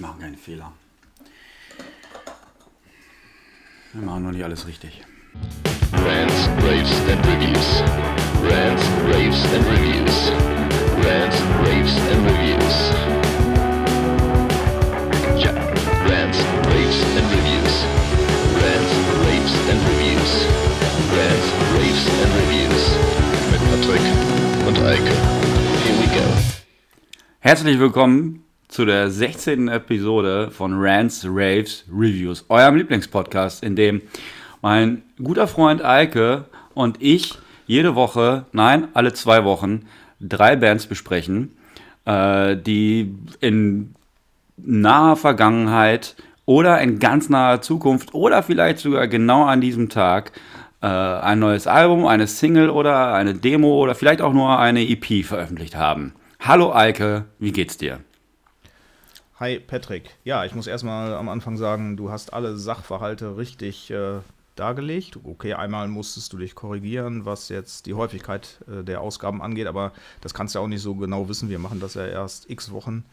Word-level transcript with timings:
Wir 0.00 0.06
machen 0.06 0.18
keine 0.18 0.38
Fehler. 0.38 0.72
Wir 3.92 4.00
machen 4.00 4.22
noch 4.22 4.30
nicht 4.30 4.42
alles 4.42 4.66
richtig. 4.66 5.02
Rants, 5.92 6.48
Raves 6.64 6.90
and 7.12 7.26
Reviews. 7.26 7.82
Rants, 8.48 8.82
Raves 9.12 9.44
and 9.52 9.66
Reviews. 9.66 10.32
Rants, 11.04 11.36
Raves 11.60 11.94
and 12.12 12.24
Reviews. 12.30 12.76
Ja, 15.36 15.52
Rants, 16.08 16.38
Raves 16.72 17.00
and 17.18 17.28
Reviews. 17.36 17.74
Rants, 18.56 18.92
Raves 19.28 19.54
and 19.68 19.80
Reviews. 19.84 20.32
Rants, 21.12 21.46
Raves 21.76 22.04
and 22.22 22.32
Reviews. 22.40 22.82
Mit 23.52 23.60
Patrick 23.68 24.06
und 24.66 24.78
Eike. 24.78 25.12
Here 25.84 25.98
we 26.00 26.06
go. 26.06 26.24
Herzlich 27.40 27.78
willkommen 27.78 28.49
zu 28.70 28.84
der 28.84 29.10
16. 29.10 29.68
Episode 29.68 30.50
von 30.52 30.74
Rants, 30.76 31.26
Raves, 31.28 31.84
Reviews, 31.92 32.44
eurem 32.48 32.76
Lieblingspodcast, 32.76 33.64
in 33.64 33.74
dem 33.74 34.00
mein 34.62 35.02
guter 35.22 35.48
Freund 35.48 35.84
Eike 35.84 36.44
und 36.74 37.02
ich 37.02 37.34
jede 37.66 37.94
Woche, 37.96 38.46
nein, 38.52 38.88
alle 38.94 39.12
zwei 39.12 39.44
Wochen, 39.44 39.86
drei 40.20 40.54
Bands 40.54 40.86
besprechen, 40.86 41.56
äh, 42.04 42.56
die 42.56 43.14
in 43.40 43.94
naher 44.56 45.16
Vergangenheit 45.16 46.14
oder 46.46 46.80
in 46.80 47.00
ganz 47.00 47.28
naher 47.28 47.62
Zukunft 47.62 48.14
oder 48.14 48.42
vielleicht 48.42 48.78
sogar 48.78 49.08
genau 49.08 49.44
an 49.44 49.60
diesem 49.60 49.88
Tag 49.88 50.32
äh, 50.80 50.86
ein 50.86 51.40
neues 51.40 51.66
Album, 51.66 52.06
eine 52.06 52.28
Single 52.28 52.70
oder 52.70 53.14
eine 53.14 53.34
Demo 53.34 53.80
oder 53.80 53.96
vielleicht 53.96 54.20
auch 54.20 54.32
nur 54.32 54.58
eine 54.58 54.88
EP 54.88 55.24
veröffentlicht 55.24 55.74
haben. 55.74 56.12
Hallo 56.38 56.72
Eike, 56.72 57.24
wie 57.38 57.52
geht's 57.52 57.76
dir? 57.76 58.00
Hi 59.40 59.58
Patrick. 59.58 60.10
Ja, 60.24 60.44
ich 60.44 60.54
muss 60.54 60.66
erstmal 60.66 61.14
am 61.14 61.28
Anfang 61.30 61.56
sagen, 61.56 61.96
du 61.96 62.10
hast 62.10 62.32
alle 62.34 62.56
Sachverhalte 62.58 63.38
richtig 63.38 63.90
äh, 63.90 64.18
dargelegt. 64.54 65.18
Okay, 65.24 65.54
einmal 65.54 65.88
musstest 65.88 66.32
du 66.34 66.38
dich 66.38 66.54
korrigieren, 66.54 67.24
was 67.24 67.48
jetzt 67.48 67.86
die 67.86 67.94
Häufigkeit 67.94 68.60
äh, 68.70 68.84
der 68.84 69.00
Ausgaben 69.00 69.40
angeht, 69.40 69.66
aber 69.66 69.92
das 70.20 70.34
kannst 70.34 70.54
du 70.54 70.58
ja 70.58 70.64
auch 70.64 70.68
nicht 70.68 70.82
so 70.82 70.94
genau 70.94 71.28
wissen. 71.28 71.48
Wir 71.48 71.58
machen 71.58 71.80
das 71.80 71.94
ja 71.94 72.06
erst 72.06 72.50
x 72.50 72.70
Wochen. 72.70 73.04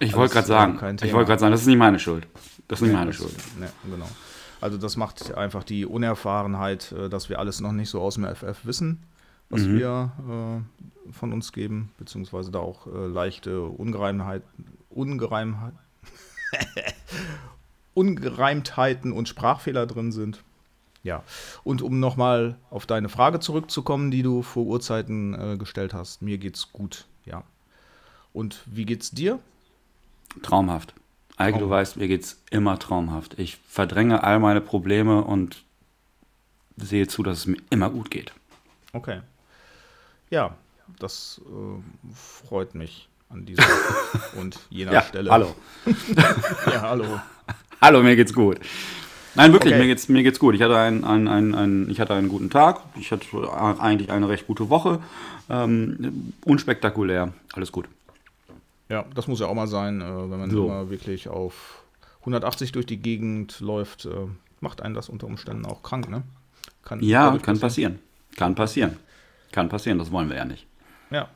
Ich 0.00 0.14
wollte 0.14 0.34
gerade 0.34 0.46
sagen, 0.48 0.74
ich 1.02 1.12
wollte 1.14 1.28
gerade 1.28 1.40
sagen, 1.40 1.52
das 1.52 1.60
ist 1.62 1.66
nicht 1.68 1.78
meine 1.78 1.98
Schuld. 2.00 2.26
Das 2.68 2.80
ist 2.80 2.82
nicht 2.82 2.92
Ja, 2.92 2.98
meine 2.98 3.10
das- 3.12 3.16
Schuld. 3.18 3.34
Ne, 3.58 3.70
genau. 3.88 4.08
Also 4.60 4.78
das 4.78 4.96
macht 4.96 5.34
einfach 5.34 5.62
die 5.62 5.86
Unerfahrenheit, 5.86 6.90
äh, 6.92 7.08
dass 7.08 7.28
wir 7.28 7.38
alles 7.38 7.60
noch 7.60 7.72
nicht 7.72 7.90
so 7.90 8.00
aus 8.00 8.14
dem 8.16 8.24
FF 8.24 8.64
wissen, 8.66 9.04
was 9.50 9.60
Mhm. 9.62 9.78
wir 9.78 10.12
äh, 11.08 11.12
von 11.12 11.32
uns 11.32 11.52
geben, 11.52 11.92
beziehungsweise 11.96 12.50
da 12.50 12.58
auch 12.58 12.88
äh, 12.88 13.06
leichte 13.06 13.62
Ungereimheit, 13.62 14.42
Ungereimheit, 14.90 15.74
Ungereimtheiten 17.94 19.12
und 19.12 19.28
Sprachfehler 19.28 19.86
drin 19.86 20.12
sind. 20.12 20.42
Ja, 21.02 21.22
und 21.62 21.82
um 21.82 22.00
nochmal 22.00 22.56
auf 22.68 22.84
deine 22.84 23.08
Frage 23.08 23.38
zurückzukommen, 23.38 24.10
die 24.10 24.22
du 24.22 24.42
vor 24.42 24.64
Urzeiten 24.64 25.34
äh, 25.34 25.56
gestellt 25.56 25.94
hast, 25.94 26.20
mir 26.20 26.36
geht's 26.36 26.72
gut, 26.72 27.06
ja. 27.24 27.44
Und 28.32 28.62
wie 28.66 28.84
geht's 28.84 29.12
dir? 29.12 29.38
Traumhaft. 30.42 30.94
Eike, 31.36 31.58
du 31.58 31.70
weißt, 31.70 31.96
mir 31.96 32.08
geht's 32.08 32.42
immer 32.50 32.78
traumhaft. 32.78 33.38
Ich 33.38 33.56
verdränge 33.68 34.24
all 34.24 34.40
meine 34.40 34.60
Probleme 34.60 35.22
und 35.22 35.64
sehe 36.76 37.06
zu, 37.06 37.22
dass 37.22 37.38
es 37.38 37.46
mir 37.46 37.58
immer 37.70 37.90
gut 37.90 38.10
geht. 38.10 38.32
Okay. 38.92 39.20
Ja, 40.30 40.56
das 40.98 41.40
äh, 41.46 42.12
freut 42.14 42.74
mich 42.74 43.08
an 43.28 43.44
dieser 43.44 43.64
und 44.36 44.58
jener 44.70 44.92
Ja, 44.94 45.02
Stelle. 45.02 45.30
hallo. 45.30 45.54
Ja, 46.66 46.80
hallo. 46.82 47.20
Hallo, 47.80 48.02
mir 48.02 48.16
geht's 48.16 48.32
gut. 48.32 48.58
Nein, 49.34 49.52
wirklich, 49.52 49.74
Okay. 49.74 49.82
mir, 49.82 49.86
geht's, 49.88 50.08
mir 50.08 50.22
geht's 50.22 50.38
gut. 50.38 50.54
Ich 50.54 50.62
hatte 50.62 50.76
einen, 50.78 51.04
einen, 51.04 51.28
einen, 51.28 51.54
einen, 51.54 51.90
ich 51.90 52.00
hatte 52.00 52.14
einen 52.14 52.28
guten 52.28 52.48
Tag. 52.48 52.80
Ich 52.98 53.12
hatte 53.12 53.26
eigentlich 53.80 54.10
eine 54.10 54.28
recht 54.28 54.46
gute 54.46 54.70
Woche. 54.70 55.00
Ähm, 55.50 56.32
unspektakulär. 56.44 57.32
Alles 57.52 57.70
gut. 57.70 57.86
Ja, 58.88 59.04
das 59.14 59.26
muss 59.28 59.40
ja 59.40 59.46
auch 59.46 59.54
mal 59.54 59.66
sein, 59.66 60.00
äh, 60.00 60.04
wenn 60.04 60.38
man 60.38 60.50
So. 60.50 60.64
immer 60.66 60.88
wirklich 60.90 61.28
auf 61.28 61.82
180 62.20 62.72
durch 62.72 62.86
die 62.86 62.96
Gegend 62.96 63.60
läuft, 63.60 64.06
äh, 64.06 64.10
macht 64.60 64.80
einen 64.80 64.94
das 64.94 65.08
unter 65.10 65.26
Umständen 65.26 65.66
auch 65.66 65.82
krank, 65.82 66.08
ne? 66.08 66.22
Kann 66.82 67.00
Ja, 67.02 67.36
kann 67.38 67.58
passieren. 67.60 67.98
Kann 68.36 68.54
passieren. 68.54 68.96
Kann 69.52 69.68
passieren, 69.68 69.98
das 69.98 70.10
wollen 70.12 70.28
wir 70.30 70.36
ja 70.36 70.44
nicht. 70.44 70.66
Ja, 71.10 71.28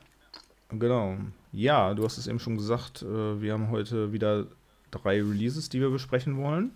genau. 0.71 1.17
Ja, 1.53 1.95
du 1.95 2.05
hast 2.05 2.19
es 2.19 2.27
eben 2.27 2.39
schon 2.39 2.57
gesagt, 2.57 3.03
äh, 3.03 3.41
wir 3.43 3.53
haben 3.53 3.71
heute 3.71 4.13
wieder 4.13 4.47
drei 4.91 5.17
Releases, 5.23 5.69
die 5.69 5.81
wir 5.81 5.91
besprechen 5.91 6.37
wollen. 6.37 6.71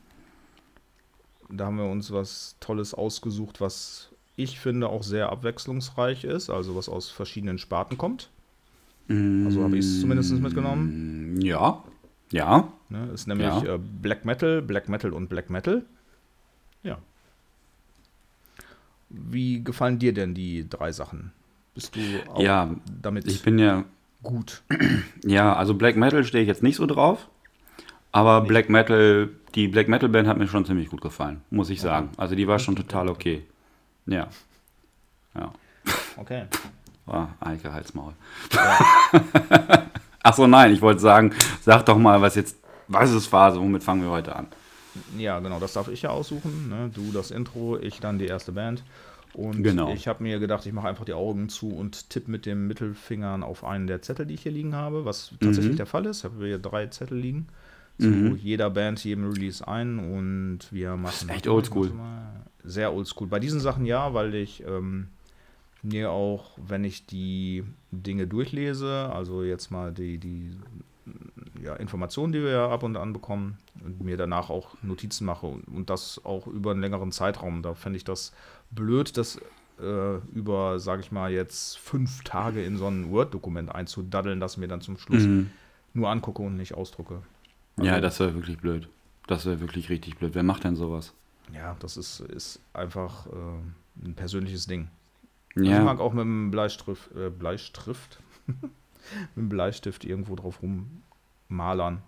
Da 1.50 1.66
haben 1.66 1.76
wir 1.78 1.84
uns 1.84 2.10
was 2.12 2.56
Tolles 2.60 2.94
ausgesucht, 2.94 3.60
was 3.60 4.10
ich 4.36 4.58
finde 4.58 4.88
auch 4.88 5.02
sehr 5.04 5.30
abwechslungsreich 5.30 6.24
ist, 6.24 6.50
also 6.50 6.74
was 6.74 6.88
aus 6.88 7.10
verschiedenen 7.10 7.58
Sparten 7.58 7.96
kommt. 7.98 8.30
Also 9.08 9.62
habe 9.62 9.76
ich 9.78 9.84
es 9.84 10.00
zumindest 10.00 10.32
mitgenommen. 10.40 11.34
Mm, 11.34 11.40
Ja, 11.42 11.84
ja. 12.32 12.72
Ne, 12.88 13.10
ist 13.12 13.28
nämlich 13.28 13.46
Ja. 13.46 13.74
äh, 13.74 13.78
Black 13.78 14.24
Metal, 14.24 14.62
Black 14.62 14.88
Metal 14.88 15.12
und 15.12 15.28
Black 15.28 15.50
Metal. 15.50 15.84
Ja. 16.82 16.98
Wie 19.10 19.62
gefallen 19.62 19.98
dir 19.98 20.12
denn 20.14 20.34
die 20.34 20.68
drei 20.68 20.90
Sachen? 20.90 21.32
Bist 21.74 21.94
du 21.94 22.00
auch 22.32 22.40
Ja, 22.40 22.74
damit 23.02 23.26
Ich 23.26 23.42
bin 23.42 23.58
ja, 23.58 23.84
gut? 24.24 24.62
ja, 25.24 25.54
also 25.54 25.74
Black 25.74 25.96
Metal 25.96 26.24
stehe 26.24 26.42
ich 26.42 26.48
jetzt 26.48 26.62
nicht 26.62 26.76
so 26.76 26.86
drauf. 26.86 27.28
Aber 28.12 28.42
Black 28.42 28.68
Metal, 28.68 29.28
die 29.56 29.66
Black 29.66 29.88
Metal 29.88 30.08
Band 30.08 30.28
hat 30.28 30.38
mir 30.38 30.46
schon 30.46 30.64
ziemlich 30.64 30.88
gut 30.88 31.00
gefallen, 31.00 31.42
muss 31.50 31.68
ich 31.68 31.80
sagen. 31.80 32.10
Also 32.16 32.36
die 32.36 32.46
war 32.46 32.60
schon 32.60 32.76
total 32.76 33.08
okay. 33.08 33.42
Ja. 34.06 34.28
Ja. 35.34 35.52
Okay. 36.16 36.44
War 37.06 37.34
Eike 37.40 37.72
Halsmaul. 37.72 38.12
Ach 40.22 40.32
so, 40.32 40.46
nein, 40.46 40.72
ich 40.72 40.80
wollte 40.80 41.00
sagen, 41.00 41.32
sag 41.60 41.84
doch 41.86 41.98
mal, 41.98 42.22
was 42.22 42.36
jetzt, 42.36 42.56
was 42.88 43.10
ist 43.10 43.26
Phase, 43.26 43.60
womit 43.60 43.82
fangen 43.82 44.02
wir 44.02 44.10
heute 44.10 44.36
an? 44.36 44.46
Ja, 45.18 45.40
genau, 45.40 45.58
das 45.58 45.72
darf 45.72 45.88
ich 45.88 46.02
ja 46.02 46.10
aussuchen. 46.10 46.68
Ne? 46.68 46.90
Du 46.94 47.10
das 47.12 47.30
Intro, 47.30 47.78
ich 47.78 48.00
dann 48.00 48.18
die 48.18 48.26
erste 48.26 48.52
Band. 48.52 48.84
Und 49.34 49.62
Genau. 49.62 49.92
ich 49.92 50.06
habe 50.08 50.22
mir 50.22 50.38
gedacht, 50.38 50.64
ich 50.66 50.72
mache 50.72 50.88
einfach 50.88 51.04
die 51.04 51.12
Augen 51.12 51.48
zu 51.48 51.68
und 51.70 52.08
tippe 52.10 52.30
mit 52.30 52.46
dem 52.46 52.66
Mittelfingern 52.66 53.42
auf 53.42 53.64
einen 53.64 53.86
der 53.86 54.00
Zettel, 54.02 54.26
die 54.26 54.34
ich 54.34 54.42
hier 54.42 54.52
liegen 54.52 54.74
habe, 54.74 55.04
was 55.04 55.32
tatsächlich 55.40 55.72
Mhm. 55.72 55.76
der 55.78 55.86
Fall 55.86 56.06
ist. 56.06 56.18
Ich 56.18 56.24
habe 56.24 56.44
hier 56.46 56.58
drei 56.58 56.86
Zettel 56.86 57.18
liegen. 57.18 57.46
Zu 58.00 58.34
jeder 58.34 58.70
Band, 58.70 59.04
jedem 59.04 59.30
Release 59.30 59.66
ein 59.68 60.00
und 60.00 60.58
wir 60.72 60.96
machen. 60.96 61.28
echt 61.28 61.46
oldschool. 61.46 61.92
Sehr 62.64 62.92
oldschool. 62.92 63.28
Bei 63.28 63.38
diesen 63.38 63.60
Sachen 63.60 63.86
ja, 63.86 64.14
weil 64.14 64.34
ich 64.34 64.64
ähm, 64.66 65.08
mir 65.82 66.10
auch, 66.10 66.58
wenn 66.66 66.82
ich 66.82 67.06
die 67.06 67.62
Dinge 67.92 68.26
durchlese, 68.26 69.10
also 69.12 69.44
jetzt 69.44 69.70
mal 69.70 69.92
die, 69.92 70.18
die 70.18 70.50
ja, 71.62 71.76
Informationen, 71.76 72.32
die 72.32 72.42
wir 72.42 72.50
ja 72.50 72.68
ab 72.68 72.82
und 72.82 72.96
an 72.96 73.12
bekommen, 73.12 73.58
und 73.84 74.02
mir 74.02 74.16
danach 74.16 74.50
auch 74.50 74.74
Notizen 74.82 75.24
mache 75.26 75.46
und, 75.46 75.62
und 75.68 75.88
das 75.90 76.20
auch 76.24 76.46
über 76.48 76.70
einen 76.72 76.80
längeren 76.80 77.12
Zeitraum. 77.12 77.62
Da 77.62 77.74
fände 77.74 77.96
ich 77.96 78.04
das 78.04 78.32
blöd, 78.70 79.16
das 79.16 79.40
äh, 79.80 80.16
über, 80.32 80.78
sage 80.78 81.02
ich 81.02 81.12
mal, 81.12 81.32
jetzt 81.32 81.78
fünf 81.78 82.22
Tage 82.24 82.64
in 82.64 82.76
so 82.76 82.86
ein 82.86 83.10
Word-Dokument 83.10 83.74
einzudaddeln, 83.74 84.40
das 84.40 84.56
mir 84.56 84.68
dann 84.68 84.80
zum 84.80 84.98
Schluss 84.98 85.24
Mhm. 85.24 85.50
nur 85.94 86.10
angucke 86.10 86.42
und 86.42 86.56
nicht 86.56 86.74
ausdrucke. 86.74 87.22
Ja, 87.76 88.00
das 88.00 88.20
wäre 88.20 88.34
wirklich 88.34 88.58
blöd. 88.58 88.88
Das 89.26 89.46
wäre 89.46 89.60
wirklich 89.60 89.88
richtig 89.90 90.18
blöd. 90.18 90.34
Wer 90.34 90.42
macht 90.42 90.64
denn 90.64 90.76
sowas? 90.76 91.12
Ja, 91.52 91.76
das 91.80 91.96
ist, 91.96 92.20
ist 92.20 92.60
einfach 92.72 93.26
äh, 93.26 94.04
ein 94.06 94.14
persönliches 94.14 94.66
Ding. 94.66 94.88
Also 95.56 95.64
Ich 95.70 95.70
Ja, 95.70 95.84
mag 95.84 96.00
auch 96.00 96.12
mit 96.12 96.22
dem 96.22 96.50
Bleistift, 96.50 97.10
äh, 97.16 97.30
Bleistift, 97.30 98.20
mit 98.46 98.70
dem 99.36 99.48
Bleistift 99.48 100.04
irgendwo 100.04 100.36
drauf 100.36 100.60
rummalern. 100.62 102.02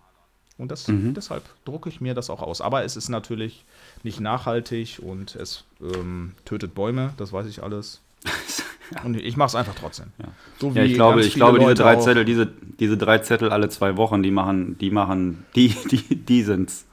Und 0.57 0.71
das, 0.71 0.87
Mhm. 0.87 1.13
deshalb 1.13 1.43
drucke 1.65 1.89
ich 1.89 2.01
mir 2.01 2.13
das 2.13 2.29
auch 2.29 2.41
aus. 2.41 2.61
Aber 2.61 2.83
es 2.83 2.95
ist 2.95 3.09
natürlich 3.09 3.63
nicht 4.03 4.19
nachhaltig 4.19 4.99
und 5.01 5.35
es 5.35 5.65
ähm, 5.81 6.33
tötet 6.45 6.73
Bäume, 6.73 7.13
das 7.17 7.31
weiß 7.31 7.47
ich 7.47 7.63
alles. 7.63 8.01
Und 9.03 9.17
ich 9.17 9.35
mache 9.35 9.47
es 9.47 9.55
einfach 9.55 9.75
trotzdem. 9.75 10.07
Ja. 10.17 10.29
So 10.59 10.71
ja 10.71 10.83
ich 10.83 10.93
glaube, 10.93 11.21
ich 11.21 11.33
glaube 11.33 11.59
diese 11.59 11.73
drei 11.73 11.97
Zettel, 11.97 12.23
diese, 12.23 12.47
diese 12.79 12.95
drei 12.97 13.17
Zettel 13.19 13.49
alle 13.49 13.67
zwei 13.67 13.97
Wochen, 13.97 14.23
die 14.23 14.31
machen, 14.31 14.77
die 14.77 14.91
machen, 14.91 15.45
die, 15.55 15.75
die, 15.91 16.15
die 16.15 16.41
sind's. 16.41 16.85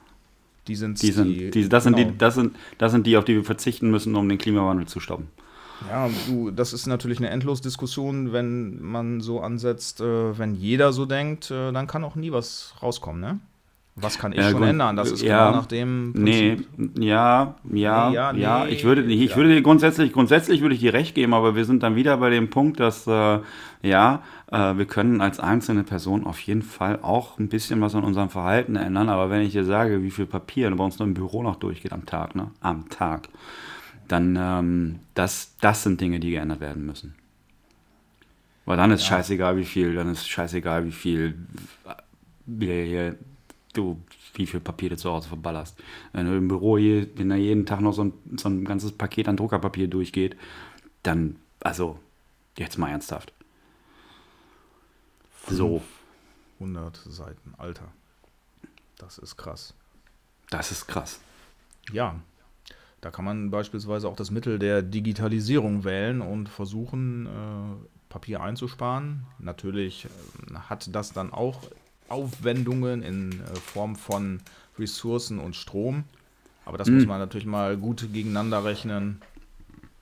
Die 0.67 0.75
sind, 0.75 1.01
Die 1.01 1.11
sind, 1.11 1.55
die, 1.55 1.69
das, 1.69 1.83
sind 1.83 1.95
genau. 1.95 2.09
die, 2.09 2.17
das, 2.17 2.35
sind, 2.35 2.55
das 2.79 2.91
sind 2.91 3.07
die, 3.07 3.15
auf 3.17 3.23
die 3.23 3.35
wir 3.35 3.43
verzichten 3.45 3.91
müssen, 3.91 4.15
um 4.15 4.27
den 4.27 4.37
Klimawandel 4.37 4.87
zu 4.87 4.99
stoppen. 4.99 5.27
Ja, 5.89 6.09
du, 6.27 6.51
das 6.51 6.73
ist 6.73 6.85
natürlich 6.87 7.19
eine 7.19 7.29
Endlosdiskussion, 7.29 8.33
wenn 8.33 8.81
man 8.81 9.21
so 9.21 9.41
ansetzt, 9.41 10.01
äh, 10.01 10.37
wenn 10.37 10.55
jeder 10.55 10.91
so 10.91 11.05
denkt, 11.05 11.51
äh, 11.51 11.71
dann 11.71 11.87
kann 11.87 12.03
auch 12.03 12.15
nie 12.15 12.31
was 12.31 12.73
rauskommen, 12.81 13.21
ne? 13.21 13.39
Was 13.97 14.17
kann 14.17 14.33
ich 14.33 14.39
Ja, 14.39 14.49
schon 14.49 14.59
gut. 14.59 14.67
ändern? 14.67 14.97
Das 14.97 15.09
ist 15.09 15.21
Ja. 15.21 15.45
genau 15.47 15.57
nach 15.59 15.65
dem 15.67 16.11
Nee, 16.11 16.57
Prinzip. 16.57 17.01
ja, 17.01 17.55
ja, 17.71 18.09
Nee, 18.09 18.15
ja, 18.15 18.31
ja, 18.33 18.65
nee, 18.65 18.71
ich 18.71 18.83
würde, 18.83 19.03
ich 19.03 19.29
ja. 19.31 19.35
würde 19.37 19.55
dir 19.55 19.61
grundsätzlich, 19.61 20.11
grundsätzlich 20.11 20.59
würde 20.59 20.75
ich 20.75 20.81
dir 20.81 20.91
recht 20.91 21.15
geben, 21.15 21.33
aber 21.33 21.55
wir 21.55 21.63
sind 21.63 21.81
dann 21.81 21.95
wieder 21.95 22.17
bei 22.17 22.29
dem 22.29 22.49
Punkt, 22.49 22.81
dass, 22.81 23.07
äh, 23.07 23.39
ja, 23.83 24.21
äh, 24.51 24.77
wir 24.77 24.85
können 24.85 25.21
als 25.21 25.39
einzelne 25.39 25.83
Person 25.83 26.25
auf 26.25 26.39
jeden 26.41 26.61
Fall 26.61 26.99
auch 27.03 27.39
ein 27.39 27.47
bisschen 27.47 27.79
was 27.79 27.95
an 27.95 28.03
unserem 28.03 28.29
Verhalten 28.29 28.75
ändern, 28.75 29.07
aber 29.07 29.29
wenn 29.29 29.41
ich 29.43 29.53
dir 29.53 29.63
sage, 29.63 30.03
wie 30.03 30.11
viel 30.11 30.25
Papier 30.25 30.69
bei 30.75 30.83
uns 30.83 30.99
noch 30.99 31.05
im 31.07 31.13
Büro 31.13 31.41
noch 31.41 31.55
durchgeht 31.55 31.93
am 31.93 32.05
Tag, 32.05 32.35
ne, 32.35 32.51
am 32.59 32.89
Tag, 32.89 33.29
dann, 34.09 34.37
ähm, 34.37 34.99
das, 35.13 35.55
das 35.61 35.83
sind 35.83 36.01
Dinge, 36.01 36.19
die 36.19 36.31
geändert 36.31 36.59
werden 36.59 36.85
müssen. 36.85 37.15
Weil 38.65 38.75
dann 38.75 38.91
ist 38.91 39.05
scheißegal, 39.05 39.55
wie 39.55 39.63
viel, 39.63 39.93
dann 39.95 40.11
ist 40.11 40.27
scheißegal, 40.27 40.85
wie 40.85 40.91
viel 40.91 41.35
wir 42.45 42.83
hier, 42.83 43.15
du, 43.77 44.01
wie 44.33 44.45
viel 44.45 44.59
Papier 44.59 44.89
du 44.89 44.97
zu 44.97 45.11
Hause 45.11 45.27
verballerst. 45.27 45.77
Wenn 46.13 46.25
du 46.25 46.35
im 46.37 46.47
Büro 46.47 46.77
hier, 46.77 47.07
wenn 47.17 47.29
da 47.29 47.35
jeden 47.35 47.65
Tag 47.65 47.81
noch 47.81 47.93
so 47.93 48.05
ein, 48.05 48.13
so 48.37 48.49
ein 48.49 48.65
ganzes 48.65 48.91
Paket 48.91 49.27
an 49.27 49.37
Druckerpapier 49.37 49.87
durchgeht, 49.87 50.35
dann, 51.03 51.37
also, 51.59 51.99
jetzt 52.57 52.77
mal 52.77 52.89
ernsthaft. 52.89 53.33
So, 55.47 55.83
100 56.59 56.97
Seiten, 56.97 57.53
Alter. 57.57 57.91
Das 58.97 59.17
ist 59.17 59.37
krass. 59.37 59.73
das 60.49 60.71
ist 60.71 60.87
krass. 60.87 61.19
Ja, 61.91 62.19
da 63.01 63.11
kann 63.11 63.25
man 63.25 63.51
beispielsweise 63.51 64.07
auch 64.07 64.15
das 64.15 64.31
Mittel 64.31 64.57
der 64.57 64.81
Digitalisierung 64.81 65.83
wählen 65.83 66.21
und 66.21 66.49
versuchen, 66.49 67.27
äh, 67.27 67.85
Papier 68.09 68.41
einzusparen. 68.41 69.27
Natürlich 69.37 70.05
äh, 70.05 70.55
hat 70.55 70.95
das 70.95 71.13
dann 71.13 71.31
auch 71.31 71.61
Aufwendungen 72.07 73.01
in 73.03 73.31
äh, 73.31 73.55
Form 73.55 73.95
von 73.95 74.41
Ressourcen 74.77 75.39
und 75.39 75.55
Strom. 75.55 76.03
Aber 76.65 76.77
das 76.77 76.89
muss 76.89 77.05
man 77.05 77.19
natürlich 77.19 77.45
mal 77.45 77.77
gut 77.77 78.07
gegeneinander 78.11 78.63
rechnen. 78.63 79.21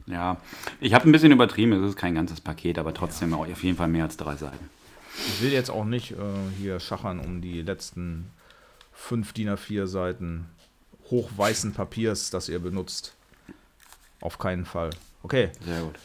Ja, 0.05 0.37
ich 0.79 0.93
habe 0.93 1.09
ein 1.09 1.11
bisschen 1.11 1.31
übertrieben, 1.31 1.73
es 1.73 1.89
ist 1.89 1.97
kein 1.97 2.15
ganzes 2.15 2.39
Paket, 2.41 2.77
aber 2.77 2.93
trotzdem 2.93 3.33
auch 3.33 3.47
auf 3.47 3.63
jeden 3.63 3.77
Fall 3.77 3.89
mehr 3.89 4.05
als 4.05 4.17
drei 4.17 4.35
Seiten. 4.35 4.69
Ich 5.27 5.41
will 5.41 5.51
jetzt 5.51 5.69
auch 5.69 5.85
nicht 5.85 6.11
äh, 6.11 6.15
hier 6.57 6.79
schachern 6.79 7.19
um 7.19 7.41
die 7.41 7.61
letzten 7.61 8.29
fünf 8.93 9.33
DIN 9.33 9.49
A4 9.49 9.87
Seiten 9.87 10.45
hochweißen 11.09 11.73
Papiers, 11.73 12.29
das 12.29 12.49
ihr 12.49 12.59
benutzt. 12.59 13.13
Auf 14.21 14.39
keinen 14.39 14.65
Fall. 14.65 14.91
Okay, 15.21 15.51
Sehr 15.65 15.81
gut. 15.81 15.95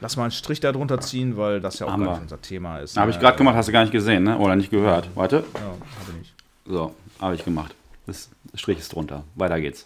Lass 0.00 0.16
mal 0.16 0.24
einen 0.24 0.32
Strich 0.32 0.60
darunter 0.60 1.00
ziehen, 1.00 1.36
weil 1.36 1.60
das 1.60 1.78
ja 1.78 1.86
auch 1.86 1.90
gar 1.90 2.12
nicht 2.12 2.22
unser 2.22 2.40
Thema 2.40 2.78
ist. 2.78 2.96
Habe 2.96 3.10
ich 3.10 3.18
gerade 3.18 3.36
gemacht, 3.38 3.56
hast 3.56 3.68
du 3.68 3.72
gar 3.72 3.82
nicht 3.82 3.92
gesehen, 3.92 4.24
ne? 4.24 4.38
Oder 4.38 4.56
nicht 4.56 4.70
gehört. 4.70 5.08
Warte. 5.14 5.44
Ja, 5.54 5.60
habe 5.60 5.78
ich. 6.22 6.32
So, 6.66 6.94
habe 7.20 7.34
ich 7.34 7.44
gemacht. 7.44 7.74
Das 8.06 8.28
Strich 8.54 8.78
ist 8.78 8.94
drunter. 8.94 9.24
Weiter 9.34 9.60
geht's. 9.60 9.84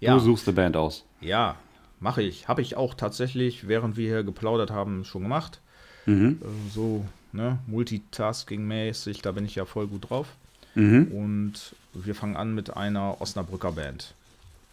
Ja, 0.00 0.14
Du 0.14 0.20
suchst 0.20 0.46
eine 0.46 0.54
Band 0.54 0.76
aus. 0.76 1.04
ja 1.20 1.56
mache 2.00 2.22
ich. 2.22 2.48
Habe 2.48 2.62
ich 2.62 2.76
auch 2.76 2.94
tatsächlich, 2.94 3.68
während 3.68 3.96
wir 3.96 4.08
hier 4.08 4.22
geplaudert 4.22 4.70
haben, 4.70 5.04
schon 5.04 5.22
gemacht. 5.22 5.60
Mhm. 6.06 6.40
Äh, 6.42 6.72
so, 6.72 7.04
ne, 7.32 7.58
Multitasking-mäßig, 7.66 9.22
da 9.22 9.32
bin 9.32 9.44
ich 9.44 9.54
ja 9.54 9.64
voll 9.64 9.86
gut 9.86 10.10
drauf. 10.10 10.28
Mhm. 10.74 11.08
Und 11.12 11.74
wir 11.94 12.14
fangen 12.14 12.36
an 12.36 12.54
mit 12.54 12.76
einer 12.76 13.20
Osnabrücker 13.20 13.72
Band. 13.72 14.14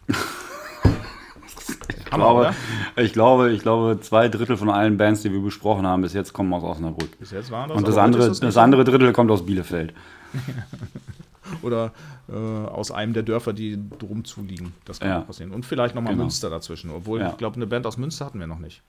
Ich 1.70 2.06
glaube, 2.12 2.54
ich, 2.98 3.14
glaube, 3.14 3.52
ich 3.52 3.62
glaube, 3.62 4.00
zwei 4.02 4.28
Drittel 4.30 4.58
von 4.58 4.70
allen 4.70 4.98
Bands, 4.98 5.22
die 5.22 5.32
wir 5.32 5.42
besprochen 5.42 5.86
haben, 5.88 6.02
bis 6.02 6.14
jetzt 6.14 6.34
kommen 6.34 6.54
aus 6.54 6.64
Osnabrück. 6.64 7.18
Bis 7.20 7.32
jetzt 7.32 7.52
waren 7.52 7.70
das. 7.70 7.78
Und 7.78 7.88
das 7.88 7.98
andere, 7.98 8.30
nicht 8.30 8.44
das 8.44 8.54
so. 8.54 8.60
andere 8.60 8.84
Drittel 8.84 9.12
kommt 9.14 9.32
aus 9.32 9.46
Bielefeld. 9.46 9.94
Oder 11.62 11.92
äh, 12.30 12.34
aus 12.36 12.92
einem 12.92 13.14
der 13.14 13.24
Dörfer, 13.24 13.54
die 13.54 13.78
drum 14.00 14.24
zuliegen. 14.26 14.74
Das 14.86 15.00
kann 15.00 15.10
Ja. 15.10 15.20
auch 15.22 15.28
passieren. 15.28 15.52
Und 15.52 15.66
vielleicht 15.66 15.94
nochmal 15.96 16.14
Genau. 16.14 16.24
Münster 16.24 16.50
dazwischen. 16.50 16.90
Obwohl, 16.92 17.20
Ja. 17.20 17.30
ich 17.32 17.38
glaube, 17.38 17.58
eine 17.58 17.68
Band 17.68 17.86
aus 17.86 17.98
Münster 17.98 18.26
hatten 18.26 18.40
wir 18.40 18.48
noch 18.48 18.60
nicht. 18.60 18.82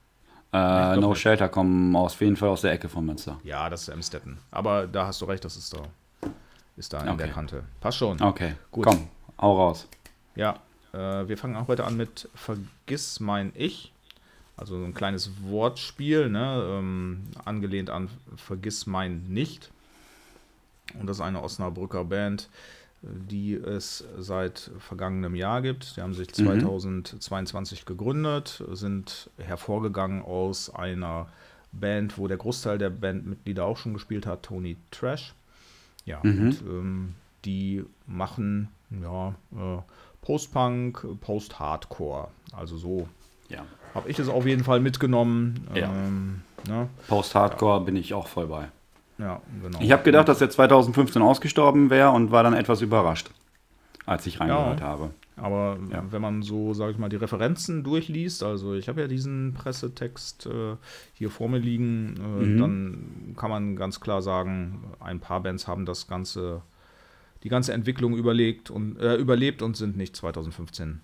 Äh, 0.53 0.97
no 0.97 1.11
nicht. 1.11 1.20
Shelter 1.20 1.49
kommen 1.49 1.94
auf 1.97 2.20
jeden 2.20 2.37
Fall 2.37 2.49
aus 2.49 2.61
der 2.61 2.73
Ecke 2.73 2.88
von 2.88 3.05
Münster. 3.05 3.38
Ja, 3.43 3.69
das 3.69 3.82
ist 3.82 3.88
Emstetten. 3.88 4.38
Aber 4.53 4.87
da 4.87 5.06
hast 5.09 5.20
du 5.20 5.25
recht, 5.25 5.44
das 5.44 5.56
ist 5.56 5.75
da, 5.75 6.29
ist 6.77 6.93
da 6.93 7.00
in 7.03 7.09
Okay. 7.09 7.19
der 7.19 7.29
Kante. 7.29 7.65
Passt 7.81 7.99
schon. 7.99 8.20
Okay, 8.23 8.55
Gut. 8.70 8.85
komm, 8.87 9.09
hau 9.41 9.56
raus. 9.56 9.88
Ja, 10.37 10.56
äh, 10.94 11.29
wir 11.29 11.37
fangen 11.37 11.56
auch 11.56 11.69
heute 11.69 11.85
an 11.85 11.96
mit 11.96 12.29
Vergiss 12.35 13.20
mein 13.20 13.52
Ich. 13.55 13.93
Also 14.56 14.79
so 14.79 14.85
ein 14.85 14.94
kleines 14.94 15.31
Wortspiel, 15.43 16.31
ne? 16.31 16.64
ähm, 16.69 17.25
angelehnt 17.44 17.91
an 17.91 18.08
Vergiss 18.37 18.87
mein 18.87 19.25
Nicht. 19.29 19.70
Und 20.99 21.08
das 21.08 21.17
ist 21.17 21.23
eine 21.23 21.43
Osnabrücker 21.43 22.05
Band, 22.05 22.49
die 23.02 23.55
es 23.55 24.05
seit 24.19 24.70
vergangenem 24.79 25.35
Jahr 25.35 25.61
gibt. 25.61 25.96
Die 25.96 26.02
haben 26.02 26.14
sich 26.14 26.32
2022 26.32 27.85
gegründet, 27.85 28.62
sind 28.73 29.29
hervorgegangen 29.38 30.23
aus 30.23 30.73
einer 30.73 31.26
Band, 31.73 32.17
wo 32.17 32.29
der 32.29 32.37
Großteil 32.37 32.79
der 32.79 32.91
Bandmitglieder 32.91 33.64
auch 33.64 33.76
schon 33.76 33.94
gespielt 33.94 34.25
hat, 34.26 34.44
Tony 34.44 34.76
Trash. 34.93 35.35
Ja, 36.05 36.20
und 36.20 36.62
ähm, 36.62 37.14
die 37.44 37.85
machen 38.06 38.69
ja, 39.02 39.35
äh, 39.52 39.82
Post-Punk, 40.25 41.06
Post-Hardcore. 41.21 42.29
Also 42.56 42.76
so 42.79 43.09
Ja. 43.49 43.65
habe 43.94 44.09
ich 44.11 44.19
es 44.19 44.29
auf 44.29 44.47
jeden 44.47 44.65
Fall 44.65 44.81
mitgenommen. 44.81 45.69
Ja. 45.75 45.91
Ähm, 45.93 46.41
ne? 46.67 46.88
Post-Hardcore 47.09 47.85
bin 47.85 47.97
ich 47.97 48.15
auch 48.15 48.26
voll 48.26 48.47
bei. 48.47 48.69
Ja, 49.19 49.41
genau. 49.62 49.79
Ich 49.81 49.93
habe 49.93 50.03
gedacht, 50.03 50.29
dass 50.29 50.41
er 50.41 50.50
2015 50.50 51.23
ausgestorben 51.23 51.91
wäre 51.91 52.11
und 52.11 52.31
war 52.32 52.43
dann 52.43 52.55
etwas 52.55 52.81
überrascht, 52.81 53.31
als 54.06 54.26
ich 54.26 54.41
reingehört 54.41 54.81
Ja. 54.81 54.87
habe. 54.87 55.11
Aber 55.37 55.79
Ja. 55.91 56.03
wenn 56.11 56.23
man 56.23 56.43
so, 56.43 56.75
sage 56.75 56.93
ich 56.93 56.99
mal, 56.99 57.09
die 57.09 57.17
Referenzen 57.17 57.82
durchliest, 57.85 58.43
also 58.43 58.75
ich 58.75 58.88
habe 58.88 59.00
ja 59.03 59.09
diesen 59.09 59.53
Pressetext 59.55 60.47
äh, 60.47 60.77
hier 61.12 61.31
vor 61.31 61.49
mir 61.49 61.59
liegen, 61.59 62.15
äh, 62.17 62.20
Mhm. 62.47 62.59
dann 62.59 63.35
kann 63.37 63.50
man 63.50 63.77
ganz 63.77 64.00
klar 64.00 64.23
sagen, 64.23 64.85
ein 65.00 65.20
paar 65.20 65.41
Bands 65.43 65.67
haben 65.69 65.87
das 65.87 66.06
ganze, 66.06 66.62
die 67.44 67.49
ganze 67.49 67.73
Entwicklung 67.73 68.17
überlegt 68.17 68.70
und 68.70 68.99
äh, 68.99 69.14
überlebt 69.17 69.62
und 69.62 69.76
sind 69.76 69.96
nicht 69.96 70.17
2015 70.17 71.00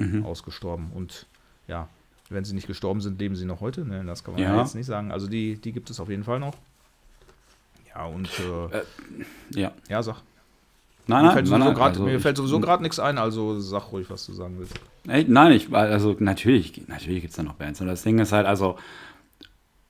Mhm. 0.00 0.24
ausgestorben. 0.24 0.92
Und 0.94 1.26
ja, 1.66 1.88
wenn 2.30 2.44
sie 2.44 2.54
nicht 2.54 2.68
gestorben 2.68 3.00
sind, 3.00 3.18
leben 3.18 3.34
sie 3.34 3.46
noch 3.46 3.60
heute. 3.60 3.84
Ne? 3.84 4.04
Das 4.06 4.22
kann 4.22 4.34
man 4.34 4.42
Ja. 4.42 4.60
jetzt 4.60 4.76
nicht 4.76 4.86
sagen. 4.86 5.10
Also 5.10 5.26
die, 5.26 5.56
die 5.56 5.72
gibt 5.72 5.90
es 5.90 5.98
auf 5.98 6.08
jeden 6.08 6.22
Fall 6.22 6.38
noch. 6.38 6.54
Ja, 7.94 8.04
und 8.04 8.28
äh, 8.38 9.58
Ja. 9.58 9.72
ja, 9.88 10.02
sag. 10.02 10.16
Nein, 11.06 11.22
Mir 11.22 11.26
nein, 11.28 11.32
fällt 11.32 11.46
nein, 11.46 11.46
sowieso 11.46 11.64
nein, 11.64 11.74
grad- 11.74 11.88
also 11.92 12.02
mir 12.04 12.20
fällt 12.20 12.36
sowieso 12.36 12.60
gerade 12.60 12.82
nichts 12.82 12.98
ein, 13.00 13.16
also 13.18 13.58
sag 13.60 13.90
ruhig, 13.92 14.08
was 14.10 14.26
du 14.26 14.34
sagen 14.34 14.56
willst. 14.58 14.74
Ey, 15.08 15.24
nein, 15.26 15.52
ich, 15.52 15.72
also 15.74 16.14
natürlich, 16.20 16.86
natürlich 16.86 17.22
gibt 17.22 17.30
es 17.30 17.36
da 17.36 17.42
noch 17.42 17.54
Bands. 17.54 17.80
Und 17.80 17.86
das 17.86 18.02
Ding 18.02 18.18
ist 18.18 18.30
halt, 18.30 18.46
also, 18.46 18.78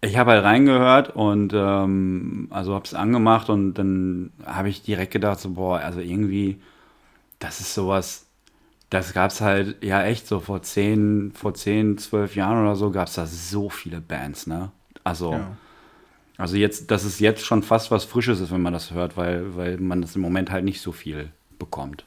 ich 0.01 0.17
habe 0.17 0.33
halt 0.33 0.45
reingehört 0.45 1.15
und 1.17 1.53
ähm, 1.55 2.49
also 2.51 2.75
habe 2.75 2.85
es 2.85 2.95
angemacht 2.95 3.51
und 3.51 3.75
dann 3.75 4.33
habe 4.45 4.69
ich 4.69 4.83
direkt 4.83 5.13
gedacht, 5.13 5.41
so, 5.41 5.51
boah, 5.51 5.79
also 5.81 6.01
irgendwie, 6.01 6.61
das 7.41 7.61
ist 7.61 7.75
sowas, 7.75 8.27
das 8.91 9.15
gab 9.15 9.31
es 9.33 9.41
halt, 9.41 9.85
ja 9.85 10.05
echt, 10.05 10.27
so 10.29 10.41
vor 10.41 10.63
10, 10.63 11.33
vor 11.35 11.55
10, 11.55 11.99
12 11.99 12.37
Jahren 12.37 12.63
oder 12.63 12.77
so 12.77 12.91
gab 12.91 13.09
es 13.09 13.15
da 13.15 13.27
so 13.27 13.71
viele 13.71 14.01
Bands, 14.01 14.47
ne? 14.47 14.73
Also, 15.05 15.33
Ja. 15.33 15.57
also 16.39 16.57
jetzt, 16.57 16.91
dass 16.91 17.05
es 17.05 17.21
jetzt 17.21 17.45
schon 17.45 17.63
fast 17.63 17.91
was 17.91 18.05
Frisches 18.05 18.41
ist, 18.41 18.53
wenn 18.53 18.63
man 18.63 18.73
das 18.73 18.93
hört, 18.93 19.17
weil, 19.17 19.57
weil 19.57 19.79
man 19.79 20.03
das 20.03 20.17
im 20.17 20.23
Moment 20.23 20.51
halt 20.51 20.65
nicht 20.65 20.81
so 20.81 20.93
viel 20.93 21.31
bekommt. 21.59 22.05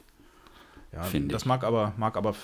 Ja, 0.92 1.02
Finde 1.10 1.32
das 1.32 1.42
ich. 1.42 1.46
mag 1.46 1.64
aber, 1.64 1.92
mag 1.96 2.16
aber 2.16 2.34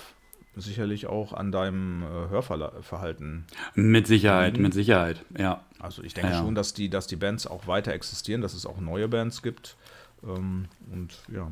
sicherlich 0.61 1.07
auch 1.07 1.33
an 1.33 1.51
deinem 1.51 2.03
äh, 2.03 2.29
Hörverhalten. 2.29 3.45
Mit 3.75 4.07
Sicherheit, 4.07 4.57
Mhm. 4.57 4.63
mit 4.63 4.73
Sicherheit, 4.73 5.23
ja. 5.37 5.61
Also 5.79 6.03
ich 6.03 6.13
denke 6.13 6.31
Ja, 6.31 6.39
schon, 6.39 6.55
dass 6.55 6.73
die, 6.73 6.89
dass 6.89 7.07
die 7.07 7.15
Bands 7.15 7.47
auch 7.47 7.67
weiter 7.67 7.93
existieren, 7.93 8.41
dass 8.41 8.53
es 8.53 8.65
auch 8.65 8.79
neue 8.79 9.07
Bands 9.07 9.41
gibt. 9.41 9.75
Ähm, 10.23 10.65
und 10.91 11.17
ja, 11.33 11.49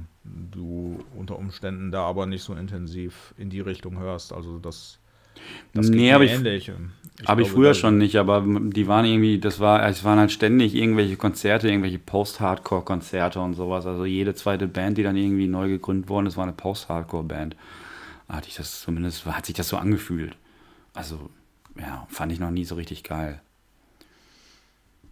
du 0.51 0.99
unter 1.17 1.37
Umständen 1.39 1.91
da 1.91 2.01
aber 2.03 2.25
nicht 2.25 2.43
so 2.43 2.53
intensiv 2.53 3.33
in 3.37 3.49
die 3.49 3.61
Richtung 3.61 3.97
hörst. 3.99 4.33
Also 4.33 4.59
das, 4.59 4.99
das 5.73 5.87
Nee, 5.89 6.11
aber 6.11 6.25
ich- 6.25 6.33
ähnlich. 6.33 6.71
Habe 7.25 7.41
ich 7.41 7.49
früher 7.49 7.73
schon 7.73 7.97
nicht, 7.97 8.17
aber 8.17 8.43
die 8.45 8.87
waren 8.87 9.03
irgendwie, 9.05 9.39
das 9.39 9.59
war, 9.59 9.83
es 9.87 10.03
waren 10.03 10.19
halt 10.19 10.31
ständig 10.31 10.75
irgendwelche 10.75 11.15
Konzerte, 11.15 11.67
irgendwelche 11.67 11.97
Post-Hardcore-Konzerte 11.97 13.39
und 13.39 13.53
sowas. 13.55 13.85
Also 13.87 14.05
jede 14.05 14.35
zweite 14.35 14.67
Band, 14.67 14.97
die 14.99 15.03
dann 15.03 15.15
irgendwie 15.15 15.47
neu 15.47 15.67
gegründet 15.67 16.09
worden 16.09 16.27
ist, 16.27 16.37
war 16.37 16.43
eine 16.43 16.53
Post-Hardcore-Band. 16.53 17.55
Hatte 18.29 18.47
ich 18.49 18.55
das 18.55 18.81
zumindest, 18.81 19.25
hat 19.25 19.45
sich 19.45 19.55
das 19.55 19.69
so 19.69 19.77
angefühlt. 19.77 20.35
Also, 20.93 21.29
ja, 21.79 22.05
fand 22.09 22.31
ich 22.31 22.39
noch 22.39 22.51
nie 22.51 22.65
so 22.65 22.75
richtig 22.75 23.03
geil. 23.03 23.41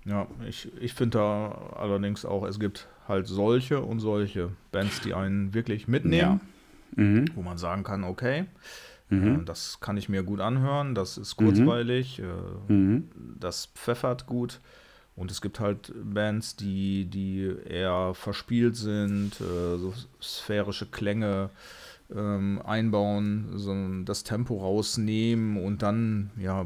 Ja, 0.06 0.28
ich, 0.48 0.72
ich 0.80 0.94
finde 0.94 1.18
da 1.18 1.52
allerdings 1.78 2.26
auch, 2.26 2.44
es 2.46 2.60
gibt 2.60 2.88
halt 3.08 3.28
solche 3.28 3.82
und 3.82 4.00
solche 4.00 4.52
Bands, 4.72 5.02
die 5.02 5.14
einen 5.14 5.54
wirklich 5.54 5.88
mitnehmen, 5.88 6.42
Mhm. 6.96 7.26
wo 7.36 7.42
man 7.42 7.58
sagen 7.58 7.84
kann, 7.84 8.04
okay, 8.04 8.46
Mhm. 9.10 9.42
äh, 9.42 9.46
das 9.46 9.80
kann 9.80 9.98
ich 9.98 10.08
mir 10.10 10.24
gut 10.24 10.40
anhören, 10.40 10.94
das 10.96 11.18
ist 11.18 11.36
kurzweilig, 11.38 12.20
äh, 12.20 12.72
Mhm. 12.72 13.10
das 13.40 13.68
pfeffert 13.68 14.26
gut 14.28 14.60
Und 15.18 15.32
es 15.32 15.42
gibt 15.42 15.62
halt 15.62 15.94
Bands, 15.96 16.58
die, 16.58 17.06
die 17.06 17.50
eher 17.70 18.14
verspielt 18.16 18.76
sind, 18.76 19.40
äh, 19.40 19.78
so 19.78 19.94
sphärische 20.22 20.88
Klänge 20.88 21.52
ähm, 22.14 22.62
einbauen, 22.64 23.54
so 23.56 23.76
das 24.04 24.24
Tempo 24.24 24.58
rausnehmen 24.58 25.64
und 25.64 25.82
dann, 25.82 26.32
ja, 26.38 26.66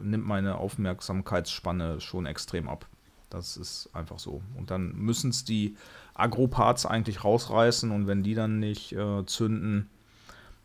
nimmt 0.00 0.26
meine 0.26 0.56
Aufmerksamkeitsspanne 0.58 2.00
schon 2.00 2.26
extrem 2.26 2.68
ab. 2.68 2.86
Das 3.30 3.56
ist 3.56 3.88
einfach 3.94 4.18
so. 4.18 4.42
Und 4.56 4.70
dann 4.70 4.94
müssen 4.94 5.30
es 5.30 5.44
die 5.44 5.76
Agro-Parts 6.14 6.84
eigentlich 6.84 7.24
rausreißen 7.24 7.90
und 7.90 8.06
wenn 8.06 8.22
die 8.22 8.34
dann 8.34 8.58
nicht 8.58 8.92
äh, 8.92 9.24
zünden, 9.24 9.88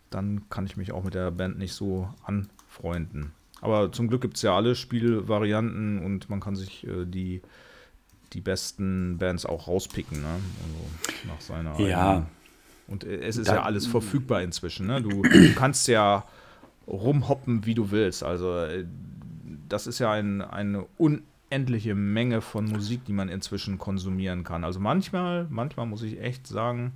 dann 0.09 0.49
kann 0.49 0.65
ich 0.65 0.77
mich 0.77 0.91
auch 0.91 1.03
mit 1.03 1.13
der 1.13 1.31
Band 1.31 1.57
nicht 1.57 1.73
so 1.73 2.09
anfreunden. 2.23 3.31
Aber 3.61 3.91
zum 3.91 4.07
Glück 4.07 4.21
gibt 4.21 4.37
es 4.37 4.43
ja 4.43 4.55
alle 4.55 4.75
Spielvarianten 4.75 6.03
und 6.03 6.29
man 6.29 6.39
kann 6.39 6.55
sich 6.55 6.85
äh, 6.85 7.05
die, 7.05 7.41
die 8.33 8.41
besten 8.41 9.17
Bands 9.17 9.45
auch 9.45 9.67
rauspicken, 9.67 10.21
ne? 10.21 10.27
Also 10.27 11.27
nach 11.27 11.41
seiner 11.41 11.79
Ja. 11.79 12.27
Und 12.87 13.03
äh, 13.03 13.17
es 13.21 13.37
ist 13.37 13.47
Da- 13.49 13.55
ja 13.55 13.63
alles 13.63 13.85
verfügbar 13.87 14.41
inzwischen. 14.41 14.87
Ne? 14.87 15.01
Du, 15.01 15.21
du 15.23 15.53
kannst 15.55 15.87
ja 15.87 16.23
rumhoppen, 16.87 17.65
wie 17.65 17.73
du 17.75 17.91
willst. 17.91 18.23
Also 18.23 18.57
äh, 18.59 18.85
das 19.69 19.87
ist 19.87 19.99
ja 19.99 20.11
ein, 20.11 20.41
eine 20.41 20.85
unendliche 20.97 21.95
Menge 21.95 22.41
von 22.41 22.65
Musik, 22.65 23.03
die 23.05 23.13
man 23.13 23.27
inzwischen 23.29 23.77
konsumieren 23.77 24.43
kann. 24.45 24.63
Also 24.63 24.79
manchmal, 24.79 25.47
manchmal 25.49 25.85
muss 25.85 26.01
ich 26.03 26.21
echt 26.21 26.47
sagen, 26.47 26.93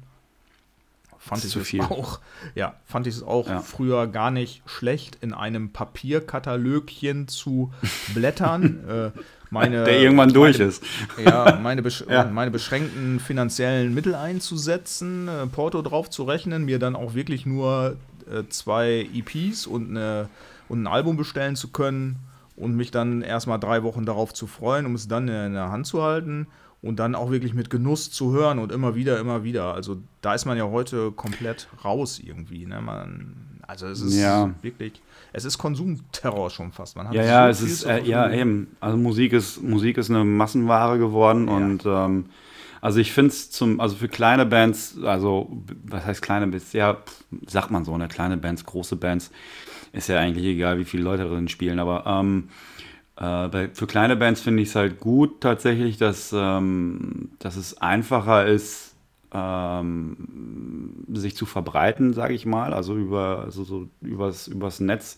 fand 1.17 1.43
ich 1.43 1.55
es 1.55 1.67
viel. 1.67 1.81
auch, 1.81 2.19
ja, 2.55 2.75
fand 2.85 3.05
ich 3.07 3.15
es 3.15 3.23
auch 3.23 3.47
Ja. 3.49 3.59
früher 3.59 4.07
gar 4.07 4.31
nicht 4.31 4.63
schlecht, 4.65 5.17
in 5.21 5.33
einem 5.33 5.71
Papierkatalogchen 5.71 7.27
zu 7.27 7.71
blättern. 8.13 8.87
äh, 8.87 9.11
meine, 9.51 9.83
Der 9.85 9.99
irgendwann 10.01 10.33
durch 10.33 10.57
meine, 10.57 10.69
ist. 10.69 10.83
ja, 11.23 11.59
meine, 11.61 11.83
Ja. 12.09 12.25
meine 12.25 12.49
beschränkten 12.51 13.19
finanziellen 13.19 13.93
Mittel 13.93 14.15
einzusetzen, 14.15 15.27
äh, 15.27 15.45
Porto 15.47 15.81
drauf 15.81 16.09
zu 16.09 16.23
rechnen, 16.23 16.65
mir 16.65 16.79
dann 16.79 16.95
auch 16.95 17.13
wirklich 17.13 17.45
nur 17.45 17.97
äh, 18.31 18.43
zwei 18.49 19.07
EPs 19.13 19.67
und, 19.67 19.91
eine, 19.91 20.29
und 20.69 20.83
ein 20.83 20.87
Album 20.87 21.17
bestellen 21.17 21.55
zu 21.55 21.69
können 21.69 22.17
und 22.55 22.75
mich 22.75 22.91
dann 22.91 23.21
erstmal 23.21 23.59
drei 23.59 23.83
Wochen 23.83 24.05
darauf 24.05 24.33
zu 24.33 24.47
freuen, 24.47 24.85
um 24.85 24.95
es 24.95 25.07
dann 25.07 25.27
in 25.27 25.53
der 25.53 25.71
Hand 25.71 25.87
zu 25.87 26.01
halten 26.03 26.47
und 26.81 26.97
dann 26.97 27.13
auch 27.15 27.29
wirklich 27.31 27.53
mit 27.53 27.69
Genuss 27.69 28.09
zu 28.11 28.31
hören 28.33 28.57
und 28.59 28.71
immer 28.71 28.95
wieder, 28.95 29.19
immer 29.19 29.43
wieder. 29.43 29.73
Also 29.73 29.97
da 30.21 30.33
ist 30.33 30.45
man 30.45 30.57
ja 30.57 30.65
heute 30.65 31.11
komplett 31.11 31.67
raus 31.83 32.19
irgendwie. 32.23 32.65
Ne? 32.65 32.81
Man, 32.81 33.59
also 33.67 33.87
es 33.87 34.01
ist 34.01 34.15
Ja. 34.17 34.49
wirklich, 34.61 35.01
es 35.33 35.45
ist 35.45 35.57
Konsumterror 35.57 36.49
schon 36.49 36.71
fast. 36.71 36.95
Man 36.95 37.07
hat 37.07 37.13
Ja, 37.15 37.23
ja, 37.23 37.53
so 37.53 37.65
es 37.65 37.71
ist, 37.71 37.83
äh, 37.83 38.03
ja, 38.03 38.29
eben. 38.31 38.75
Also 38.79 38.97
Musik 38.97 39.33
ist, 39.33 39.61
Musik 39.61 39.97
ist 39.97 40.09
eine 40.09 40.23
Massenware 40.23 40.97
geworden 40.97 41.47
Ja. 41.47 41.53
und 41.55 41.83
ähm, 41.85 42.25
also 42.81 42.99
ich 42.99 43.11
finde 43.11 43.29
es 43.29 43.51
zum, 43.51 43.79
also 43.79 43.95
für 43.95 44.07
kleine 44.07 44.45
Bands, 44.45 44.97
also 45.03 45.51
was 45.83 46.03
heißt 46.05 46.21
kleine 46.21 46.47
Bands? 46.47 46.73
Ja, 46.73 46.97
sagt 47.47 47.69
man 47.69 47.85
so, 47.85 47.95
ne? 47.97 48.07
Kleine 48.07 48.37
Bands, 48.37 48.65
große 48.65 48.95
Bands, 48.95 49.31
ist 49.93 50.09
ja 50.09 50.19
eigentlich 50.19 50.45
egal, 50.45 50.79
wie 50.79 50.85
viele 50.85 51.03
Leute 51.03 51.25
drin 51.25 51.47
spielen, 51.47 51.79
aber 51.79 52.05
ähm, 52.07 52.49
äh, 53.17 53.67
für 53.73 53.85
kleine 53.87 54.15
Bands 54.15 54.41
finde 54.41 54.63
ich 54.63 54.69
es 54.69 54.75
halt 54.75 54.99
gut 54.99 55.41
tatsächlich, 55.41 55.97
dass, 55.97 56.33
ähm, 56.35 57.29
dass 57.39 57.55
es 57.55 57.77
einfacher 57.79 58.47
ist, 58.47 58.90
ähm, 59.33 60.17
sich 61.13 61.35
zu 61.35 61.45
verbreiten, 61.45 62.13
sage 62.13 62.33
ich 62.33 62.45
mal, 62.45 62.73
also 62.73 62.95
über 62.95 63.43
also 63.45 63.63
so 63.63 63.87
übers, 64.01 64.47
übers 64.47 64.79
Netz. 64.79 65.17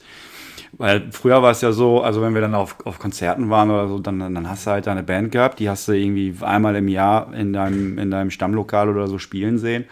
Weil 0.73 1.11
früher 1.11 1.41
war 1.41 1.51
es 1.51 1.61
ja 1.61 1.71
so, 1.71 2.01
also 2.01 2.21
wenn 2.21 2.33
wir 2.33 2.41
dann 2.41 2.55
auf, 2.55 2.77
auf 2.85 2.99
Konzerten 2.99 3.49
waren 3.49 3.71
oder 3.71 3.87
so, 3.87 3.99
dann, 3.99 4.19
dann 4.19 4.49
hast 4.49 4.67
du 4.67 4.71
halt 4.71 4.87
deine 4.87 5.03
Band 5.03 5.31
gehabt, 5.31 5.59
die 5.59 5.69
hast 5.69 5.87
du 5.87 5.93
irgendwie 5.93 6.35
einmal 6.41 6.75
im 6.75 6.87
Jahr 6.87 7.33
in 7.33 7.53
deinem, 7.53 7.97
in 7.97 8.11
deinem 8.11 8.29
Stammlokal 8.29 8.89
oder 8.89 9.07
so 9.07 9.17
spielen 9.17 9.57
sehen, 9.57 9.85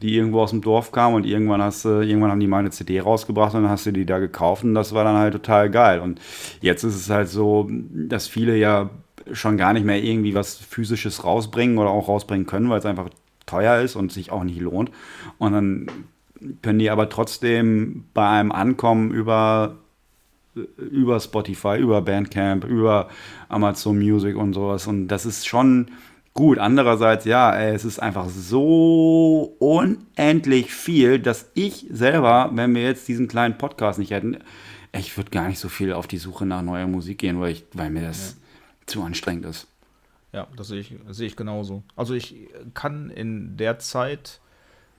die 0.00 0.16
irgendwo 0.16 0.40
aus 0.40 0.50
dem 0.50 0.62
Dorf 0.62 0.92
kamen 0.92 1.16
und 1.16 1.26
irgendwann 1.26 1.62
hast 1.62 1.84
du, 1.84 2.00
irgendwann 2.00 2.30
haben 2.30 2.40
die 2.40 2.46
mal 2.46 2.58
eine 2.58 2.70
CD 2.70 3.00
rausgebracht 3.00 3.54
und 3.54 3.62
dann 3.62 3.70
hast 3.70 3.86
du 3.86 3.92
die 3.92 4.06
da 4.06 4.18
gekauft 4.18 4.64
und 4.64 4.74
das 4.74 4.94
war 4.94 5.04
dann 5.04 5.16
halt 5.16 5.34
total 5.34 5.70
geil. 5.70 6.00
Und 6.00 6.20
jetzt 6.60 6.84
ist 6.84 6.94
es 6.94 7.10
halt 7.10 7.28
so, 7.28 7.68
dass 7.70 8.28
viele 8.28 8.56
ja 8.56 8.90
schon 9.32 9.58
gar 9.58 9.74
nicht 9.74 9.84
mehr 9.84 10.02
irgendwie 10.02 10.34
was 10.34 10.56
physisches 10.56 11.24
rausbringen 11.24 11.76
oder 11.76 11.90
auch 11.90 12.08
rausbringen 12.08 12.46
können, 12.46 12.70
weil 12.70 12.78
es 12.78 12.86
einfach 12.86 13.10
teuer 13.48 13.80
ist 13.80 13.96
und 13.96 14.12
sich 14.12 14.30
auch 14.30 14.44
nicht 14.44 14.60
lohnt. 14.60 14.90
Und 15.38 15.52
dann 15.52 15.86
können 16.62 16.78
die 16.78 16.90
aber 16.90 17.08
trotzdem 17.08 18.04
bei 18.14 18.28
einem 18.28 18.52
ankommen 18.52 19.10
über 19.10 19.76
über 20.76 21.20
Spotify, 21.20 21.76
über 21.78 22.02
Bandcamp, 22.02 22.64
über 22.64 23.08
Amazon 23.48 23.98
Music 23.98 24.36
und 24.36 24.54
sowas. 24.54 24.86
Und 24.86 25.08
das 25.08 25.24
ist 25.26 25.46
schon 25.46 25.90
gut. 26.34 26.58
Andererseits, 26.58 27.24
ja, 27.24 27.54
ey, 27.54 27.74
es 27.74 27.84
ist 27.84 28.00
einfach 28.00 28.28
so 28.28 29.56
unendlich 29.58 30.72
viel, 30.72 31.18
dass 31.18 31.50
ich 31.54 31.86
selber, 31.90 32.50
wenn 32.52 32.74
wir 32.74 32.82
jetzt 32.82 33.08
diesen 33.08 33.28
kleinen 33.28 33.58
Podcast 33.58 33.98
nicht 33.98 34.10
hätten, 34.10 34.38
ich 34.92 35.16
würde 35.16 35.30
gar 35.30 35.48
nicht 35.48 35.58
so 35.58 35.68
viel 35.68 35.92
auf 35.92 36.06
die 36.06 36.18
Suche 36.18 36.46
nach 36.46 36.62
neuer 36.62 36.86
Musik 36.86 37.18
gehen, 37.18 37.40
weil, 37.40 37.52
ich, 37.52 37.64
weil 37.72 37.90
mir 37.90 38.02
das 38.02 38.36
zu 38.86 39.02
anstrengend 39.02 39.44
ist. 39.46 39.66
Ja, 40.32 40.46
das 40.56 40.68
sehe 40.68 40.80
ich, 40.80 40.94
sehe 41.10 41.26
ich 41.26 41.36
genauso. 41.36 41.82
Also 41.96 42.14
ich 42.14 42.48
kann 42.74 43.10
in 43.10 43.56
der 43.56 43.78
Zeit, 43.78 44.40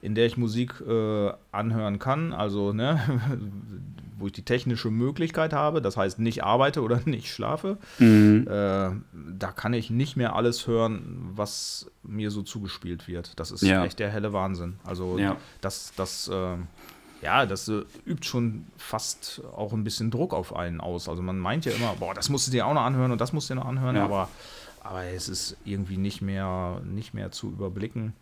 in 0.02 0.16
der 0.16 0.26
ich 0.26 0.38
Musik 0.38 0.82
äh, 0.82 1.32
anhören 1.52 2.00
kann, 2.00 2.34
also 2.34 2.74
ne, 2.74 3.00
wo 4.18 4.26
ich 4.28 4.34
die 4.34 4.44
technische 4.44 4.90
Möglichkeit 4.90 5.54
habe, 5.54 5.82
das 5.82 5.98
heißt 5.98 6.20
nicht 6.20 6.44
arbeite 6.44 6.82
oder 6.82 7.00
nicht 7.06 7.32
schlafe, 7.32 7.78
Mhm. 8.00 8.48
äh, 8.48 8.90
da 9.38 9.52
kann 9.56 9.74
ich 9.74 9.90
nicht 9.92 10.18
mehr 10.18 10.36
alles 10.36 10.66
hören, 10.68 11.30
was 11.36 11.90
mir 12.04 12.32
so 12.32 12.42
zugespielt 12.42 13.08
wird. 13.08 13.40
Das 13.40 13.52
ist 13.52 13.62
Ja. 13.62 13.86
echt 13.86 14.00
der 14.00 14.10
helle 14.10 14.34
Wahnsinn. 14.34 14.80
Also 14.84 15.18
Ja. 15.20 15.38
das, 15.62 15.94
das, 15.96 16.28
äh, 16.28 16.58
ja, 17.22 17.46
das 17.46 17.68
äh, 17.68 17.84
übt 18.06 18.26
schon 18.26 18.66
fast 18.78 19.42
auch 19.56 19.74
ein 19.74 19.84
bisschen 19.84 20.10
Druck 20.10 20.34
auf 20.34 20.56
einen 20.56 20.80
aus. 20.82 21.08
Also 21.10 21.22
man 21.22 21.38
meint 21.38 21.66
ja 21.66 21.74
immer, 21.74 21.96
boah, 21.98 22.14
das 22.14 22.30
musst 22.30 22.48
du 22.48 22.52
dir 22.52 22.66
auch 22.66 22.74
noch 22.74 22.82
anhören 22.84 23.12
und 23.12 23.20
das 23.22 23.32
musst 23.34 23.50
du 23.50 23.54
dir 23.54 23.60
noch 23.60 23.68
anhören, 23.68 23.96
Ja. 23.98 24.06
aber, 24.06 24.30
aber 24.84 25.06
es 25.06 25.30
ist 25.30 25.58
irgendwie 25.66 25.98
nicht 25.98 26.22
mehr, 26.22 26.82
nicht 26.86 27.14
mehr 27.14 27.32
zu 27.32 27.50
überblicken. 27.50 28.14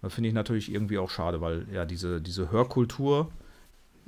Und 0.00 0.02
das 0.02 0.14
finde 0.14 0.28
ich 0.28 0.34
natürlich 0.34 0.72
irgendwie 0.72 0.98
auch 0.98 1.10
schade, 1.10 1.40
weil 1.40 1.66
ja 1.72 1.84
diese, 1.84 2.20
diese 2.20 2.50
Hörkultur, 2.50 3.30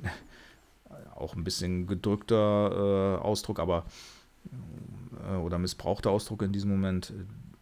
auch 1.15 1.35
ein 1.35 1.43
bisschen 1.43 1.87
gedrückter 1.87 3.17
äh, 3.17 3.21
Ausdruck, 3.21 3.59
aber 3.59 3.85
äh, 5.29 5.35
oder 5.35 5.59
missbrauchter 5.59 6.09
Ausdruck 6.09 6.41
in 6.41 6.51
diesem 6.51 6.71
Moment, 6.71 7.13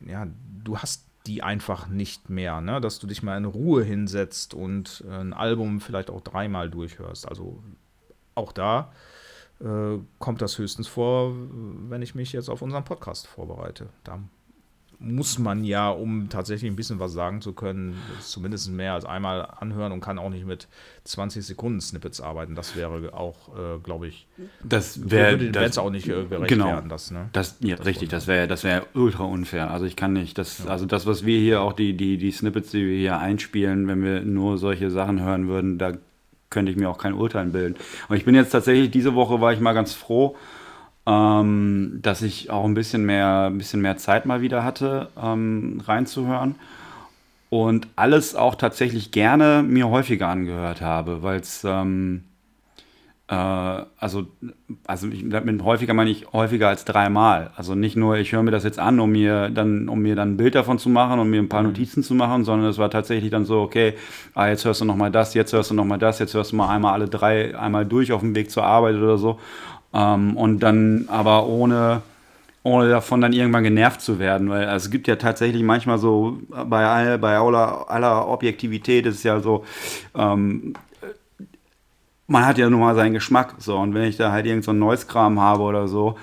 äh, 0.05 0.11
ja, 0.11 0.27
du 0.63 0.77
hast 0.77 1.05
die 1.25 1.43
einfach 1.43 1.87
nicht 1.87 2.29
mehr, 2.29 2.61
ne? 2.61 2.79
dass 2.79 2.99
du 2.99 3.07
dich 3.07 3.21
mal 3.23 3.37
in 3.37 3.45
Ruhe 3.45 3.83
hinsetzt 3.83 4.53
und 4.53 5.03
äh, 5.07 5.13
ein 5.13 5.33
Album 5.33 5.81
vielleicht 5.81 6.09
auch 6.09 6.21
dreimal 6.21 6.69
durchhörst. 6.69 7.27
Also 7.27 7.61
auch 8.35 8.51
da 8.51 8.91
äh, 9.61 9.97
kommt 10.19 10.41
das 10.41 10.57
höchstens 10.57 10.87
vor, 10.87 11.33
wenn 11.89 12.01
ich 12.01 12.15
mich 12.15 12.31
jetzt 12.31 12.49
auf 12.49 12.61
unseren 12.61 12.85
Podcast 12.85 13.27
vorbereite. 13.27 13.89
Da 14.03 14.19
muss 14.99 15.39
man 15.39 15.63
ja, 15.63 15.89
um 15.89 16.27
tatsächlich 16.27 16.69
ein 16.69 16.75
bisschen 16.75 16.99
was 16.99 17.13
sagen 17.13 17.41
zu 17.41 17.53
können, 17.53 17.95
zumindest 18.19 18.69
mehr 18.69 18.93
als 18.93 19.05
einmal 19.05 19.45
anhören 19.45 19.93
und 19.93 20.01
kann 20.01 20.19
auch 20.19 20.29
nicht 20.29 20.45
mit 20.45 20.67
20 21.05 21.45
Sekunden 21.45 21.79
Snippets 21.79 22.19
arbeiten. 22.19 22.53
Das 22.53 22.75
wäre 22.75 23.13
auch, 23.13 23.49
äh, 23.57 23.79
glaube 23.81 24.07
ich, 24.07 24.27
Das 24.61 25.09
würde 25.09 25.39
wäre 25.39 25.51
Bands 25.51 25.77
auch 25.77 25.89
nicht 25.89 26.07
äh, 26.09 26.25
gerecht 26.25 26.49
genau. 26.49 26.67
werden. 26.67 26.89
Das, 26.89 27.11
ne? 27.11 27.29
Das, 27.31 27.57
ja, 27.61 27.75
richtig, 27.75 28.09
das 28.09 28.27
wäre 28.27 28.47
das 28.47 28.65
wäre 28.65 28.87
ultra 28.93 29.23
unfair. 29.23 29.71
Also 29.71 29.85
ich 29.85 29.95
kann 29.95 30.11
nicht, 30.13 30.37
das, 30.37 30.67
also 30.67 30.85
das, 30.85 31.05
was 31.05 31.25
wir 31.25 31.39
hier 31.39 31.61
auch, 31.61 31.73
die, 31.73 31.95
die, 31.95 32.17
die 32.17 32.31
Snippets, 32.31 32.71
die 32.71 32.85
wir 32.85 32.97
hier 32.97 33.19
einspielen, 33.19 33.87
wenn 33.87 34.03
wir 34.03 34.21
nur 34.21 34.57
solche 34.57 34.91
Sachen 34.91 35.21
hören 35.21 35.47
würden, 35.47 35.77
da 35.77 35.93
könnte 36.49 36.71
ich 36.71 36.77
mir 36.77 36.89
auch 36.89 36.97
kein 36.97 37.13
Urteil 37.13 37.47
bilden. 37.47 37.75
Und 38.07 38.17
ich 38.17 38.25
bin 38.25 38.35
jetzt 38.35 38.51
tatsächlich, 38.51 38.91
diese 38.91 39.15
Woche 39.15 39.41
war 39.41 39.53
ich 39.53 39.59
mal 39.59 39.73
ganz 39.73 39.93
froh, 39.93 40.35
ähm, 41.05 41.99
dass 42.01 42.21
ich 42.21 42.49
auch 42.49 42.65
ein 42.65 42.73
bisschen 42.73 43.05
mehr, 43.05 43.47
ein 43.49 43.57
bisschen 43.57 43.81
mehr 43.81 43.97
Zeit 43.97 44.25
mal 44.25 44.41
wieder 44.41 44.63
hatte, 44.63 45.09
ähm, 45.21 45.81
reinzuhören. 45.85 46.55
Und 47.49 47.87
alles 47.95 48.35
auch 48.35 48.55
tatsächlich 48.55 49.11
gerne 49.11 49.63
mir 49.63 49.89
häufiger 49.89 50.27
angehört 50.27 50.81
habe, 50.81 51.23
weil 51.23 51.39
es, 51.39 51.63
ähm, 51.63 52.25
äh, 52.25 52.28
also, 53.35 54.25
also 54.87 55.07
ich, 55.07 55.23
mit 55.23 55.63
häufiger 55.63 55.93
meine 55.93 56.09
ich 56.09 56.33
häufiger 56.33 56.67
als 56.67 56.83
dreimal. 56.83 57.51
Also 57.55 57.75
nicht 57.75 57.95
nur, 57.95 58.17
ich 58.17 58.31
höre 58.31 58.41
mir 58.41 58.49
das 58.49 58.63
jetzt 58.63 58.79
an, 58.79 58.99
um 58.99 59.11
mir 59.11 59.49
dann, 59.49 59.87
um 59.87 59.99
mir 59.99 60.15
dann 60.15 60.31
ein 60.31 60.37
Bild 60.37 60.55
davon 60.55 60.79
zu 60.79 60.89
machen, 60.89 61.19
um 61.19 61.29
mir 61.29 61.39
ein 61.39 61.47
paar 61.47 61.61
Notizen 61.61 62.01
zu 62.01 62.15
machen, 62.15 62.43
sondern 62.43 62.67
es 62.67 62.79
war 62.79 62.89
tatsächlich 62.89 63.29
dann 63.29 63.45
so, 63.45 63.61
okay, 63.61 63.93
ah, 64.33 64.47
jetzt 64.47 64.65
hörst 64.65 64.81
du 64.81 64.85
nochmal 64.85 65.11
das, 65.11 65.35
jetzt 65.35 65.53
hörst 65.53 65.69
du 65.69 65.75
nochmal 65.75 65.99
das, 65.99 66.17
jetzt 66.17 66.33
hörst 66.33 66.53
du 66.53 66.55
mal 66.55 66.69
einmal 66.69 66.93
alle 66.93 67.07
drei 67.07 67.55
einmal 67.55 67.85
durch 67.85 68.11
auf 68.11 68.21
dem 68.21 68.33
Weg 68.33 68.49
zur 68.49 68.63
Arbeit 68.63 68.95
oder 68.95 69.19
so. 69.19 69.39
Ähm, 69.93 70.35
und 70.35 70.61
dann 70.61 71.05
aber 71.07 71.45
ohne, 71.45 72.01
ohne 72.63 72.89
davon 72.89 73.21
dann 73.21 73.33
irgendwann 73.33 73.63
genervt 73.63 74.01
zu 74.01 74.17
werden, 74.17 74.49
weil 74.49 74.65
also 74.65 74.85
es 74.85 74.91
gibt 74.91 75.07
ja 75.07 75.17
tatsächlich 75.17 75.61
manchmal 75.61 75.99
so, 75.99 76.39
bei, 76.65 76.83
all, 76.83 77.19
bei 77.19 77.37
aller, 77.37 77.91
aller 77.91 78.27
Objektivität 78.27 79.05
ist 79.05 79.17
es 79.17 79.23
ja 79.23 79.39
so, 79.39 79.65
ähm, 80.15 80.73
man 82.29 82.45
hat 82.45 82.57
ja 82.57 82.69
nun 82.69 82.79
mal 82.79 82.95
seinen 82.95 83.13
Geschmack, 83.13 83.55
so, 83.57 83.77
und 83.77 83.93
wenn 83.93 84.03
ich 84.03 84.17
da 84.17 84.31
halt 84.31 84.45
irgend 84.45 84.63
so 84.63 84.71
ein 84.71 84.79
neues 84.79 85.07
Kram 85.07 85.39
habe 85.39 85.63
oder 85.63 85.87
so, 85.87 86.17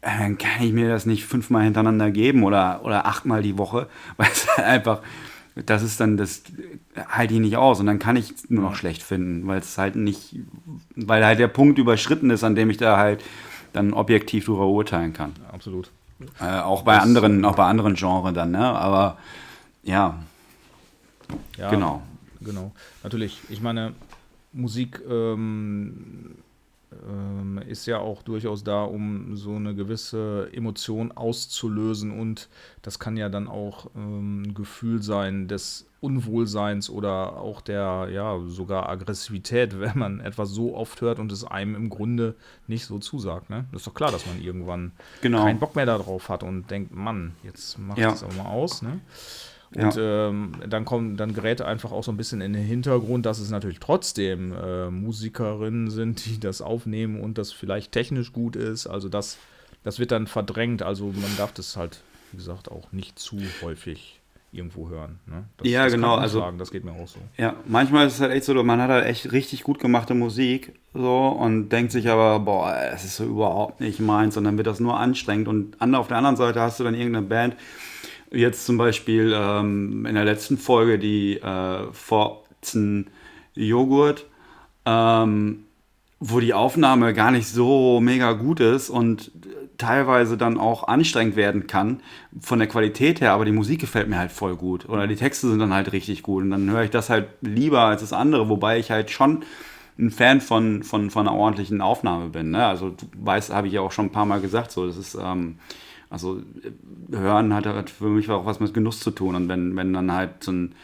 dann 0.00 0.38
kann 0.38 0.62
ich 0.62 0.72
mir 0.72 0.88
das 0.88 1.04
nicht 1.06 1.26
fünfmal 1.26 1.64
hintereinander 1.64 2.10
geben 2.10 2.44
oder, 2.44 2.80
oder 2.84 3.06
achtmal 3.06 3.42
die 3.42 3.58
Woche, 3.58 3.88
weil 4.16 4.28
es 4.32 4.46
halt 4.56 4.66
einfach, 4.66 5.00
das 5.56 5.82
ist 5.82 6.00
dann, 6.00 6.16
das 6.16 6.42
halte 7.08 7.34
ich 7.34 7.40
nicht 7.40 7.56
aus 7.56 7.80
und 7.80 7.86
dann 7.86 7.98
kann 7.98 8.16
ich 8.16 8.32
nur 8.48 8.62
noch 8.62 8.76
schlecht 8.76 9.02
finden, 9.02 9.46
weil 9.46 9.58
es 9.58 9.76
halt 9.76 9.96
nicht, 9.96 10.36
weil 10.94 11.24
halt 11.24 11.40
der 11.40 11.48
Punkt 11.48 11.78
überschritten 11.78 12.30
ist, 12.30 12.44
an 12.44 12.54
dem 12.54 12.70
ich 12.70 12.76
da 12.76 12.96
halt 12.96 13.24
dann 13.72 13.92
objektiv 13.92 14.46
darüber 14.46 14.66
urteilen 14.68 15.12
kann. 15.12 15.32
Absolut. 15.52 15.90
Äh, 16.40 16.60
auch 16.60 16.82
bei 16.82 16.98
anderen, 16.98 17.44
auch 17.44 17.56
bei 17.56 17.64
anderen 17.64 17.94
Genres 17.94 18.34
dann, 18.34 18.52
ne? 18.52 18.64
Aber 18.64 19.18
ja, 19.82 20.18
Ja, 21.56 21.70
genau. 21.70 22.02
Genau. 22.40 22.72
Natürlich, 23.02 23.40
ich 23.48 23.60
meine, 23.60 23.92
Musik 24.52 25.00
ähm, 25.08 26.36
ähm, 27.06 27.58
ist 27.68 27.84
ja 27.86 27.98
auch 27.98 28.22
durchaus 28.22 28.64
da, 28.64 28.82
um 28.84 29.36
so 29.36 29.54
eine 29.56 29.74
gewisse 29.74 30.48
Emotion 30.52 31.12
auszulösen 31.12 32.18
und 32.18 32.48
das 32.82 32.98
kann 32.98 33.16
ja 33.18 33.28
dann 33.28 33.46
auch 33.46 33.90
ähm, 33.94 34.42
ein 34.42 34.54
Gefühl 34.54 35.02
sein 35.02 35.48
des 35.48 35.84
Unwohlseins 36.00 36.88
oder 36.88 37.36
auch 37.38 37.60
der, 37.60 38.08
ja, 38.10 38.38
sogar 38.46 38.88
Aggressivität, 38.88 39.78
wenn 39.80 39.98
man 39.98 40.20
etwas 40.20 40.48
so 40.50 40.74
oft 40.74 41.00
hört 41.02 41.18
und 41.18 41.30
es 41.30 41.44
einem 41.44 41.74
im 41.74 41.90
Grunde 41.90 42.34
nicht 42.68 42.86
so 42.86 42.98
zusagt. 42.98 43.50
Ne? 43.50 43.66
Das 43.72 43.82
ist 43.82 43.86
doch 43.86 43.94
klar, 43.94 44.10
dass 44.10 44.24
man 44.26 44.40
irgendwann 44.40 44.92
Genau. 45.20 45.44
keinen 45.44 45.58
Bock 45.58 45.76
mehr 45.76 45.86
darauf 45.86 46.28
hat 46.30 46.42
und 46.42 46.70
denkt, 46.70 46.94
Mann, 46.94 47.34
jetzt 47.42 47.78
mach 47.78 47.96
ich 47.96 48.02
Ja. 48.02 48.10
das 48.12 48.22
aber 48.22 48.32
mal 48.34 48.46
aus. 48.50 48.80
Ne? 48.80 49.00
Und 49.74 49.96
ähm, 49.98 50.52
dann 50.68 50.84
kommt, 50.84 51.20
dann 51.20 51.34
gerät 51.34 51.60
einfach 51.60 51.92
auch 51.92 52.02
so 52.02 52.10
ein 52.10 52.16
bisschen 52.16 52.40
in 52.40 52.54
den 52.54 52.64
Hintergrund, 52.64 53.26
dass 53.26 53.38
es 53.38 53.50
natürlich 53.50 53.80
trotzdem 53.80 54.52
äh, 54.54 54.90
Musikerinnen 54.90 55.90
sind, 55.90 56.24
die 56.24 56.40
das 56.40 56.62
aufnehmen 56.62 57.20
und 57.20 57.36
das 57.38 57.52
vielleicht 57.52 57.92
technisch 57.92 58.32
gut 58.32 58.56
ist. 58.56 58.86
Also 58.86 59.08
das, 59.08 59.36
das 59.84 59.98
wird 59.98 60.10
dann 60.10 60.26
verdrängt. 60.26 60.82
Also 60.82 61.06
man 61.06 61.36
darf 61.36 61.52
das 61.52 61.76
halt, 61.76 62.00
wie 62.32 62.38
gesagt, 62.38 62.70
auch 62.70 62.92
nicht 62.92 63.18
zu 63.18 63.36
häufig 63.62 64.20
irgendwo 64.52 64.88
hören. 64.88 65.18
Ne? 65.26 65.44
Das, 65.58 65.68
Ja, 65.68 65.84
das 65.84 65.92
genau, 65.92 66.14
also- 66.14 66.40
sagen, 66.40 66.56
das 66.56 66.70
geht 66.70 66.82
mir 66.84 66.92
auch 66.92 67.06
so. 67.06 67.18
Ja, 67.36 67.54
manchmal 67.66 68.06
ist 68.06 68.14
es 68.14 68.20
halt 68.20 68.32
echt 68.32 68.44
so, 68.44 68.54
man 68.64 68.80
hat 68.80 68.88
halt 68.88 69.04
echt 69.04 69.30
richtig 69.32 69.62
gut 69.62 69.78
gemachte 69.78 70.14
Musik 70.14 70.72
so 70.94 71.28
und 71.28 71.68
denkt 71.68 71.92
sich 71.92 72.08
aber, 72.08 72.40
boah, 72.40 72.74
es 72.94 73.04
ist 73.04 73.16
so 73.16 73.24
überhaupt 73.24 73.80
nicht 73.80 74.00
meins 74.00 74.38
und 74.38 74.44
dann 74.44 74.56
wird 74.56 74.66
das 74.66 74.80
nur 74.80 74.98
anstrengend 74.98 75.48
und 75.48 75.76
auf 75.94 76.08
der 76.08 76.16
anderen 76.16 76.36
Seite 76.36 76.62
hast 76.62 76.80
du 76.80 76.84
dann 76.84 76.94
irgendeine 76.94 77.26
Band, 77.26 77.56
jetzt 78.30 78.66
zum 78.66 78.78
Beispiel 78.78 79.32
ähm, 79.34 80.06
in 80.06 80.14
der 80.14 80.24
letzten 80.24 80.58
Folge 80.58 80.98
die 80.98 81.38
äh, 81.38 81.92
Forzen 81.92 83.08
Joghurt, 83.54 84.26
ähm, 84.84 85.64
wo 86.20 86.40
die 86.40 86.54
Aufnahme 86.54 87.14
gar 87.14 87.30
nicht 87.30 87.48
so 87.48 88.00
mega 88.00 88.32
gut 88.32 88.60
ist 88.60 88.90
und 88.90 89.30
teilweise 89.78 90.36
dann 90.36 90.58
auch 90.58 90.88
anstrengend 90.88 91.36
werden 91.36 91.68
kann 91.68 92.00
von 92.40 92.58
der 92.58 92.66
Qualität 92.66 93.20
her, 93.20 93.32
aber 93.32 93.44
die 93.44 93.52
Musik 93.52 93.80
gefällt 93.80 94.08
mir 94.08 94.18
halt 94.18 94.32
voll 94.32 94.56
gut 94.56 94.88
oder 94.88 95.06
die 95.06 95.14
Texte 95.14 95.48
sind 95.48 95.60
dann 95.60 95.72
halt 95.72 95.92
richtig 95.92 96.22
gut 96.24 96.42
und 96.42 96.50
dann 96.50 96.68
höre 96.70 96.82
ich 96.82 96.90
das 96.90 97.08
halt 97.08 97.28
lieber 97.40 97.82
als 97.82 98.00
das 98.00 98.12
andere, 98.12 98.48
wobei 98.48 98.78
ich 98.78 98.90
halt 98.90 99.10
schon 99.10 99.44
ein 99.98 100.10
Fan 100.10 100.40
von, 100.40 100.82
von, 100.82 101.10
von 101.10 101.26
einer 101.26 101.36
ordentlichen 101.36 101.80
Aufnahme 101.80 102.28
bin. 102.28 102.50
Ne? 102.50 102.64
Also 102.64 102.90
du 102.90 103.06
weißt, 103.20 103.52
habe 103.52 103.66
ich 103.66 103.72
ja 103.72 103.80
auch 103.80 103.92
schon 103.92 104.06
ein 104.06 104.12
paar 104.12 104.26
Mal 104.26 104.40
gesagt, 104.40 104.70
so 104.70 104.86
das 104.86 104.96
ist 104.96 105.16
ähm, 105.20 105.58
also 106.10 106.38
äh, 106.38 107.16
hören 107.16 107.52
hat, 107.54 107.90
für 107.90 108.08
mich 108.08 108.30
auch 108.30 108.46
was 108.46 108.60
mit 108.60 108.74
Genuss 108.74 109.00
zu 109.00 109.10
tun 109.10 109.34
und 109.34 109.48
wenn, 109.48 109.76
wenn 109.76 109.92
dann 109.92 110.12
halt 110.12 110.44
so 110.44 110.52
ein, 110.52 110.74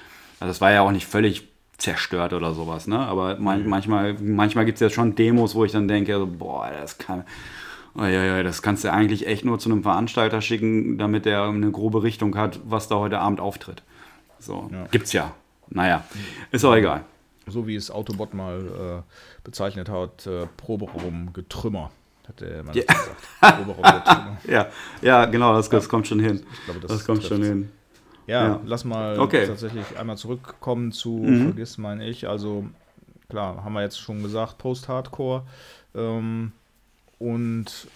also 0.40 0.50
das 0.50 0.60
war 0.60 0.72
ja 0.72 0.82
auch 0.82 0.92
nicht 0.92 1.06
völlig 1.06 1.48
zerstört 1.76 2.32
oder 2.32 2.54
sowas, 2.54 2.86
ne? 2.86 2.98
Aber 2.98 3.36
man, 3.38 3.66
manchmal, 3.68 4.14
manchmal 4.14 4.64
gibt 4.64 4.76
es 4.76 4.80
ja 4.80 4.90
schon 4.90 5.14
Demos, 5.14 5.54
wo 5.54 5.64
ich 5.64 5.72
dann 5.72 5.88
denke, 5.88 6.16
so, 6.16 6.26
boah, 6.26 6.70
das 6.70 6.98
kann, 6.98 7.24
oh, 7.96 8.02
ja, 8.02 8.24
ja, 8.24 8.42
das 8.42 8.62
kannst 8.62 8.84
du 8.84 8.92
eigentlich 8.92 9.26
echt 9.26 9.44
nur 9.44 9.58
zu 9.58 9.70
einem 9.70 9.82
Veranstalter 9.82 10.40
schicken, 10.40 10.98
damit 10.98 11.24
der 11.24 11.42
eine 11.44 11.70
grobe 11.70 12.02
Richtung 12.02 12.36
hat, 12.36 12.60
was 12.64 12.88
da 12.88 12.96
heute 12.96 13.18
Abend 13.18 13.40
auftritt. 13.40 13.82
So, 14.38 14.70
Ja. 14.72 14.86
gibt's 14.90 15.12
ja. 15.12 15.32
Naja, 15.68 16.04
ist 16.52 16.64
auch 16.64 16.74
egal. 16.76 17.04
So 17.46 17.66
wie 17.66 17.74
es 17.74 17.90
Autobot 17.90 18.34
mal 18.34 19.02
äh, 19.04 19.12
bezeichnet 19.42 19.88
hat, 19.88 20.26
äh, 20.26 20.46
Proberaum-Getrümmer. 20.56 21.90
Hat 22.26 22.40
er 22.42 22.62
mal 22.62 22.74
Ja. 22.76 22.82
gesagt. 22.82 24.44
Ja, 24.48 24.68
ja, 25.02 25.24
genau, 25.26 25.54
das, 25.54 25.68
das 25.68 25.88
kommt 25.88 26.06
schon 26.06 26.20
hin. 26.20 26.44
Ich 26.52 26.64
glaube, 26.64 26.80
das, 26.80 26.90
Das, 26.90 27.04
kommt 27.04 27.22
schon 27.22 27.42
hin. 27.42 27.70
Ja, 28.26 28.46
Ja. 28.48 28.60
lass 28.64 28.84
mal 28.84 29.18
Okay. 29.18 29.46
tatsächlich 29.46 29.98
einmal 29.98 30.16
zurückkommen 30.16 30.92
zu 30.92 31.10
Mhm. 31.18 31.42
Vergiss 31.48 31.76
mein 31.78 32.00
Ich. 32.00 32.26
Also 32.28 32.66
klar, 33.28 33.62
haben 33.64 33.74
wir 33.74 33.82
jetzt 33.82 34.00
schon 34.00 34.22
gesagt, 34.22 34.58
Post-Hardcore. 34.58 35.42
Ähm, 35.94 36.52
und 37.18 37.88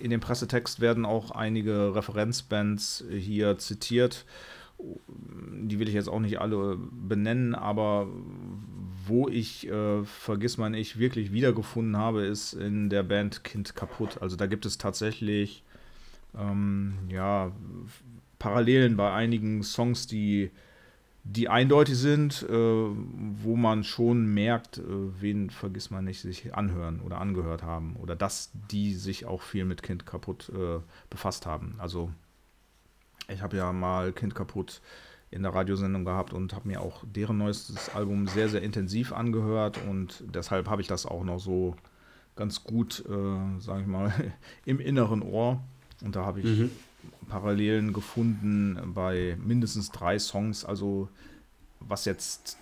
in 0.00 0.10
dem 0.10 0.20
Pressetext 0.20 0.80
werden 0.80 1.04
auch 1.04 1.30
einige 1.30 1.94
Referenzbands 1.94 3.04
hier 3.10 3.58
zitiert. 3.58 4.24
Die 4.78 5.78
will 5.78 5.88
ich 5.88 5.94
jetzt 5.94 6.08
auch 6.08 6.20
nicht 6.20 6.40
alle 6.40 6.76
benennen, 6.78 7.54
aber 7.54 8.08
wo 9.06 9.28
ich 9.28 9.68
äh, 9.68 10.04
Vergiss 10.04 10.58
mein 10.58 10.74
Ich 10.74 10.98
wirklich 10.98 11.32
wiedergefunden 11.32 11.96
habe, 11.96 12.22
ist 12.22 12.52
in 12.52 12.90
der 12.90 13.02
Band 13.02 13.44
Kind 13.44 13.74
kaputt. 13.74 14.20
Also 14.20 14.36
da 14.36 14.46
gibt 14.46 14.66
es 14.66 14.78
tatsächlich 14.78 15.62
ähm, 16.38 16.94
ja, 17.08 17.52
Parallelen 18.38 18.96
bei 18.96 19.12
einigen 19.12 19.62
Songs, 19.62 20.06
die, 20.06 20.50
die 21.24 21.48
eindeutig 21.48 21.96
sind, 21.96 22.46
äh, 22.48 22.52
wo 22.52 23.56
man 23.56 23.84
schon 23.84 24.26
merkt, 24.26 24.78
äh, 24.78 24.82
wen 25.20 25.50
vergisst 25.50 25.90
man 25.90 26.04
nicht, 26.04 26.20
sich 26.20 26.54
anhören 26.54 27.00
oder 27.00 27.20
angehört 27.20 27.62
haben 27.62 27.96
oder 27.96 28.16
dass 28.16 28.50
die 28.70 28.94
sich 28.94 29.26
auch 29.26 29.42
viel 29.42 29.64
mit 29.64 29.82
Kind 29.82 30.06
kaputt 30.06 30.50
äh, 30.54 30.80
befasst 31.10 31.46
haben. 31.46 31.76
Also 31.78 32.10
ich 33.28 33.40
habe 33.40 33.56
ja 33.56 33.72
mal 33.72 34.12
Kind 34.12 34.34
kaputt 34.34 34.82
in 35.34 35.42
der 35.42 35.52
Radiosendung 35.52 36.04
gehabt 36.04 36.32
und 36.32 36.54
habe 36.54 36.68
mir 36.68 36.80
auch 36.80 37.02
deren 37.04 37.38
neuestes 37.38 37.88
Album 37.94 38.28
sehr, 38.28 38.48
sehr 38.48 38.62
intensiv 38.62 39.12
angehört 39.12 39.80
und 39.88 40.22
deshalb 40.32 40.68
habe 40.68 40.80
ich 40.80 40.86
das 40.86 41.06
auch 41.06 41.24
noch 41.24 41.40
so 41.40 41.74
ganz 42.36 42.62
gut, 42.62 43.04
äh, 43.08 43.60
sage 43.60 43.82
ich 43.82 43.86
mal, 43.86 44.12
im 44.64 44.78
inneren 44.78 45.22
Ohr. 45.22 45.60
Und 46.02 46.16
da 46.16 46.24
habe 46.24 46.40
ich 46.40 46.46
Mhm. 46.46 46.70
Parallelen 47.28 47.92
gefunden 47.92 48.78
bei 48.94 49.36
mindestens 49.44 49.90
drei 49.90 50.18
Songs, 50.18 50.64
also 50.64 51.08
was 51.80 52.06
jetzt 52.06 52.56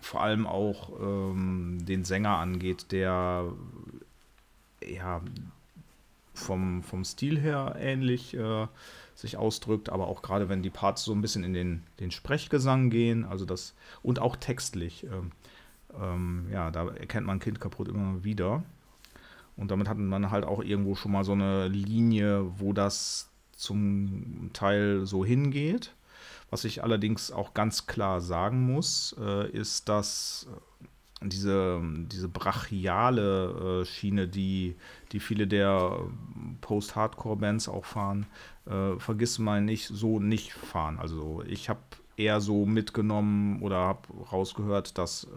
vor 0.00 0.22
allem 0.22 0.46
auch 0.46 0.90
ähm, 1.00 1.78
den 1.86 2.04
Sänger 2.04 2.36
angeht, 2.36 2.92
der 2.92 3.52
ja 4.86 5.20
vom, 6.34 6.82
vom 6.82 7.04
Stil 7.04 7.38
her 7.38 7.76
ähnlich 7.78 8.34
äh, 8.34 8.66
sich 9.20 9.36
ausdrückt, 9.36 9.90
aber 9.90 10.08
auch 10.08 10.22
gerade 10.22 10.48
wenn 10.48 10.62
die 10.62 10.70
Parts 10.70 11.04
so 11.04 11.12
ein 11.12 11.20
bisschen 11.20 11.44
in 11.44 11.52
den, 11.52 11.82
den 12.00 12.10
Sprechgesang 12.10 12.90
gehen, 12.90 13.24
also 13.24 13.44
das 13.44 13.74
und 14.02 14.18
auch 14.18 14.36
textlich, 14.36 15.04
ähm, 15.04 15.32
ähm, 16.00 16.46
ja, 16.50 16.70
da 16.70 16.88
erkennt 16.88 17.26
man 17.26 17.38
Kind 17.38 17.60
kaputt 17.60 17.88
immer 17.88 18.24
wieder. 18.24 18.62
Und 19.56 19.70
damit 19.70 19.88
hat 19.88 19.98
man 19.98 20.30
halt 20.30 20.44
auch 20.44 20.62
irgendwo 20.62 20.94
schon 20.94 21.12
mal 21.12 21.24
so 21.24 21.32
eine 21.32 21.68
Linie, 21.68 22.46
wo 22.58 22.72
das 22.72 23.28
zum 23.52 24.50
Teil 24.52 25.04
so 25.04 25.24
hingeht. 25.24 25.92
Was 26.48 26.64
ich 26.64 26.82
allerdings 26.82 27.30
auch 27.30 27.54
ganz 27.54 27.86
klar 27.86 28.20
sagen 28.20 28.62
muss, 28.62 29.14
äh, 29.20 29.50
ist, 29.50 29.88
dass 29.88 30.48
diese, 31.22 31.80
diese 32.10 32.28
brachiale 32.28 33.82
äh, 33.82 33.84
Schiene, 33.84 34.28
die, 34.28 34.76
die 35.12 35.20
viele 35.20 35.46
der 35.46 36.00
Post-Hardcore-Bands 36.60 37.68
auch 37.68 37.84
fahren, 37.84 38.26
äh, 38.66 38.98
vergiss 38.98 39.38
mal 39.38 39.60
nicht, 39.60 39.88
so 39.88 40.18
nicht 40.18 40.52
fahren. 40.52 40.98
Also 40.98 41.42
ich 41.46 41.68
habe 41.68 41.80
eher 42.16 42.40
so 42.40 42.66
mitgenommen 42.66 43.62
oder 43.62 43.76
habe 43.76 44.08
rausgehört, 44.32 44.98
dass 44.98 45.24
äh, 45.24 45.28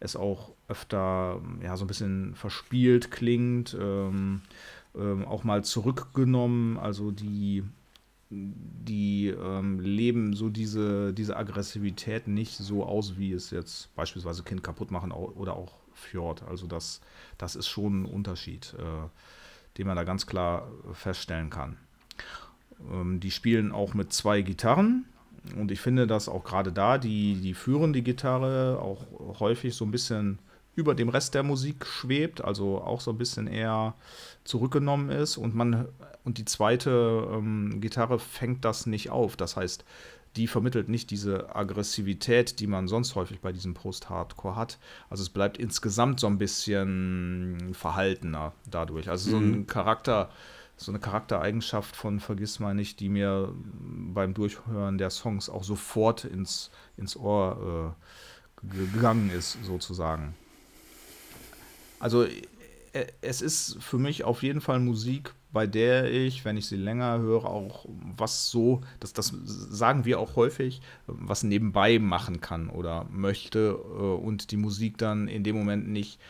es 0.00 0.16
auch 0.16 0.52
öfter 0.68 1.40
ja, 1.62 1.76
so 1.76 1.84
ein 1.84 1.88
bisschen 1.88 2.34
verspielt 2.34 3.10
klingt, 3.10 3.76
ähm, 3.78 4.40
ähm, 4.96 5.24
auch 5.26 5.44
mal 5.44 5.62
zurückgenommen. 5.62 6.78
Also 6.78 7.10
die, 7.10 7.64
die 8.30 9.28
ähm, 9.28 9.80
leben 9.80 10.34
so 10.34 10.50
diese, 10.50 11.12
diese 11.12 11.36
Aggressivität 11.36 12.28
nicht 12.28 12.56
so 12.56 12.84
aus, 12.84 13.18
wie 13.18 13.32
es 13.32 13.50
jetzt 13.50 13.94
beispielsweise 13.96 14.44
Kind 14.44 14.62
kaputt 14.62 14.92
machen 14.92 15.10
oder 15.10 15.56
auch 15.56 15.74
Fjord. 15.94 16.42
Also 16.44 16.66
das, 16.66 17.00
das 17.38 17.56
ist 17.56 17.68
schon 17.68 18.02
ein 18.02 18.06
Unterschied, 18.06 18.74
äh, 18.78 19.08
den 19.76 19.86
man 19.86 19.96
da 19.96 20.04
ganz 20.04 20.26
klar 20.26 20.68
feststellen 20.92 21.50
kann. 21.50 21.76
Ähm, 22.90 23.18
die 23.18 23.32
spielen 23.32 23.72
auch 23.72 23.94
mit 23.94 24.12
zwei 24.12 24.42
Gitarren. 24.42 25.06
Und 25.56 25.72
ich 25.72 25.80
finde, 25.80 26.06
dass 26.06 26.28
auch 26.28 26.44
gerade 26.44 26.70
da 26.70 26.98
die, 26.98 27.34
die 27.34 27.54
führende 27.54 28.02
Gitarre 28.02 28.78
auch 28.80 29.06
häufig 29.40 29.74
so 29.74 29.84
ein 29.84 29.90
bisschen 29.90 30.38
über 30.76 30.94
dem 30.94 31.08
Rest 31.08 31.34
der 31.34 31.42
Musik 31.42 31.84
schwebt, 31.84 32.42
also 32.42 32.80
auch 32.80 33.00
so 33.00 33.10
ein 33.10 33.18
bisschen 33.18 33.46
eher 33.46 33.94
zurückgenommen 34.44 35.10
ist. 35.10 35.36
Und 35.36 35.54
man 35.54 35.88
und 36.24 36.38
die 36.38 36.44
zweite 36.44 37.28
ähm, 37.32 37.80
Gitarre 37.80 38.18
fängt 38.18 38.64
das 38.64 38.86
nicht 38.86 39.10
auf. 39.10 39.36
Das 39.36 39.56
heißt, 39.56 39.84
die 40.36 40.46
vermittelt 40.46 40.88
nicht 40.88 41.10
diese 41.10 41.54
Aggressivität, 41.56 42.60
die 42.60 42.66
man 42.66 42.86
sonst 42.86 43.14
häufig 43.16 43.40
bei 43.40 43.52
diesem 43.52 43.74
Post-Hardcore 43.74 44.54
hat. 44.54 44.78
Also 45.08 45.22
es 45.22 45.30
bleibt 45.30 45.58
insgesamt 45.58 46.20
so 46.20 46.28
ein 46.28 46.38
bisschen 46.38 47.72
verhaltener 47.72 48.52
dadurch. 48.70 49.10
Also 49.10 49.30
so 49.30 49.38
ein 49.38 49.66
Charakter 49.66 50.30
so 50.80 50.92
eine 50.92 50.98
Charaktereigenschaft 50.98 51.94
von 51.94 52.20
Vergiss 52.20 52.58
mal 52.58 52.74
nicht, 52.74 53.00
die 53.00 53.10
mir 53.10 53.54
beim 53.54 54.32
Durchhören 54.32 54.96
der 54.96 55.10
Songs 55.10 55.50
auch 55.50 55.62
sofort 55.62 56.24
ins, 56.24 56.70
ins 56.96 57.16
Ohr 57.16 57.94
äh, 58.62 58.92
gegangen 58.92 59.30
ist, 59.30 59.58
sozusagen. 59.62 60.34
Also 61.98 62.24
äh, 62.24 63.06
es 63.20 63.42
ist 63.42 63.76
für 63.80 63.98
mich 63.98 64.24
auf 64.24 64.42
jeden 64.42 64.62
Fall 64.62 64.80
Musik, 64.80 65.34
bei 65.52 65.66
der 65.66 66.10
ich, 66.10 66.44
wenn 66.44 66.56
ich 66.56 66.66
sie 66.66 66.76
länger 66.76 67.18
höre, 67.18 67.46
auch 67.46 67.86
was 68.16 68.50
so, 68.50 68.82
das, 69.00 69.12
das 69.12 69.32
sagen 69.44 70.04
wir 70.04 70.20
auch 70.20 70.36
häufig, 70.36 70.80
was 71.06 71.42
nebenbei 71.42 71.98
machen 71.98 72.40
kann 72.40 72.70
oder 72.70 73.06
möchte 73.10 73.78
äh, 73.78 74.02
und 74.02 74.50
die 74.50 74.56
Musik 74.56 74.98
dann 74.98 75.28
in 75.28 75.44
dem 75.44 75.56
Moment 75.56 75.88
nicht 75.88 76.20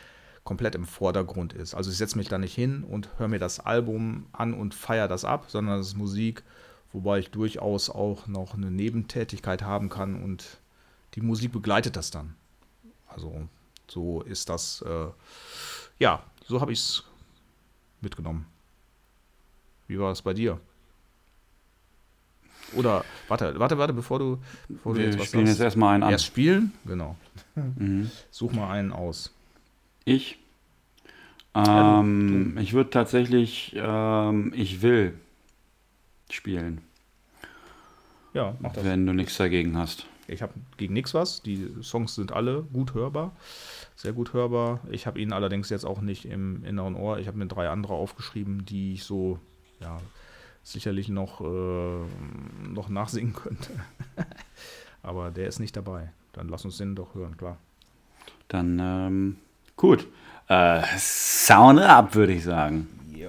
komplett 0.43 0.73
im 0.75 0.85
Vordergrund 0.85 1.53
ist. 1.53 1.75
Also 1.75 1.91
ich 1.91 1.97
setze 1.97 2.17
mich 2.17 2.27
da 2.27 2.37
nicht 2.37 2.55
hin 2.55 2.83
und 2.83 3.09
höre 3.19 3.27
mir 3.27 3.39
das 3.39 3.59
Album 3.59 4.25
an 4.31 4.53
und 4.53 4.73
feiere 4.73 5.07
das 5.07 5.23
ab, 5.23 5.45
sondern 5.49 5.79
es 5.79 5.89
ist 5.89 5.97
Musik, 5.97 6.43
wobei 6.91 7.19
ich 7.19 7.29
durchaus 7.29 7.89
auch 7.89 8.27
noch 8.27 8.55
eine 8.55 8.71
Nebentätigkeit 8.71 9.61
haben 9.61 9.89
kann 9.89 10.21
und 10.21 10.57
die 11.13 11.21
Musik 11.21 11.51
begleitet 11.51 11.95
das 11.95 12.09
dann. 12.09 12.35
Also 13.07 13.47
so 13.87 14.21
ist 14.21 14.49
das, 14.49 14.81
äh, 14.81 15.07
ja, 15.99 16.23
so 16.47 16.59
habe 16.59 16.71
ich 16.71 16.79
es 16.79 17.03
mitgenommen. 17.99 18.45
Wie 19.91 19.99
war 19.99 20.13
es 20.13 20.21
bei 20.21 20.33
dir? 20.33 20.57
Oder, 22.73 23.03
warte, 23.27 23.59
warte, 23.59 23.77
warte, 23.77 23.91
bevor 23.93 24.19
du, 24.19 24.37
bevor 24.69 24.95
Wir 24.95 25.01
du 25.03 25.07
jetzt 25.09 25.19
was 25.19 25.27
spielen 25.27 25.45
sagst. 25.47 25.59
jetzt 25.59 25.65
erstmal 25.65 25.95
einen 25.95 26.03
an. 26.03 26.11
Erst 26.11 26.25
spielen? 26.25 26.71
Genau. 26.85 27.15
Mhm. 27.75 28.09
Such 28.31 28.53
mal 28.53 28.71
einen 28.71 28.93
aus. 28.93 29.33
Ich? 30.05 30.39
Ja, 31.53 31.99
Ähm, 31.99 32.57
ich 32.57 32.71
würde 32.71 32.89
tatsächlich, 32.89 33.73
ähm, 33.75 34.53
ich 34.55 34.81
will 34.81 35.13
spielen, 36.29 36.79
Ja, 38.33 38.55
mach 38.61 38.71
das. 38.71 38.85
wenn 38.85 39.05
du 39.05 39.11
nichts 39.11 39.35
dagegen 39.35 39.75
hast. 39.77 40.05
Ich 40.27 40.41
habe 40.41 40.53
gegen 40.77 40.93
nichts 40.93 41.13
was. 41.13 41.41
Die 41.41 41.67
Songs 41.83 42.15
sind 42.15 42.31
alle 42.31 42.61
gut 42.63 42.93
hörbar. 42.93 43.35
Sehr 43.97 44.13
gut 44.13 44.31
hörbar. 44.31 44.79
Ich 44.89 45.05
habe 45.07 45.19
ihn 45.19 45.33
allerdings 45.33 45.69
jetzt 45.69 45.83
auch 45.85 45.99
nicht 45.99 46.23
im 46.23 46.63
inneren 46.63 46.95
Ohr. 46.95 47.19
Ich 47.19 47.27
habe 47.27 47.37
mir 47.37 47.47
drei 47.47 47.67
andere 47.67 47.93
aufgeschrieben, 47.95 48.63
die 48.65 48.93
ich 48.93 49.03
so, 49.03 49.39
ja, 49.81 49.97
sicherlich 50.63 51.09
noch, 51.09 51.41
äh, 51.41 52.65
noch 52.67 52.89
nachsingen 52.89 53.33
könnte. 53.33 53.71
Aber 55.03 55.31
der 55.31 55.47
ist 55.47 55.59
nicht 55.59 55.75
dabei. 55.75 56.11
Dann 56.33 56.47
lass 56.47 56.63
uns 56.63 56.77
den 56.77 56.95
doch 56.95 57.15
hören, 57.15 57.35
klar. 57.35 57.57
Dann, 58.47 58.79
ähm, 58.79 59.37
gut. 59.75 60.07
Äh, 60.47 60.83
Sound 60.97 61.79
up, 61.79 62.15
würde 62.15 62.33
ich 62.33 62.43
sagen. 62.43 62.87
Ich 63.11 63.27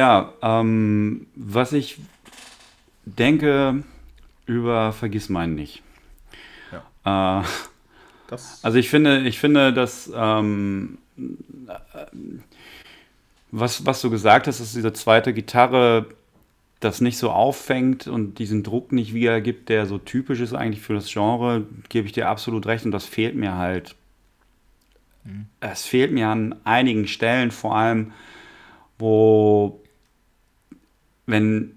Ja, 0.00 0.32
ähm, 0.40 1.26
was 1.34 1.74
ich 1.74 1.98
denke 3.04 3.84
über 4.46 4.94
Vergiss 4.94 5.28
meinen 5.28 5.54
nicht. 5.54 5.82
Äh, 7.04 7.42
Das, 8.26 8.64
Also 8.64 8.78
ich 8.78 8.88
finde, 8.88 9.20
ich 9.28 9.38
finde, 9.38 9.74
dass 9.74 10.10
ähm, 10.14 10.96
was, 13.50 13.84
was 13.84 14.00
du 14.00 14.08
gesagt 14.08 14.46
hast, 14.46 14.60
dass 14.60 14.72
diese 14.72 14.94
zweite 14.94 15.34
Gitarre 15.34 16.06
das 16.78 17.02
nicht 17.02 17.18
so 17.18 17.30
auffängt 17.30 18.06
und 18.06 18.38
diesen 18.38 18.62
Druck 18.62 18.92
nicht 18.92 19.12
wiedergibt, 19.12 19.68
der 19.68 19.84
so 19.84 19.98
typisch 19.98 20.40
ist 20.40 20.54
eigentlich 20.54 20.80
für 20.80 20.94
das 20.94 21.12
Genre, 21.12 21.66
gebe 21.90 22.06
ich 22.06 22.14
dir 22.14 22.30
absolut 22.30 22.64
recht 22.64 22.86
und 22.86 22.92
das 22.92 23.04
fehlt 23.04 23.34
mir 23.34 23.56
halt. 23.58 23.96
Es 25.60 25.84
fehlt 25.84 26.10
mir 26.10 26.28
an 26.28 26.54
einigen 26.64 27.06
Stellen, 27.06 27.50
vor 27.50 27.76
allem, 27.76 28.12
wo 28.98 29.79
wenn 31.26 31.72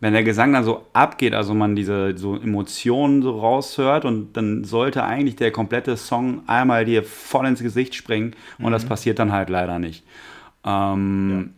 wenn 0.00 0.14
der 0.14 0.24
Gesang 0.24 0.52
dann 0.52 0.64
so 0.64 0.84
abgeht, 0.94 1.32
also 1.32 1.54
man 1.54 1.76
diese 1.76 2.18
so 2.18 2.34
Emotionen 2.34 3.22
so 3.22 3.38
raushört 3.38 4.04
und 4.04 4.32
dann 4.36 4.64
sollte 4.64 5.04
eigentlich 5.04 5.36
der 5.36 5.52
komplette 5.52 5.96
Song 5.96 6.42
einmal 6.48 6.84
dir 6.84 7.04
voll 7.04 7.46
ins 7.46 7.62
Gesicht 7.62 7.94
springen 7.94 8.34
und 8.58 8.72
das 8.72 8.84
passiert 8.84 9.20
dann 9.20 9.30
halt 9.30 9.48
leider 9.48 9.78
nicht. 9.78 10.02
Ähm, 10.64 11.54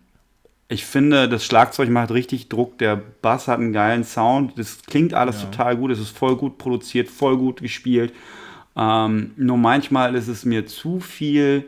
Ich 0.69 0.85
finde, 0.87 1.29
das 1.29 1.45
Schlagzeug 1.45 1.89
macht 1.91 2.11
richtig 2.11 2.49
Druck, 2.49 2.79
der 2.79 2.97
Bass 2.97 3.49
hat 3.49 3.61
einen 3.61 3.73
geilen 3.73 4.05
Sound, 4.05 4.59
das 4.59 4.83
klingt 4.83 5.15
alles 5.15 5.43
Ja. 5.43 5.49
total 5.49 5.77
gut, 5.77 5.91
es 5.93 5.99
ist 6.01 6.17
voll 6.17 6.37
gut 6.37 6.59
produziert, 6.59 7.09
voll 7.09 7.37
gut 7.39 7.61
gespielt. 7.63 8.13
Ähm, 8.77 9.33
nur 9.37 9.57
manchmal 9.59 10.15
ist 10.17 10.29
es 10.29 10.45
mir 10.45 10.67
zu 10.67 11.01
viel 11.01 11.65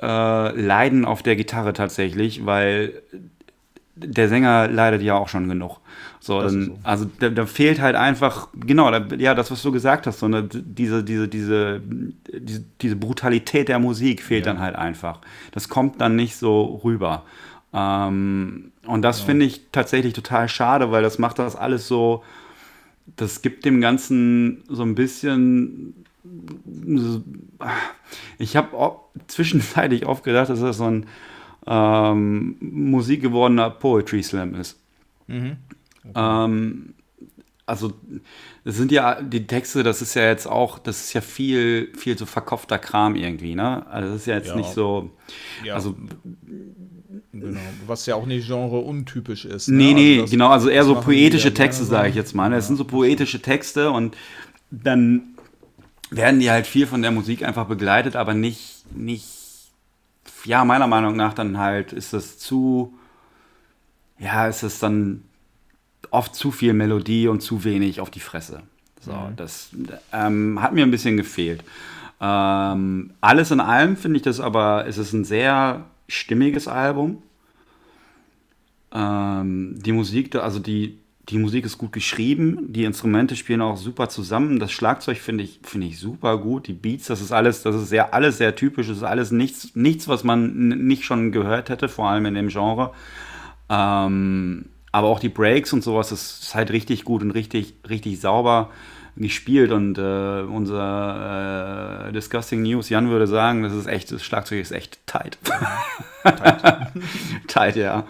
äh, 0.00 0.60
Leiden 0.60 1.04
auf 1.04 1.22
der 1.22 1.36
Gitarre 1.36 1.72
tatsächlich, 1.72 2.46
weil 2.46 3.02
der 4.04 4.28
Sänger 4.28 4.68
leidet 4.68 5.02
ja 5.02 5.14
auch 5.14 5.28
schon 5.28 5.48
genug. 5.48 5.78
So, 6.20 6.40
dann, 6.40 6.66
so. 6.66 6.78
also 6.84 7.10
da, 7.18 7.30
da 7.30 7.46
fehlt 7.46 7.80
halt 7.80 7.96
einfach, 7.96 8.48
genau, 8.54 8.90
da, 8.90 9.04
ja, 9.16 9.34
das, 9.34 9.50
was 9.50 9.60
du 9.62 9.72
gesagt 9.72 10.06
hast, 10.06 10.20
so 10.20 10.26
eine, 10.26 10.44
diese, 10.44 11.02
diese, 11.02 11.26
diese, 11.28 11.80
diese, 12.32 12.64
diese 12.80 12.96
Brutalität 12.96 13.68
der 13.68 13.78
Musik 13.80 14.22
fehlt 14.22 14.46
Ja. 14.46 14.52
dann 14.52 14.62
halt 14.62 14.76
einfach. 14.76 15.20
Das 15.50 15.68
kommt 15.68 16.00
dann 16.00 16.14
nicht 16.14 16.36
so 16.36 16.80
rüber. 16.84 17.24
Ähm, 17.72 18.72
und 18.86 19.02
das 19.02 19.20
finde 19.20 19.46
ich 19.46 19.62
tatsächlich 19.72 20.12
total 20.12 20.48
schade, 20.48 20.90
weil 20.92 21.02
das 21.02 21.18
macht 21.18 21.38
das 21.38 21.56
alles 21.56 21.88
so, 21.88 22.22
das 23.16 23.42
gibt 23.42 23.64
dem 23.64 23.80
Ganzen 23.80 24.62
so 24.68 24.82
ein 24.82 24.94
bisschen. 24.94 25.94
Ich 28.38 28.56
habe 28.56 28.96
zwischenzeitlich 29.26 30.06
oft 30.06 30.24
gedacht, 30.24 30.50
dass 30.50 30.60
das 30.60 30.76
so 30.76 30.84
ein 30.84 31.06
ähm, 31.66 32.56
musikgewordener 32.60 33.70
Poetry 33.70 34.22
Slam 34.22 34.54
ist. 34.54 34.78
Ähm, 36.14 36.94
also, 37.64 37.92
das 38.64 38.76
sind 38.76 38.90
ja 38.92 39.22
die 39.22 39.46
Texte, 39.46 39.82
das 39.82 40.02
ist 40.02 40.14
ja 40.14 40.24
jetzt 40.26 40.46
auch, 40.46 40.78
das 40.78 41.04
ist 41.04 41.12
ja 41.12 41.20
viel, 41.20 41.92
viel 41.96 42.18
so 42.18 42.26
verkopfter 42.26 42.78
Kram 42.78 43.14
irgendwie, 43.14 43.54
ne? 43.54 43.86
Also, 43.88 44.08
das 44.12 44.20
ist 44.22 44.26
ja 44.26 44.34
jetzt 44.36 44.48
Ja. 44.48 44.56
nicht 44.56 44.70
so. 44.72 45.10
ja, 45.64 45.74
Also, 45.74 45.94
genau. 47.32 47.60
Was 47.86 48.06
ja 48.06 48.16
auch 48.16 48.26
nicht 48.26 48.46
genre 48.46 48.80
untypisch 48.80 49.44
ist. 49.44 49.68
Nee, 49.68 49.88
ne? 49.88 49.94
nee, 49.94 50.18
das- 50.18 50.30
genau, 50.30 50.48
also 50.48 50.68
eher 50.68 50.84
so 50.84 50.96
poetische 51.00 51.48
ja 51.48 51.54
Texte, 51.54 51.84
sage 51.84 52.08
ich 52.08 52.14
jetzt 52.14 52.34
mal. 52.34 52.50
Das 52.50 52.66
sind 52.66 52.76
so 52.76 52.84
poetische 52.84 53.40
Texte 53.40 53.90
und 53.90 54.16
dann 54.70 55.22
werden 56.10 56.40
die 56.40 56.50
halt 56.50 56.66
viel 56.66 56.86
von 56.86 57.00
der 57.00 57.10
Musik 57.10 57.42
einfach 57.44 57.66
begleitet, 57.66 58.16
aber 58.16 58.34
nicht, 58.34 58.84
nicht, 58.94 59.26
ja, 60.44 60.64
meiner 60.64 60.86
Meinung 60.86 61.16
nach 61.16 61.34
dann 61.34 61.58
halt 61.58 61.92
ist 61.92 62.12
das 62.12 62.38
zu, 62.38 62.94
ja, 64.18 64.46
ist 64.46 64.62
es 64.62 64.78
dann 64.78 65.24
oft 66.10 66.34
zu 66.34 66.50
viel 66.50 66.72
Melodie 66.72 67.28
und 67.28 67.40
zu 67.40 67.64
wenig 67.64 68.00
auf 68.00 68.10
die 68.10 68.20
Fresse. 68.20 68.62
So, 69.00 69.14
das 69.36 69.70
ähm, 70.12 70.62
hat 70.62 70.72
mir 70.72 70.84
ein 70.84 70.90
bisschen 70.90 71.16
gefehlt. 71.16 71.64
Ähm, 72.20 73.14
alles 73.20 73.50
in 73.50 73.58
allem 73.58 73.96
finde 73.96 74.18
ich 74.18 74.22
das 74.22 74.38
aber, 74.38 74.86
es 74.86 74.96
ist 74.96 75.12
ein 75.12 75.24
sehr 75.24 75.86
stimmiges 76.06 76.68
Album. 76.68 77.22
Ähm, 78.92 79.74
die 79.82 79.90
Musik, 79.90 80.36
also 80.36 80.60
die, 80.60 80.98
die 81.28 81.38
Musik 81.38 81.64
ist 81.64 81.78
gut 81.78 81.92
geschrieben, 81.92 82.72
die 82.72 82.84
Instrumente 82.84 83.36
spielen 83.36 83.60
auch 83.60 83.76
super 83.76 84.08
zusammen. 84.08 84.58
Das 84.58 84.72
Schlagzeug 84.72 85.18
finde 85.18 85.44
ich, 85.44 85.60
finde 85.62 85.86
ich 85.86 85.98
super 86.00 86.36
gut. 86.38 86.66
Die 86.66 86.72
Beats, 86.72 87.06
das 87.06 87.20
ist 87.20 87.30
alles, 87.30 87.62
das 87.62 87.76
ist 87.76 87.88
sehr, 87.88 88.12
alles 88.12 88.38
sehr 88.38 88.56
typisch, 88.56 88.88
das 88.88 88.96
ist 88.98 89.02
alles 89.04 89.30
nichts, 89.30 89.70
nichts, 89.74 90.08
was 90.08 90.24
man 90.24 90.68
nicht 90.68 91.04
schon 91.04 91.30
gehört 91.30 91.68
hätte, 91.68 91.88
vor 91.88 92.08
allem 92.08 92.26
in 92.26 92.34
dem 92.34 92.48
Genre. 92.48 92.92
Ähm, 93.68 94.66
Aber 94.90 95.08
auch 95.08 95.20
die 95.20 95.28
Breaks 95.28 95.72
und 95.72 95.84
sowas, 95.84 96.08
das 96.08 96.40
ist 96.40 96.54
halt 96.54 96.72
richtig 96.72 97.04
gut 97.04 97.22
und 97.22 97.30
richtig, 97.30 97.74
richtig 97.88 98.20
sauber 98.20 98.70
gespielt. 99.16 99.70
Und 99.70 99.98
äh, 99.98 100.42
unser 100.42 102.08
äh, 102.08 102.12
Disgusting 102.12 102.62
News, 102.62 102.88
Jan 102.88 103.10
würde 103.10 103.28
sagen, 103.28 103.62
das 103.62 103.72
ist 103.74 103.86
echt, 103.86 104.10
das 104.10 104.24
Schlagzeug 104.24 104.60
ist 104.60 104.72
echt 104.72 104.98
tight. 105.06 105.38
tight, 107.46 107.76
ja. 107.76 108.06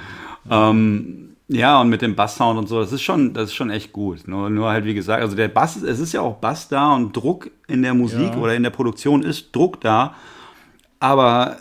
Ähm, 0.51 1.32
ja, 1.53 1.81
und 1.81 1.88
mit 1.88 2.03
dem 2.03 2.15
Basssound 2.15 2.59
und 2.59 2.67
so, 2.69 2.81
das 2.81 2.93
ist 2.93 3.03
schon, 3.03 3.35
das 3.35 3.45
ist 3.51 3.55
schon 3.55 3.71
echt 3.71 3.93
gut. 3.93 4.27
Nur, 4.27 4.49
nur 4.51 4.71
halt, 4.71 4.85
wie 4.85 4.95
gesagt, 4.95 5.23
also 5.23 5.37
der 5.37 5.49
Bass, 5.49 5.77
es 5.77 5.99
ist 6.01 6.12
ja 6.12 6.21
auch 6.21 6.37
Bass 6.37 6.69
da 6.69 6.95
und 6.95 7.12
Druck 7.17 7.51
in 7.69 7.83
der 7.83 7.95
Musik 7.95 8.33
Ja. 8.33 8.37
oder 8.37 8.55
in 8.55 8.62
der 8.62 8.71
Produktion 8.71 9.23
ist 9.23 9.55
Druck 9.55 9.81
da. 9.81 10.15
Aber 11.01 11.59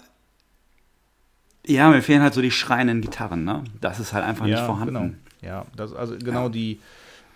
ja, 1.65 1.89
mir 1.89 2.01
fehlen 2.01 2.21
halt 2.21 2.33
so 2.33 2.41
die 2.41 2.51
schreienden 2.51 3.01
Gitarren, 3.01 3.43
ne? 3.43 3.63
Das 3.81 3.99
ist 3.99 4.13
halt 4.13 4.25
einfach 4.25 4.45
nicht 4.45 4.59
vorhanden. 4.59 4.93
Genau. 4.95 5.13
Ja, 5.41 5.65
das, 5.75 5.93
also 5.93 6.15
genau 6.17 6.49
die, 6.49 6.79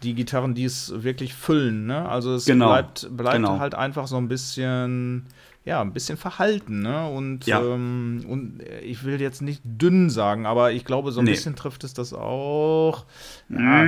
die 0.04 0.14
Gitarren, 0.14 0.54
die 0.54 0.66
es 0.66 0.94
wirklich 1.04 1.34
füllen, 1.34 1.86
ne? 1.88 2.08
Also 2.08 2.34
es 2.36 2.46
Genau, 2.46 2.68
bleibt, 2.70 3.08
bleibt 3.16 3.36
genau. 3.38 3.60
halt 3.60 3.76
einfach 3.76 4.08
so 4.08 4.18
ein 4.18 4.28
bisschen, 4.28 5.26
ja, 5.66 5.82
ein 5.82 5.94
bisschen 5.94 6.16
verhalten, 6.16 6.82
ne? 6.84 7.08
Und, 7.10 7.48
Ja. 7.48 7.60
ähm, 7.60 8.24
und 8.30 8.62
ich 8.84 9.04
will 9.04 9.20
jetzt 9.20 9.42
nicht 9.42 9.62
dünn 9.66 10.12
sagen, 10.12 10.46
aber 10.46 10.72
ich 10.72 10.86
glaube, 10.86 11.12
so 11.12 11.22
ein 11.22 11.26
Nee. 11.26 11.32
bisschen 11.32 11.56
trifft 11.56 11.84
es 11.84 11.94
das 11.96 12.14
auch. 12.14 13.06
Ja, 13.50 13.84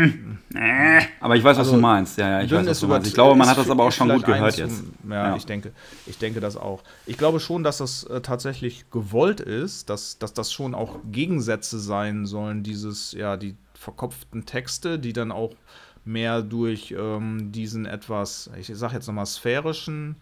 Äh, 0.55 1.01
Aber 1.19 1.35
ich 1.35 1.43
weiß, 1.43 1.51
was 1.57 1.67
Also, 1.67 1.73
du 1.75 1.81
meinst. 1.81 2.17
Ja, 2.17 2.29
ja, 2.29 2.41
ich 2.41 2.51
weiß, 2.51 2.65
was 2.65 2.79
du 2.79 2.87
meinst. 2.87 3.07
Ich 3.07 3.13
glaube, 3.13 3.35
man 3.35 3.47
hat 3.47 3.57
das 3.59 3.69
aber 3.69 3.83
auch 3.85 3.91
schon 3.91 4.09
gut 4.09 4.25
gehört 4.25 4.57
jetzt. 4.57 4.77
zum- 4.77 5.11
Ja, 5.11 5.35
Ich, 5.35 5.45
denke, 5.45 5.71
ich 6.07 6.17
denke 6.17 6.39
das 6.39 6.57
auch. 6.57 6.83
Ich 7.05 7.17
glaube 7.17 7.39
schon, 7.39 7.63
dass 7.63 7.77
das 7.77 8.03
äh, 8.05 8.21
tatsächlich 8.21 8.89
gewollt 8.89 9.39
ist, 9.39 9.89
dass, 9.91 10.17
dass 10.17 10.33
das 10.33 10.51
schon 10.51 10.73
auch 10.73 10.97
Gegensätze 11.11 11.79
sein 11.79 12.25
sollen, 12.25 12.63
dieses, 12.63 13.11
ja, 13.11 13.37
die 13.37 13.55
verkopften 13.75 14.45
Texte, 14.45 14.97
die 14.97 15.13
dann 15.13 15.31
auch 15.31 15.53
mehr 16.05 16.41
durch 16.41 16.95
ähm, 16.97 17.51
diesen 17.51 17.85
etwas, 17.85 18.49
ich 18.59 18.71
sag 18.73 18.93
jetzt 18.93 19.05
nochmal 19.07 19.25
sphärischen 19.27 20.15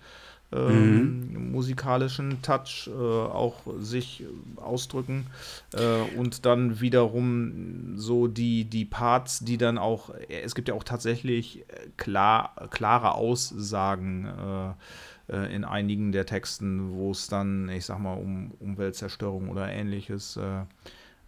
ähm, 0.52 1.52
musikalischen 1.52 2.42
Touch 2.42 2.88
äh, 2.88 2.92
auch 2.92 3.62
sich 3.80 4.24
ausdrücken 4.58 5.28
äh, 5.74 6.18
und 6.18 6.46
dann 6.46 6.82
wiederum 6.82 7.98
so 7.98 8.28
die, 8.28 8.66
die 8.66 8.86
Parts, 8.86 9.40
die 9.40 9.58
dann 9.58 9.78
auch, 9.78 10.10
äh, 10.14 10.42
es 10.42 10.56
gibt 10.56 10.68
ja 10.68 10.74
auch 10.74 10.84
tatsächlich 10.84 11.62
äh, 11.62 11.88
klar, 11.98 12.56
klare 12.70 13.16
Aussagen 13.16 14.26
äh, 14.26 15.34
äh, 15.34 15.56
in 15.56 15.64
einigen 15.64 16.12
der 16.12 16.26
Texten, 16.26 16.92
wo 16.94 17.12
es 17.12 17.28
dann, 17.28 17.70
ich 17.70 17.86
sag 17.86 18.00
mal, 18.00 18.14
um 18.14 18.52
Umweltzerstörung 18.60 19.50
oder 19.50 19.70
ähnliches 19.70 20.38
äh, 20.38 20.62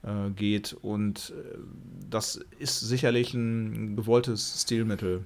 äh, 0.03 0.29
geht 0.35 0.73
und 0.81 1.33
das 2.09 2.39
ist 2.59 2.79
sicherlich 2.81 3.33
ein 3.33 3.95
gewolltes 3.95 4.61
Stilmittel. 4.61 5.25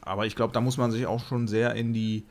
Aber 0.00 0.24
ich 0.24 0.36
glaube, 0.36 0.54
da 0.54 0.60
muss 0.62 0.78
man 0.78 0.90
sich 0.90 1.06
auch 1.06 1.22
schon 1.26 1.48
sehr 1.48 1.74
in 1.74 1.92
die 1.92 2.24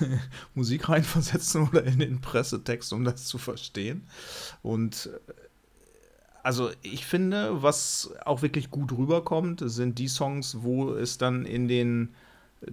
Musik 0.54 0.88
reinversetzen 0.88 1.68
oder 1.68 1.84
in 1.84 1.98
den 1.98 2.20
Pressetext, 2.20 2.92
um 2.92 3.04
das 3.04 3.24
zu 3.26 3.38
verstehen. 3.38 4.06
Und 4.62 5.10
äh, 5.12 5.32
also 6.42 6.70
ich 6.82 7.06
finde, 7.06 7.62
was 7.62 8.10
auch 8.24 8.42
wirklich 8.42 8.70
gut 8.70 8.92
rüberkommt, 8.92 9.62
sind 9.64 9.98
die 9.98 10.08
Songs, 10.08 10.58
wo 10.60 10.92
es 10.92 11.16
dann 11.16 11.46
in 11.46 11.68
den 11.68 12.10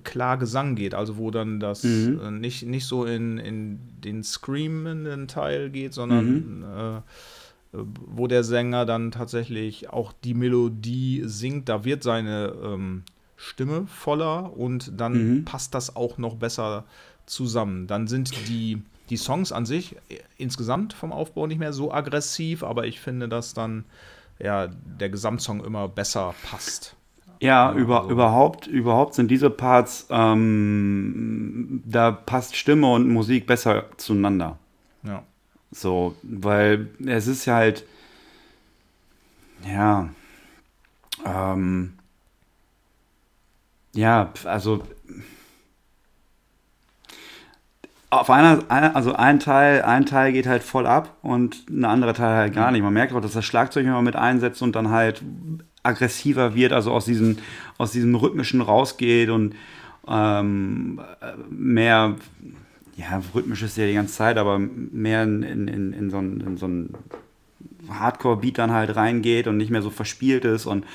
klar 0.04 0.38
Gesang 0.38 0.76
geht, 0.76 0.93
also 0.93 1.17
wo 1.17 1.32
dann 1.32 1.60
das 1.60 1.84
Mhm. 1.84 2.19
äh, 2.21 2.32
nicht, 2.32 2.63
nicht 2.65 2.86
so 2.86 3.06
in, 3.06 3.38
in 3.38 3.80
den 4.04 4.24
screamenden 4.24 5.28
Teil 5.28 5.69
geht, 5.69 5.93
sondern 5.93 6.63
äh, 6.63 6.97
äh, 6.97 7.02
wo 7.74 8.28
der 8.28 8.43
Sänger 8.43 8.86
dann 8.86 9.12
tatsächlich 9.12 9.89
auch 9.89 10.13
die 10.24 10.34
Melodie 10.34 11.24
singt, 11.26 11.69
da 11.69 11.86
wird 11.86 12.04
seine 12.04 12.54
ähm, 12.63 13.04
Stimme 13.42 13.88
voller 13.88 14.56
und 14.56 14.92
dann 15.00 15.14
Mhm. 15.40 15.46
passt 15.46 15.74
das 15.74 15.96
auch 15.96 16.18
noch 16.20 16.36
besser 16.36 16.84
zusammen. 17.26 17.88
Dann 17.88 18.08
sind 18.08 18.32
die, 18.48 18.82
die 19.10 19.18
Songs 19.18 19.52
an 19.52 19.66
sich 19.66 19.96
äh, 20.10 20.20
insgesamt 20.38 20.94
vom 20.94 21.12
Aufbau 21.12 21.48
nicht 21.48 21.58
mehr 21.58 21.74
so 21.74 21.92
aggressiv, 21.92 22.64
aber 22.64 22.86
ich 22.86 23.00
finde, 23.00 23.28
dass 23.28 23.54
dann 23.56 23.86
ja 24.40 24.68
der 24.68 25.10
Gesamtsong 25.10 25.64
immer 25.66 25.88
besser 25.88 26.36
passt. 26.50 26.96
Ja, 27.40 27.74
über, 27.74 28.02
also- 28.02 28.12
überhaupt, 28.12 28.68
überhaupt 28.68 29.16
sind 29.16 29.32
diese 29.32 29.50
Parts, 29.50 30.06
ähm, 30.12 31.82
da 31.86 32.12
passt 32.12 32.56
Stimme 32.56 32.92
und 32.92 33.10
Musik 33.10 33.48
besser 33.48 33.86
zueinander. 33.98 34.60
Ja. 35.02 35.24
So, 35.72 36.16
weil 36.22 36.90
es 37.04 37.26
ist 37.26 37.46
ja 37.46 37.56
halt, 37.56 37.86
ja, 39.68 40.10
ähm, 41.26 41.94
ja, 43.94 44.32
also 44.46 44.84
auf 48.12 48.30
einer, 48.30 48.60
also 48.70 49.14
ein 49.14 49.40
Teil, 49.40 49.84
ein 49.84 50.06
Teil 50.06 50.34
geht 50.34 50.46
halt 50.46 50.64
voll 50.64 50.86
ab 50.86 51.18
und 51.22 51.70
ein 51.70 51.86
anderer 51.86 52.14
Teil 52.14 52.36
halt 52.36 52.54
gar 52.54 52.72
nicht. 52.72 52.82
Man 52.82 52.94
merkt 52.94 53.14
auch, 53.14 53.22
dass 53.22 53.32
das 53.32 53.46
Schlagzeug 53.46 53.86
immer 53.86 54.02
mit 54.02 54.18
einsetzt 54.18 54.62
und 54.62 54.76
dann 54.76 54.90
halt 54.90 55.24
aggressiver 55.82 56.54
wird, 56.54 56.74
also 56.74 56.92
aus 56.92 57.06
diesem, 57.06 57.38
aus 57.78 57.94
diesem 57.94 58.14
rhythmischen 58.16 58.60
rausgeht 58.60 59.30
und 59.30 59.56
ähm, 60.08 61.00
mehr, 61.50 62.16
ja, 62.98 63.22
rhythmisch 63.34 63.64
ist 63.64 63.78
ja 63.78 63.88
die 63.88 63.94
ganze 63.94 64.14
Zeit, 64.14 64.38
aber 64.38 64.60
mehr 64.60 65.24
in, 65.24 65.42
in, 65.44 65.94
in, 65.94 66.10
so 66.10 66.18
einen, 66.18 66.42
in 66.42 66.58
so 66.58 66.66
einen 66.66 66.94
Hardcore-Beat 67.90 68.58
dann 68.58 68.72
halt 68.72 68.94
reingeht 68.96 69.48
und 69.48 69.56
nicht 69.56 69.72
mehr 69.72 69.82
so 69.82 69.90
verspielt 69.90 70.44
ist 70.44 70.66
und 70.66 70.86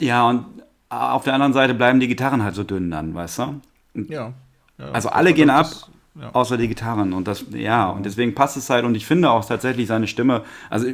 ja, 0.00 0.28
und 0.28 0.46
auf 0.88 1.24
der 1.24 1.34
anderen 1.34 1.52
Seite 1.52 1.74
bleiben 1.74 2.00
die 2.00 2.08
Gitarren 2.08 2.42
halt 2.42 2.54
so 2.54 2.64
dünn 2.64 2.90
dann, 2.90 3.14
weißt 3.14 3.38
du? 3.40 3.60
Ja. 4.08 4.32
ja. 4.78 4.90
Also 4.92 5.08
alle 5.08 5.32
gehen 5.34 5.50
ab, 5.50 5.66
Das- 5.66 5.90
ja. 6.20 6.30
außer 6.32 6.56
die 6.56 6.68
Gitarren. 6.68 7.12
Und 7.12 7.26
das, 7.28 7.44
ja, 7.50 7.90
und 7.90 8.06
deswegen 8.06 8.34
passt 8.34 8.56
es 8.56 8.70
halt. 8.70 8.84
Und 8.84 8.94
ich 8.94 9.04
finde 9.06 9.30
auch 9.30 9.44
tatsächlich 9.44 9.86
seine 9.88 10.06
Stimme, 10.06 10.44
also, 10.70 10.86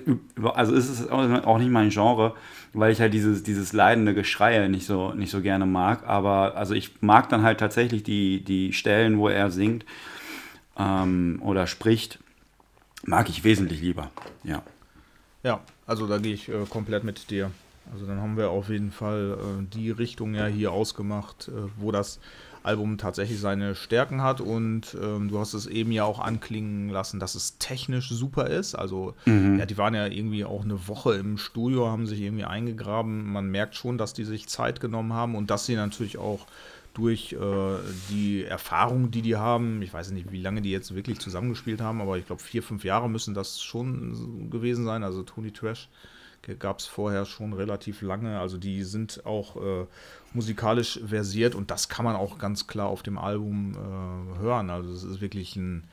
also 0.54 0.74
ist 0.74 0.88
es 0.88 1.08
auch 1.10 1.58
nicht 1.58 1.70
mein 1.70 1.90
Genre, 1.90 2.34
weil 2.72 2.90
ich 2.92 3.00
halt 3.00 3.12
dieses, 3.14 3.42
dieses 3.42 3.72
leidende 3.72 4.14
Geschreie 4.14 4.68
nicht 4.68 4.86
so, 4.86 5.12
nicht 5.12 5.30
so 5.30 5.40
gerne 5.42 5.66
mag. 5.66 6.06
Aber 6.08 6.56
also 6.56 6.74
ich 6.74 7.02
mag 7.02 7.28
dann 7.28 7.42
halt 7.42 7.60
tatsächlich 7.60 8.02
die, 8.02 8.42
die 8.42 8.72
Stellen, 8.72 9.18
wo 9.18 9.28
er 9.28 9.50
singt 9.50 9.84
ähm, 10.78 11.40
oder 11.44 11.66
spricht, 11.66 12.18
mag 13.04 13.28
ich 13.28 13.44
wesentlich 13.44 13.80
lieber. 13.82 14.10
Ja. 14.42 14.62
Ja, 15.42 15.60
also 15.86 16.06
da 16.06 16.18
gehe 16.18 16.34
ich 16.34 16.48
äh, 16.48 16.64
komplett 16.68 17.04
mit 17.04 17.30
dir. 17.30 17.50
Also 17.90 18.06
dann 18.06 18.20
haben 18.20 18.36
wir 18.36 18.50
auf 18.50 18.68
jeden 18.68 18.90
Fall 18.90 19.38
äh, 19.38 19.66
die 19.74 19.90
Richtung 19.90 20.34
ja 20.34 20.46
hier 20.46 20.72
ausgemacht, 20.72 21.48
äh, 21.48 21.68
wo 21.76 21.90
das 21.90 22.20
Album 22.62 22.96
tatsächlich 22.96 23.40
seine 23.40 23.74
Stärken 23.74 24.22
hat 24.22 24.40
und 24.40 24.96
ähm, 25.02 25.28
du 25.28 25.40
hast 25.40 25.52
es 25.52 25.66
eben 25.66 25.90
ja 25.90 26.04
auch 26.04 26.20
anklingen 26.20 26.90
lassen, 26.90 27.18
dass 27.18 27.34
es 27.34 27.58
technisch 27.58 28.08
super 28.10 28.46
ist. 28.46 28.76
Also 28.76 29.14
ja, 29.58 29.66
die 29.66 29.76
waren 29.78 29.94
ja 29.94 30.06
irgendwie 30.06 30.44
auch 30.44 30.62
eine 30.62 30.86
Woche 30.86 31.14
im 31.14 31.38
Studio, 31.38 31.88
haben 31.88 32.06
sich 32.06 32.20
irgendwie 32.20 32.44
eingegraben. 32.44 33.32
Man 33.32 33.48
merkt 33.50 33.74
schon, 33.74 33.98
dass 33.98 34.12
die 34.12 34.24
sich 34.24 34.48
Zeit 34.48 34.80
genommen 34.80 35.12
haben 35.12 35.34
und 35.34 35.50
dass 35.50 35.66
sie 35.66 35.74
natürlich 35.74 36.18
auch 36.18 36.46
durch 36.94 37.32
äh, 37.32 37.36
die 38.10 38.44
Erfahrung, 38.44 39.10
die 39.10 39.22
die 39.22 39.36
haben, 39.36 39.80
ich 39.82 39.92
weiß 39.92 40.10
nicht, 40.10 40.30
wie 40.30 40.42
lange 40.42 40.60
die 40.60 40.70
jetzt 40.70 40.94
wirklich 40.94 41.18
zusammengespielt 41.18 41.80
haben, 41.80 42.00
aber 42.00 42.18
ich 42.18 42.26
glaube, 42.26 42.42
vier, 42.42 42.62
fünf 42.62 42.84
Jahre 42.84 43.08
müssen 43.08 43.34
das 43.34 43.62
schon 43.62 44.50
gewesen 44.50 44.84
sein. 44.84 45.02
Also 45.02 45.22
Tony 45.22 45.50
Trash 45.50 45.88
gab 46.58 46.78
es 46.78 46.86
vorher 46.86 47.24
schon 47.24 47.52
relativ 47.52 48.02
lange. 48.02 48.38
Also 48.38 48.58
die 48.58 48.82
sind 48.84 49.24
auch 49.24 49.56
äh, 49.56 49.86
musikalisch 50.34 51.00
versiert 51.06 51.54
und 51.54 51.70
das 51.70 51.88
kann 51.88 52.04
man 52.04 52.16
auch 52.16 52.38
ganz 52.38 52.66
klar 52.66 52.88
auf 52.88 53.02
dem 53.02 53.18
Album 53.18 53.74
äh, 53.74 54.38
hören. 54.38 54.70
Also 54.70 54.92
es 54.92 55.04
ist 55.04 55.20
wirklich 55.20 55.56
ein, 55.56 55.84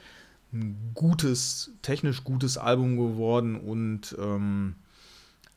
ein 0.53 0.91
gutes, 0.93 1.71
technisch 1.81 2.23
gutes 2.23 2.57
Album 2.57 2.97
geworden 2.97 3.55
und 3.55 4.15
ähm, 4.19 4.75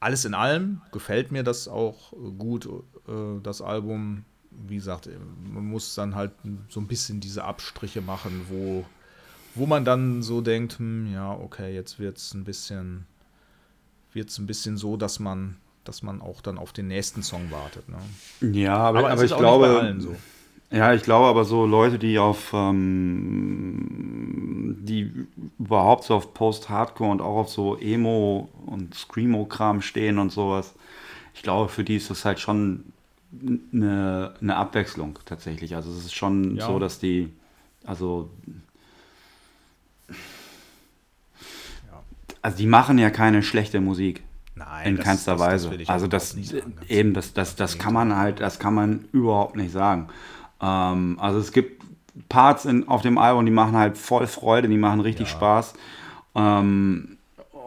alles 0.00 0.24
in 0.24 0.35
allem 0.35 0.81
gefällt 0.90 1.31
mir 1.31 1.44
das 1.44 1.68
auch 1.68 2.12
gut, 2.38 2.66
äh, 2.66 3.40
das 3.42 3.62
Album. 3.62 4.24
Wie 4.50 4.74
gesagt, 4.74 5.09
man 5.42 5.64
muss 5.64 5.94
dann 5.94 6.14
halt 6.14 6.33
so 6.68 6.81
ein 6.81 6.88
bisschen 6.88 7.20
diese 7.20 7.44
Abstriche 7.44 8.02
machen, 8.02 8.42
wo, 8.50 8.85
wo 9.55 9.64
man 9.64 9.85
dann 9.85 10.22
so 10.22 10.42
denkt, 10.42 10.78
hm, 10.78 11.11
ja, 11.12 11.33
okay, 11.33 11.74
jetzt 11.74 11.98
wird 11.98 12.18
es 12.18 12.35
ein 12.35 12.44
bisschen, 12.44 13.07
wird's 14.14 14.38
ein 14.38 14.46
bisschen 14.46 14.77
so, 14.77 14.96
dass 14.96 15.20
man, 15.20 15.57
dass 15.85 16.03
man 16.03 16.20
auch 16.20 16.40
dann 16.40 16.59
auf 16.59 16.72
den 16.72 16.88
nächsten 16.88 17.22
Song 17.22 17.51
wartet. 17.51 17.85
Ne? 17.88 17.98
Ja, 18.59 18.77
aber, 18.77 19.01
aber, 19.01 19.14
es 19.14 19.22
ist 19.22 19.31
ich 19.33 19.38
glaube. 19.38 19.94
so. 19.98 20.14
Ja, 20.70 20.94
ich 20.94 21.03
glaube 21.03 21.27
aber 21.27 21.44
so 21.44 21.66
Leute, 21.66 21.98
die 21.98 22.18
auf 22.18 22.53
ähm, 22.55 24.79
die 24.81 25.12
überhaupt 25.59 26.05
so 26.05 26.14
auf 26.14 26.33
Post-Hardcore 26.33 27.11
und 27.11 27.20
auch 27.20 27.37
auf 27.37 27.51
so 27.51 27.77
Emo 27.79 28.48
und 28.66 28.94
Screamo-Kram 28.94 29.83
stehen 29.83 30.18
und 30.18 30.33
sowas, 30.33 30.75
ich 31.35 31.42
glaube, 31.42 31.68
für 31.68 31.85
die 31.85 31.96
ist 31.96 32.11
das 32.11 32.25
halt 32.25 32.40
schon 32.40 32.85
eine, 33.72 34.35
eine 34.40 34.57
Abwechslung 34.57 35.18
tatsächlich. 35.25 35.75
Also 35.75 35.90
es 35.90 36.05
ist 36.07 36.14
schon 36.14 36.57
Ja. 36.57 36.66
so, 36.66 36.79
dass 36.79 36.98
die, 36.98 37.29
also 37.85 38.31
also 42.42 42.57
die 42.59 42.66
machen 42.66 42.98
ja 42.98 43.11
keine 43.11 43.42
schlechte 43.42 43.81
Musik. 43.81 44.22
Nein. 44.55 44.87
in 44.87 44.96
das- 44.96 45.05
keinster 45.07 45.33
das- 45.33 45.40
das 45.40 45.48
Weise. 45.70 45.74
ich 45.83 45.88
also 45.88 46.07
das 46.07 46.31
sagen, 46.33 46.74
eben, 46.88 47.14
das, 47.14 47.33
das, 47.33 47.57
das 47.57 47.78
kann 47.78 47.94
man 47.94 48.14
halt, 48.16 48.40
das 48.40 48.59
kann 48.59 48.74
man 48.74 49.07
überhaupt 49.12 49.57
nicht 49.57 49.72
sagen. 49.72 50.09
Ähm, 50.61 51.16
also 51.18 51.38
es 51.38 51.52
gibt 51.52 51.83
Parts 52.28 52.66
in, 52.66 52.87
auf 52.87 53.00
dem 53.00 53.16
Album, 53.16 53.46
die 53.46 53.50
machen 53.52 53.74
halt 53.74 53.96
voll 53.96 54.26
Freude, 54.26 54.68
die 54.68 54.76
machen 54.76 55.00
richtig 55.00 55.28
Spaß. 55.28 55.72
Ähm, 56.35 57.16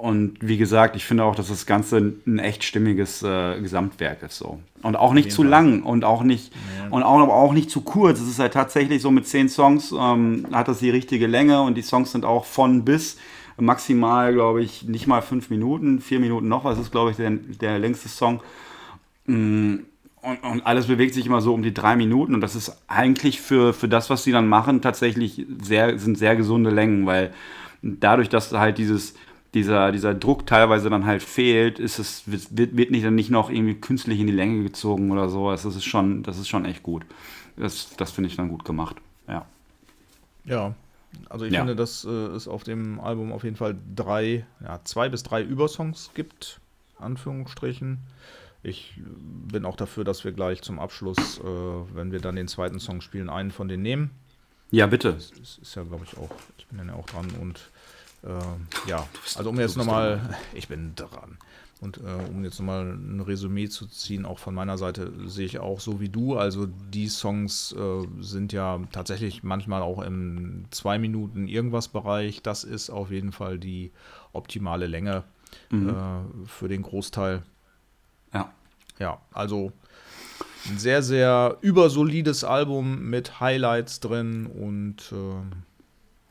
und 0.01 0.37
wie 0.41 0.57
gesagt, 0.57 0.95
ich 0.95 1.05
finde 1.05 1.23
auch, 1.23 1.35
dass 1.35 1.47
das 1.47 1.65
Ganze 1.65 1.97
ein 2.27 2.37
echt 2.37 2.63
stimmiges 2.63 3.23
äh, 3.23 3.59
Gesamtwerk 3.61 4.21
ist 4.23 4.37
so. 4.37 4.59
Und 4.83 4.95
auch 4.95 5.13
nicht 5.13 5.31
zu 5.31 5.41
lang 5.41 5.81
und 5.83 6.03
auch 6.03 6.21
nicht 6.21 6.51
und 6.91 7.01
auch, 7.01 7.19
aber 7.19 7.33
auch 7.33 7.53
nicht 7.53 7.71
zu 7.71 7.81
kurz. 7.81 8.19
Es 8.19 8.27
ist 8.29 8.37
halt 8.39 8.53
tatsächlich 8.53 9.01
so 9.01 9.09
mit 9.09 9.25
zehn 9.27 9.49
Songs 9.49 9.91
ähm, 9.97 10.45
hat 10.51 10.67
das 10.67 10.79
die 10.79 10.91
richtige 10.91 11.25
Länge 11.27 11.61
und 11.61 11.75
die 11.75 11.81
Songs 11.81 12.11
sind 12.11 12.25
auch 12.25 12.45
von 12.45 12.85
bis 12.85 13.17
maximal, 13.57 14.33
glaube 14.33 14.63
ich, 14.63 14.83
nicht 14.83 15.07
mal 15.07 15.21
fünf 15.21 15.49
Minuten, 15.49 16.01
vier 16.01 16.19
Minuten 16.19 16.47
noch 16.47 16.63
was 16.65 16.79
ist, 16.79 16.91
glaube 16.91 17.11
ich, 17.11 17.17
der, 17.17 17.31
der 17.31 17.79
längste 17.79 18.09
Song. 18.09 18.41
Mm, 19.27 19.77
Und, 20.21 20.43
und 20.43 20.65
alles 20.65 20.87
bewegt 20.87 21.13
sich 21.13 21.25
immer 21.27 21.41
so 21.41 21.53
um 21.53 21.61
die 21.63 21.73
drei 21.73 21.95
Minuten 21.95 22.33
und 22.35 22.41
das 22.41 22.55
ist 22.55 22.77
eigentlich 22.87 23.41
für, 23.41 23.73
für 23.73 23.87
das, 23.87 24.09
was 24.09 24.23
sie 24.23 24.31
dann 24.31 24.47
machen, 24.47 24.81
tatsächlich 24.81 25.45
sehr, 25.61 25.99
sind 25.99 26.17
sehr 26.17 26.35
gesunde 26.35 26.71
Längen, 26.71 27.05
weil 27.05 27.33
dadurch, 27.83 28.29
dass 28.29 28.51
halt 28.51 28.77
dieses, 28.79 29.13
dieser, 29.53 29.91
dieser 29.91 30.13
Druck 30.15 30.47
teilweise 30.47 30.89
dann 30.89 31.05
halt 31.05 31.23
fehlt, 31.23 31.79
ist 31.79 31.99
es, 31.99 32.23
wird, 32.25 32.77
wird 32.77 32.91
nicht 32.91 33.05
dann 33.05 33.15
nicht 33.15 33.29
noch 33.31 33.49
irgendwie 33.51 33.75
künstlich 33.75 34.19
in 34.19 34.27
die 34.27 34.33
Länge 34.33 34.63
gezogen 34.63 35.11
oder 35.11 35.29
so. 35.29 35.51
Das 35.51 35.63
ist 35.65 35.83
schon, 35.85 36.23
das 36.23 36.37
ist 36.39 36.47
schon 36.49 36.65
echt 36.65 36.83
gut. 36.83 37.05
Das, 37.57 37.95
das 37.97 38.11
finde 38.11 38.29
ich 38.29 38.35
dann 38.35 38.49
gut 38.49 38.65
gemacht. 38.65 38.97
Ja. 39.27 39.45
Ja, 40.45 40.75
also 41.29 41.45
ich 41.45 41.53
Ja. 41.53 41.59
finde, 41.61 41.75
dass 41.75 42.05
äh, 42.05 42.09
es 42.09 42.47
auf 42.47 42.63
dem 42.63 42.99
Album 42.99 43.31
auf 43.31 43.43
jeden 43.43 43.55
Fall 43.55 43.75
drei, 43.95 44.45
ja, 44.61 44.79
zwei 44.83 45.09
bis 45.09 45.23
drei 45.23 45.41
Übersongs 45.43 46.11
gibt, 46.13 46.59
Anführungsstrichen. 46.99 47.99
Ich 48.63 48.97
äh, 48.97 49.01
bin 49.51 49.65
auch 49.65 49.75
dafür, 49.75 50.03
dass 50.03 50.23
wir 50.23 50.31
gleich 50.31 50.61
zum 50.61 50.79
Abschluss, 50.79 51.39
äh, 51.39 51.43
wenn 51.43 52.11
wir 52.11 52.19
dann 52.19 52.35
den 52.35 52.47
zweiten 52.47 52.79
Song 52.79 53.01
spielen, 53.01 53.29
einen 53.29 53.51
von 53.51 53.67
denen 53.67 53.83
nehmen. 53.83 54.11
Ja, 54.71 54.87
bitte. 54.87 55.13
Das 55.13 55.57
ist 55.61 55.75
ja, 55.75 55.83
glaube 55.83 56.05
ich, 56.05 56.17
auch, 56.17 56.31
ich 56.57 56.65
bin 56.67 56.77
dann 56.79 56.87
ja 56.87 56.95
auch 56.95 57.05
dran 57.05 57.27
und 57.39 57.69
ähm, 58.23 58.67
ja, 58.87 59.07
also 59.35 59.49
um 59.51 59.59
jetzt 59.59 59.77
nochmal, 59.77 60.35
ich 60.53 60.67
bin 60.67 60.95
dran. 60.95 61.37
Und 61.85 61.97
äh, 61.97 62.29
um 62.31 62.43
jetzt 62.43 62.59
nochmal 62.59 62.81
ein 62.93 63.21
Resümee 63.21 63.69
zu 63.69 63.85
ziehen, 63.87 64.25
auch 64.25 64.39
von 64.39 64.53
meiner 64.55 64.77
Seite 64.77 65.11
sehe 65.27 65.45
ich 65.45 65.59
auch 65.59 65.79
so 65.79 65.99
wie 66.01 66.09
du. 66.09 66.35
Also 66.35 66.65
die 66.67 67.07
Songs 67.07 67.73
äh, 67.73 68.07
sind 68.21 68.51
ja 68.53 68.79
tatsächlich 68.91 69.43
manchmal 69.43 69.81
auch 69.83 70.01
im 70.01 70.65
zwei 70.71 70.97
Minuten 70.99 71.47
irgendwas 71.47 71.87
Bereich. 71.87 72.41
Das 72.41 72.63
ist 72.63 72.89
auf 72.89 73.11
jeden 73.11 73.31
Fall 73.31 73.59
die 73.59 73.91
optimale 74.33 74.87
Länge 74.87 75.23
Mhm. 75.69 75.89
äh, 75.89 76.47
für 76.47 76.67
den 76.67 76.81
Großteil. 76.81 77.43
Ja. 78.33 78.51
Ja, 78.99 79.19
also 79.31 79.71
ein 80.67 80.77
sehr, 80.79 81.01
sehr 81.03 81.57
übersolides 81.61 82.43
Album 82.43 83.09
mit 83.09 83.39
Highlights 83.39 83.99
drin 83.99 84.47
und 84.47 84.97
ähm, 85.13 85.51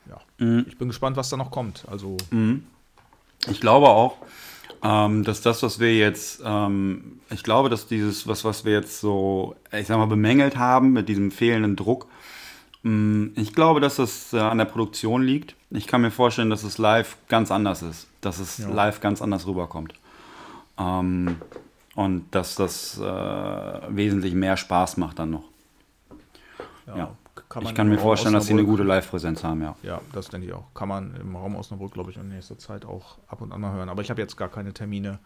ja, 0.09 0.21
Mhm. 0.39 0.67
ich 0.69 0.77
bin 0.77 0.89
gespannt, 0.89 1.17
was 1.17 1.31
da 1.31 1.37
noch 1.37 1.51
kommt. 1.51 1.85
Also 1.91 2.17
Ich 3.49 3.61
glaube 3.61 3.89
auch, 3.89 4.17
ähm, 4.85 5.25
dass 5.25 5.41
das, 5.41 5.63
was 5.63 5.81
wir 5.81 5.97
jetzt, 5.97 6.43
ähm, 6.45 7.21
ich 7.31 7.43
glaube, 7.43 7.71
dass 7.71 7.87
dieses, 7.87 8.29
was, 8.29 8.45
was 8.45 8.65
wir 8.65 8.75
jetzt 8.75 9.01
so, 9.01 9.57
ich 9.73 9.87
sag 9.87 9.97
mal, 9.97 10.07
bemängelt 10.07 10.57
haben 10.57 10.93
mit 10.93 11.09
diesem 11.09 11.31
fehlenden 11.31 11.75
Druck, 11.75 12.07
mh, 12.83 13.31
ich 13.37 13.55
glaube, 13.55 13.81
dass 13.81 13.97
das 13.97 14.33
äh, 14.35 14.39
an 14.39 14.59
der 14.59 14.67
Produktion 14.67 15.23
liegt. 15.23 15.57
Ich 15.71 15.87
kann 15.87 16.03
mir 16.03 16.11
vorstellen, 16.11 16.51
dass 16.51 16.63
es 16.65 16.77
live 16.79 17.17
ganz 17.29 17.51
anders 17.51 17.83
ist, 17.83 18.07
dass 18.21 18.39
es 18.39 18.59
Ja. 18.59 18.69
live 18.69 19.01
ganz 19.01 19.23
anders 19.23 19.47
rüberkommt. 19.47 19.95
Ähm, 20.79 21.37
und 21.95 22.27
dass 22.33 22.57
das 22.57 22.99
äh, 22.99 23.03
wesentlich 23.89 24.35
mehr 24.35 24.57
Spaß 24.57 24.97
macht 24.99 25.19
dann 25.19 25.31
noch. 25.31 25.45
Ja. 26.89 27.17
Kann 27.55 27.63
ich 27.63 27.75
kann 27.75 27.89
mir 27.89 27.99
vorstellen, 27.99 28.35
dass 28.35 28.47
sie 28.47 28.53
eine 28.53 28.65
gute 28.65 28.83
Live-Präsenz 28.83 29.45
haben, 29.45 29.63
ja. 29.63 29.77
Ja, 29.85 30.01
das 30.13 30.29
denke 30.29 30.49
ich 30.49 30.53
auch. 30.53 30.75
Kann 30.75 30.89
man 30.89 31.15
im 31.15 31.37
Raum 31.37 31.55
Osnabrück, 31.55 31.93
glaube 31.93 32.11
ich, 32.11 32.17
in 32.17 32.29
nächster 32.29 32.59
Zeit 32.59 32.85
auch 32.85 33.19
ab 33.29 33.41
und 33.43 33.53
an 33.53 33.61
mal 33.61 33.73
hören. 33.73 33.89
Aber 33.89 34.03
ich 34.03 34.11
habe 34.11 34.21
jetzt 34.21 34.37
gar 34.37 34.49
keine 34.49 34.73
Termine, 34.73 35.21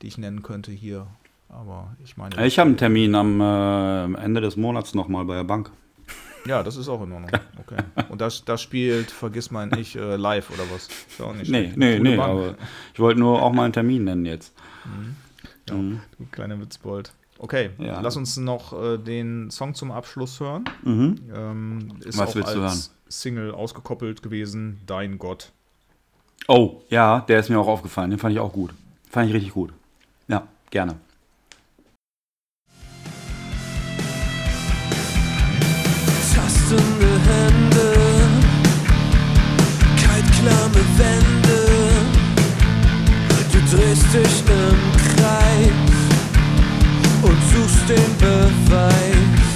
die 0.00 0.06
ich 0.06 0.16
nennen 0.16 0.44
könnte 0.44 0.70
hier. 0.70 1.08
Aber 1.48 1.96
ich 2.04 2.16
meine. 2.16 2.46
Ich 2.46 2.60
habe 2.60 2.68
einen 2.68 2.76
Termin 2.76 3.16
am 3.16 3.40
äh, 3.40 4.22
Ende 4.22 4.40
des 4.40 4.56
Monats 4.56 4.94
nochmal 4.94 5.24
bei 5.24 5.34
der 5.34 5.44
Bank. 5.44 5.72
Ja, 6.46 6.62
das 6.62 6.76
ist 6.76 6.88
auch 6.88 7.02
in 7.02 7.12
Ordnung. 7.12 7.30
Okay. 7.60 7.76
Und 8.08 8.20
das, 8.20 8.44
das 8.44 8.62
spielt, 8.62 9.10
vergiss 9.10 9.50
mein 9.50 9.68
nicht, 9.68 9.96
äh, 9.96 10.16
live 10.16 10.50
oder 10.50 10.64
was? 10.72 10.88
Ist 11.08 11.20
auch 11.20 11.34
nicht 11.34 11.50
Nee, 11.50 11.72
nee, 11.76 11.98
nee, 11.98 12.16
Bank. 12.16 12.30
aber 12.30 12.54
ich 12.94 13.00
wollte 13.00 13.20
nur 13.20 13.42
auch 13.42 13.52
mal 13.52 13.64
einen 13.64 13.72
Termin 13.72 14.04
nennen 14.04 14.24
jetzt. 14.24 14.54
Ja, 15.68 15.74
du 15.74 15.98
kleiner 16.30 16.60
Witzbold. 16.60 17.12
Okay, 17.42 17.70
Ja. 17.78 18.00
lass 18.00 18.16
uns 18.16 18.36
noch 18.36 18.72
äh, 18.72 18.98
den 18.98 19.50
Song 19.50 19.74
zum 19.74 19.90
Abschluss 19.90 20.38
hören. 20.38 20.64
Mhm. 20.84 21.16
Ähm, 21.34 21.92
ist 22.04 22.16
Was 22.16 22.30
auch 22.30 22.34
willst 22.36 22.54
du 22.54 22.62
als 22.62 22.94
Single 23.08 23.50
ausgekoppelt 23.52 24.22
gewesen, 24.22 24.80
Dein 24.86 25.18
Gott. 25.18 25.50
Oh, 26.46 26.82
ja, 26.88 27.20
der 27.22 27.40
ist 27.40 27.50
mir 27.50 27.58
auch 27.58 27.66
aufgefallen. 27.66 28.10
Den 28.10 28.20
fand 28.20 28.32
ich 28.32 28.38
auch 28.38 28.52
gut. 28.52 28.72
Fand 29.10 29.28
ich 29.28 29.34
richtig 29.34 29.54
gut. 29.54 29.72
Ja, 30.28 30.46
gerne. 30.70 30.94
Tastende 36.34 37.10
Hände, 37.28 37.92
kaltklamme 40.02 40.82
Wände. 40.96 41.60
Du 43.52 43.76
drehst 43.76 44.14
dich 44.14 44.42
im 44.48 45.16
Kreis 45.16 45.91
und 47.72 47.88
suchst 47.88 47.88
den 47.88 48.16
Beweis. 48.18 49.50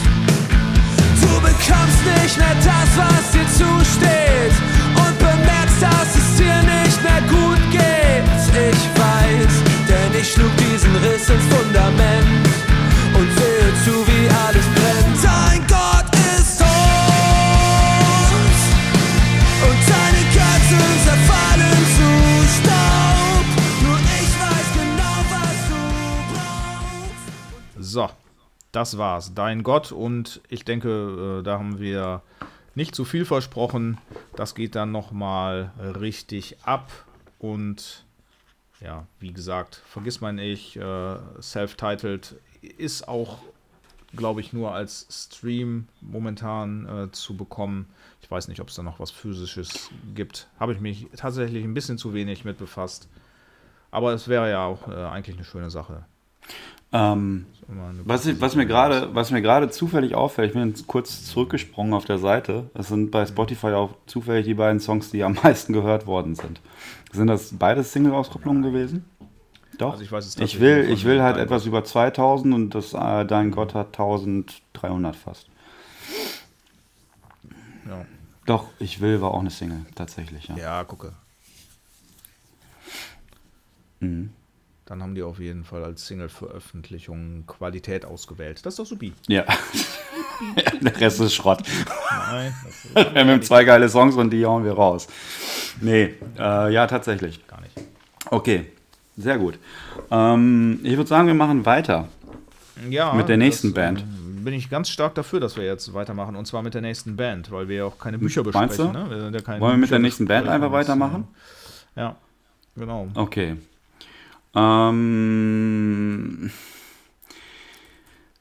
Du 1.20 1.40
bekommst 1.40 2.02
nicht 2.22 2.38
mehr 2.38 2.56
das, 2.64 2.90
was 2.96 3.30
dir 3.32 3.46
zusteht 3.52 4.54
und 4.94 5.18
bemerkst, 5.18 5.80
dass 5.80 6.14
es 6.14 6.36
dir 6.36 6.58
nicht 6.62 7.02
mehr 7.02 7.22
gut 7.28 7.62
geht. 7.70 8.24
Ich 8.72 8.82
weiß, 8.96 9.54
denn 9.88 10.20
ich 10.20 10.32
schlug 10.32 10.54
diesen 10.56 10.94
Riss 10.96 11.28
ins 11.28 11.44
Fundament 11.54 12.48
und 13.14 13.28
sehe 13.38 13.68
zu, 13.84 14.06
wie 14.06 14.15
das 28.76 28.98
war's. 28.98 29.34
Dein 29.34 29.62
Gott. 29.62 29.90
Und 29.90 30.42
ich 30.48 30.64
denke, 30.64 31.40
äh, 31.40 31.42
da 31.42 31.58
haben 31.58 31.78
wir 31.78 32.22
nicht 32.74 32.94
zu 32.94 33.04
viel 33.04 33.24
versprochen. 33.24 33.98
Das 34.36 34.54
geht 34.54 34.74
dann 34.74 34.92
nochmal 34.92 35.72
richtig 35.98 36.58
ab. 36.62 36.92
Und 37.38 38.04
ja, 38.80 39.06
wie 39.18 39.32
gesagt, 39.32 39.82
vergiss 39.86 40.20
mein 40.20 40.38
Ich, 40.38 40.76
äh, 40.76 41.16
self-titled 41.40 42.36
ist 42.60 43.08
auch, 43.08 43.38
glaube 44.14 44.42
ich, 44.42 44.52
nur 44.52 44.72
als 44.72 45.06
Stream 45.10 45.88
momentan 46.02 46.86
äh, 46.86 47.12
zu 47.12 47.36
bekommen. 47.36 47.88
Ich 48.20 48.30
weiß 48.30 48.48
nicht, 48.48 48.60
ob 48.60 48.68
es 48.68 48.74
da 48.74 48.82
noch 48.82 49.00
was 49.00 49.10
Physisches 49.10 49.90
gibt. 50.14 50.48
Habe 50.60 50.74
ich 50.74 50.80
mich 50.80 51.06
tatsächlich 51.16 51.64
ein 51.64 51.74
bisschen 51.74 51.96
zu 51.96 52.12
wenig 52.12 52.44
mit 52.44 52.58
befasst. 52.58 53.08
Aber 53.90 54.12
es 54.12 54.28
wäre 54.28 54.50
ja 54.50 54.66
auch 54.66 54.88
äh, 54.88 54.94
eigentlich 54.94 55.36
eine 55.36 55.44
schöne 55.44 55.70
Sache. 55.70 56.04
Ähm, 56.92 57.46
was, 58.04 58.40
was 58.40 58.54
mir 58.54 58.66
gerade, 58.66 59.14
was 59.14 59.32
mir 59.32 59.42
gerade 59.42 59.70
zufällig 59.70 60.14
auffällt, 60.14 60.50
ich 60.50 60.54
bin 60.54 60.74
kurz 60.86 61.24
zurückgesprungen 61.24 61.94
auf 61.94 62.04
der 62.04 62.18
Seite. 62.18 62.70
Das 62.74 62.88
sind 62.88 63.10
bei 63.10 63.26
Spotify 63.26 63.68
auch 63.68 63.90
zufällig 64.06 64.46
die 64.46 64.54
beiden 64.54 64.78
Songs, 64.78 65.10
die 65.10 65.24
am 65.24 65.34
meisten 65.42 65.72
gehört 65.72 66.06
worden 66.06 66.36
sind. 66.36 66.60
Sind 67.12 67.26
das 67.26 67.56
beides 67.58 67.92
Single-Auskopplungen 67.92 68.62
gewesen? 68.62 69.04
Doch. 69.78 69.92
Also 69.92 70.04
ich 70.04 70.12
weiß 70.12 70.26
es 70.26 70.36
ich 70.38 70.60
will, 70.60 70.88
ich 70.90 71.04
will 71.04 71.22
halt 71.22 71.36
etwas 71.36 71.66
über 71.66 71.84
2000 71.84 72.54
und 72.54 72.70
das 72.70 72.94
äh, 72.94 73.24
Dein 73.26 73.50
Gott 73.50 73.74
hat 73.74 73.88
1300 73.88 75.16
fast. 75.16 75.48
Ja, 77.86 78.06
Doch, 78.46 78.68
ich 78.78 79.00
will 79.00 79.20
war 79.20 79.32
auch 79.32 79.40
eine 79.40 79.50
Single, 79.50 79.84
tatsächlich, 79.94 80.48
ja. 80.48 80.56
ja 80.56 80.84
gucke. 80.84 81.12
Mhm. 84.00 84.30
Dann 84.86 85.02
haben 85.02 85.16
die 85.16 85.22
auf 85.24 85.40
jeden 85.40 85.64
Fall 85.64 85.82
als 85.82 86.06
Single-Veröffentlichung 86.06 87.44
Qualität 87.48 88.04
ausgewählt. 88.04 88.64
Das 88.64 88.74
ist 88.74 88.78
doch 88.78 88.86
supi. 88.86 89.12
Ja. 89.26 89.44
Der 90.80 91.00
Rest 91.00 91.20
ist 91.20 91.34
Schrott. 91.34 91.62
Nein, 92.30 92.54
das 92.94 93.14
Wir 93.14 93.24
haben 93.26 93.42
zwei 93.42 93.64
geile 93.64 93.88
Songs 93.88 94.14
und 94.14 94.30
die 94.30 94.46
hauen 94.46 94.64
wir 94.64 94.74
raus. 94.74 95.08
Nee, 95.80 96.14
äh, 96.38 96.72
ja, 96.72 96.86
tatsächlich. 96.86 97.44
gar 97.48 97.60
nicht. 97.62 97.72
Okay, 98.30 98.66
sehr 99.16 99.38
gut. 99.38 99.58
Ähm, 100.10 100.78
ich 100.84 100.96
würde 100.96 101.08
sagen, 101.08 101.26
wir 101.26 101.34
machen 101.34 101.66
weiter. 101.66 102.08
Ja, 102.88 103.12
Mit 103.14 103.28
der 103.28 103.38
nächsten 103.38 103.68
das, 103.68 103.74
Band. 103.74 104.00
äh, 104.00 104.04
Bin 104.44 104.54
ich 104.54 104.70
ganz 104.70 104.88
stark 104.88 105.16
dafür, 105.16 105.40
dass 105.40 105.56
wir 105.56 105.64
jetzt 105.64 105.94
weitermachen. 105.94 106.36
Und 106.36 106.46
zwar 106.46 106.62
mit 106.62 106.74
der 106.74 106.82
nächsten 106.82 107.16
Band, 107.16 107.50
weil 107.50 107.66
wir 107.68 107.76
ja 107.78 107.84
auch 107.86 107.98
keine 107.98 108.18
Bücher 108.18 108.44
Meinst 108.44 108.76
besprechen. 108.76 108.92
du? 108.92 108.98
Ne? 108.98 109.32
Wir 109.32 109.40
ja 109.40 109.60
Wollen 109.60 109.72
wir 109.72 109.78
mit 109.78 109.90
der 109.90 109.98
nächsten 109.98 110.26
Band 110.26 110.46
einfach 110.46 110.70
weitermachen? 110.70 111.26
Ja, 111.96 112.14
genau. 112.76 113.08
Okay. 113.14 113.56
Ähm, 114.56 116.50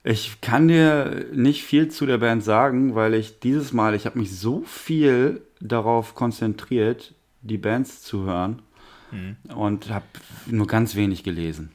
ich 0.04 0.40
kann 0.42 0.68
dir 0.68 1.26
nicht 1.34 1.64
viel 1.64 1.90
zu 1.90 2.06
der 2.06 2.20
Band 2.20 2.44
sagen, 2.44 2.96
weil 2.96 3.14
ich 3.14 3.40
dieses 3.40 3.74
Mal, 3.74 3.96
ich 3.96 4.06
habe 4.06 4.20
mich 4.20 4.38
so 4.38 4.62
viel 4.62 5.42
darauf 5.60 6.16
konzentriert, 6.16 7.14
die 7.42 7.58
Bands 7.58 8.02
zu 8.02 8.24
hören 8.26 8.62
und 9.54 9.90
habe 9.90 10.06
nur 10.46 10.68
ganz 10.68 10.96
wenig 10.96 11.24
gelesen. 11.24 11.72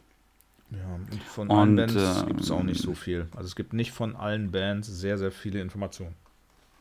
Ja, 0.71 0.79
und 0.95 1.23
von 1.25 1.49
Und, 1.49 1.57
allen 1.57 1.77
Bands 1.77 1.95
äh, 1.97 2.27
gibt 2.27 2.41
es 2.41 2.51
auch 2.51 2.63
nicht 2.63 2.81
so 2.81 2.95
viel. 2.95 3.27
Also 3.35 3.47
es 3.47 3.57
gibt 3.57 3.73
nicht 3.73 3.93
von 3.93 4.15
allen 4.17 4.53
Bands 4.53 4.87
sehr, 4.89 5.19
sehr 5.19 5.33
viele 5.33 5.61
Informationen. 5.61 6.15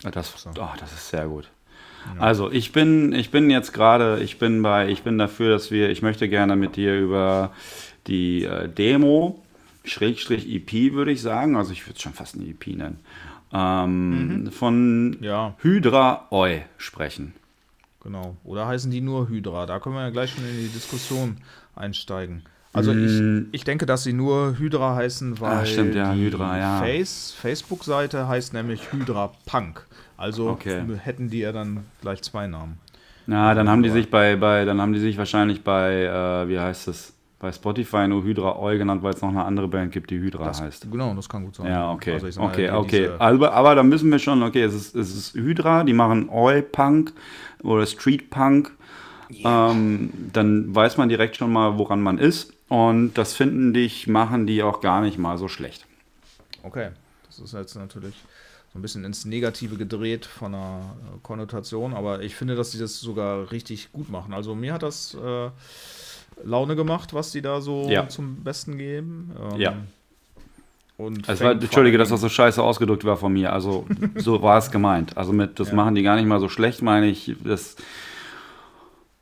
Das, 0.03 0.33
So. 0.41 0.49
oh, 0.51 0.69
das 0.79 0.93
ist 0.93 1.09
sehr 1.09 1.27
gut. 1.27 1.49
Also 2.17 2.51
ich 2.51 2.71
bin, 2.71 3.13
ich 3.13 3.29
bin 3.31 3.49
jetzt 3.49 3.73
gerade, 3.73 4.19
ich 4.21 4.39
bin 4.39 4.61
bei, 4.61 4.89
ich 4.89 5.03
bin 5.03 5.17
dafür, 5.17 5.49
dass 5.51 5.71
wir, 5.71 5.89
ich 5.89 6.01
möchte 6.01 6.27
gerne 6.29 6.55
mit 6.55 6.75
dir 6.75 6.97
über 6.99 7.51
die 8.07 8.43
äh, 8.45 8.67
Demo, 8.67 9.41
Schrägstrich 9.85 10.47
EP 10.49 10.93
würde 10.93 11.11
ich 11.11 11.21
sagen, 11.21 11.55
also 11.55 11.71
ich 11.71 11.85
würde 11.85 11.95
es 11.95 12.01
schon 12.01 12.13
fast 12.13 12.35
eine 12.35 12.45
EP 12.45 12.67
nennen, 12.67 12.99
ähm, 13.53 14.49
von 14.51 15.17
Ja. 15.21 15.55
Hydra 15.61 16.27
Oi 16.31 16.61
sprechen. 16.77 17.33
Genau. 18.03 18.37
Oder 18.43 18.67
heißen 18.67 18.91
die 18.91 19.01
nur 19.01 19.27
Hydra? 19.29 19.65
Da 19.65 19.79
können 19.79 19.95
wir 19.95 20.01
ja 20.03 20.09
gleich 20.09 20.31
schon 20.33 20.45
in 20.47 20.57
die 20.57 20.67
Diskussion 20.69 21.37
einsteigen. 21.75 22.43
Also 22.71 22.93
Mm. 22.93 23.47
ich, 23.49 23.55
ich 23.61 23.63
denke, 23.63 23.85
dass 23.85 24.03
sie 24.03 24.13
nur 24.13 24.57
Hydra 24.57 24.95
heißen, 24.95 25.39
weil 25.41 25.51
Ah, 25.51 25.65
stimmt, 25.65 25.95
ja, 25.95 26.13
die 26.13 26.21
Hydra, 26.21 26.57
ja. 26.59 26.79
Face, 26.79 27.33
Facebook-Seite 27.39 28.27
heißt 28.27 28.53
nämlich 28.53 28.91
Hydra 28.93 29.31
Punk. 29.45 29.85
Also 30.19 30.49
Okay. 30.49 30.83
hätten 30.97 31.29
die 31.29 31.39
ja 31.39 31.53
dann 31.53 31.85
gleich 32.01 32.21
zwei 32.21 32.45
Namen. 32.45 32.77
Na, 33.25 33.53
dann 33.53 33.69
haben 33.69 33.83
die 33.83 33.89
sich 33.89 34.09
bei, 34.09 34.35
bei, 34.35 34.65
dann 34.65 34.81
haben 34.81 34.91
die 34.91 34.99
sich 34.99 35.17
wahrscheinlich 35.17 35.63
bei, 35.63 36.03
äh, 36.03 36.49
wie 36.49 36.59
heißt 36.59 36.89
es, 36.89 37.13
bei 37.39 37.53
Spotify 37.53 38.05
nur 38.07 38.23
Hydra 38.23 38.59
Oi 38.59 38.77
genannt, 38.77 39.01
weil 39.01 39.13
es 39.13 39.21
noch 39.21 39.29
eine 39.29 39.45
andere 39.45 39.69
Band 39.69 39.93
gibt, 39.93 40.09
die 40.09 40.19
Hydra 40.19 40.45
Das, 40.45 40.61
heißt. 40.61 40.91
Genau, 40.91 41.13
das 41.13 41.29
kann 41.29 41.45
gut 41.45 41.55
sein. 41.55 41.67
Ja, 41.67 41.93
okay. 41.93 42.13
Also 42.21 42.41
mal, 42.41 42.49
okay, 42.49 42.69
okay. 42.69 43.09
Aber, 43.17 43.53
aber 43.53 43.75
da 43.75 43.83
müssen 43.83 44.11
wir 44.11 44.19
schon, 44.19 44.43
okay, 44.43 44.63
es 44.63 44.73
ist, 44.73 44.95
es 44.95 45.15
ist 45.15 45.35
Hydra, 45.35 45.85
die 45.85 45.93
machen 45.93 46.27
Oi 46.29 46.61
Punk 46.61 47.13
oder 47.63 47.85
Street 47.85 48.29
Punk. 48.29 48.71
Ähm, 49.45 50.11
dann 50.33 50.75
weiß 50.75 50.97
man 50.97 51.07
direkt 51.07 51.37
schon 51.37 51.53
mal, 51.53 51.77
woran 51.77 52.01
man 52.01 52.17
ist. 52.17 52.51
Und 52.67 53.13
das 53.13 53.35
finden 53.35 53.73
dich, 53.73 54.07
machen 54.07 54.47
die 54.47 54.63
auch 54.63 54.81
gar 54.81 55.01
nicht 55.01 55.17
mal 55.17 55.37
so 55.37 55.47
schlecht. 55.47 55.85
Okay, 56.63 56.89
das 57.27 57.39
ist 57.39 57.53
jetzt 57.53 57.75
natürlich 57.75 58.15
so 58.71 58.77
ein 58.79 58.81
bisschen 58.81 59.03
ins 59.03 59.25
Negative 59.25 59.77
gedreht 59.77 60.25
von 60.25 60.51
der 60.51 60.79
äh, 61.15 61.17
Konnotation, 61.23 61.93
aber 61.93 62.21
ich 62.21 62.35
finde, 62.35 62.55
dass 62.55 62.71
sie 62.71 62.79
das 62.79 62.99
sogar 62.99 63.51
richtig 63.51 63.91
gut 63.91 64.09
machen. 64.09 64.33
Also 64.33 64.53
mir 64.55 64.73
hat 64.73 64.83
das 64.83 65.15
äh, 65.15 65.49
Laune 66.43 66.75
gemacht, 66.75 67.13
was 67.13 67.31
die 67.31 67.41
da 67.41 67.61
so 67.61 67.87
Ja. 67.89 68.07
zum 68.09 68.43
Besten 68.43 68.77
geben. 68.77 69.31
Ähm, 69.53 69.59
Ja. 69.59 69.73
Und 70.97 71.29
Es 71.29 71.39
war, 71.39 71.51
Entschuldige, 71.53 71.97
dass 71.97 72.09
das 72.09 72.19
so 72.19 72.27
scheiße 72.27 72.61
ausgedrückt 72.61 73.05
war 73.05 73.15
von 73.15 73.31
mir. 73.31 73.53
Also 73.53 73.85
so 74.15 74.41
war 74.41 74.57
es 74.57 74.69
gemeint. 74.69 75.17
Also 75.17 75.31
mit, 75.31 75.59
das 75.59 75.69
Ja. 75.69 75.75
machen 75.75 75.95
die 75.95 76.03
gar 76.03 76.17
nicht 76.17 76.25
mal 76.25 76.39
so 76.41 76.49
schlecht, 76.49 76.81
meine 76.81 77.07
ich. 77.07 77.35
Das, 77.43 77.77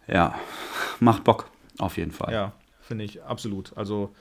ja, 0.08 0.34
macht 1.00 1.24
Bock, 1.24 1.50
auf 1.78 1.98
jeden 1.98 2.12
Fall. 2.12 2.34
Ja, 2.34 2.54
finde 2.82 3.04
ich 3.06 3.22
absolut. 3.24 3.72
Also 3.78 4.14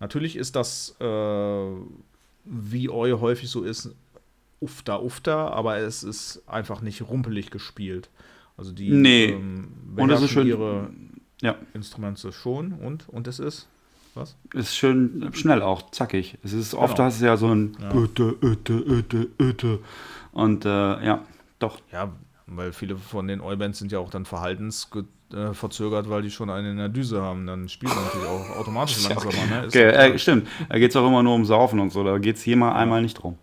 natürlich 0.00 0.36
ist 0.36 0.54
das, 0.56 0.96
äh, 1.00 1.66
wie 2.44 2.88
Eu 2.90 3.20
häufig 3.20 3.48
so 3.50 3.62
ist, 3.62 3.90
ufter, 4.60 5.02
ufter, 5.02 5.52
aber 5.52 5.78
es 5.78 6.02
ist 6.02 6.42
einfach 6.46 6.80
nicht 6.80 7.02
rumpelig 7.08 7.50
gespielt. 7.50 8.10
Also 8.56 8.72
die 8.72 8.90
Nee. 8.90 9.26
ähm, 9.32 9.68
Und 9.96 10.10
es 10.10 10.22
ist 10.22 10.30
schön- 10.30 10.46
ihre 10.48 10.90
Ja, 11.40 11.54
Instrumente 11.74 12.32
schon 12.32 12.72
und, 12.72 13.08
und 13.08 13.28
es 13.28 13.38
ist 13.38 13.68
was? 14.14 14.34
ist 14.54 14.74
schön 14.76 15.30
schnell 15.32 15.62
auch, 15.62 15.90
zackig. 15.92 16.36
Es 16.42 16.52
ist 16.52 16.74
oft 16.74 16.96
Genau. 16.96 17.06
hast 17.06 17.20
du 17.20 17.26
ja 17.26 17.36
so 17.36 17.54
ein 17.54 17.76
Ja. 17.80 17.94
Öte, 17.94 18.34
Öte, 18.42 18.72
Öte, 18.74 19.28
Öte. 19.40 19.78
Und 20.32 20.64
äh, 20.64 20.68
ja, 20.68 21.22
doch. 21.60 21.78
Ja, 21.92 22.10
weil 22.48 22.72
viele 22.72 22.96
von 22.96 23.28
den 23.28 23.40
Eu-Bands 23.40 23.78
sind 23.78 23.92
ja 23.92 24.00
auch 24.00 24.10
dann 24.10 24.24
verhaltensverzögert, 24.24 26.08
weil 26.10 26.22
die 26.22 26.30
schon 26.30 26.50
einen 26.50 26.72
in 26.72 26.76
der 26.78 26.88
Düse 26.88 27.22
haben. 27.22 27.46
Dann 27.46 27.68
spielt 27.68 27.94
man 27.94 28.04
natürlich 28.04 28.26
auch 28.26 28.56
automatisch 28.56 29.02
langsamer. 29.08 29.46
Ne? 29.46 29.66
Ist 29.66 29.76
Okay, 29.76 29.84
äh, 29.90 30.18
stimmt. 30.18 30.48
Da 30.68 30.78
geht 30.78 30.90
es 30.90 30.96
auch 30.96 31.06
immer 31.06 31.22
nur 31.22 31.34
um 31.34 31.44
Saufen 31.44 31.78
und 31.78 31.90
so. 31.90 32.02
Da 32.02 32.18
geht 32.18 32.36
es 32.36 32.42
hier 32.42 32.56
mal 32.56 32.72
einmal 32.72 33.02
nicht 33.02 33.14
drum. 33.14 33.36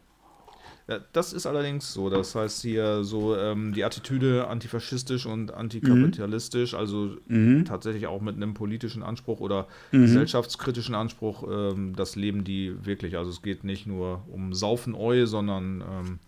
Ja, 0.87 0.99
das 1.13 1.33
ist 1.33 1.47
allerdings 1.47 1.93
so. 1.93 2.11
Das 2.11 2.35
heißt 2.35 2.61
hier 2.61 3.03
so 3.03 3.35
ähm, 3.35 3.73
die 3.73 3.83
Attitüde 3.83 4.47
antifaschistisch 4.47 5.25
und 5.25 5.51
antikapitalistisch, 5.51 6.75
also 6.75 7.17
Mhm. 7.27 7.65
tatsächlich 7.65 8.05
auch 8.05 8.21
mit 8.21 8.35
einem 8.35 8.53
politischen 8.53 9.01
Anspruch 9.01 9.39
oder 9.39 9.67
gesellschaftskritischen 9.91 10.93
Anspruch, 10.93 11.43
ähm, 11.49 11.95
das 11.95 12.15
leben 12.15 12.43
die 12.43 12.85
wirklich. 12.85 13.17
Also 13.17 13.31
es 13.31 13.41
geht 13.41 13.63
nicht 13.63 13.87
nur 13.87 14.21
um 14.31 14.53
Saufen 14.53 14.93
Eu, 14.93 15.25
sondern 15.25 15.81
ähm, 15.81 16.19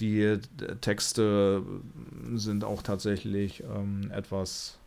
die 0.00 0.38
Texte 0.80 1.62
sind 2.34 2.64
auch 2.64 2.82
tatsächlich 2.82 3.62
ähm, 3.62 4.10
etwas, 4.10 4.78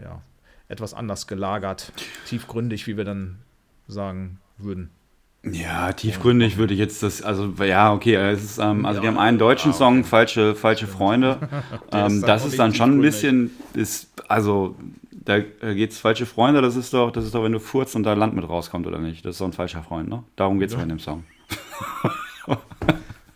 ja, 0.00 0.22
etwas 0.68 0.94
anders 0.94 1.26
gelagert, 1.26 1.92
tiefgründig, 2.26 2.86
wie 2.86 2.96
wir 2.96 3.04
dann 3.04 3.38
sagen 3.88 4.38
würden. 4.58 4.90
Ja, 5.52 5.92
tiefgründig 5.92 6.56
würde 6.56 6.74
ich 6.74 6.80
jetzt 6.80 7.02
das, 7.02 7.22
also 7.22 7.52
ja, 7.64 7.92
okay, 7.92 8.14
es 8.14 8.42
ist, 8.44 8.58
ähm, 8.58 8.86
also 8.86 9.00
Ja, 9.02 9.08
haben 9.08 9.18
einen 9.18 9.38
deutschen 9.38 9.70
ah, 9.72 9.74
Song, 9.74 10.04
falsche, 10.04 10.54
falsche 10.54 10.86
Freunde. 10.86 11.38
Ähm, 11.90 12.22
das 12.22 12.44
ist 12.44 12.58
dann 12.58 12.74
schon 12.74 12.98
ein 12.98 13.00
bisschen, 13.00 13.50
ist, 13.72 14.08
also 14.28 14.76
da 15.10 15.38
geht 15.40 15.92
es 15.92 15.98
falsche 15.98 16.26
Freunde, 16.26 16.60
das 16.60 16.76
ist 16.76 16.92
doch, 16.92 17.10
das 17.10 17.24
ist 17.24 17.34
doch, 17.34 17.42
wenn 17.42 17.52
du 17.52 17.60
furzt 17.60 17.96
und 17.96 18.02
da 18.02 18.12
Land 18.12 18.34
mit 18.34 18.46
rauskommt 18.48 18.86
oder 18.86 18.98
nicht. 18.98 19.24
Das 19.24 19.36
ist 19.36 19.40
doch 19.40 19.46
ein 19.46 19.52
falscher 19.54 19.82
Freund, 19.82 20.08
ne? 20.08 20.22
Darum 20.36 20.58
geht 20.58 20.68
es 20.68 20.74
Ja. 20.74 20.82
in 20.82 20.88
dem 20.90 20.98
Song. 20.98 21.24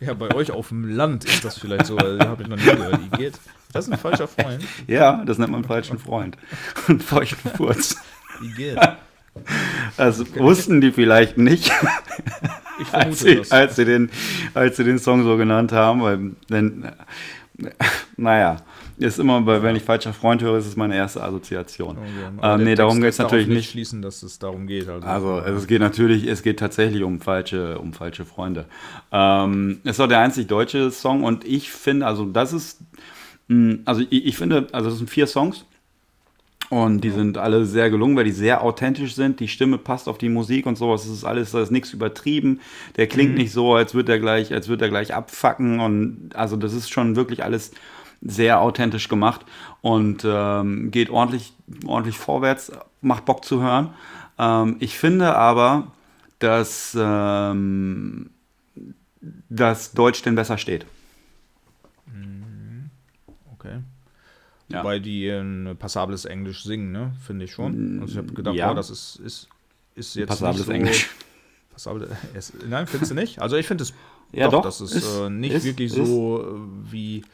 Ja, 0.01 0.15
bei 0.15 0.35
euch 0.35 0.51
auf 0.51 0.69
dem 0.69 0.85
Land 0.97 1.25
ist 1.25 1.45
das 1.45 1.59
vielleicht 1.59 1.87
so, 1.87 1.97
äh, 1.97 2.19
habe 2.21 2.43
ich 2.43 2.49
noch 2.49 2.57
nie 2.57 2.65
gehört. 2.65 2.99
Wie 3.01 3.17
geht? 3.17 3.35
Das 3.73 3.87
ist 3.87 3.93
ein 3.93 3.99
falscher 3.99 4.27
Freund. 4.27 4.63
Ja, 4.87 5.23
das 5.25 5.39
nennt 5.39 5.53
man 5.53 5.65
falschen 5.65 5.99
Freund. 5.99 6.37
Und 6.89 7.03
feuchten 7.03 7.51
Furz. 7.53 7.97
Wie 8.41 8.53
geht? 8.53 8.79
Also 9.97 10.24
wussten 10.37 10.80
die 10.80 10.93
vielleicht 10.93 11.39
nicht, 11.39 11.70
Ich 12.80 12.93
als 12.93 13.20
sie, 13.20 13.37
das. 13.37 13.51
als, 13.53 13.76
sie 13.76 13.85
den, 13.85 14.11
als 14.55 14.76
sie 14.76 14.85
den 14.85 14.99
Song 14.99 15.24
so 15.24 15.37
genannt 15.37 15.72
haben, 15.72 16.03
weil, 16.03 16.33
denn, 16.51 16.91
naja, 18.16 18.57
ist 18.99 19.18
immer, 19.18 19.41
bei, 19.43 19.62
wenn 19.62 19.74
ich 19.76 19.83
falscher 19.83 20.12
Freund 20.12 20.43
höre, 20.43 20.59
ist 20.59 20.66
es 20.66 20.76
meine 20.76 20.95
erste 20.97 21.22
Assoziation. 21.22 21.99
Okay. 21.99 22.09
Ähm, 22.28 22.39
Aber 22.41 22.57
der 22.57 22.66
nee, 22.66 22.74
darum 22.74 23.01
geht 23.01 23.11
es 23.11 23.18
natürlich 23.18 23.49
nicht. 23.49 23.70
schließen, 23.70 24.01
dass 24.03 24.22
es 24.22 24.39
darum 24.39 24.66
geht. 24.66 24.89
Also, 24.89 25.07
Also 25.07 25.57
es 25.59 25.66
geht 25.66 25.80
natürlich, 25.80 26.26
es 26.26 26.43
geht 26.43 26.59
tatsächlich 26.59 27.03
um 27.03 27.20
falsche, 27.20 27.78
um 27.78 27.93
falsche 27.93 28.24
Freunde. 28.24 28.66
Ähm, 29.11 29.80
ist 29.85 29.99
doch 29.99 30.09
der 30.09 30.20
einzig 30.20 30.47
deutsche 30.47 30.91
Song 30.91 31.24
und 31.24 31.45
ich 31.45 31.70
finde, 31.70 32.07
also 32.07 32.24
das 32.26 32.53
ist, 32.53 32.80
mh, 33.49 33.78
also 33.85 34.03
ich, 34.09 34.26
ich 34.26 34.37
finde, 34.37 34.68
also 34.72 34.89
das 34.91 34.99
sind 34.99 35.11
vier 35.11 35.26
Songs 35.26 35.64
und 36.73 37.03
die 37.03 37.11
sind 37.11 37.37
alle 37.37 37.66
sehr 37.66 37.91
gelungen, 37.91 38.16
weil 38.16 38.25
die 38.25 38.31
sehr 38.33 38.62
authentisch 38.62 39.14
sind. 39.14 39.41
Die 39.41 39.49
Stimme 39.49 39.77
passt 39.77 40.09
auf 40.09 40.16
die 40.16 40.31
Musik 40.31 40.64
und 40.64 40.79
sowas. 40.79 41.05
Es 41.05 41.11
ist 41.11 41.25
alles, 41.25 41.51
da 41.51 41.61
ist 41.61 41.70
nichts 41.70 41.93
übertrieben. 41.93 42.61
Der 42.97 43.07
klingt 43.09 43.35
nicht 43.35 43.53
so, 43.53 43.75
als 43.75 43.93
würde 43.93 44.12
er 44.12 44.18
gleich, 44.18 44.55
als 44.55 44.68
würde 44.68 44.87
er 44.87 44.89
gleich 44.89 45.12
abfacken 45.12 45.81
und 45.81 46.31
also 46.35 46.57
das 46.57 46.73
ist 46.73 46.89
schon 46.89 47.14
wirklich 47.14 47.45
alles 47.45 47.73
sehr 48.23 48.62
authentisch 48.62 49.11
gemacht 49.11 49.45
und 49.83 50.23
ähm, 50.25 50.91
geht 50.91 51.11
ordentlich, 51.11 51.53
ordentlich 51.85 52.16
vorwärts, 52.16 52.73
macht 53.03 53.27
Bock 53.27 53.45
zu 53.45 53.61
hören. 53.61 53.91
Ähm, 54.39 54.77
ich 54.79 54.97
finde 54.97 55.37
aber, 55.37 55.89
dass, 56.39 56.97
ähm, 56.99 58.31
dass 59.51 59.93
Deutsch 59.93 60.23
denn 60.23 60.37
besser 60.37 60.57
steht. 60.57 60.87
okay. 63.53 63.81
Ja. 64.73 64.79
Wobei 64.81 64.99
die 64.99 65.29
ein 65.29 65.77
passables 65.79 66.25
Englisch 66.25 66.64
singen, 66.64 66.93
ne? 66.93 67.12
Finde 67.27 67.45
ich 67.45 67.53
schon. 67.53 68.01
Also 68.01 68.12
ich 68.12 68.18
habe 68.18 68.33
gedacht, 68.33 68.55
Ja. 68.57 68.70
oh, 68.73 68.75
das 68.75 68.91
ist, 68.91 69.16
ist, 69.16 69.49
ist 69.95 70.14
jetzt 70.16 70.29
Passables 70.29 70.57
nicht 70.59 70.66
so 70.66 70.73
Englisch. 70.73 71.11
Passable, 71.73 72.09
es, 72.35 72.53
nein, 72.68 72.87
findest 72.87 73.12
du 73.12 73.14
nicht? 73.14 73.41
Also 73.41 73.57
ich 73.57 73.66
finde 73.66 73.85
es 73.85 73.95
Ja, 74.33 74.49
doch, 74.49 74.62
das 74.62 74.81
ist, 74.83 74.95
ist- 74.95 75.16
äh, 75.20 75.31
nicht 75.31 75.53
ist- 75.55 75.64
wirklich 75.64 75.97
ist. 75.97 76.07
so 76.07 76.43
äh, 76.43 76.93
wie, 76.93 77.25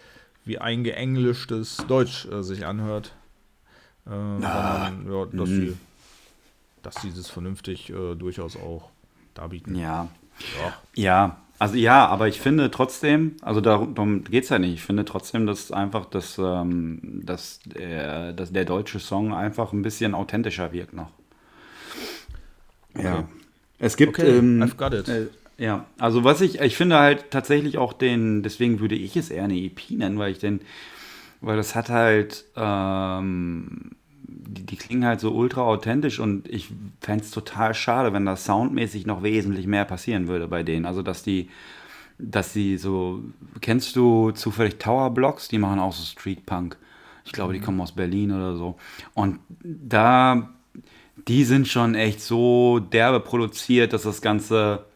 wie 0.45 0.59
eingeenglischtes 0.59 1.79
Deutsch 1.89 2.27
äh, 2.27 2.43
sich 2.43 2.65
anhört. 2.67 3.15
Äh, 4.07 4.11
sondern, 4.11 5.07
ja, 5.13 5.27
dass, 5.27 5.49
mhm. 5.49 5.61
sie, 5.69 5.77
dass 6.83 6.95
sie 7.03 7.13
das 7.13 7.29
vernünftig 7.31 7.91
äh, 7.91 8.15
durchaus 8.15 8.57
auch 8.57 8.91
darbieten. 9.35 9.75
Ja. 9.75 10.09
Ja. 10.61 10.73
Ja, 10.95 11.37
also 11.59 11.77
ja, 11.77 12.07
aber 12.07 12.29
ich 12.29 12.41
finde 12.41 12.71
trotzdem, 12.71 13.37
also 13.43 13.61
darum, 13.61 14.25
geht 14.25 14.45
es 14.45 14.51
ja 14.51 14.59
nicht. 14.59 14.75
Ich 14.75 14.83
finde 14.83 15.05
trotzdem, 15.05 15.47
dass 15.47 15.73
einfach 15.73 16.07
das, 16.07 16.39
ähm, 16.39 17.01
dass 17.25 17.61
der, 17.65 18.33
dass 18.33 18.53
der 18.53 18.65
deutsche 18.65 19.01
Song 19.01 19.35
einfach 19.35 19.73
ein 19.73 19.83
bisschen 19.83 20.15
authentischer 20.15 20.73
wirkt 20.73 20.95
noch. 20.95 21.11
Ja. 22.97 23.29
Es 23.79 23.97
gibt. 23.97 24.19
Okay, 24.19 24.39
ähm, 24.39 24.63
I've 24.63 24.77
got 24.77 24.93
it. 24.93 25.09
Äh, 25.09 25.27
ja, 25.59 25.87
also 25.99 26.23
was 26.23 26.41
ich, 26.41 26.61
ich 26.61 26.77
finde 26.77 26.99
halt 26.99 27.31
tatsächlich 27.31 27.79
auch 27.79 27.93
den, 27.93 28.45
deswegen 28.45 28.79
würde 28.79 28.95
ich 28.95 29.17
es 29.17 29.31
eher 29.31 29.45
eine 29.45 29.57
EP 29.57 29.91
nennen, 29.91 30.19
weil 30.19 30.31
ich 30.31 30.39
den, 30.39 30.61
weil 31.41 31.57
das 31.57 31.75
hat 31.75 31.89
halt, 31.89 32.45
ähm, 32.57 33.91
die, 34.49 34.65
die 34.65 34.77
klingen 34.77 35.05
halt 35.05 35.21
so 35.21 35.33
ultra 35.33 35.63
authentisch 35.63 36.19
und 36.19 36.49
ich 36.49 36.71
fände 37.01 37.25
es 37.25 37.31
total 37.31 37.75
schade, 37.75 38.13
wenn 38.13 38.25
da 38.25 38.37
soundmäßig 38.37 39.07
noch 39.07 39.23
wesentlich 39.23 39.67
mehr 39.67 39.85
passieren 39.85 40.27
würde 40.27 40.49
bei 40.49 40.63
denen. 40.63 40.87
Also, 40.87 41.03
dass 41.03 41.23
die, 41.23 41.51
dass 42.19 42.55
die 42.55 42.79
so, 42.79 43.23
kennst 43.61 43.95
du 43.95 44.31
zufällig 44.33 44.79
Tower 44.79 45.11
Blocks? 45.11 45.49
Die 45.49 45.59
machen 45.59 45.79
auch 45.79 45.93
so 45.93 46.03
Street 46.03 46.47
Punk. 46.47 46.77
Ich 47.25 47.33
glaube, 47.33 47.53
die 47.53 47.61
kommen 47.61 47.81
aus 47.81 47.93
Berlin 47.93 48.33
oder 48.33 48.57
so. 48.57 48.77
Und 49.13 49.39
da, 49.63 50.49
die 51.29 51.45
sind 51.45 51.69
schon 51.69 51.95
echt 51.95 52.23
so 52.23 52.79
derbe 52.79 53.21
produziert, 53.21 53.93
dass 53.93 54.03
das 54.03 54.23
Ganze, 54.23 54.87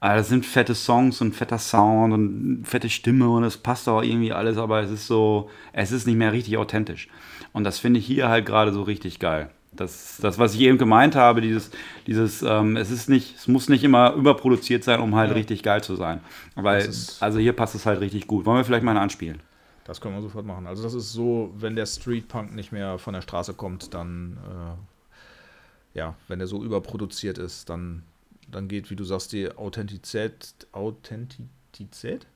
also 0.00 0.20
das 0.20 0.28
sind 0.28 0.46
fette 0.46 0.74
Songs 0.74 1.20
und 1.20 1.34
fetter 1.34 1.58
Sound 1.58 2.14
und 2.14 2.64
fette 2.64 2.88
Stimme 2.88 3.28
und 3.28 3.44
es 3.44 3.58
passt 3.58 3.88
auch 3.88 4.02
irgendwie 4.02 4.32
alles, 4.32 4.56
aber 4.56 4.80
es 4.80 4.90
ist 4.90 5.06
so, 5.06 5.50
es 5.72 5.92
ist 5.92 6.06
nicht 6.06 6.16
mehr 6.16 6.32
richtig 6.32 6.56
authentisch. 6.56 7.08
Und 7.52 7.64
das 7.64 7.78
finde 7.78 8.00
ich 8.00 8.06
hier 8.06 8.28
halt 8.28 8.46
gerade 8.46 8.72
so 8.72 8.82
richtig 8.82 9.18
geil. 9.18 9.50
Das, 9.72 10.18
das, 10.20 10.38
was 10.38 10.54
ich 10.54 10.62
eben 10.62 10.78
gemeint 10.78 11.14
habe, 11.14 11.40
dieses, 11.40 11.70
dieses, 12.06 12.42
ähm, 12.42 12.76
es 12.76 12.90
ist 12.90 13.08
nicht, 13.08 13.36
es 13.36 13.46
muss 13.46 13.68
nicht 13.68 13.84
immer 13.84 14.14
überproduziert 14.14 14.82
sein, 14.82 15.00
um 15.00 15.14
halt 15.14 15.34
richtig 15.34 15.62
geil 15.62 15.82
zu 15.82 15.94
sein. 15.94 16.20
Weil, 16.56 16.88
also 17.20 17.38
hier 17.38 17.52
passt 17.52 17.74
es 17.76 17.86
halt 17.86 18.00
richtig 18.00 18.26
gut. 18.26 18.46
Wollen 18.46 18.58
wir 18.58 18.64
vielleicht 18.64 18.82
mal 18.82 18.96
anspielen? 18.96 19.40
Das 19.84 20.00
können 20.00 20.14
wir 20.14 20.22
sofort 20.22 20.44
machen. 20.44 20.66
Also 20.66 20.82
das 20.82 20.94
ist 20.94 21.12
so, 21.12 21.52
wenn 21.56 21.76
der 21.76 21.86
Street 21.86 22.26
Punk 22.26 22.54
nicht 22.54 22.72
mehr 22.72 22.98
von 22.98 23.14
der 23.14 23.20
Straße 23.22 23.54
kommt, 23.54 23.94
dann 23.94 24.38
äh, 24.44 25.98
ja, 25.98 26.14
wenn 26.28 26.38
der 26.38 26.48
so 26.48 26.62
überproduziert 26.62 27.38
ist, 27.38 27.68
dann, 27.68 28.02
dann 28.50 28.68
geht, 28.68 28.90
wie 28.90 28.96
du 28.96 29.04
sagst, 29.04 29.32
die 29.32 29.50
Authentizität, 29.56 30.54
Authentizität? 30.72 32.26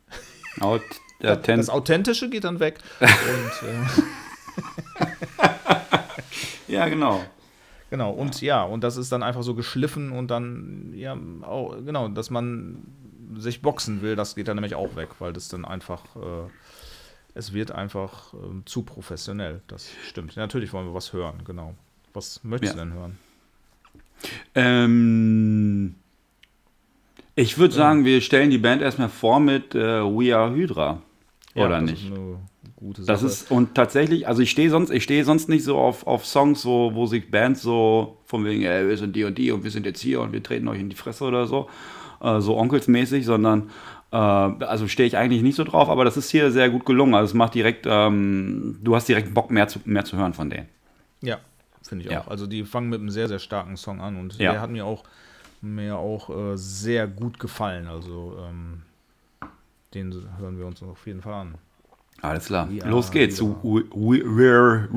Äh, 1.21 1.37
ten, 1.39 1.57
Das 1.59 1.69
Authentische 1.71 2.29
geht 2.31 2.45
dann 2.45 2.61
weg. 2.61 2.79
Und 3.01 3.09
äh, 6.69 6.73
ja, 6.73 6.89
genau. 6.89 7.25
genau, 7.91 8.11
und 8.13 8.41
ja, 8.41 8.63
und 8.63 8.83
das 8.83 8.97
ist 8.97 9.11
dann 9.13 9.23
einfach 9.23 9.43
so 9.43 9.55
geschliffen 9.55 10.13
und 10.13 10.29
dann, 10.31 10.93
ja, 10.95 11.17
auch, 11.43 11.77
genau, 11.85 12.09
dass 12.09 12.31
man 12.31 12.85
sich 13.37 13.63
boxen 13.63 14.01
will, 14.03 14.17
das 14.17 14.35
geht 14.35 14.49
dann 14.49 14.57
nämlich 14.57 14.75
auch 14.75 14.97
weg, 14.97 15.09
weil 15.19 15.33
das 15.33 15.49
dann 15.49 15.65
einfach, 15.65 16.05
äh, 16.17 16.49
es 17.35 17.53
wird 17.53 17.73
einfach 17.73 18.33
ähm, 18.35 18.63
zu 18.65 18.83
professionell. 18.83 19.61
Das 19.67 19.89
stimmt. 20.09 20.35
Ja, 20.37 20.43
natürlich 20.43 20.73
wollen 20.73 20.87
wir 20.87 20.95
was 20.95 21.13
hören, 21.13 21.43
genau. 21.45 21.75
Was 22.13 22.43
möchtest 22.45 22.77
Ja. 22.77 22.85
du 22.85 22.91
denn 22.91 22.99
hören? 22.99 23.19
Ähm, 24.55 25.95
ich 27.37 27.59
würde 27.59 27.75
sagen, 27.75 28.05
wir 28.05 28.21
stellen 28.21 28.51
die 28.51 28.59
Band 28.59 28.83
erstmal 28.83 29.09
vor 29.09 29.41
mit 29.41 29.75
äh, 29.75 29.79
We 30.03 30.37
Are 30.37 30.55
Hydra. 30.55 31.03
Oder 31.55 31.81
das 31.81 31.83
nicht? 31.91 32.05
Ist 32.07 32.13
eine 32.13 32.39
gute 32.77 33.03
Sache. 33.03 33.13
Das 33.13 33.23
ist, 33.23 33.51
und 33.51 33.75
tatsächlich, 33.75 34.27
also 34.27 34.43
ich 34.43 34.51
stehe 34.51 34.71
sonst, 34.71 34.91
ich 34.91 35.03
stehe 35.05 35.25
sonst 35.25 35.49
nicht 35.49 35.65
so 35.65 35.79
auf, 35.79 36.07
auf 36.07 36.27
Songs, 36.27 36.63
so, 36.63 36.91
wo 36.95 37.07
sich 37.07 37.31
Bands 37.31 37.63
so 37.63 38.19
von 38.27 38.45
wegen, 38.45 38.63
ey, 38.65 38.89
wir 38.89 38.97
sind 38.97 39.15
die 39.15 39.25
und 39.25 39.39
die 39.39 39.53
und 39.53 39.63
wir 39.65 39.71
sind 39.71 39.87
jetzt 39.87 40.01
hier 40.01 40.21
und 40.21 40.33
wir 40.33 40.43
treten 40.43 40.67
euch 40.69 40.81
in 40.81 40.91
die 40.91 40.97
Fresse 40.97 41.25
oder 41.25 41.47
so, 41.47 41.69
äh, 42.21 42.41
so 42.41 42.57
onkelsmäßig, 42.57 43.25
sondern 43.25 43.71
äh, 44.11 44.17
also 44.17 44.89
stehe 44.89 45.07
ich 45.07 45.17
eigentlich 45.17 45.43
nicht 45.43 45.55
so 45.55 45.63
drauf, 45.65 45.89
aber 45.89 46.05
das 46.05 46.17
ist 46.17 46.31
hier 46.31 46.51
sehr 46.51 46.71
gut 46.71 46.85
gelungen. 46.87 47.15
Also 47.15 47.27
es 47.31 47.35
macht 47.35 47.55
direkt, 47.55 47.87
ähm, 47.89 48.79
du 48.83 48.95
hast 48.97 49.09
direkt 49.09 49.33
Bock 49.33 49.51
mehr 49.51 49.69
zu, 49.69 49.79
mehr 49.85 50.05
zu 50.05 50.17
hören 50.17 50.35
von 50.35 50.51
denen. 50.51 50.69
Ja, 51.23 51.39
finde 51.83 52.05
ich 52.05 52.11
Ja. 52.11 52.21
auch. 52.23 52.29
Also 52.29 52.47
die 52.49 52.65
fangen 52.65 52.89
mit 52.89 53.01
einem 53.01 53.11
sehr, 53.11 53.29
sehr 53.29 53.39
starken 53.39 53.77
Song 53.77 54.01
an 54.01 54.17
und 54.17 54.39
Ja. 54.39 54.53
der 54.53 54.61
hat 54.61 54.71
mir 54.71 54.85
auch, 54.87 55.05
mir 55.65 55.97
auch 55.97 56.31
äh, 56.31 56.57
sehr 56.57 57.07
gut 57.09 57.39
gefallen. 57.39 57.87
Also 57.87 58.37
ähm, 58.39 58.83
den 59.95 60.13
hören 60.39 60.59
wir 60.59 60.67
uns 60.67 60.83
auf 60.83 61.07
jeden 61.07 61.23
Fall 61.23 61.35
an. 61.35 61.55
Alles 62.23 62.47
klar, 62.47 62.71
We 62.71 62.79
los 62.89 63.11
geht's. 63.11 63.43
We're 63.43 64.89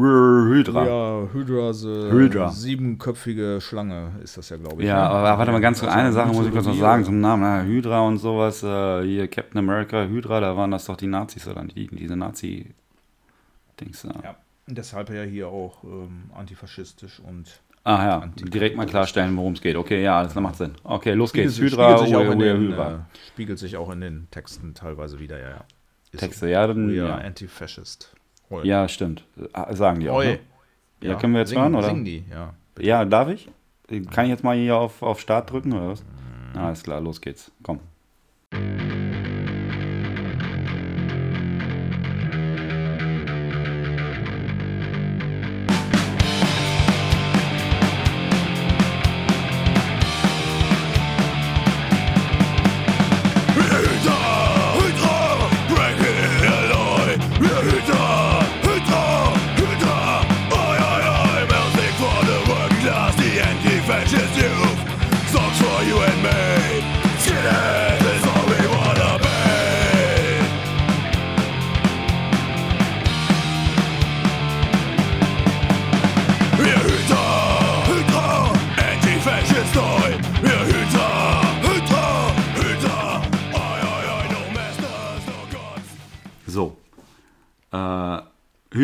Hydra. 0.47 0.85
Ja, 0.85 1.27
Hydra, 1.33 1.73
the 1.73 2.09
Hydra. 2.09 2.49
siebenköpfige 2.51 3.59
Schlange 3.59 4.13
ist 4.23 4.37
das 4.37 4.49
ja, 4.49 4.57
glaube 4.57 4.81
ich. 4.81 4.87
Ja, 4.87 4.95
ne? 4.95 5.09
aber 5.09 5.37
warte 5.37 5.51
mal 5.51 5.59
ganz 5.59 5.79
kurz, 5.79 5.91
Also 5.91 5.99
eine 5.99 6.13
Sache 6.13 6.33
muss 6.33 6.45
ich 6.45 6.53
kurz 6.53 6.65
noch 6.67 6.75
sagen 6.75 7.03
zum 7.03 7.19
Namen. 7.19 7.41
Na, 7.43 7.63
Hydra 7.63 8.01
und 8.01 8.17
sowas, 8.17 8.63
äh, 8.63 9.03
hier 9.03 9.27
Captain 9.27 9.59
America, 9.59 10.05
Hydra, 10.05 10.39
da 10.39 10.55
waren 10.55 10.71
das 10.71 10.85
doch 10.85 10.95
die 10.95 11.07
Nazis 11.07 11.45
oder 11.47 11.63
nicht? 11.63 11.75
Die, 11.75 11.87
diese 11.87 12.15
Nazi-Dings 12.15 14.03
da. 14.03 14.19
Ja, 14.23 14.35
deshalb 14.67 15.09
ja 15.09 15.23
hier 15.23 15.49
auch 15.49 15.83
ähm, 15.83 16.29
antifaschistisch 16.33 17.19
und 17.19 17.59
Ah 17.89 18.03
ja, 18.05 18.29
direkt 18.35 18.75
mal 18.75 18.85
klarstellen, 18.85 19.37
worum 19.37 19.53
es 19.53 19.61
geht. 19.61 19.77
Okay, 19.77 20.03
ja, 20.03 20.21
das 20.21 20.35
macht 20.35 20.57
Sinn. 20.57 20.73
Okay, 20.83 21.13
los 21.13 21.31
geht's. 21.31 21.53
spiegelt, 21.55 21.71
Hydra, 21.71 21.97
spiegelt, 21.97 22.07
sich 22.09 22.15
auch 22.17 22.27
we, 22.27 22.33
in 22.33 22.39
we, 22.39 22.43
den, 22.43 22.57
Hydra. 22.59 22.91
äh, 22.91 23.27
spiegelt 23.27 23.59
sich 23.59 23.77
auch 23.77 23.89
in 23.91 24.01
den 24.01 24.27
Texten 24.29 24.73
teilweise 24.73 25.19
wieder, 25.21 25.39
ja, 25.39 25.49
ja. 25.51 25.65
Ist 26.11 26.19
Texte, 26.19 26.49
ja, 26.49 26.67
dann, 26.67 26.93
ja. 26.93 27.15
anti-fascist. 27.15 28.13
Hoi. 28.49 28.65
ja, 28.65 28.89
stimmt. 28.89 29.23
Ah, 29.53 29.73
Sagen 29.73 30.01
die 30.01 30.09
auch, 30.09 30.21
ne? 30.21 30.39
Ja, 31.01 31.15
können 31.15 31.31
wir 31.31 31.39
jetzt 31.39 31.49
singen, 31.51 31.61
hören, 31.61 31.75
oder? 31.75 31.87
Singen 31.87 32.03
die, 32.03 32.25
ja. 32.29 32.53
Ja, 32.77 33.05
darf 33.05 33.29
ich? 33.29 33.49
Kann 34.11 34.25
ich 34.25 34.31
jetzt 34.31 34.43
mal 34.43 34.57
hier 34.57 34.75
auf, 34.75 35.01
auf 35.01 35.21
Start 35.21 35.49
drücken, 35.49 35.71
oder 35.71 35.87
was? 35.87 36.03
Mhm. 36.03 36.59
Alles 36.59 36.83
klar, 36.83 36.99
los 36.99 37.21
geht's. 37.21 37.53
Komm. 37.63 37.79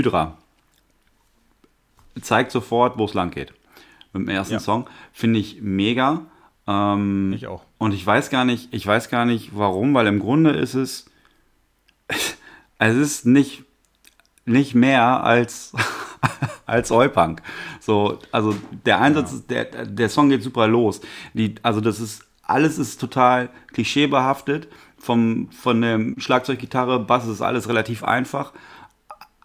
Hydra. 0.05 0.37
Zeigt 2.21 2.51
sofort, 2.51 2.97
wo 2.97 3.05
es 3.05 3.13
lang 3.13 3.31
geht. 3.31 3.53
Mit 4.13 4.27
dem 4.27 4.29
ersten 4.29 4.53
Ja. 4.55 4.59
Song. 4.59 4.87
Finde 5.11 5.39
ich 5.39 5.61
mega. 5.61 6.21
Ähm, 6.67 7.33
Ich 7.33 7.47
auch. 7.47 7.63
Und 7.77 7.93
ich 7.93 8.05
weiß 8.05 8.29
gar 8.29 8.45
nicht, 8.45 8.69
ich 8.73 8.85
weiß 8.85 9.09
gar 9.09 9.25
nicht 9.25 9.51
warum, 9.57 9.93
weil 9.93 10.07
im 10.07 10.19
Grunde 10.19 10.51
ist 10.51 10.75
es, 10.75 11.05
es 12.77 12.95
ist 12.95 13.25
nicht, 13.25 13.63
nicht 14.45 14.75
mehr 14.75 15.23
als, 15.23 15.73
als 16.65 16.91
Eupunk. 16.91 17.41
So, 17.79 18.19
also 18.31 18.55
der 18.85 19.01
Einsatz, 19.01 19.33
ist, 19.33 19.49
der, 19.49 19.65
der 19.65 20.09
Song 20.09 20.29
geht 20.29 20.43
super 20.43 20.67
los. 20.67 21.01
Die, 21.33 21.55
also 21.63 21.81
das 21.81 21.99
ist, 21.99 22.23
alles 22.43 22.77
ist 22.77 23.01
total 23.01 23.49
klischeebehaftet. 23.73 24.67
Vom, 24.97 25.49
von 25.51 25.81
der 25.81 25.99
Schlagzeug, 26.17 26.59
Gitarre, 26.59 26.99
Bass 26.99 27.27
ist 27.27 27.41
alles 27.41 27.67
relativ 27.67 28.05
einfach. 28.05 28.53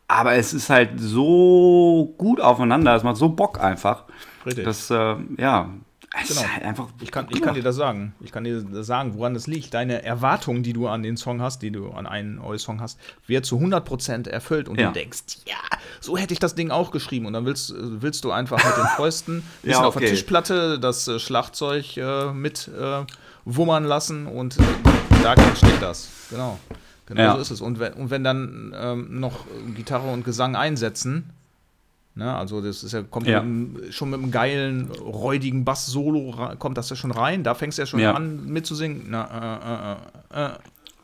Aber 0.09 0.35
es 0.35 0.55
ist 0.55 0.71
halt 0.71 0.99
so 0.99 2.15
gut 2.17 2.41
aufeinander, 2.41 2.95
es 2.97 3.03
macht 3.03 3.17
so 3.19 3.29
Bock 3.29 3.61
einfach. 3.61 4.05
Richtig. 4.47 4.65
Das, 4.65 4.91
äh, 4.91 5.17
ja, 5.37 5.69
es 6.23 6.29
Genau. 6.31 6.41
ist 6.41 6.53
halt 6.55 6.65
einfach. 6.65 6.89
Ich 7.03 7.11
kann, 7.13 7.27
ich 7.31 7.43
kann 7.43 7.55
dir 7.55 7.63
das 7.63 7.77
sagen. 7.77 8.15
Ich 8.21 8.33
kann 8.33 8.43
dir 8.45 8.63
das 8.63 8.87
sagen, 8.87 9.13
woran 9.15 9.35
das 9.35 9.47
liegt. 9.47 9.75
Deine 9.75 10.03
Erwartung, 10.03 10.63
die 10.63 10.73
du 10.73 10.89
an 10.89 11.03
den 11.03 11.19
Song 11.19 11.43
hast, 11.43 11.61
die 11.61 11.71
du 11.71 11.91
an 11.91 12.07
einen 12.07 12.37
neuen 12.37 12.59
Song 12.59 12.81
hast, 12.81 12.99
wird 13.27 13.45
zu 13.45 13.59
100% 13.59 14.27
erfüllt 14.29 14.71
und 14.71 14.81
Ja. 14.81 14.87
du 14.89 14.95
denkst, 14.95 15.41
ja, 15.47 15.57
so 16.01 16.17
hätte 16.17 16.33
ich 16.33 16.41
das 16.41 16.55
Ding 16.55 16.71
auch 16.71 16.91
geschrieben. 16.91 17.27
Und 17.27 17.35
dann 17.35 17.45
willst, 17.45 17.75
willst 17.77 18.25
du 18.25 18.31
einfach 18.33 18.57
mit 18.65 18.77
den 18.79 18.87
Fäusten 18.97 19.43
bisschen 19.63 19.83
Ja, 19.83 19.87
auf 19.87 19.95
der 19.95 20.05
okay. 20.05 20.11
Tischplatte 20.13 20.79
das 20.81 21.07
äh, 21.07 21.19
Schlagzeug 21.19 21.99
äh, 21.99 22.33
mit 22.33 22.69
äh, 22.69 23.05
wummern 23.45 23.85
lassen 23.85 24.27
und 24.27 24.59
äh, 24.59 24.63
da 25.23 25.35
entsteht 25.35 25.83
das. 25.83 26.09
Genau. 26.31 26.59
Genau 27.09 27.21
Ja. 27.23 27.35
so 27.35 27.41
ist 27.41 27.51
es. 27.51 27.61
Und 27.61 27.79
wenn, 27.81 27.95
und 27.95 28.11
wenn 28.11 28.23
dann 28.23 28.73
ähm, 28.79 29.19
noch 29.21 29.45
Gitarre 29.75 30.09
und 30.13 30.25
Gesang 30.25 30.55
einsetzen, 30.57 31.31
Ne, 32.15 32.35
also 32.37 32.61
das 32.61 32.83
ist 32.83 32.91
ja, 32.91 33.03
kommt 33.03 33.29
Ja. 33.29 33.41
mit 33.43 33.85
einem- 33.85 33.93
schon 33.93 34.11
mit 34.11 34.19
einem 34.21 34.33
geilen, 34.33 34.91
räudigen 34.91 35.65
Bass-Solo, 35.65 36.57
kommt 36.59 36.77
das 36.77 36.91
ja 36.91 36.97
schon 36.97 37.13
rein. 37.13 37.45
Da 37.45 37.55
fängst 37.55 37.79
du 37.79 37.83
ja 37.83 37.87
schon 37.87 38.01
Ja. 38.01 38.15
an 38.15 38.45
mitzusingen. 38.47 39.05
Na, 39.09 39.95
äh, 40.35 40.41
äh, 40.41 40.43
äh, 40.43 40.47
äh. 40.47 40.51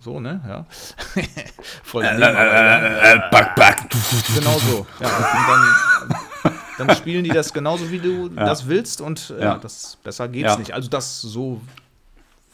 So, 0.01 0.19
ne? 0.19 0.41
Ja. 0.45 0.67
Voll 1.85 2.03
daneben, 2.03 2.25
aber, 2.37 3.15
ja. 3.15 3.29
back, 3.31 3.55
back. 3.55 3.91
Genau 4.35 4.59
so. 4.59 4.87
Ja. 4.99 5.07
Und 5.07 6.43
dann, 6.43 6.53
dann 6.89 6.97
spielen 6.97 7.23
die 7.23 7.31
das 7.31 7.53
genauso, 7.53 7.93
wie 7.93 8.01
du 8.01 8.29
das 8.31 8.67
willst 8.67 9.01
und 9.01 9.31
äh, 9.39 9.57
das 9.61 9.97
besser 10.03 10.27
geht's 10.27 10.59
nicht. 10.59 10.73
Also 10.73 10.89
das 10.91 11.21
so 11.21 11.61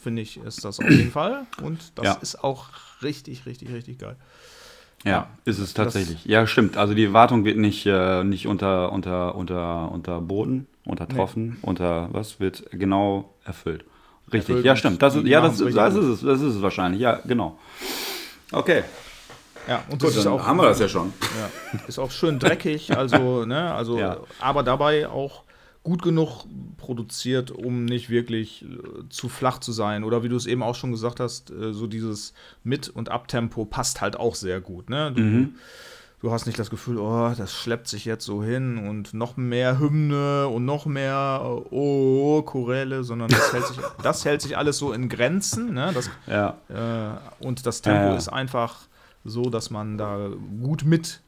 finde 0.03 0.21
ich 0.21 0.37
ist 0.37 0.67
das 0.67 0.79
auf 0.81 0.91
jeden 0.91 1.11
Fall 1.13 1.47
und 1.63 1.93
das 1.99 2.19
ist 2.21 2.45
auch 2.45 2.67
richtig, 3.03 3.47
richtig, 3.47 3.73
richtig 3.73 3.99
geil. 3.99 4.17
Ja, 5.05 5.29
ist 5.47 5.59
es 5.59 5.73
tatsächlich. 5.73 6.25
Ja, 6.27 6.47
stimmt. 6.47 6.77
Also 6.77 6.93
die 6.93 7.05
Erwartung 7.07 7.45
wird 7.45 7.57
nicht, 7.57 7.87
äh, 7.87 8.23
nicht 8.23 8.47
unter, 8.47 8.93
unter, 8.93 9.35
unter, 9.35 9.91
unterboten, 9.91 10.67
untertroffen, 10.85 11.57
unter 11.63 12.09
was 12.13 12.39
wird 12.39 12.65
genau 12.71 13.33
erfüllt. 13.45 13.85
Richtig, 14.33 14.51
Erfüllt 14.51 14.67
ja 14.67 14.77
stimmt. 14.77 15.03
Das 15.03 15.17
ist, 15.17 15.27
ja, 15.27 15.41
das, 15.41 15.59
das 15.59 15.95
ist 15.95 16.05
es, 16.05 16.21
das 16.21 16.41
ist 16.43 16.57
es 16.57 16.63
wahrscheinlich. 16.63 17.01
Ja, 17.01 17.21
genau. 17.27 17.59
Okay, 18.53 18.83
Ja, 19.69 19.83
und 19.89 20.01
gut, 20.01 20.11
das 20.11 20.17
ist 20.17 20.27
dann 20.27 20.35
auch, 20.35 20.47
haben 20.47 20.59
wir 20.59 20.65
das 20.65 20.81
ja 20.81 20.89
schon. 20.89 21.13
Ja, 21.41 21.81
ist 21.89 21.99
auch 21.99 22.11
schön 22.11 22.39
dreckig, 22.39 22.95
also, 22.97 23.45
ne, 23.47 23.73
also, 23.73 23.99
Ja. 23.99 24.19
aber 24.39 24.63
dabei 24.63 25.09
auch 25.09 25.45
gut 25.83 26.03
genug 26.03 26.45
produziert, 26.77 27.51
um 27.51 27.85
nicht 27.87 28.11
wirklich 28.11 28.65
äh, 28.65 29.09
zu 29.09 29.29
flach 29.29 29.59
zu 29.61 29.73
sein. 29.73 30.05
Oder 30.05 30.23
wie 30.23 30.29
du 30.29 30.37
es 30.37 30.47
eben 30.47 30.63
auch 30.63 30.75
schon 30.75 30.91
gesagt 30.91 31.21
hast, 31.21 31.51
äh, 31.51 31.73
so 31.73 31.87
dieses 31.87 32.35
Mit- 32.65 32.89
und 32.91 33.09
Abtempo 33.09 33.65
passt 33.65 34.01
halt 34.01 34.17
auch 34.17 34.35
sehr 34.35 34.61
gut. 34.61 34.91
Ne? 34.91 35.11
Du, 35.13 35.23
Mhm. 35.23 35.55
du 36.21 36.33
hast 36.33 36.45
nicht 36.47 36.59
das 36.59 36.69
Gefühl, 36.69 36.99
oh, 36.99 37.33
das 37.35 37.55
schleppt 37.55 37.89
sich 37.89 38.05
jetzt 38.05 38.27
so 38.27 38.45
hin 38.45 38.77
und 38.77 39.15
noch 39.15 39.39
mehr 39.39 39.79
Hymne 39.79 40.49
und 40.49 40.67
noch 40.67 40.85
mehr 40.85 41.41
äh, 41.43 41.75
oh, 41.75 42.43
Choräle, 42.43 43.03
sondern 43.03 43.31
das 43.31 43.53
hält 43.55 43.67
sich, 43.67 43.77
das 44.03 44.25
hält 44.27 44.43
sich 44.43 44.59
alles 44.59 44.77
so 44.77 44.93
in 44.93 45.09
Grenzen. 45.09 45.73
Ne? 45.73 45.93
Das, 45.95 46.11
Ja, 46.27 46.59
äh, 46.69 47.45
und 47.45 47.65
das 47.65 47.81
Tempo 47.81 48.17
ist 48.17 48.29
einfach 48.29 48.81
so, 49.25 49.45
dass 49.49 49.71
man 49.71 49.97
da 49.97 50.29
gut 50.63 50.85
mit, 50.85 51.21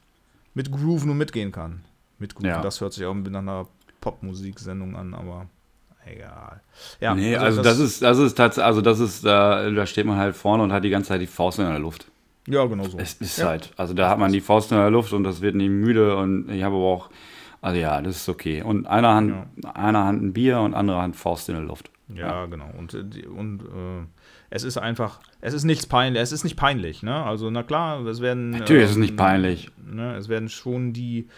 mit 0.53 0.71
grooven 0.71 1.09
und 1.09 1.17
mitgehen 1.17 1.51
kann. 1.51 1.81
Mit 2.19 2.35
grooven. 2.35 2.49
Ja. 2.49 2.61
Das 2.61 2.81
hört 2.81 2.93
sich 2.93 3.05
auch 3.05 3.15
nach 3.15 3.39
einer 3.39 3.67
Popmusiksendung 4.03 4.97
an, 4.97 5.13
aber 5.13 5.47
egal. 6.05 6.59
Ja, 6.99 7.15
nee, 7.15 7.37
also, 7.37 7.61
das, 7.61 7.79
ist, 7.79 8.01
das 8.01 8.17
ist 8.17 8.35
tatsächlich, 8.35 8.65
also 8.65 8.81
das 8.81 8.99
ist, 8.99 9.25
da, 9.25 9.69
da 9.69 9.85
steht 9.85 10.05
man 10.05 10.17
halt 10.17 10.35
vorne 10.35 10.61
und 10.61 10.73
hat 10.73 10.83
die 10.83 10.89
ganze 10.89 11.09
Zeit 11.09 11.21
die 11.21 11.27
Faust 11.27 11.59
in 11.59 11.65
der 11.65 11.79
Luft. 11.79 12.05
Ja, 12.45 12.65
genau 12.65 12.83
so. 12.83 12.97
Es 12.97 13.13
ist 13.13 13.37
ja. 13.37 13.47
halt, 13.47 13.71
also 13.77 13.93
da 13.93 14.09
hat 14.09 14.19
man 14.19 14.33
die 14.33 14.41
Faust 14.41 14.71
in 14.73 14.77
der 14.77 14.89
Luft 14.89 15.13
und 15.13 15.23
das 15.23 15.39
wird 15.41 15.55
nie 15.55 15.69
müde 15.69 16.17
und 16.17 16.49
ich 16.49 16.63
habe 16.63 16.75
aber 16.75 16.85
auch, 16.85 17.09
also 17.61 17.79
ja, 17.79 18.01
das 18.01 18.17
ist 18.17 18.27
okay. 18.27 18.61
Und 18.61 18.87
einer 18.87 19.13
Hand, 19.13 19.33
einer 19.73 20.03
Hand 20.03 20.21
ein 20.21 20.33
Bier 20.33 20.59
und 20.59 20.73
andere 20.73 21.01
Hand 21.01 21.15
Faust 21.15 21.47
in 21.47 21.55
der 21.55 21.63
Luft. 21.63 21.89
Ja, 22.13 22.45
genau. 22.47 22.69
Und, 22.77 22.93
äh, 22.93 23.25
und 23.27 23.61
äh, 23.61 24.05
es 24.49 24.63
ist 24.65 24.77
einfach, 24.77 25.21
es 25.39 25.53
ist 25.53 25.63
nichts 25.63 25.85
peinlich, 25.85 26.21
es 26.21 26.33
ist 26.33 26.43
nicht 26.43 26.57
peinlich, 26.57 27.01
ne? 27.01 27.23
Also, 27.23 27.49
na 27.49 27.63
klar, 27.63 28.05
es 28.05 28.19
werden. 28.19 28.49
Natürlich 28.49 28.83
ist 28.83 28.89
es 28.91 28.95
ähm, 28.97 29.01
nicht 29.03 29.15
peinlich. 29.15 29.71
Ne, 29.81 30.17
es 30.17 30.27
werden 30.27 30.49
schon 30.49 30.91
die, 30.91 31.29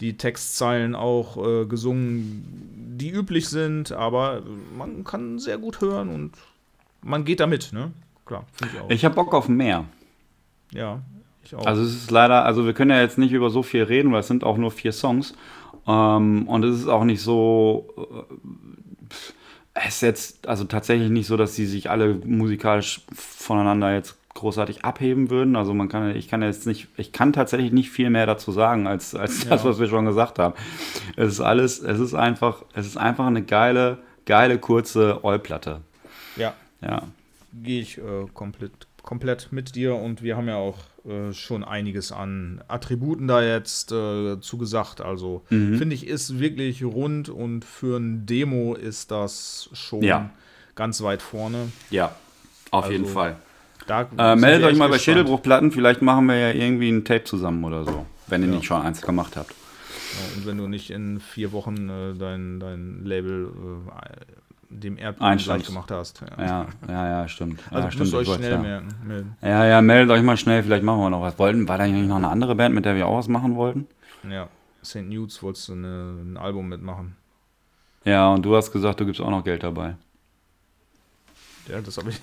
die 0.00 0.16
Textzeilen 0.16 0.94
auch 0.94 1.36
äh, 1.36 1.66
gesungen, 1.66 2.96
die 2.98 3.10
üblich 3.10 3.48
sind, 3.48 3.92
aber 3.92 4.42
man 4.76 5.04
kann 5.04 5.38
sehr 5.38 5.58
gut 5.58 5.80
hören 5.80 6.08
und 6.08 6.32
man 7.02 7.24
geht 7.24 7.40
damit, 7.40 7.72
ne? 7.72 7.92
Klar, 8.26 8.46
ich 8.60 8.80
auch. 8.80 8.90
Ich 8.90 9.04
habe 9.04 9.14
Bock 9.14 9.34
auf 9.34 9.48
mehr. 9.48 9.84
ja, 10.70 11.00
ich 11.44 11.54
auch. 11.54 11.66
Also 11.66 11.82
es 11.82 11.94
ist 11.94 12.10
leider, 12.10 12.44
also 12.44 12.64
wir 12.64 12.72
können 12.72 12.90
ja 12.90 13.00
jetzt 13.00 13.18
nicht 13.18 13.32
über 13.32 13.50
so 13.50 13.62
viel 13.62 13.82
reden, 13.82 14.12
weil 14.12 14.20
es 14.20 14.28
sind 14.28 14.44
auch 14.44 14.56
nur 14.56 14.70
vier 14.70 14.92
Songs. 14.92 15.34
Ähm, 15.86 16.48
und 16.48 16.64
es 16.64 16.80
ist 16.80 16.88
auch 16.88 17.04
nicht 17.04 17.20
so, 17.20 17.86
äh, 17.96 18.34
es 19.74 19.96
ist 19.96 20.00
jetzt 20.00 20.48
also 20.48 20.64
tatsächlich 20.64 21.10
nicht 21.10 21.26
so, 21.26 21.36
dass 21.36 21.54
die 21.54 21.66
sich 21.66 21.90
alle 21.90 22.14
musikalisch 22.14 23.02
voneinander 23.12 23.92
jetzt 23.94 24.16
großartig 24.34 24.84
abheben 24.84 25.30
würden. 25.30 25.54
Also 25.56 25.74
man 25.74 25.88
kann, 25.88 26.14
ich 26.16 26.28
kann 26.28 26.42
jetzt 26.42 26.66
nicht, 26.66 26.88
ich 26.96 27.12
kann 27.12 27.32
tatsächlich 27.32 27.72
nicht 27.72 27.90
viel 27.90 28.10
mehr 28.10 28.26
dazu 28.26 28.50
sagen, 28.52 28.86
als, 28.86 29.14
als 29.14 29.46
das, 29.48 29.62
Ja. 29.62 29.68
was 29.70 29.78
wir 29.78 29.86
schon 29.88 30.04
gesagt 30.06 30.38
haben. 30.38 30.54
Es 31.16 31.32
ist 31.34 31.40
alles, 31.40 31.78
es 31.80 32.00
ist 32.00 32.14
einfach, 32.14 32.64
es 32.74 32.86
ist 32.86 32.96
einfach 32.96 33.26
eine 33.26 33.42
geile, 33.42 33.98
geile, 34.26 34.58
kurze 34.58 35.24
Ollplatte. 35.24 35.80
ja, 36.36 36.54
Ja. 36.82 37.02
gehe 37.52 37.80
ich 37.80 37.98
äh, 37.98 38.26
komplett, 38.34 38.72
komplett 39.02 39.48
mit 39.52 39.76
dir 39.76 39.94
und 39.94 40.22
wir 40.22 40.36
haben 40.36 40.48
ja 40.48 40.56
auch 40.56 40.78
äh, 41.06 41.32
schon 41.32 41.62
einiges 41.62 42.10
an 42.10 42.60
Attributen 42.66 43.28
da 43.28 43.40
jetzt 43.42 43.92
äh, 43.92 44.40
zugesagt. 44.40 45.00
Also 45.00 45.44
Mhm. 45.50 45.78
finde 45.78 45.94
ich, 45.94 46.08
ist 46.08 46.40
wirklich 46.40 46.82
rund 46.82 47.28
und 47.28 47.64
für 47.64 47.98
ein 47.98 48.26
Demo 48.26 48.74
ist 48.74 49.10
das 49.12 49.68
schon 49.74 50.02
Ja. 50.02 50.30
ganz 50.74 51.02
weit 51.02 51.22
vorne. 51.22 51.68
Ja, 51.90 52.16
auf 52.72 52.84
Also, 52.86 52.92
jeden 52.92 53.06
Fall. 53.06 53.36
Da 53.86 54.08
Äh, 54.16 54.36
meldet 54.36 54.66
euch 54.66 54.76
mal 54.78 54.86
bei 54.88 54.96
gespannt. 54.96 55.02
Schädelbruchplatten, 55.02 55.70
vielleicht 55.72 56.00
machen 56.02 56.26
wir 56.26 56.36
ja 56.38 56.50
irgendwie 56.52 56.88
ein 56.90 57.04
Tape 57.04 57.24
zusammen 57.24 57.62
oder 57.64 57.84
so, 57.84 58.06
wenn 58.28 58.42
ihr 58.42 58.48
Ja. 58.48 58.54
nicht 58.54 58.64
schon 58.64 58.80
eins 58.82 59.02
gemacht 59.02 59.36
habt. 59.36 59.50
Ja, 59.50 60.36
und 60.36 60.46
wenn 60.46 60.58
du 60.58 60.68
nicht 60.68 60.90
in 60.90 61.20
vier 61.20 61.52
Wochen 61.52 61.88
äh, 61.88 62.14
dein, 62.14 62.60
dein 62.60 63.04
Label 63.04 63.48
äh, 63.90 64.10
dem 64.70 64.96
Erdbeben 64.98 65.36
gleich 65.38 65.66
gemacht 65.66 65.90
hast. 65.90 66.22
Ja. 66.38 66.44
Ja, 66.44 66.66
ja, 66.88 67.08
ja, 67.22 67.28
stimmt. 67.28 67.60
Also 67.70 67.78
ja, 67.84 67.90
stimmt. 67.90 68.00
müsst 68.00 68.14
euch 68.14 68.26
wollte- 68.28 68.42
schnell 68.42 68.52
ja. 68.64 68.82
melden. 69.04 69.36
Ja, 69.42 69.66
ja, 69.66 69.80
meldet 69.82 70.10
euch 70.16 70.22
mal 70.22 70.36
schnell, 70.36 70.62
vielleicht 70.62 70.82
machen 70.82 71.00
wir 71.00 71.10
noch 71.10 71.20
was. 71.22 71.38
Wollten, 71.38 71.68
war 71.68 71.78
da 71.78 71.86
nicht 71.86 72.08
noch 72.08 72.16
eine 72.16 72.28
andere 72.28 72.54
Band, 72.54 72.74
mit 72.74 72.84
der 72.84 72.96
wir 72.96 73.06
auch 73.06 73.18
was 73.18 73.28
machen 73.28 73.54
wollten? 73.56 73.86
Ja, 74.28 74.48
St. 74.84 75.02
Nudes 75.02 75.42
wolltest 75.42 75.68
du 75.68 75.72
eine, 75.74 76.14
ein 76.24 76.36
Album 76.36 76.68
mitmachen. 76.68 77.16
Ja, 78.04 78.28
und 78.32 78.42
du 78.44 78.56
hast 78.56 78.72
gesagt, 78.72 79.00
du 79.00 79.06
gibst 79.06 79.20
auch 79.20 79.30
noch 79.30 79.44
Geld 79.44 79.62
dabei. 79.62 79.96
Ja, 81.68 81.80
das 81.80 81.96
habe 81.98 82.10
ich. 82.10 82.20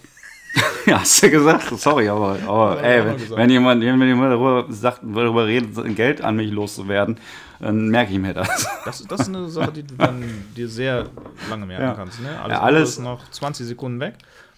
Ja, 0.85 0.99
hast 1.01 1.21
du 1.23 1.29
gesagt? 1.29 1.63
Sorry, 1.79 2.09
aber, 2.09 2.37
aber 2.47 2.83
ey, 2.83 3.05
wenn, 3.05 3.37
wenn 3.37 3.49
jemand, 3.49 3.81
wenn 3.83 4.01
jemand 4.01 4.31
darüber, 4.31 4.65
sagt, 4.69 5.01
darüber 5.03 5.45
redet, 5.45 5.95
Geld 5.95 6.21
an 6.21 6.35
mich 6.35 6.51
loszuwerden, 6.51 7.17
dann 7.59 7.89
merke 7.89 8.11
ich 8.13 8.19
mir 8.19 8.33
das. 8.33 8.67
Das, 8.85 9.05
das 9.07 9.21
ist 9.21 9.27
eine 9.29 9.47
Sache, 9.47 9.71
die 9.73 9.83
du 9.83 9.93
dann 9.95 10.23
dir 10.57 10.67
sehr 10.67 11.05
lange 11.49 11.67
merken 11.67 11.83
Ja. 11.83 11.93
kannst. 11.93 12.19
Ne? 12.19 12.29
Alles, 12.41 12.51
Ja, 12.57 12.61
alles- 12.61 12.89
ist 12.89 12.99
noch 12.99 13.29
20 13.29 13.67
Sekunden 13.67 13.99
weg. 13.99 14.15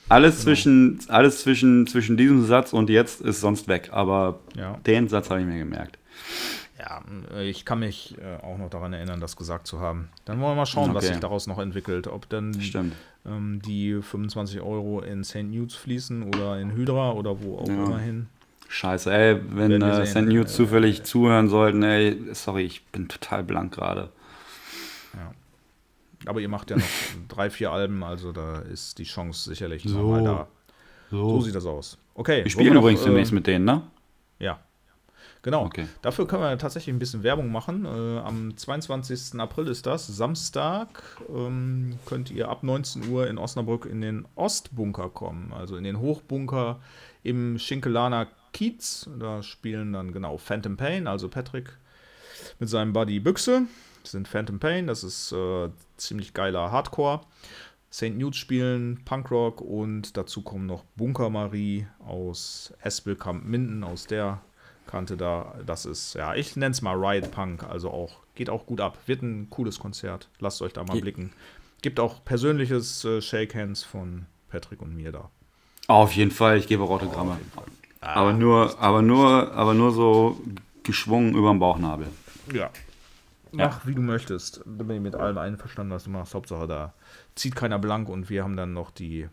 Alles, 0.10 0.42
zwischen, 0.42 1.00
alles 1.10 1.42
zwischen, 1.44 1.88
zwischen 1.88 2.16
diesem 2.18 2.46
Satz 2.46 2.72
und 2.74 2.90
jetzt 2.90 3.20
ist 3.22 3.42
sonst 3.42 3.68
weg, 3.68 3.90
aber 3.92 4.40
Ja. 4.56 4.78
den 4.86 5.08
Satz 5.10 5.30
habe 5.30 5.42
ich 5.42 5.46
mir 5.46 5.58
gemerkt. 5.60 5.98
Ja, 6.84 7.02
äh, 7.34 7.50
ich 7.50 7.64
kann 7.66 7.80
mich 7.80 8.18
äh, 8.20 8.44
auch 8.44 8.58
noch 8.58 8.70
daran 8.70 8.92
erinnern, 8.94 9.20
das 9.22 9.38
gesagt 9.38 9.68
zu 9.68 9.80
haben. 9.80 10.10
Dann 10.26 10.40
wollen 10.42 10.52
wir 10.52 10.56
mal 10.58 10.66
schauen, 10.66 10.94
was 10.94 11.06
Okay. 11.06 11.14
sich 11.14 11.22
daraus 11.22 11.48
noch 11.48 11.60
entwickelt. 11.60 12.08
Ob 12.08 12.28
dann 12.30 12.52
ähm, 13.26 13.62
die 13.64 14.02
25 14.02 14.60
Euro 14.62 15.00
in 15.02 15.24
St. 15.24 15.44
Nudes 15.44 15.76
fließen 15.76 16.24
oder 16.24 16.60
in 16.60 16.72
Hydra 16.74 17.14
oder 17.14 17.42
wo 17.42 17.58
auch 17.60 17.68
Ja. 17.68 17.74
immer 17.86 18.00
hin. 18.00 18.28
Scheiße, 18.68 19.14
ey, 19.14 19.40
wenn 19.56 19.82
äh. 19.82 20.06
St. 20.06 20.22
News 20.24 20.46
Äh, 20.52 20.54
zufällig 20.56 21.04
zuhören 21.04 21.48
sollten, 21.48 21.84
ey, 21.84 22.20
sorry, 22.34 22.64
ich 22.64 22.86
bin 22.88 23.08
total 23.08 23.44
blank 23.44 23.74
gerade. 23.74 24.10
Aber 26.26 26.40
ihr 26.40 26.48
macht 26.48 26.70
ja 26.72 26.78
noch 26.78 26.86
drei, 27.28 27.50
vier 27.50 27.72
Alben, 27.72 28.02
also 28.04 28.32
da 28.32 28.60
ist 28.60 28.98
die 28.98 29.04
Chance 29.04 29.50
sicherlich 29.50 29.84
So. 29.84 29.98
nochmal 29.98 30.24
da. 30.24 30.48
So 31.12 31.30
So. 31.30 31.42
sieht 31.42 31.54
das 31.56 31.66
aus. 31.66 31.98
Okay. 32.16 32.44
Wir 32.46 32.58
wir 32.58 32.74
übrigens 32.74 33.02
noch, 33.02 33.08
demnächst 33.08 33.32
äh, 33.34 33.36
mit 33.36 33.46
denen, 33.48 33.66
ne? 33.66 33.82
Ja. 34.40 34.60
Genau. 35.44 35.66
Okay. 35.66 35.88
Dafür 36.02 36.26
können 36.26 36.42
wir 36.42 36.58
tatsächlich 36.58 36.96
ein 36.96 37.00
bisschen 37.00 37.22
Werbung 37.22 37.52
machen. 37.52 37.86
Äh, 37.86 38.20
am 38.20 38.56
22. 38.56 39.40
April 39.40 39.68
ist 39.68 39.86
das, 39.86 40.08
Samstag, 40.08 41.04
ähm, 41.30 42.00
könnt 42.06 42.32
ihr 42.32 42.48
ab 42.48 42.64
19 42.64 43.10
Uhr 43.10 43.28
in 43.28 43.38
Osnabrück 43.38 43.86
in 43.86 44.00
den 44.00 44.26
Ostbunker 44.36 45.10
kommen, 45.10 45.52
also 45.52 45.76
in 45.76 45.84
den 45.84 46.00
Hochbunker 46.00 46.80
im 47.24 47.60
Schinkelaner 47.60 48.28
Kiez. 48.54 49.10
Da 49.20 49.44
spielen 49.44 49.92
dann 49.92 50.14
genau 50.14 50.38
Phantom 50.38 50.78
Pain, 50.78 51.08
also 51.08 51.28
Patrick 51.28 51.78
mit 52.60 52.70
seinem 52.70 52.94
Buddy 52.94 53.20
Büchse. 53.20 53.64
Das 54.02 54.12
sind 54.12 54.30
Phantom 54.30 54.60
Pain, 54.60 54.88
das 54.88 55.04
ist 55.04 55.34
äh, 55.34 55.70
ziemlich 55.98 56.34
geiler 56.34 56.72
Hardcore. 56.72 57.20
St. 57.92 58.16
Nudes 58.16 58.38
spielen 58.38 59.02
Punkrock 59.04 59.60
und 59.60 60.16
dazu 60.16 60.42
kommen 60.42 60.68
noch 60.68 60.86
Bunker 60.96 61.30
Marie 61.30 61.86
aus 62.00 62.74
Espelkamp 62.82 63.44
Minden, 63.44 63.84
aus 63.84 64.08
der 64.08 64.42
Kante 64.94 65.18
da. 65.18 65.56
Das 65.66 65.88
ist, 65.88 66.14
ja, 66.14 66.36
ich 66.36 66.56
nenne 66.56 66.72
es 66.72 66.84
mal 66.84 66.94
Riot 66.94 67.32
Punk, 67.32 67.64
also 67.64 67.90
auch, 67.90 68.18
geht 68.36 68.48
auch 68.52 68.68
gut 68.68 68.80
ab. 68.80 68.96
Wird 69.08 69.24
ein 69.24 69.50
cooles 69.50 69.80
Konzert. 69.80 70.30
Lasst 70.40 70.62
euch 70.62 70.72
da 70.72 70.84
mal 70.84 70.94
Ja. 70.96 71.02
blicken. 71.02 71.32
Gibt 71.82 72.00
auch 72.00 72.24
persönliches 72.24 73.04
äh, 73.04 73.20
Shake 73.20 73.56
Hands 73.56 73.84
von 73.84 74.28
Patrick 74.50 74.84
und 74.84 74.96
mir 74.96 75.12
da. 75.12 75.32
Auf 75.88 76.14
jeden 76.14 76.30
Fall, 76.30 76.58
ich 76.60 76.68
gebe 76.68 76.84
auch 76.84 76.92
Autogramme. 76.92 77.40
Ah, 78.02 78.14
aber 78.22 78.34
nur, 78.34 78.80
aber 78.80 79.02
nur, 79.02 79.52
aber 79.54 79.74
nur 79.74 79.92
so 79.92 80.40
geschwungen 80.84 81.34
über 81.34 81.50
den 81.52 81.60
Bauchnabel. 81.60 82.06
Ja. 82.54 82.70
Mach, 83.52 83.86
wie 83.88 83.96
du 83.96 84.02
möchtest. 84.02 84.62
Bin 84.66 84.90
ich 84.92 85.02
mit 85.02 85.16
allem 85.16 85.38
einverstanden, 85.40 85.92
was 85.92 86.04
du 86.04 86.12
machst. 86.12 86.36
Hauptsache, 86.36 86.68
da 86.68 86.94
zieht 87.36 87.56
keiner 87.56 87.80
blank 87.80 88.10
und 88.10 88.30
wir 88.30 88.44
haben 88.44 88.56
dann 88.58 88.74
noch 88.74 88.92
die, 88.92 89.28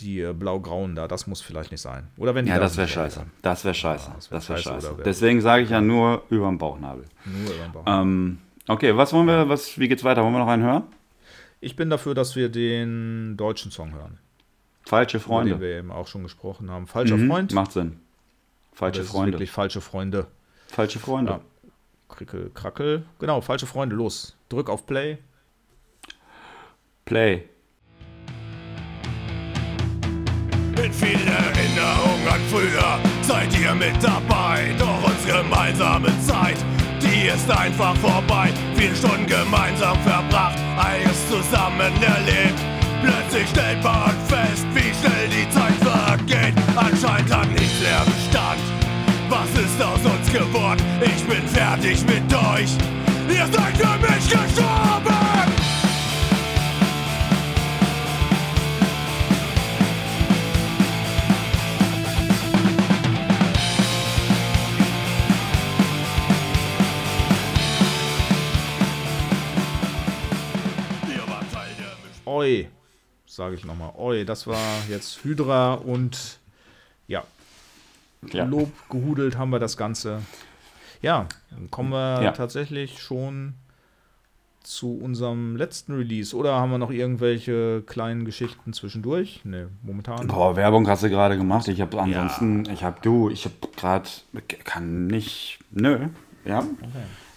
die 0.00 0.20
äh, 0.20 0.32
blau-grauen 0.32 0.94
da. 0.94 1.06
Das 1.08 1.26
muss 1.26 1.40
vielleicht 1.40 1.70
nicht 1.70 1.80
sein. 1.80 2.08
Oder 2.16 2.34
wenn 2.34 2.44
die 2.44 2.50
Ja, 2.50 2.56
da 2.56 2.62
das 2.64 2.76
wäre 2.76 2.88
scheiße. 2.88 3.24
Das 3.42 3.64
wäre 3.64 3.74
scheiße. 3.74 4.10
das 4.14 4.30
wär 4.30 4.38
Das 4.38 4.48
wäre 4.48 4.58
scheiße, 4.58 4.96
wär- 4.98 5.04
Deswegen 5.04 5.40
sage 5.40 5.62
ich 5.64 5.70
ja 5.70 5.80
nur 5.80 6.22
über 6.30 6.48
den 6.48 6.58
Bauchnabel. 6.58 7.04
Nur 7.24 7.54
über 7.54 7.64
den 7.64 7.72
Bauch. 7.72 7.84
Ähm, 7.86 8.38
okay, 8.68 8.96
was 8.96 9.12
wollen 9.12 9.26
wir, 9.26 9.48
was, 9.48 9.78
wie 9.78 9.88
geht's 9.88 10.04
weiter? 10.04 10.22
Wollen 10.22 10.32
wir 10.34 10.38
noch 10.40 10.48
einen 10.48 10.62
hören? 10.62 10.84
Ich 11.60 11.76
bin 11.76 11.90
dafür, 11.90 12.14
dass 12.14 12.36
wir 12.36 12.48
den 12.48 13.36
deutschen 13.36 13.70
Song 13.70 13.92
hören. 13.92 14.18
Falsche 14.82 15.18
Über 15.18 15.22
den 15.24 15.26
Freunde. 15.28 15.60
wir 15.60 15.78
eben 15.78 15.90
auch 15.92 16.06
schon 16.06 16.22
gesprochen 16.22 16.70
haben. 16.70 16.86
Falscher 16.86 17.16
Mhm, 17.16 17.28
Freund. 17.28 17.52
Macht 17.52 17.72
Sinn. 17.72 18.00
Falsche 18.72 19.04
Freunde. 19.04 19.32
Wirklich 19.34 19.50
falsche 19.50 19.80
Freunde. 19.82 20.26
Falsche 20.68 20.98
Freunde. 20.98 21.32
Ja. 21.32 21.40
Krickel, 22.08 22.50
krackel. 22.54 23.04
Genau, 23.18 23.40
falsche 23.40 23.66
Freunde. 23.66 23.94
Los. 23.94 24.36
Drück 24.48 24.70
auf 24.70 24.86
Play. 24.86 25.18
Play. 27.04 27.44
Mit 30.90 31.08
viel 31.08 31.28
Erinnerung 31.28 32.20
an 32.28 32.40
früher 32.50 32.98
seid 33.22 33.56
ihr 33.56 33.74
mit 33.74 33.94
dabei. 34.02 34.74
Doch 34.76 34.98
unsere 35.04 35.44
gemeinsame 35.44 36.08
Zeit, 36.20 36.56
die 37.00 37.28
ist 37.28 37.48
einfach 37.48 37.94
vorbei. 37.98 38.48
Vier 38.74 38.94
Stunden 38.96 39.26
gemeinsam 39.26 39.96
verbracht, 40.02 40.58
einiges 40.76 41.28
zusammen 41.28 41.92
erlebt. 42.02 42.58
Plötzlich 43.04 43.48
stellt 43.50 43.84
man 43.84 44.14
fest, 44.26 44.66
wie 44.74 44.90
schnell 44.98 45.28
die 45.28 45.48
Zeit 45.50 45.78
vergeht. 45.78 46.54
Anscheinend 46.74 47.32
hat 47.32 47.48
nichts 47.50 47.80
mehr 47.80 48.02
Bestand. 48.04 48.60
Was 49.28 49.50
ist 49.62 49.80
aus 49.80 50.00
uns 50.12 50.32
geworden? 50.32 50.82
Ich 51.02 51.24
bin 51.24 51.46
fertig 51.46 52.04
mit 52.06 52.34
euch. 52.34 52.70
Ihr 53.28 53.46
seid 53.46 53.76
für 53.76 53.96
mich 53.98 54.28
gestorben! 54.28 54.79
Sage 73.40 73.54
ich 73.54 73.64
nochmal. 73.64 73.92
Oi, 73.96 74.26
das 74.26 74.46
war 74.46 74.58
jetzt 74.90 75.24
Hydra 75.24 75.72
und 75.72 76.38
ja, 77.08 77.24
Ja. 78.34 78.44
Lob 78.44 78.70
gehudelt 78.90 79.38
haben 79.38 79.48
wir 79.48 79.58
das 79.58 79.78
Ganze. 79.78 80.20
Ja, 81.00 81.24
dann 81.50 81.70
kommen 81.70 81.88
wir 81.88 82.20
Ja. 82.22 82.32
tatsächlich 82.32 82.98
schon 83.00 83.54
zu 84.62 84.92
unserem 85.02 85.56
letzten 85.56 85.94
Release. 85.94 86.36
Oder 86.36 86.56
haben 86.56 86.70
wir 86.70 86.76
noch 86.76 86.90
irgendwelche 86.90 87.82
kleinen 87.86 88.26
Geschichten 88.26 88.74
zwischendurch? 88.74 89.40
Ne, 89.44 89.70
momentan. 89.82 90.26
Boah, 90.26 90.54
Werbung 90.54 90.86
hast 90.86 91.02
du 91.02 91.08
gerade 91.08 91.38
gemacht. 91.38 91.66
Ich 91.68 91.80
habe 91.80 91.98
ansonsten, 91.98 92.68
ich 92.70 92.84
habe 92.84 92.98
du, 93.00 93.30
ich 93.30 93.46
habe 93.46 93.54
gerade, 93.74 94.06
kann 94.64 95.06
nicht, 95.06 95.60
nö, 95.70 96.08
ja, 96.44 96.62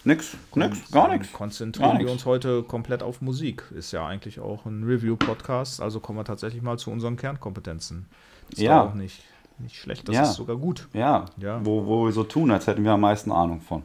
nix, 0.05 0.35
nix, 0.55 0.91
gar 0.91 1.07
nichts. 1.09 1.31
Konzentrieren 1.33 1.89
Gar 1.91 1.99
wir 1.99 2.05
nix. 2.05 2.11
uns 2.11 2.25
heute 2.25 2.63
komplett 2.63 3.03
auf 3.03 3.21
Musik. 3.21 3.63
Ist 3.75 3.91
ja 3.91 4.05
eigentlich 4.05 4.39
auch 4.39 4.65
ein 4.65 4.83
Review-Podcast. 4.83 5.81
Also 5.81 5.99
kommen 5.99 6.19
wir 6.19 6.25
tatsächlich 6.25 6.61
mal 6.61 6.77
zu 6.77 6.91
unseren 6.91 7.15
Kernkompetenzen. 7.17 8.05
Ist 8.49 8.59
Ja. 8.61 8.83
auch 8.83 8.93
nicht, 8.93 9.23
nicht 9.59 9.75
schlecht. 9.75 10.07
Das 10.07 10.15
Ja. 10.15 10.23
ist 10.23 10.33
sogar 10.35 10.57
gut. 10.57 10.87
Ja, 10.93 11.25
Ja. 11.37 11.63
Wo, 11.65 11.85
wo 11.85 12.05
wir 12.05 12.11
so 12.11 12.23
tun, 12.23 12.51
als 12.51 12.67
hätten 12.67 12.83
wir 12.83 12.91
am 12.91 13.01
meisten 13.01 13.31
Ahnung 13.31 13.61
von. 13.61 13.83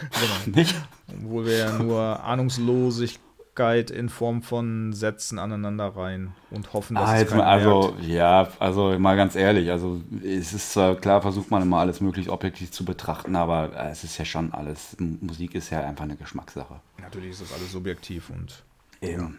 Genau. 0.00 0.56
Nicht? 0.58 0.74
Obwohl 1.08 1.46
wir 1.46 1.56
ja 1.56 1.72
nur 1.78 2.22
Ahnungslosigkeit 2.22 3.20
in 3.58 4.08
Form 4.08 4.42
von 4.42 4.92
Sätzen 4.92 5.38
aneinander 5.38 5.88
rein 5.96 6.32
und 6.50 6.72
hoffen, 6.72 6.94
dass 6.96 7.08
Ah, 7.08 7.14
es 7.16 7.20
jetzt 7.22 7.34
mal, 7.34 7.44
also, 7.44 7.92
merkt. 7.92 8.04
ja, 8.08 8.48
also 8.58 8.98
mal 8.98 9.16
ganz 9.16 9.34
ehrlich, 9.34 9.70
also 9.70 10.00
es 10.24 10.52
ist 10.52 10.72
zwar 10.72 10.94
klar, 10.96 11.20
versucht 11.22 11.50
man 11.50 11.62
immer 11.62 11.78
alles 11.78 12.00
möglichst 12.00 12.30
objektiv 12.30 12.70
zu 12.70 12.84
betrachten, 12.84 13.34
aber 13.36 13.72
äh, 13.76 13.90
es 13.90 14.04
ist 14.04 14.16
ja 14.18 14.24
schon 14.24 14.52
alles, 14.54 14.94
M- 15.00 15.18
Musik 15.20 15.54
ist 15.54 15.70
ja 15.70 15.80
einfach 15.80 16.04
eine 16.04 16.16
Geschmackssache. 16.16 16.80
Natürlich 17.00 17.30
ist 17.32 17.42
das 17.42 17.52
alles 17.52 17.72
subjektiv 17.72 18.30
und 18.30 18.62
Eben. 19.00 19.38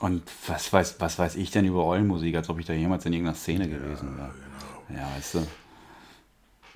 Und 0.00 0.22
was 0.46 0.72
weiß, 0.72 0.96
was 1.00 1.18
weiß 1.18 1.36
ich 1.36 1.50
denn 1.50 1.64
über 1.66 1.84
Eulenmusik, 1.84 2.34
als 2.36 2.48
ob 2.48 2.58
ich 2.60 2.66
da 2.66 2.72
jemals 2.72 3.04
in 3.06 3.12
irgendeiner 3.12 3.36
Szene 3.36 3.68
gewesen 3.68 4.16
wäre. 4.16 4.34
Ja, 4.94 5.08
weißt 5.16 5.34
du. 5.34 5.46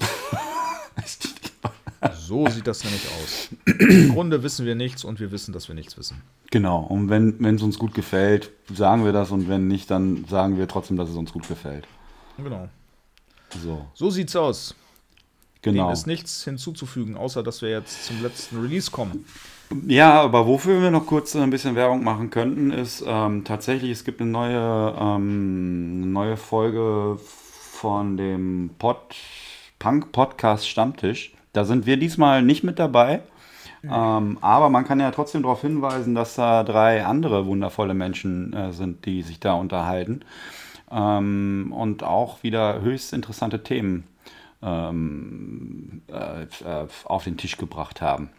so 2.30 2.46
sieht 2.48 2.68
das 2.68 2.84
nämlich 2.84 3.02
aus. 3.08 3.48
Im 3.66 4.12
Grunde 4.14 4.44
wissen 4.44 4.64
wir 4.64 4.76
nichts 4.76 5.02
und 5.02 5.18
wir 5.18 5.32
wissen, 5.32 5.52
dass 5.52 5.66
wir 5.66 5.74
nichts 5.74 5.98
wissen. 5.98 6.22
Genau, 6.52 6.78
und 6.78 7.10
wenn 7.10 7.44
es 7.56 7.60
uns 7.60 7.76
gut 7.76 7.92
gefällt, 7.92 8.52
sagen 8.72 9.04
wir 9.04 9.12
das 9.12 9.32
und 9.32 9.48
wenn 9.48 9.66
nicht, 9.66 9.90
dann 9.90 10.24
sagen 10.26 10.56
wir 10.56 10.68
trotzdem, 10.68 10.96
dass 10.96 11.08
es 11.08 11.16
uns 11.16 11.32
gut 11.32 11.48
gefällt. 11.48 11.88
Genau. 12.36 12.68
So, 13.60 13.84
So 13.94 14.10
sieht's 14.10 14.36
aus. 14.36 14.76
Dem 15.64 15.74
genau. 15.74 15.90
ist 15.90 16.06
nichts 16.06 16.44
hinzuzufügen, 16.44 17.16
außer 17.16 17.42
dass 17.42 17.62
wir 17.62 17.70
jetzt 17.70 18.06
zum 18.06 18.22
letzten 18.22 18.60
Release 18.60 18.92
kommen. 18.92 19.24
Ja, 19.88 20.22
aber 20.22 20.46
wofür 20.46 20.80
wir 20.80 20.92
noch 20.92 21.06
kurz 21.06 21.34
ein 21.34 21.50
bisschen 21.50 21.74
Werbung 21.74 22.04
machen 22.04 22.30
könnten, 22.30 22.70
ist 22.70 23.02
ähm, 23.04 23.42
tatsächlich, 23.44 23.90
es 23.90 24.04
gibt 24.04 24.20
eine 24.20 24.30
neue, 24.30 24.96
ähm, 24.98 25.94
eine 25.96 26.06
neue 26.06 26.36
Folge 26.36 27.18
von 27.18 28.16
dem 28.16 28.70
Pod, 28.78 29.16
Punk 29.80 30.12
Podcast 30.12 30.68
Stammtisch. 30.68 31.32
Da 31.52 31.64
sind 31.64 31.86
wir 31.86 31.96
diesmal 31.96 32.42
nicht 32.42 32.62
mit 32.64 32.78
dabei. 32.78 33.22
Ähm, 33.82 34.38
aber 34.42 34.68
man 34.68 34.84
kann 34.84 35.00
ja 35.00 35.10
trotzdem 35.10 35.42
darauf 35.42 35.62
hinweisen, 35.62 36.14
dass 36.14 36.34
da 36.34 36.64
drei 36.64 37.04
andere 37.04 37.46
wundervolle 37.46 37.94
Menschen 37.94 38.52
äh, 38.52 38.72
sind, 38.72 39.06
die 39.06 39.22
sich 39.22 39.40
da 39.40 39.54
unterhalten. 39.54 40.20
Ähm, 40.90 41.72
und 41.74 42.02
auch 42.02 42.42
wieder 42.42 42.82
höchst 42.82 43.12
interessante 43.14 43.62
Themen 43.62 44.06
ähm, 44.62 46.02
äh, 46.08 46.42
äh, 46.42 46.86
auf 47.04 47.24
den 47.24 47.36
Tisch 47.38 47.56
gebracht 47.56 48.00
haben. 48.02 48.30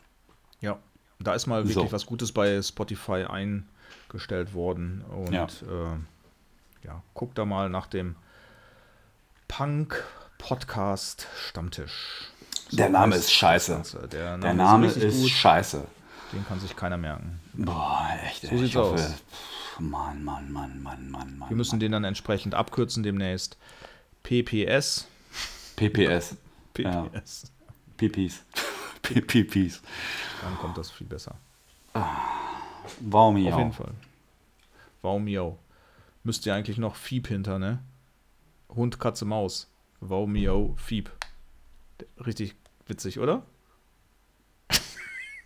Ja. 0.59 0.77
Da 1.19 1.33
ist 1.33 1.47
mal 1.47 1.67
wirklich 1.67 1.89
So. 1.89 1.91
was 1.91 2.05
Gutes 2.05 2.31
bei 2.31 2.61
Spotify 2.61 3.25
eingestellt 3.27 4.53
worden. 4.53 5.03
Und 5.09 5.33
Ja. 5.33 5.45
äh, 5.45 6.85
ja, 6.85 7.01
guckt 7.13 7.37
da 7.37 7.45
mal 7.45 7.69
nach 7.69 7.87
dem 7.87 8.15
Punk 9.47 10.03
Podcast 10.37 11.27
Stammtisch. 11.35 12.27
So 12.39 12.40
Der 12.71 12.89
Name 12.89 13.15
ist 13.15 13.31
scheiße. 13.31 13.81
Der 14.11 14.31
Name, 14.31 14.41
Der 14.41 14.53
Name 14.53 14.87
ist, 14.87 14.97
ist 14.97 15.29
scheiße. 15.29 15.83
Den 16.31 16.45
kann 16.47 16.59
sich 16.59 16.75
keiner 16.75 16.97
merken. 16.97 17.39
Boah, 17.53 18.07
echt. 18.25 18.43
So 18.47 18.57
sieht's 18.57 18.75
aus. 18.75 19.01
Pff, 19.01 19.79
Mann, 19.79 20.23
Mann, 20.23 20.51
Mann, 20.51 20.81
Mann, 20.81 21.11
Mann, 21.11 21.37
Mann. 21.37 21.49
Wir 21.49 21.57
müssen 21.57 21.79
den 21.79 21.91
dann 21.91 22.03
entsprechend 22.03 22.55
abkürzen 22.55 23.03
demnächst. 23.03 23.57
PPS. 24.23 25.07
PPS. 25.75 26.37
Ja. 26.77 27.05
PPS. 27.97 28.45
Pipis. 29.03 29.81
Dann 30.41 30.55
kommt 30.57 30.77
das 30.77 30.89
viel 30.89 31.05
besser. 31.05 31.35
Warum 33.01 33.35
Auf 33.35 33.41
ja? 33.43 33.57
jeden 33.57 33.73
Fall. 33.73 33.91
Warum 35.01 35.27
yo? 35.27 35.59
Müsst 36.23 36.45
ihr 36.45 36.55
eigentlich 36.55 36.77
noch 36.77 36.95
Fieb 36.95 37.27
hinter, 37.27 37.59
ne? 37.59 37.79
Hund, 38.69 38.99
Katze, 39.01 39.25
Maus. 39.25 39.69
Warum 39.99 40.35
yo, 40.37 40.73
Fieb. 40.77 41.11
Richtig 42.25 42.55
witzig, 42.91 43.19
oder? 43.19 43.41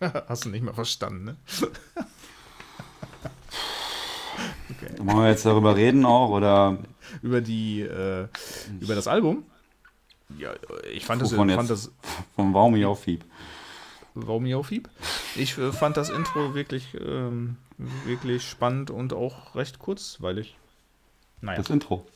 Hast 0.00 0.44
du 0.44 0.50
nicht 0.50 0.62
mehr 0.62 0.74
verstanden, 0.74 1.24
ne? 1.24 1.36
Wollen 4.98 5.18
wir 5.18 5.30
jetzt 5.30 5.46
darüber 5.46 5.76
reden 5.76 6.04
auch? 6.04 6.30
Oder 6.30 6.78
Über 7.22 7.40
die, 7.40 7.80
äh, 7.82 8.26
über 8.80 8.94
das 8.96 9.06
Album? 9.06 9.44
Ja, 10.38 10.52
ich 10.92 11.06
fand 11.06 11.22
das, 11.22 11.32
Wovon 11.32 11.50
fand 11.50 11.70
jetzt? 11.70 11.86
das 11.86 11.92
von 12.34 12.52
Warum 12.52 12.76
ja 12.76 12.92
Fieb? 12.94 13.24
Warum 14.14 14.46
yo, 14.46 14.62
Fieb? 14.62 14.88
Ich 15.36 15.56
äh, 15.58 15.72
fand 15.72 15.96
das 15.96 16.10
Intro 16.10 16.54
wirklich, 16.54 16.94
ähm, 17.00 17.56
wirklich 18.04 18.48
spannend 18.48 18.90
und 18.90 19.12
auch 19.12 19.54
recht 19.54 19.78
kurzweilig. 19.78 20.56
Naja. 21.42 21.58
Das 21.58 21.70
Intro. 21.70 22.06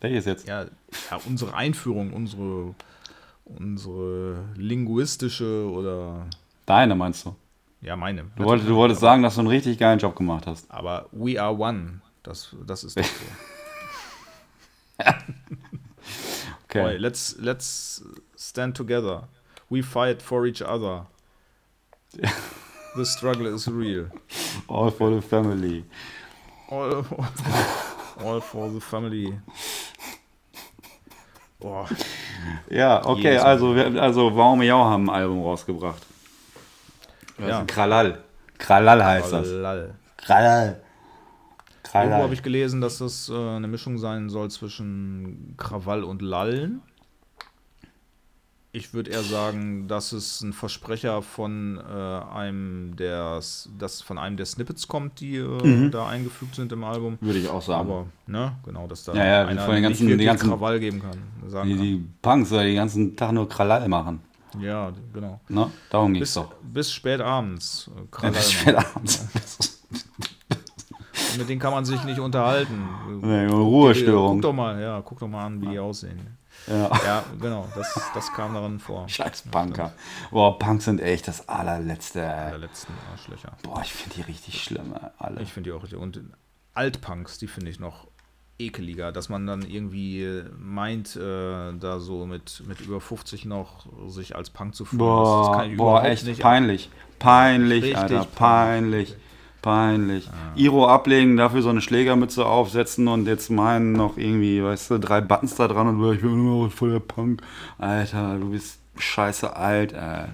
Welches 0.00 0.24
jetzt? 0.24 0.46
ja, 0.46 0.64
ja, 0.64 1.20
unsere 1.26 1.54
Einführung, 1.54 2.12
unsere, 2.12 2.74
unsere 3.48 4.44
linguistische 4.56 5.68
oder 5.70 6.26
Deine 6.66 6.94
meinst 6.94 7.24
du? 7.26 7.34
ja, 7.80 7.96
meine. 7.96 8.24
Du 8.36 8.44
wolltest, 8.44 8.68
du 8.68 8.74
wolltest 8.76 9.00
sagen, 9.00 9.22
dass 9.22 9.34
du 9.36 9.40
einen 9.40 9.48
richtig 9.48 9.78
geilen 9.78 9.98
Job 9.98 10.16
gemacht 10.16 10.46
hast. 10.46 10.70
Aber 10.70 11.08
we 11.12 11.40
are 11.40 11.56
one. 11.56 12.00
Das, 12.22 12.54
das 12.66 12.84
ist 12.84 12.98
doch 12.98 13.04
so. 13.04 13.10
Okay. 16.70 16.82
Boy, 16.82 16.96
let's, 16.98 17.36
let's 17.38 18.04
stand 18.36 18.76
together. 18.76 19.26
We 19.70 19.82
fight 19.82 20.20
for 20.20 20.44
each 20.44 20.60
other. 20.60 21.06
The 22.94 23.06
struggle 23.06 23.46
is 23.46 23.66
real. 23.68 24.08
All 24.68 24.90
for 24.90 25.10
the 25.10 25.22
family. 25.22 25.84
All, 26.70 27.06
all 28.22 28.40
for 28.40 28.68
the 28.68 28.80
family. 28.80 29.38
Boah, 31.58 31.88
Ja, 32.70 33.04
okay, 33.04 33.30
Jedes 33.30 33.42
also, 33.42 33.74
wir, 33.74 34.00
also 34.00 34.36
Warum 34.36 34.62
ja 34.62 34.76
haben 34.76 35.08
ein 35.10 35.16
Album 35.16 35.42
rausgebracht. 35.42 36.02
Ja. 37.38 37.64
Kralal. 37.66 38.18
Kralal 38.58 39.04
heißt 39.04 39.32
das. 39.32 39.48
lall. 39.48 39.94
Kralal. 40.16 40.80
Irgendwo 41.94 42.00
habe 42.00 42.10
Kralal. 42.10 42.32
ich 42.32 42.42
gelesen, 42.42 42.80
dass 42.80 42.98
das 42.98 43.28
äh, 43.28 43.34
eine 43.34 43.68
Mischung 43.68 43.98
sein 43.98 44.28
soll 44.28 44.50
zwischen 44.50 45.54
Krawall 45.56 46.04
und 46.04 46.20
Lallen. 46.20 46.82
Ich 48.78 48.94
würde 48.94 49.10
eher 49.10 49.24
sagen, 49.24 49.88
dass 49.88 50.12
es 50.12 50.40
ein 50.40 50.52
Versprecher 50.52 51.20
von 51.20 51.78
äh, 51.78 51.82
einem 52.32 52.94
der 52.96 53.40
das 53.78 54.02
von 54.02 54.18
einem 54.18 54.36
der 54.36 54.46
Snippets 54.46 54.86
kommt, 54.86 55.18
die 55.18 55.36
äh, 55.36 55.90
da 55.90 56.06
eingefügt 56.06 56.54
sind 56.54 56.70
im 56.70 56.84
Album. 56.84 57.18
Würde 57.20 57.40
ich 57.40 57.48
auch 57.48 57.60
sagen. 57.60 57.80
Aber 57.90 58.06
ne, 58.28 58.52
genau, 58.64 58.86
dass 58.86 59.02
da 59.02 59.14
Ja, 59.14 59.26
ja, 59.26 59.46
einer 59.46 59.66
den 59.66 59.82
ganzen- 59.82 60.06
nicht 60.06 60.20
die 60.20 60.24
ganzen- 60.24 60.48
Krawall 60.48 60.78
geben 60.78 61.02
kann. 61.02 61.18
Die, 61.44 61.52
kann. 61.52 61.66
die 61.68 62.04
Punks 62.22 62.50
soll 62.50 62.64
den 62.66 62.76
ganzen 62.76 63.16
Tag 63.16 63.32
nur 63.32 63.48
Kralal 63.48 63.88
machen. 63.88 64.20
Ja, 64.60 64.92
genau. 65.12 65.40
Ne? 65.48 65.70
Darum 65.90 66.14
geht's 66.14 66.28
Bis, 66.30 66.34
doch. 66.34 66.52
bis 66.62 66.92
spät 66.92 67.20
abends. 67.20 67.90
Äh, 67.96 68.22
Ja, 68.26 68.30
bis 68.30 68.52
spät 68.52 68.76
abends. 68.76 69.28
Mit 71.36 71.48
denen 71.48 71.60
kann 71.60 71.72
man 71.72 71.84
sich 71.84 72.02
nicht 72.04 72.18
unterhalten. 72.20 72.88
Nee, 73.22 73.46
Ruhestörung. 73.46 74.34
Guck 74.34 74.42
doch 74.42 74.52
mal, 74.52 74.80
ja, 74.80 75.02
guck 75.04 75.18
doch 75.18 75.28
mal 75.28 75.44
an, 75.46 75.60
wie 75.60 75.66
die 75.68 75.78
aussehen. 75.78 76.37
Ja. 76.66 76.90
Ja, 77.04 77.24
genau, 77.40 77.66
das, 77.74 77.98
das 78.14 78.32
kam 78.32 78.54
darin 78.54 78.78
vor. 78.78 79.08
Scheiß 79.08 79.42
Punker. 79.50 79.92
Boah, 80.30 80.58
Punks 80.58 80.84
sind 80.84 81.00
echt 81.00 81.26
das 81.28 81.48
allerletzte. 81.48 82.18
Der 82.20 82.52
Ey. 82.52 82.58
letzten 82.58 82.92
Arschlöcher. 83.12 83.52
Boah, 83.62 83.80
ich 83.82 83.92
finde 83.92 84.16
die 84.16 84.22
richtig 84.22 84.62
schlimm, 84.62 84.92
ey, 84.94 85.08
alle. 85.18 85.40
Ich 85.42 85.52
finde 85.52 85.70
die 85.70 85.76
auch 85.76 85.82
richtig. 85.82 85.98
Und 85.98 86.20
Altpunks, 86.74 87.38
die 87.38 87.46
finde 87.46 87.70
ich 87.70 87.80
noch 87.80 88.06
ekeliger, 88.58 89.12
dass 89.12 89.28
man 89.28 89.46
dann 89.46 89.62
irgendwie 89.62 90.42
meint, 90.58 91.14
äh, 91.16 91.72
da 91.78 92.00
so 92.00 92.26
mit, 92.26 92.62
mit 92.66 92.80
über 92.80 93.00
50 93.00 93.44
noch 93.44 93.86
sich 94.08 94.34
als 94.36 94.50
Punk 94.50 94.74
zu 94.74 94.84
fühlen. 94.84 94.98
Das- 95.00 95.28
das 95.28 95.46
kann 95.46 95.56
Boah, 95.56 95.64
ich 95.70 95.76
boah, 95.76 96.04
echt 96.04 96.24
nicht. 96.26 96.40
peinlich. 96.40 96.90
Peinlich, 97.18 97.82
Richtig 97.84 97.98
Alter, 97.98 98.24
peinlich. 98.34 99.10
peinlich. 99.10 99.16
Peinlich. 99.62 100.28
Iro 100.54 100.86
ablegen, 100.86 101.36
dafür 101.36 101.62
so 101.62 101.68
eine 101.68 101.80
Schlägermütze 101.80 102.46
aufsetzen 102.46 103.08
und 103.08 103.26
jetzt 103.26 103.50
meinen 103.50 103.92
noch 103.92 104.16
irgendwie, 104.16 104.62
weißt 104.62 104.92
du, 104.92 104.98
drei 104.98 105.20
Buttons 105.20 105.56
da 105.56 105.66
dran 105.66 105.88
und 105.88 106.14
ich 106.14 106.20
bin 106.20 106.32
immer 106.32 106.64
noch 106.64 106.72
voll 106.72 106.92
der 106.92 107.00
Punk. 107.00 107.42
Alter, 107.78 108.38
du 108.38 108.50
bist 108.50 108.78
scheiße 108.96 109.56
alt, 109.56 109.92
ey. 109.92 109.98
Ja, 109.98 110.26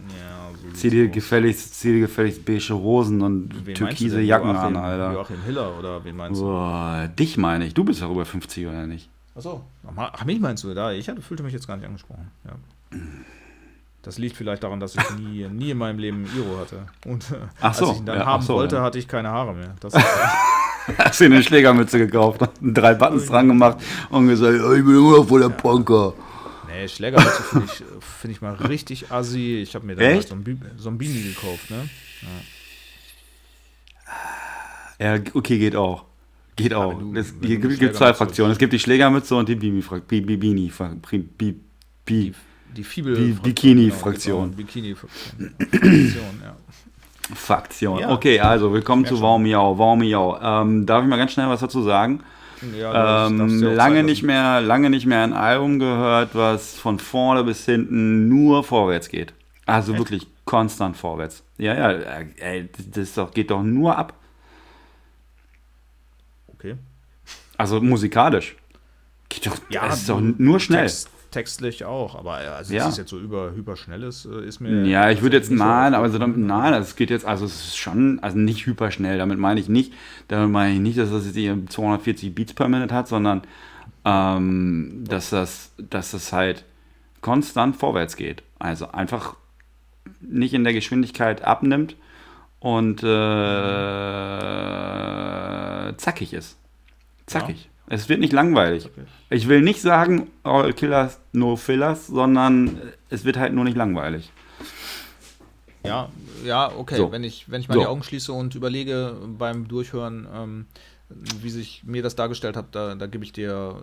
so 0.54 0.74
Zieh 0.74 0.90
dir 0.90 1.08
gefälligst, 1.08 1.74
zieh 1.80 1.92
dir 1.92 2.00
gefälligst 2.00 2.44
beige 2.44 2.74
Hosen 2.74 3.22
und 3.22 3.66
Wen 3.66 3.74
türkise? 3.74 4.20
Jacken 4.20 4.50
Joachim, 4.50 4.76
an, 4.76 4.76
Alter. 4.76 5.12
Joachim 5.12 5.42
Hiller 5.44 5.78
oder 5.78 6.04
wen 6.04 6.16
meinst 6.16 6.40
du? 6.40 6.44
Boah, 6.44 7.08
dich 7.18 7.36
meine 7.36 7.66
ich. 7.66 7.74
Du 7.74 7.84
bist 7.84 8.02
doch 8.02 8.10
über 8.10 8.24
50 8.24 8.66
oder 8.66 8.86
nicht? 8.86 9.08
Achso. 9.34 9.62
Ach, 9.96 10.24
mich 10.24 10.40
meinst 10.40 10.64
du 10.64 10.74
da? 10.74 10.92
Ich 10.92 11.08
hatte, 11.08 11.22
fühlte 11.22 11.42
mich 11.42 11.52
jetzt 11.52 11.66
gar 11.66 11.76
nicht 11.76 11.86
angesprochen. 11.86 12.30
Ja. 12.44 12.98
Das 14.04 14.18
liegt 14.18 14.36
vielleicht 14.36 14.62
daran, 14.62 14.78
dass 14.80 14.94
ich 14.94 15.10
nie, 15.18 15.46
nie 15.50 15.70
in 15.70 15.78
meinem 15.78 15.98
Leben 15.98 16.26
Iro 16.36 16.58
hatte. 16.60 16.86
Und 17.06 17.30
äh, 17.30 17.36
Ach 17.60 17.74
so, 17.74 17.86
als 17.86 17.94
ich 17.94 18.00
ihn 18.00 18.06
dann 18.06 18.18
ja, 18.18 18.26
haben 18.26 18.42
so, 18.42 18.54
wollte, 18.54 18.76
ja. 18.76 18.82
hatte 18.82 18.98
ich 18.98 19.08
keine 19.08 19.30
Haare 19.30 19.54
mehr. 19.54 19.74
Das 19.80 19.94
Hast 20.98 21.18
du 21.20 21.24
eine 21.24 21.42
Schlägermütze 21.42 21.98
gekauft, 21.98 22.42
drei 22.60 22.92
Buttons 22.94 23.26
dran 23.26 23.48
gemacht 23.48 23.78
und 24.10 24.28
gesagt, 24.28 24.58
ja, 24.58 24.72
ich 24.74 24.84
bin 24.84 24.94
immer 24.96 25.16
noch 25.18 25.26
voll 25.26 25.40
der 25.40 25.48
Punker. 25.48 26.12
nee, 26.68 26.86
Schlägermütze 26.86 27.42
finde 27.42 27.66
ich, 27.66 27.82
find 28.20 28.32
ich 28.34 28.42
mal 28.42 28.54
richtig 28.54 29.10
assi. 29.10 29.60
Ich 29.62 29.74
habe 29.74 29.86
mir 29.86 29.96
Echt? 29.98 30.28
so 30.28 30.34
ein, 30.34 30.62
so 30.76 30.90
ein 30.90 30.98
Beanie 30.98 31.22
gekauft. 31.34 31.70
Ne? 31.70 31.88
Ja, 34.98 35.16
okay, 35.34 35.58
geht 35.58 35.74
auch. 35.76 36.04
Geht 36.56 36.72
auch. 36.74 36.90
wenn 36.98 37.14
du- 37.14 37.20
es 37.20 37.34
gibt, 37.40 37.78
gibt 37.80 37.96
zwei 37.96 38.14
Fraktionen. 38.14 38.52
Es 38.52 38.58
gibt 38.58 38.72
die 38.72 38.78
Schlägermütze 38.78 39.34
und 39.34 39.48
die 39.48 39.56
Bimi-Fraktion. 39.56 40.06
Bi, 40.06 40.20
Bi, 40.20 40.36
Bini, 40.36 40.70
Fra- 40.70 40.94
Pri- 41.02 41.24
Bi, 41.36 41.56
Bi, 42.04 42.32
Die 42.76 42.84
Fibel 42.84 43.14
Bi- 43.16 43.32
Bikini-Fraktion. 43.42 44.52
Bikini-Fraktion. 44.52 45.54
Fraktion, 45.70 46.40
ja. 46.42 46.56
Faktion. 47.34 47.98
Ja. 48.00 48.10
Okay, 48.10 48.40
also 48.40 48.72
willkommen 48.72 49.06
zu. 49.06 49.20
Wow 49.20 49.38
Miau. 49.40 49.78
Wow 49.78 49.96
Miau. 49.96 50.38
Ähm, 50.40 50.84
darf 50.84 51.02
ich 51.04 51.08
mal 51.08 51.16
ganz 51.16 51.32
schnell 51.32 51.48
was 51.48 51.60
dazu 51.60 51.82
sagen? 51.82 52.20
ja 52.78 52.92
das 52.92 53.30
Ähm, 53.30 53.62
lange 53.74 54.02
nicht 54.02 54.22
mehr, 54.22 54.60
lange 54.60 54.90
nicht 54.90 55.06
mehr 55.06 55.22
ein 55.22 55.32
Album 55.32 55.78
gehört, 55.78 56.34
was 56.34 56.74
von 56.74 56.98
vorne 56.98 57.44
bis 57.44 57.64
hinten 57.64 58.28
nur 58.28 58.64
vorwärts 58.64 59.08
geht. 59.08 59.34
Also 59.66 59.96
wirklich 59.96 60.26
konstant 60.44 60.96
vorwärts. 60.96 61.42
Ja, 61.58 61.74
ja, 61.74 61.90
äh, 61.92 62.26
ey, 62.38 62.68
das 62.92 63.14
doch, 63.14 63.32
geht 63.32 63.50
doch 63.50 63.62
nur 63.62 63.96
ab. 63.96 64.14
Okay. 66.54 66.74
Also 67.56 67.80
musikalisch. 67.80 68.56
Geht 69.28 69.46
doch, 69.46 69.56
Ja, 69.70 69.86
das 69.86 70.00
ist 70.00 70.08
doch 70.08 70.20
nur 70.20 70.58
schnell. 70.60 70.82
Text, 70.82 71.08
textlich 71.34 71.84
auch, 71.84 72.14
aber 72.14 72.42
äh, 72.42 72.46
also 72.46 72.72
Ja. 72.72 72.84
es 72.84 72.90
ist 72.92 72.98
jetzt 72.98 73.10
so 73.10 73.18
über 73.18 73.50
hyperschnelles 73.52 74.24
ist, 74.24 74.32
äh, 74.32 74.44
ist 74.46 74.60
mir. 74.60 74.84
Ja, 74.86 75.10
ich 75.10 75.20
würde 75.22 75.36
jetzt, 75.36 75.50
nicht 75.50 75.58
so 75.58 75.64
nein, 75.64 75.94
aber 75.94 76.08
so, 76.08 76.18
damit- 76.18 76.38
nein, 76.38 76.72
also 76.72 76.88
es 76.88 76.96
geht 76.96 77.10
jetzt, 77.10 77.26
also 77.26 77.44
es 77.44 77.54
ist 77.66 77.76
schon, 77.76 78.18
also 78.20 78.38
nicht 78.38 78.64
hyperschnell, 78.66 79.18
damit 79.18 79.38
meine 79.38 79.60
ich 79.60 79.68
nicht, 79.68 79.92
damit 80.28 80.50
meine 80.50 80.74
ich 80.74 80.80
nicht, 80.80 80.98
dass 80.98 81.10
das 81.10 81.26
jetzt 81.26 81.34
hier 81.36 81.58
240 81.68 82.34
Beats 82.34 82.54
per 82.54 82.68
Minute 82.68 82.94
hat, 82.94 83.08
sondern 83.08 83.42
ähm, 84.04 85.04
dass, 85.08 85.30
das, 85.30 85.72
dass 85.78 86.12
das 86.12 86.32
halt 86.32 86.64
konstant 87.20 87.76
vorwärts 87.76 88.16
geht. 88.16 88.42
Also 88.58 88.90
einfach 88.92 89.34
nicht 90.20 90.54
in 90.54 90.64
der 90.64 90.72
Geschwindigkeit 90.74 91.42
abnimmt 91.42 91.96
und 92.60 93.02
äh, 93.02 93.06
zackig 95.96 96.32
ist. 96.32 96.56
Zackig. 97.26 97.68
Es 97.86 98.08
wird 98.08 98.20
nicht 98.20 98.32
langweilig. 98.32 98.88
Ich 99.30 99.46
will 99.48 99.60
nicht 99.60 99.80
sagen, 99.80 100.30
all 100.42 100.72
killers, 100.72 101.20
no 101.32 101.56
fillers, 101.56 102.06
sondern 102.06 102.80
es 103.10 103.24
wird 103.24 103.36
halt 103.36 103.52
nur 103.52 103.64
nicht 103.64 103.76
langweilig. 103.76 104.32
Ja, 105.84 106.08
ja, 106.44 106.72
okay. 106.74 106.96
So. 106.96 107.12
Wenn 107.12 107.24
ich, 107.24 107.50
wenn 107.50 107.60
ich 107.60 107.68
mal 107.68 107.74
So. 107.74 107.80
die 107.80 107.86
Augen 107.86 108.02
schließe 108.02 108.32
und 108.32 108.54
überlege 108.54 109.16
beim 109.38 109.68
Durchhören, 109.68 110.26
ähm, 110.34 110.66
wie 111.10 111.50
sich 111.50 111.82
mir 111.84 112.02
das 112.02 112.16
dargestellt 112.16 112.56
hat, 112.56 112.74
da, 112.74 112.94
da 112.94 113.06
gebe 113.06 113.22
ich 113.24 113.32
dir 113.32 113.82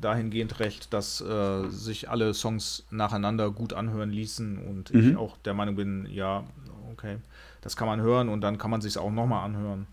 dahingehend 0.00 0.58
recht, 0.58 0.92
dass 0.92 1.20
äh, 1.20 1.68
sich 1.68 2.10
alle 2.10 2.34
Songs 2.34 2.84
nacheinander 2.90 3.50
gut 3.50 3.72
anhören 3.74 4.10
ließen 4.10 4.58
und 4.58 4.92
Mhm. 4.92 5.10
ich 5.10 5.16
auch 5.16 5.36
der 5.44 5.54
Meinung 5.54 5.76
bin, 5.76 6.08
ja, 6.10 6.42
okay, 6.92 7.18
das 7.60 7.76
kann 7.76 7.86
man 7.86 8.00
hören 8.00 8.28
und 8.28 8.40
dann 8.40 8.58
kann 8.58 8.70
man 8.70 8.80
sich 8.80 8.98
auch 8.98 9.12
nochmal 9.12 9.44
anhören. 9.44 9.86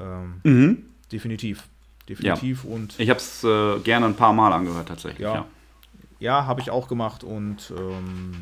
Ähm, 0.00 0.40
Mhm. 0.44 0.82
definitiv. 1.12 1.64
Definitiv 2.08 2.64
und 2.64 2.98
Ich 2.98 3.10
habe 3.10 3.20
es 3.20 3.44
äh, 3.44 3.78
gerne 3.80 4.06
ein 4.06 4.16
paar 4.16 4.32
Mal 4.32 4.52
angehört 4.52 4.88
tatsächlich. 4.88 5.20
Ja. 5.20 5.34
Ja. 5.34 5.46
Ja, 6.20 6.46
habe 6.46 6.60
ich 6.60 6.70
auch 6.70 6.88
gemacht 6.88 7.22
und 7.22 7.72
ähm, 7.76 8.32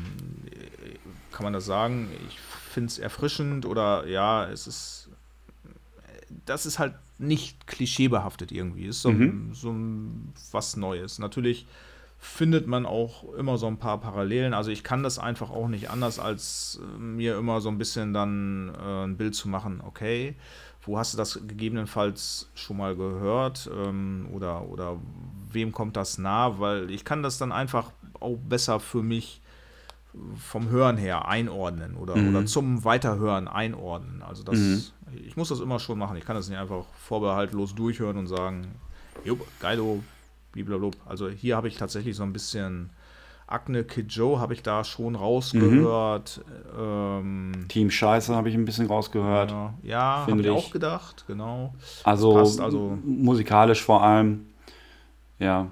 kann 1.31 1.43
man 1.43 1.53
das 1.53 1.65
sagen? 1.65 2.09
Ich 2.27 2.39
finde 2.39 2.87
es 2.87 2.97
erfrischend 2.97 3.65
oder 3.65 4.07
ja, 4.07 4.45
es 4.49 4.65
ist. 4.65 5.09
Das 6.45 6.65
ist 6.65 6.79
halt 6.79 6.95
nicht 7.19 7.67
klischeebehaftet 7.67 8.51
irgendwie. 8.51 8.85
Ist 8.85 9.01
so, 9.01 9.09
ein, 9.09 9.51
so 9.53 9.75
was 10.51 10.75
Neues. 10.75 11.19
Natürlich 11.19 11.67
findet 12.19 12.67
man 12.67 12.85
auch 12.85 13.33
immer 13.35 13.57
so 13.57 13.67
ein 13.67 13.77
paar 13.77 13.99
Parallelen. 13.99 14.53
Also 14.53 14.71
ich 14.71 14.83
kann 14.83 15.03
das 15.03 15.19
einfach 15.19 15.51
auch 15.51 15.67
nicht 15.67 15.89
anders, 15.89 16.19
als 16.19 16.79
äh, 16.81 16.99
mir 16.99 17.37
immer 17.37 17.61
so 17.61 17.69
ein 17.69 17.77
bisschen 17.77 18.13
dann 18.13 18.73
äh, 18.75 19.03
ein 19.05 19.17
Bild 19.17 19.35
zu 19.35 19.47
machen, 19.47 19.81
okay, 19.85 20.35
wo 20.87 20.97
hast 20.97 21.13
du 21.13 21.17
das 21.17 21.39
gegebenenfalls 21.47 22.49
schon 22.55 22.77
mal 22.77 22.95
gehört 22.95 23.69
ähm, 23.73 24.27
oder, 24.31 24.67
oder 24.69 24.97
wem 25.51 25.71
kommt 25.71 25.95
das 25.97 26.17
nah, 26.17 26.59
weil 26.59 26.89
ich 26.89 27.05
kann 27.05 27.21
das 27.21 27.37
dann 27.37 27.51
einfach 27.51 27.91
auch 28.19 28.37
besser 28.37 28.79
für 28.79 29.03
mich 29.03 29.41
vom 30.37 30.69
Hören 30.69 30.97
her 30.97 31.27
einordnen 31.27 31.95
oder, 31.95 32.15
oder 32.15 32.45
zum 32.45 32.83
Weiterhören 32.83 33.47
einordnen. 33.47 34.23
Also 34.23 34.43
das, 34.43 34.93
ich 35.25 35.35
muss 35.37 35.49
das 35.49 35.59
immer 35.59 35.79
schon 35.79 35.99
machen. 35.99 36.17
Ich 36.17 36.25
kann 36.25 36.35
das 36.35 36.49
nicht 36.49 36.57
einfach 36.57 36.85
vorbehaltlos 37.03 37.75
durchhören 37.75 38.17
und 38.17 38.27
sagen, 38.27 38.67
jupp, 39.23 39.45
geilo, 39.59 40.03
blablabla. 40.53 40.91
Also 41.05 41.29
hier 41.29 41.55
habe 41.55 41.67
ich 41.67 41.77
tatsächlich 41.77 42.15
so 42.15 42.23
ein 42.23 42.33
bisschen 42.33 42.89
Akne 43.47 43.85
Kid 43.85 44.11
Joe 44.11 44.39
habe 44.39 44.53
ich 44.53 44.61
da 44.61 44.83
schon 44.83 45.15
rausgehört. 45.15 46.41
Ähm, 46.77 47.65
Team 47.69 47.89
Scheiße 47.89 48.35
habe 48.35 48.49
ich 48.49 48.55
ein 48.55 48.65
bisschen 48.65 48.87
rausgehört. 48.87 49.51
ja, 49.51 49.73
ja 49.83 50.25
habe 50.27 50.41
ich 50.41 50.49
auch 50.49 50.69
gedacht, 50.69 51.23
genau. 51.27 51.73
Also, 52.03 52.33
passt, 52.33 52.59
also- 52.59 52.97
musikalisch 53.05 53.81
vor 53.81 54.03
allem. 54.03 54.47
Ja. 55.39 55.67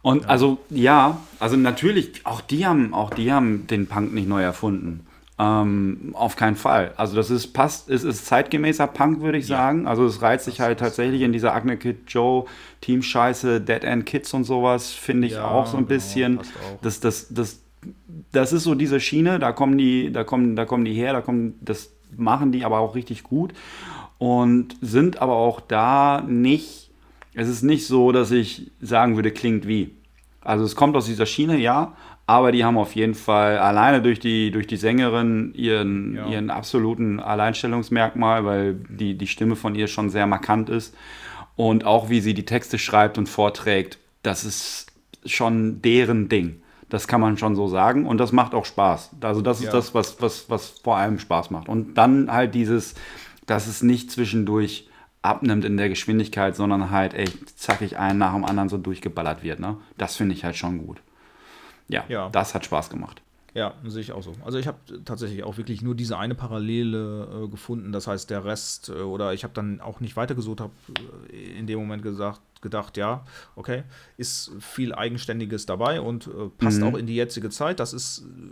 Und 0.00 0.28
also 0.28 0.58
ja, 0.70 1.18
also 1.40 1.56
natürlich, 1.56 2.26
auch 2.26 2.40
die 2.40 2.66
haben, 2.66 2.92
auch 2.92 3.10
die 3.10 3.32
haben 3.32 3.66
den 3.66 3.86
Punk 3.86 4.12
nicht 4.12 4.28
neu 4.28 4.42
erfunden. 4.42 5.06
Ähm, 5.36 6.10
auf 6.12 6.36
keinen 6.36 6.54
Fall. 6.54 6.92
Also 6.96 7.16
das 7.16 7.28
ist 7.28 7.48
passt, 7.48 7.90
es 7.90 8.04
ist 8.04 8.26
zeitgemäßer 8.26 8.86
Punk, 8.86 9.20
würde 9.20 9.38
ich 9.38 9.48
sagen. 9.48 9.86
Also 9.88 10.04
es 10.06 10.22
reizt 10.22 10.44
sich 10.44 10.60
halt 10.60 10.78
tatsächlich 10.78 11.22
in 11.22 11.32
dieser 11.32 11.52
Agne 11.54 11.76
Kid 11.76 12.02
Joe, 12.06 12.44
Team 12.80 13.02
Scheiße, 13.02 13.60
Dead 13.60 13.82
End 13.82 14.06
Kids 14.06 14.32
und 14.32 14.44
sowas, 14.44 14.92
finde 14.92 15.26
ich 15.26 15.32
Ja, 15.34 15.48
auch 15.50 15.66
so 15.66 15.76
ein 15.76 15.86
genau, 15.86 15.88
bisschen. 15.88 16.40
Das, 16.82 17.00
das, 17.00 17.34
das, 17.34 17.60
das 18.30 18.52
ist 18.52 18.62
so 18.62 18.76
diese 18.76 19.00
Schiene, 19.00 19.40
da 19.40 19.50
kommen 19.52 19.76
die, 19.76 20.12
da 20.12 20.22
kommen, 20.22 20.54
da 20.54 20.64
kommen 20.66 20.84
die 20.84 20.94
her, 20.94 21.12
da 21.12 21.20
kommen, 21.20 21.58
das 21.60 21.90
machen 22.16 22.52
die 22.52 22.64
aber 22.64 22.78
auch 22.78 22.94
richtig 22.94 23.24
gut 23.24 23.52
und 24.18 24.76
sind 24.80 25.20
aber 25.20 25.34
auch 25.34 25.60
da 25.60 26.22
nicht, 26.26 26.90
es 27.34 27.48
ist 27.48 27.62
nicht 27.62 27.86
so, 27.86 28.12
dass 28.12 28.30
ich 28.30 28.70
sagen 28.80 29.16
würde, 29.16 29.32
klingt 29.32 29.66
wie. 29.66 29.96
Also 30.40 30.64
es 30.64 30.76
kommt 30.76 30.96
aus 30.96 31.06
dieser 31.06 31.26
Schiene, 31.26 31.58
ja, 31.58 31.96
aber 32.26 32.52
die 32.52 32.64
haben 32.64 32.78
auf 32.78 32.94
jeden 32.94 33.14
Fall 33.14 33.58
alleine 33.58 34.00
durch 34.00 34.18
die, 34.18 34.50
durch 34.50 34.66
die 34.66 34.76
Sängerin 34.76 35.52
ihren, 35.54 36.14
Ja. 36.16 36.26
ihren 36.28 36.50
absoluten 36.50 37.20
Alleinstellungsmerkmal, 37.20 38.44
weil 38.44 38.74
die, 38.88 39.16
die 39.16 39.26
Stimme 39.26 39.56
von 39.56 39.74
ihr 39.74 39.88
schon 39.88 40.10
sehr 40.10 40.26
markant 40.26 40.68
ist 40.70 40.94
und 41.56 41.84
auch 41.84 42.08
wie 42.08 42.20
sie 42.20 42.34
die 42.34 42.44
Texte 42.46 42.78
schreibt 42.78 43.18
und 43.18 43.28
vorträgt, 43.28 43.98
das 44.22 44.44
ist 44.44 44.86
schon 45.26 45.82
deren 45.82 46.28
Ding. 46.28 46.60
Das 46.90 47.08
kann 47.08 47.20
man 47.20 47.38
schon 47.38 47.56
so 47.56 47.66
sagen 47.66 48.06
und 48.06 48.18
das 48.18 48.32
macht 48.32 48.54
auch 48.54 48.64
Spaß. 48.64 49.10
Also 49.20 49.40
das 49.40 49.58
ist 49.58 49.66
Ja. 49.66 49.72
das, 49.72 49.94
was, 49.94 50.20
was, 50.20 50.48
was 50.48 50.68
vor 50.82 50.96
allem 50.96 51.18
Spaß 51.18 51.50
macht. 51.50 51.68
Und 51.68 51.94
dann 51.94 52.30
halt 52.30 52.54
dieses, 52.54 52.94
dass 53.46 53.66
es 53.66 53.82
nicht 53.82 54.10
zwischendurch 54.10 54.88
abnimmt 55.22 55.64
in 55.64 55.76
der 55.78 55.88
Geschwindigkeit, 55.88 56.54
sondern 56.54 56.90
halt 56.90 57.14
echt 57.14 57.58
zackig 57.58 57.98
einen 57.98 58.18
nach 58.18 58.34
dem 58.34 58.44
anderen 58.44 58.68
so 58.68 58.76
durchgeballert 58.78 59.42
wird. 59.42 59.58
Ne? 59.60 59.76
Das 59.96 60.16
finde 60.16 60.34
ich 60.34 60.44
halt 60.44 60.56
schon 60.56 60.78
gut. 60.86 61.00
Ja, 61.88 62.04
Ja. 62.08 62.28
das 62.30 62.54
hat 62.54 62.64
Spaß 62.64 62.90
gemacht. 62.90 63.20
Ja, 63.54 63.74
sehe 63.84 64.00
ich 64.02 64.10
auch 64.10 64.22
so. 64.22 64.32
Also 64.44 64.58
ich 64.58 64.66
habe 64.66 64.78
tatsächlich 65.04 65.44
auch 65.44 65.56
wirklich 65.58 65.80
nur 65.80 65.94
diese 65.94 66.18
eine 66.18 66.34
Parallele 66.34 67.44
äh, 67.44 67.48
gefunden. 67.48 67.92
Das 67.92 68.08
heißt, 68.08 68.28
der 68.28 68.44
Rest, 68.44 68.88
äh, 68.88 68.94
oder 68.94 69.32
ich 69.32 69.44
habe 69.44 69.54
dann 69.54 69.80
auch 69.80 70.00
nicht 70.00 70.16
weitergesucht, 70.16 70.60
habe 70.60 70.72
äh, 71.30 71.56
in 71.58 71.68
dem 71.68 71.78
Moment 71.78 72.02
gesagt, 72.02 72.40
gedacht, 72.62 72.96
ja, 72.96 73.24
okay, 73.54 73.84
ist 74.16 74.50
viel 74.58 74.92
Eigenständiges 74.94 75.66
dabei 75.66 76.00
und 76.00 76.26
äh, 76.26 76.48
passt 76.58 76.80
Mhm. 76.80 76.86
auch 76.88 76.94
in 76.96 77.06
die 77.06 77.14
jetzige 77.14 77.48
Zeit. 77.50 77.78
Das 77.78 77.92
ist 77.92 78.20
äh, 78.24 78.50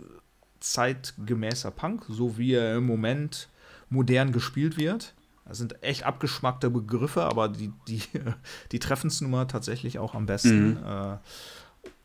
zeitgemäßer 0.61 1.71
Punk, 1.71 2.05
so 2.09 2.37
wie 2.37 2.53
er 2.53 2.77
im 2.77 2.85
Moment 2.85 3.49
modern 3.89 4.31
gespielt 4.31 4.77
wird. 4.77 5.13
Das 5.45 5.57
sind 5.57 5.83
echt 5.83 6.03
abgeschmackte 6.03 6.69
Begriffe, 6.69 7.23
aber 7.23 7.49
die, 7.49 7.71
die, 7.89 8.01
die 8.71 8.79
treffen 8.79 9.07
es 9.07 9.19
nun 9.19 9.31
mal 9.31 9.45
tatsächlich 9.45 9.99
auch 9.99 10.13
am 10.15 10.25
besten. 10.25 10.77
Äh, 10.77 11.17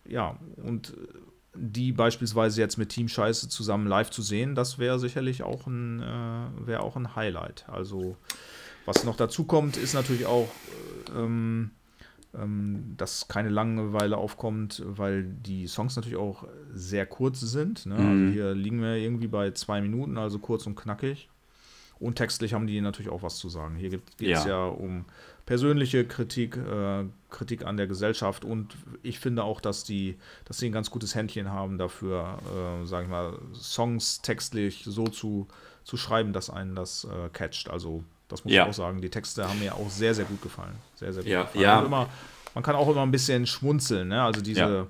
ja, 0.09 0.39
und 0.57 0.95
die 1.55 1.93
beispielsweise 1.93 2.61
jetzt 2.61 2.77
mit 2.77 2.91
Team 2.91 3.09
Scheiße 3.09 3.49
zusammen 3.49 3.87
live 3.87 4.11
zu 4.11 4.23
sehen, 4.23 4.55
das 4.55 4.79
wäre 4.79 4.99
sicherlich 4.99 5.43
auch 5.43 5.67
ein, 5.67 6.01
äh, 6.01 6.67
wäre 6.67 6.83
auch 6.83 6.97
ein 6.97 7.17
Highlight. 7.17 7.65
Also, 7.69 8.17
was 8.87 9.05
noch 9.05 9.17
dazu 9.17 9.45
kommt, 9.45 9.77
ist 9.77 9.95
natürlich 9.95 10.27
auch, 10.27 10.49
äh, 11.09 11.19
ähm, 11.19 11.73
ähm, 12.35 12.95
dass 12.97 13.29
keine 13.29 13.49
Langeweile 13.49 14.19
aufkommt, 14.19 14.83
weil 14.87 15.25
die 15.25 15.67
Songs 15.67 15.97
natürlich 15.97 16.19
auch 16.19 16.45
sehr 16.73 17.07
kurz 17.07 17.41
sind. 17.41 17.87
Ne? 17.87 17.97
Also 17.97 18.33
hier 18.33 18.55
liegen 18.55 18.81
wir 18.83 18.95
irgendwie 18.97 19.29
bei 19.29 19.51
zwei 19.53 19.81
Minuten, 19.81 20.19
also 20.19 20.39
kurz 20.39 20.67
und 20.67 20.77
knackig. 20.77 21.29
Und 21.99 22.17
textlich 22.17 22.55
haben 22.55 22.67
die 22.67 22.81
natürlich 22.81 23.11
auch 23.11 23.23
was 23.23 23.39
zu 23.39 23.49
sagen. 23.49 23.75
Hier 23.77 23.91
geht 23.91 24.03
es 24.21 24.45
Ja. 24.45 24.47
ja 24.47 24.65
um 24.67 25.07
persönliche 25.47 26.05
Kritik, 26.07 26.57
äh, 26.57 27.05
Kritik 27.31 27.65
an 27.65 27.77
der 27.77 27.87
Gesellschaft 27.87 28.45
und 28.45 28.77
ich 29.03 29.19
finde 29.19 29.45
auch, 29.45 29.61
dass 29.61 29.85
die, 29.85 30.17
dass 30.47 30.59
sie 30.59 30.67
ein 30.67 30.73
ganz 30.73 30.91
gutes 30.91 31.15
Händchen 31.15 31.51
haben 31.51 31.77
dafür, 31.79 32.39
äh, 32.83 32.87
sage 32.87 33.05
ich 33.05 33.11
mal, 33.11 33.39
Songs 33.55 34.23
textlich 34.23 34.83
so 34.87 35.05
zu, 35.09 35.47
zu 35.85 35.97
schreiben, 35.97 36.33
dass 36.33 36.49
einen 36.51 36.75
das 36.75 37.05
äh, 37.05 37.29
catcht. 37.31 37.69
Also 37.71 38.03
das 38.29 38.45
muss 38.45 38.53
Ja. 38.55 38.65
ich 38.65 38.71
auch 38.71 38.75
sagen. 38.75 39.01
Die 39.01 39.11
Texte 39.11 39.49
haben 39.49 39.59
mir 39.59 39.75
auch 39.75 39.91
sehr, 39.91 40.15
sehr 40.15 40.25
gut 40.25 40.41
gefallen. 40.43 40.75
Sehr, 40.97 41.13
sehr 41.13 41.23
gut 41.23 41.33
Ja, 41.33 41.43
gefallen. 41.43 41.63
ja. 41.63 41.79
Und 41.81 41.87
Immer, 41.87 42.09
man 42.55 42.65
kann 42.65 42.77
auch 42.77 42.89
immer 42.89 43.03
ein 43.03 43.11
bisschen 43.11 43.47
schmunzeln. 43.47 44.09
Ne? 44.09 44.23
Also 44.23 44.41
diese, 44.41 44.61
Ja. 44.61 44.87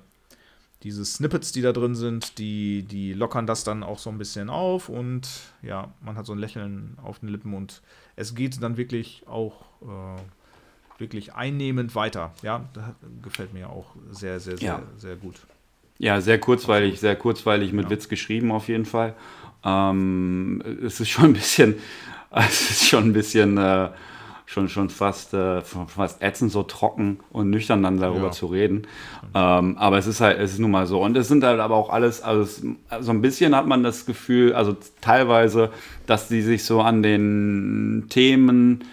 diese 0.83 1.03
Snippets, 1.03 1.51
die 1.51 1.61
da 1.61 1.73
drin 1.73 1.95
sind, 1.95 2.37
die, 2.37 2.83
die 2.83 3.13
lockern 3.13 3.47
das 3.47 3.63
dann 3.65 3.83
auch 3.83 3.99
so 3.99 4.09
ein 4.09 4.17
bisschen 4.17 4.49
auf 4.49 4.87
und 4.89 5.27
ja, 5.61 5.93
man 6.01 6.15
hat 6.15 6.25
so 6.25 6.31
ein 6.33 6.39
Lächeln 6.39 6.97
auf 7.03 7.19
den 7.19 7.27
Lippen 7.29 7.53
und 7.53 7.81
es 8.15 8.33
geht 8.33 8.61
dann 8.63 8.77
wirklich 8.77 9.23
auch 9.27 9.65
äh, 9.81 10.21
wirklich 10.99 11.33
einnehmend 11.33 11.95
weiter. 11.95 12.31
Ja, 12.41 12.65
das 12.73 12.83
gefällt 13.23 13.53
mir 13.53 13.69
auch 13.69 13.87
sehr, 14.11 14.39
sehr, 14.39 14.57
sehr, 14.57 14.67
Ja. 14.67 14.81
sehr 14.97 15.15
gut. 15.15 15.35
Ja, 15.97 16.21
sehr 16.21 16.39
kurzweilig, 16.39 16.99
sehr 16.99 17.15
kurzweilig 17.15 17.73
mit 17.73 17.89
Witz 17.89 18.07
geschrieben 18.07 18.51
auf 18.51 18.67
jeden 18.69 18.85
Fall. 18.85 19.15
Ähm, 19.65 20.63
es 20.85 20.99
ist 20.99 21.09
schon 21.09 21.25
ein 21.25 21.33
bisschen, 21.33 21.75
es 22.31 22.71
ist 22.71 22.87
schon 22.87 23.05
ein 23.05 23.13
bisschen, 23.13 23.57
äh, 23.57 23.89
schon, 24.45 24.67
schon 24.69 24.89
fast, 24.89 25.33
äh, 25.33 25.61
fast 25.61 26.21
ätzend, 26.23 26.51
so 26.51 26.63
trocken 26.63 27.19
und 27.31 27.49
nüchtern 27.51 27.83
dann 27.83 27.99
darüber 27.99 28.27
Ja. 28.27 28.31
zu 28.31 28.47
reden. 28.47 28.87
Ähm, 29.35 29.77
aber 29.77 29.97
es 29.99 30.07
ist 30.07 30.21
halt, 30.21 30.39
es 30.39 30.53
ist 30.53 30.59
nun 30.59 30.71
mal 30.71 30.87
so. 30.87 31.01
Und 31.03 31.15
es 31.17 31.27
sind 31.27 31.43
halt 31.43 31.59
aber 31.59 31.75
auch 31.75 31.89
alles, 31.89 32.21
also 32.23 32.41
es, 32.43 32.63
so 33.05 33.11
ein 33.11 33.21
bisschen 33.21 33.55
hat 33.55 33.67
man 33.67 33.83
das 33.83 34.05
Gefühl, 34.05 34.53
also 34.53 34.75
teilweise, 35.01 35.69
dass 36.07 36.29
die 36.29 36.41
sich 36.41 36.63
so 36.63 36.81
an 36.81 37.03
den 37.03 38.05
Themen, 38.09 38.85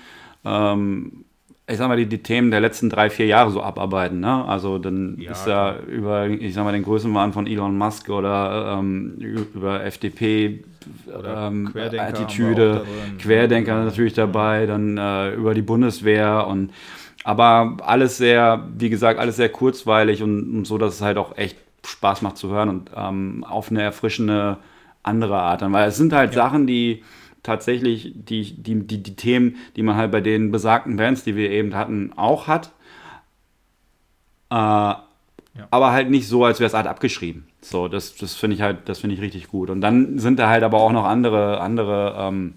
ähm, 0.44 1.24
ich 1.68 1.78
sag 1.78 1.88
mal, 1.88 1.96
die, 1.96 2.06
die 2.06 2.22
Themen 2.22 2.50
der 2.50 2.60
letzten 2.60 2.90
drei, 2.90 3.10
vier 3.10 3.26
Jahre 3.26 3.50
so 3.50 3.60
abarbeiten. 3.62 4.20
Ne? 4.20 4.44
Also 4.44 4.78
dann 4.78 5.16
Ja, 5.18 5.32
ist 5.32 5.46
da 5.46 5.78
über, 5.80 6.28
ich 6.28 6.54
sag 6.54 6.64
mal, 6.64 6.72
den 6.72 6.84
Größenwahn 6.84 7.32
von 7.32 7.46
Elon 7.46 7.76
Musk 7.76 8.08
oder 8.08 8.76
ähm, 8.78 9.16
über 9.18 9.84
FDP, 9.84 10.62
Oder 11.18 11.48
ähm, 11.48 11.68
Querdenker 11.72 12.06
Attitüde. 12.06 12.84
Querdenker 13.20 13.78
Ja. 13.78 13.84
natürlich 13.84 14.14
dabei, 14.14 14.66
dann 14.66 14.96
äh, 14.96 15.34
über 15.34 15.54
die 15.54 15.62
Bundeswehr 15.62 16.46
und 16.46 16.70
aber 17.24 17.78
alles 17.82 18.18
sehr, 18.18 18.68
wie 18.78 18.88
gesagt, 18.88 19.18
alles 19.18 19.34
sehr 19.34 19.48
kurzweilig 19.48 20.22
und, 20.22 20.58
und 20.58 20.64
so, 20.66 20.78
dass 20.78 20.94
es 20.94 21.02
halt 21.02 21.18
auch 21.18 21.36
echt 21.36 21.56
Spaß 21.84 22.22
macht 22.22 22.36
zu 22.36 22.50
hören 22.50 22.68
und 22.68 22.90
ähm, 22.96 23.44
auf 23.48 23.70
eine 23.70 23.82
erfrischende 23.82 24.58
andere 25.02 25.38
Art 25.38 25.62
weil 25.62 25.88
es 25.88 25.96
sind 25.96 26.12
halt 26.12 26.32
Sachen, 26.34 26.66
die 26.66 27.02
tatsächlich 27.46 28.12
die, 28.14 28.54
die, 28.62 28.86
die, 28.86 29.02
die 29.02 29.16
Themen, 29.16 29.56
die 29.76 29.82
man 29.82 29.96
halt 29.96 30.10
bei 30.10 30.20
den 30.20 30.50
besagten 30.50 30.96
Bands, 30.96 31.24
die 31.24 31.36
wir 31.36 31.50
eben 31.50 31.74
hatten, 31.74 32.12
auch 32.16 32.46
hat. 32.46 32.72
Äh, 34.50 34.54
Aber 35.70 35.92
halt 35.92 36.10
nicht 36.10 36.28
so, 36.28 36.44
als 36.44 36.60
wäre 36.60 36.68
es 36.68 36.74
halt 36.74 36.86
abgeschrieben. 36.86 37.46
So, 37.60 37.88
das, 37.88 38.14
das 38.16 38.34
finde 38.34 38.56
ich 38.56 38.62
halt, 38.62 38.88
das 38.88 38.98
finde 38.98 39.14
ich 39.14 39.22
richtig 39.22 39.48
gut. 39.48 39.70
Und 39.70 39.80
dann 39.80 40.18
sind 40.18 40.38
da 40.38 40.48
halt 40.48 40.62
aber 40.62 40.78
auch 40.80 40.92
noch 40.92 41.04
andere, 41.04 41.60
andere, 41.60 42.14
ähm, 42.18 42.54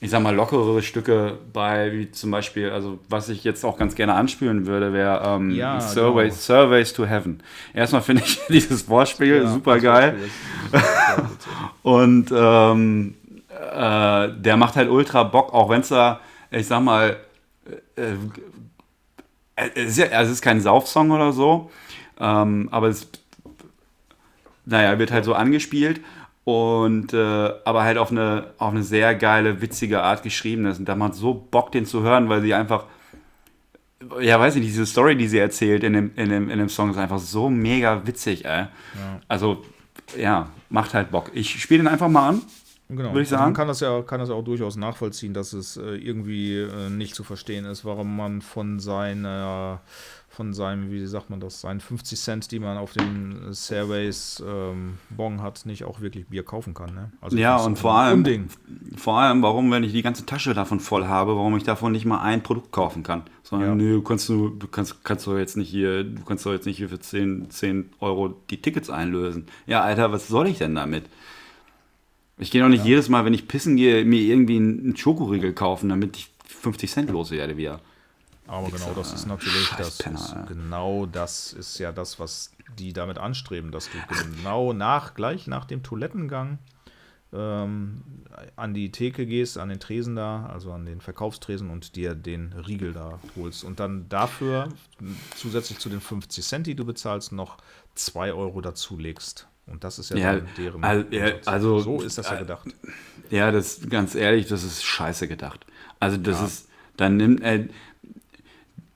ich 0.00 0.10
sag 0.10 0.22
mal, 0.22 0.34
lockerere 0.34 0.80
Stücke 0.82 1.38
bei, 1.52 1.92
wie 1.92 2.10
zum 2.10 2.30
Beispiel, 2.30 2.70
also 2.70 2.98
was 3.10 3.28
ich 3.28 3.44
jetzt 3.44 3.64
auch 3.64 3.76
ganz 3.76 3.94
gerne 3.94 4.14
anspielen 4.14 4.66
würde, 4.66 4.92
wäre 4.94 5.22
ähm, 5.24 5.50
Ja, 5.50 5.80
Surveys, 5.80 6.46
genau. 6.46 6.60
Surveys 6.62 6.92
to 6.94 7.04
Heaven. 7.04 7.42
Erstmal 7.74 8.00
finde 8.02 8.22
ich 8.24 8.40
dieses 8.48 8.88
Wortspiel 8.88 9.46
super 9.46 9.78
geil. 9.78 10.16
Und 11.82 12.32
ähm, 12.34 13.14
äh, 13.70 14.32
der 14.40 14.56
macht 14.56 14.76
halt 14.76 14.90
ultra 14.90 15.24
Bock, 15.24 15.52
auch 15.52 15.68
wenn 15.68 15.80
es 15.80 15.88
da, 15.88 16.20
ich 16.50 16.66
sag 16.66 16.82
mal, 16.82 17.16
äh, 17.96 18.02
äh, 19.56 19.70
es, 19.74 19.90
ist 19.90 19.98
ja, 19.98 20.06
also 20.06 20.30
es 20.30 20.38
ist 20.38 20.42
kein 20.42 20.60
Saufsong 20.60 21.10
oder 21.10 21.32
so, 21.32 21.70
ähm, 22.18 22.68
aber 22.70 22.88
es, 22.88 23.08
naja, 24.64 24.98
wird 24.98 25.12
halt 25.12 25.24
so 25.24 25.34
angespielt 25.34 26.00
und 26.44 27.12
äh, 27.12 27.50
aber 27.64 27.82
halt 27.82 27.98
auf 27.98 28.10
eine, 28.10 28.48
auf 28.58 28.70
eine 28.70 28.82
sehr 28.82 29.14
geile, 29.14 29.60
witzige 29.60 30.02
Art 30.02 30.22
geschrieben 30.22 30.66
ist. 30.66 30.78
Und 30.78 30.88
da 30.88 30.96
macht 30.96 31.14
so 31.14 31.34
Bock, 31.34 31.70
den 31.72 31.86
zu 31.86 32.02
hören, 32.02 32.28
weil 32.28 32.40
sie 32.40 32.54
einfach, 32.54 32.84
ja, 34.20 34.40
weiß 34.40 34.56
ich 34.56 34.62
nicht, 34.62 34.72
diese 34.72 34.86
Story, 34.86 35.16
die 35.16 35.28
sie 35.28 35.38
erzählt 35.38 35.84
in 35.84 35.92
dem, 35.92 36.10
in 36.16 36.30
dem, 36.30 36.50
in 36.50 36.58
dem 36.58 36.68
Song, 36.68 36.90
ist 36.90 36.96
einfach 36.96 37.18
so 37.18 37.50
mega 37.50 38.06
witzig, 38.06 38.44
ey. 38.46 38.66
Also, 39.28 39.62
ja, 40.18 40.48
macht 40.70 40.94
halt 40.94 41.10
Bock. 41.10 41.30
Ich 41.34 41.60
spiele 41.60 41.82
den 41.82 41.88
einfach 41.88 42.08
mal 42.08 42.30
an. 42.30 42.42
Genau. 42.90 43.10
Würde 43.10 43.22
ich 43.22 43.28
Also 43.28 43.36
sagen. 43.36 43.44
man 43.44 43.54
kann 43.54 43.68
das, 43.68 43.80
ja, 43.80 44.02
kann 44.02 44.20
das 44.20 44.30
auch 44.30 44.42
durchaus 44.42 44.76
nachvollziehen, 44.76 45.32
dass 45.32 45.52
es 45.52 45.76
äh, 45.76 45.94
irgendwie 45.96 46.56
äh, 46.58 46.90
nicht 46.90 47.14
zu 47.14 47.22
verstehen 47.24 47.64
ist, 47.64 47.84
warum 47.84 48.16
man 48.16 48.42
von 48.42 48.80
seiner, 48.80 49.80
von 50.28 50.52
seinem, 50.54 50.90
wie 50.90 51.06
sagt 51.06 51.30
man 51.30 51.38
das, 51.40 51.60
seinen 51.60 51.80
50 51.80 52.18
Cent, 52.20 52.50
die 52.52 52.58
man 52.58 52.78
auf 52.78 52.92
dem 52.92 53.52
Stairways 53.54 54.42
ähm, 54.46 54.94
Bon 55.10 55.40
hat, 55.42 55.66
nicht 55.66 55.84
auch 55.84 56.00
wirklich 56.00 56.26
Bier 56.26 56.44
kaufen 56.44 56.74
kann. 56.74 56.94
Ne? 56.94 57.12
Also 57.20 57.36
Ja, 57.36 57.56
und 57.58 57.78
vor 57.78 57.94
allem, 57.94 58.18
Unding. 58.18 58.48
vor 58.96 59.18
allem, 59.18 59.42
warum, 59.42 59.70
wenn 59.70 59.84
ich 59.84 59.92
die 59.92 60.02
ganze 60.02 60.26
Tasche 60.26 60.52
davon 60.54 60.80
voll 60.80 61.06
habe, 61.06 61.36
warum 61.36 61.56
ich 61.56 61.62
davon 61.64 61.92
nicht 61.92 62.04
mal 62.06 62.20
ein 62.22 62.42
Produkt 62.42 62.72
kaufen 62.72 63.02
kann. 63.02 63.22
Sondern, 63.42 63.68
Ja. 63.70 63.74
nö, 63.74 63.94
du 63.94 64.02
kannst 64.02 64.28
du, 64.28 64.50
du 64.50 64.66
kannst, 64.68 65.02
kannst 65.04 65.26
du 65.26 65.36
jetzt 65.36 65.56
nicht 65.56 65.68
hier, 65.68 66.04
du 66.04 66.22
kannst 66.24 66.44
doch 66.46 66.52
jetzt 66.52 66.66
nicht 66.66 66.76
hier 66.78 66.88
für 66.88 66.98
10, 67.00 67.50
10 67.50 67.90
Euro 68.00 68.34
die 68.50 68.60
Tickets 68.60 68.90
einlösen. 68.90 69.46
Ja, 69.66 69.82
Alter, 69.82 70.12
was 70.12 70.28
soll 70.28 70.46
ich 70.48 70.58
denn 70.58 70.74
damit? 70.74 71.04
Ich 72.40 72.50
gehe 72.50 72.62
doch 72.62 72.68
nicht 72.68 72.84
jedes 72.84 73.08
Mal, 73.08 73.24
wenn 73.24 73.34
ich 73.34 73.46
pissen 73.46 73.76
gehe, 73.76 74.04
mir 74.04 74.20
irgendwie 74.20 74.56
einen 74.56 74.96
Schokoriegel 74.96 75.52
kaufen, 75.52 75.90
damit 75.90 76.16
ich 76.16 76.30
50 76.46 76.90
Cent 76.90 77.10
loswerde 77.10 77.56
wieder. 77.56 77.80
Aber 78.46 78.68
genau, 78.70 78.92
das 78.96 79.12
ist 79.12 79.26
natürlich, 79.26 79.66
Scheiß 79.66 79.78
das 79.78 79.98
Penner, 79.98 80.18
ist, 80.18 80.48
genau 80.48 81.06
das 81.06 81.52
ist 81.52 81.78
ja 81.78 81.92
das, 81.92 82.18
was 82.18 82.50
die 82.78 82.92
damit 82.92 83.18
anstreben, 83.18 83.70
dass 83.70 83.88
du 83.90 83.98
genau 84.16 84.72
nach, 84.72 85.14
gleich 85.14 85.46
nach 85.46 85.66
dem 85.66 85.82
Toilettengang 85.82 86.58
ähm, 87.32 88.02
an 88.56 88.74
die 88.74 88.90
Theke 88.90 89.26
gehst, 89.26 89.58
an 89.58 89.68
den 89.68 89.78
Tresen 89.78 90.16
da, 90.16 90.46
also 90.46 90.72
an 90.72 90.86
den 90.86 91.00
Verkaufstresen 91.00 91.70
und 91.70 91.94
dir 91.94 92.14
den 92.14 92.52
Riegel 92.52 92.92
da 92.92 93.20
holst. 93.36 93.64
Und 93.64 93.78
dann 93.78 94.08
dafür 94.08 94.70
zusätzlich 95.36 95.78
zu 95.78 95.88
den 95.88 96.00
50 96.00 96.44
Cent, 96.44 96.66
die 96.66 96.74
du 96.74 96.84
bezahlst, 96.84 97.32
noch 97.32 97.58
2 97.94 98.32
Euro 98.32 98.60
dazulegst. 98.62 99.46
Und 99.70 99.84
das 99.84 99.98
ist 99.98 100.10
ja, 100.10 100.16
Ja, 100.16 100.40
deren 100.58 100.82
al- 100.84 101.06
ja, 101.10 101.26
also- 101.46 101.78
so 101.80 102.00
ist 102.02 102.18
das 102.18 102.28
ja 102.30 102.36
gedacht. 102.40 102.68
Ja, 103.30 103.50
das 103.52 103.80
ganz 103.88 104.14
ehrlich, 104.14 104.48
das 104.48 104.64
ist 104.64 104.82
scheiße 104.84 105.28
gedacht. 105.28 105.64
Also 106.00 106.16
das 106.16 106.42
ist, 106.42 106.68
dann 106.96 107.16
nimmt 107.16 107.42
äh, 107.42 107.68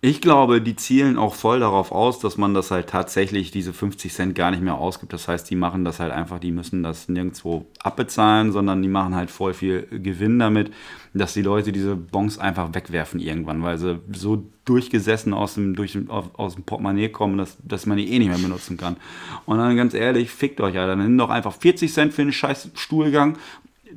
ich 0.04 0.20
glaube, 0.20 0.60
die 0.60 0.76
zielen 0.76 1.16
auch 1.16 1.34
voll 1.34 1.60
darauf 1.60 1.90
aus, 1.90 2.18
dass 2.18 2.36
man 2.36 2.52
das 2.52 2.70
halt 2.70 2.90
tatsächlich 2.90 3.50
diese 3.50 3.72
50 3.72 4.12
Cent 4.12 4.34
gar 4.34 4.50
nicht 4.50 4.62
mehr 4.62 4.74
ausgibt. 4.74 5.14
Das 5.14 5.28
heißt, 5.28 5.48
die 5.48 5.56
machen 5.56 5.82
das 5.86 5.98
halt 5.98 6.12
einfach, 6.12 6.38
die 6.38 6.52
müssen 6.52 6.82
das 6.82 7.08
nirgendwo 7.08 7.64
abbezahlen, 7.82 8.52
sondern 8.52 8.82
die 8.82 8.88
machen 8.88 9.14
halt 9.14 9.30
voll 9.30 9.54
viel 9.54 9.86
Gewinn 9.90 10.38
damit, 10.38 10.70
dass 11.14 11.32
die 11.32 11.40
Leute 11.40 11.72
diese 11.72 11.96
Bons 11.96 12.38
einfach 12.38 12.74
wegwerfen 12.74 13.18
irgendwann, 13.18 13.62
weil 13.62 13.78
sie 13.78 13.98
so 14.12 14.44
durchgesessen 14.66 15.32
aus 15.32 15.54
dem, 15.54 15.74
durch, 15.74 15.96
aus, 16.10 16.56
dem 16.56 16.64
Portemonnaie 16.64 17.08
kommen, 17.08 17.38
dass, 17.38 17.56
dass 17.64 17.86
man 17.86 17.96
die 17.96 18.12
eh 18.12 18.18
nicht 18.18 18.28
mehr 18.28 18.36
benutzen 18.36 18.76
kann. 18.76 18.98
Und 19.46 19.56
dann 19.56 19.74
ganz 19.74 19.94
ehrlich, 19.94 20.28
fickt 20.28 20.60
euch, 20.60 20.76
Alter. 20.76 20.96
Dann 20.96 21.02
nimm 21.02 21.16
doch 21.16 21.30
einfach 21.30 21.54
40 21.54 21.90
Cent 21.90 22.12
für 22.12 22.20
einen 22.20 22.32
scheiß 22.32 22.72
Stuhlgang 22.74 23.38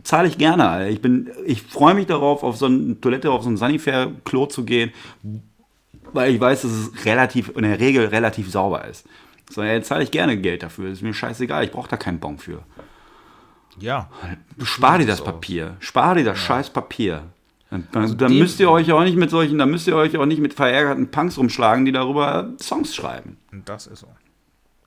zahle 0.03 0.27
ich 0.27 0.37
gerne. 0.37 0.69
Alter. 0.69 0.89
Ich, 0.89 1.01
ich 1.45 1.61
freue 1.63 1.95
mich 1.95 2.05
darauf, 2.05 2.43
auf 2.43 2.55
so 2.55 2.67
eine 2.67 2.99
Toilette, 3.01 3.31
auf 3.31 3.43
so 3.43 3.49
ein 3.49 3.57
Sanifair-Klo 3.57 4.45
zu 4.45 4.63
gehen, 4.63 4.91
weil 6.13 6.33
ich 6.33 6.39
weiß, 6.41 6.61
dass 6.63 6.71
es 6.71 7.05
relativ, 7.05 7.49
in 7.55 7.63
der 7.63 7.79
Regel 7.79 8.05
relativ 8.07 8.49
sauber 8.51 8.85
ist. 8.85 9.05
So, 9.49 9.63
ja, 9.63 9.73
jetzt 9.73 9.87
zahle 9.87 10.03
ich 10.03 10.11
gerne 10.11 10.37
Geld 10.37 10.63
dafür. 10.63 10.89
ist 10.91 11.01
mir 11.01 11.13
scheißegal. 11.13 11.63
Ich 11.63 11.71
brauche 11.71 11.89
da 11.89 11.97
keinen 11.97 12.19
Bon 12.19 12.37
für. 12.37 12.63
Ja. 13.79 14.09
Spar 14.63 14.97
dir 14.97 15.05
das 15.07 15.21
auch. 15.21 15.25
Papier. 15.25 15.77
Spar 15.79 16.15
dir 16.15 16.23
das 16.25 16.39
scheiß 16.39 16.71
Papier. 16.71 17.23
Dann, 17.69 17.81
dann, 17.81 17.87
dann 17.91 18.01
Also 18.03 18.15
dem- 18.15 18.37
müsst 18.39 18.59
ihr 18.59 18.69
euch 18.71 18.91
auch 18.91 19.03
nicht 19.03 19.17
mit 19.17 19.29
solchen, 19.29 19.57
dann 19.57 19.69
müsst 19.69 19.87
ihr 19.87 19.95
euch 19.95 20.17
auch 20.17 20.25
nicht 20.25 20.41
mit 20.41 20.53
verärgerten 20.53 21.09
Punks 21.11 21.37
rumschlagen, 21.37 21.85
die 21.85 21.91
darüber 21.91 22.49
Songs 22.61 22.95
schreiben. 22.95 23.37
Und 23.51 23.67
das 23.69 23.87
ist 23.87 23.99
so. 23.99 24.07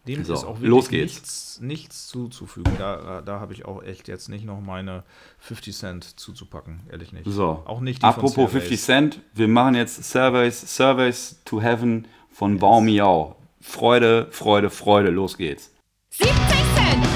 Dem 0.07 0.24
So, 0.24 0.34
ist 0.34 0.44
auch 0.44 0.57
wirklich 0.57 0.70
los 0.70 0.88
geht's. 0.88 1.14
Nichts, 1.14 1.61
nichts 1.61 2.09
zuzufügen. 2.09 2.72
Da, 2.78 3.20
da 3.20 3.38
habe 3.40 3.53
ich 3.53 3.66
auch 3.66 3.82
echt 3.82 4.09
jetzt 4.09 4.28
nicht 4.28 4.44
noch 4.44 4.61
meine 4.61 5.05
50 5.40 5.76
Cent 5.76 6.18
zuzupacken, 6.18 6.80
ehrlich 6.90 7.12
nicht. 7.12 7.26
So. 7.26 7.62
Auch 7.66 7.80
nicht 7.80 8.03
die 8.03 8.07
Apropos 8.07 8.32
Stairways. 8.32 8.53
50 8.62 8.80
Cent, 8.80 9.20
wir 9.34 9.48
machen 9.48 9.74
jetzt 9.74 10.03
Surveys, 10.05 10.74
Surveys 10.74 11.40
to 11.44 11.61
Heaven 11.61 12.07
von 12.30 12.59
Bau 12.59 12.80
Miau. 12.80 13.36
Freude, 13.61 14.28
Freude, 14.30 14.70
Freude, 14.70 15.11
los 15.11 15.36
geht's. 15.36 15.70
70 16.11 16.34
Cent 16.74 17.09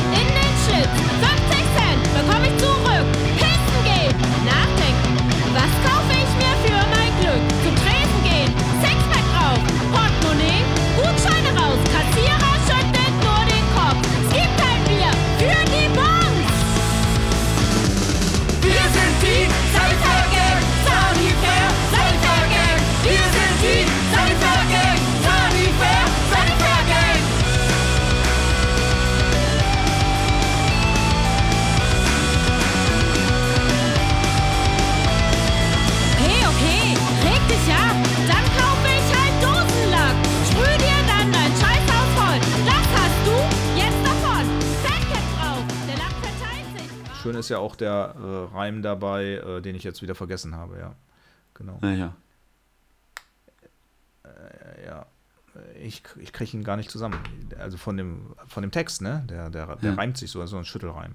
ist 47.44 47.50
ja 47.50 47.58
auch 47.58 47.76
der 47.76 48.14
äh, 48.16 48.54
Reim 48.54 48.82
dabei, 48.82 49.24
äh, 49.34 49.60
den 49.62 49.74
ich 49.74 49.84
jetzt 49.84 50.02
wieder 50.02 50.14
vergessen 50.14 50.54
habe, 50.56 50.78
ja. 50.78 50.94
Genau. 51.54 51.78
Ja, 51.82 51.90
ja. 51.90 52.14
Ja. 54.86 55.06
Ich, 55.80 56.02
ich 56.18 56.32
kriege 56.32 56.56
ihn 56.56 56.64
gar 56.64 56.76
nicht 56.76 56.90
zusammen. 56.90 57.18
Also 57.58 57.76
von 57.76 57.96
dem, 57.96 58.34
von 58.48 58.62
dem 58.62 58.70
Text, 58.72 59.02
ne? 59.02 59.24
Der, 59.28 59.50
der, 59.50 59.76
der 59.76 59.90
Ja. 59.90 59.96
reimt 59.96 60.16
sich 60.18 60.30
so, 60.30 60.44
so 60.46 60.56
ein 60.56 60.64
Schüttelreim. 60.64 61.14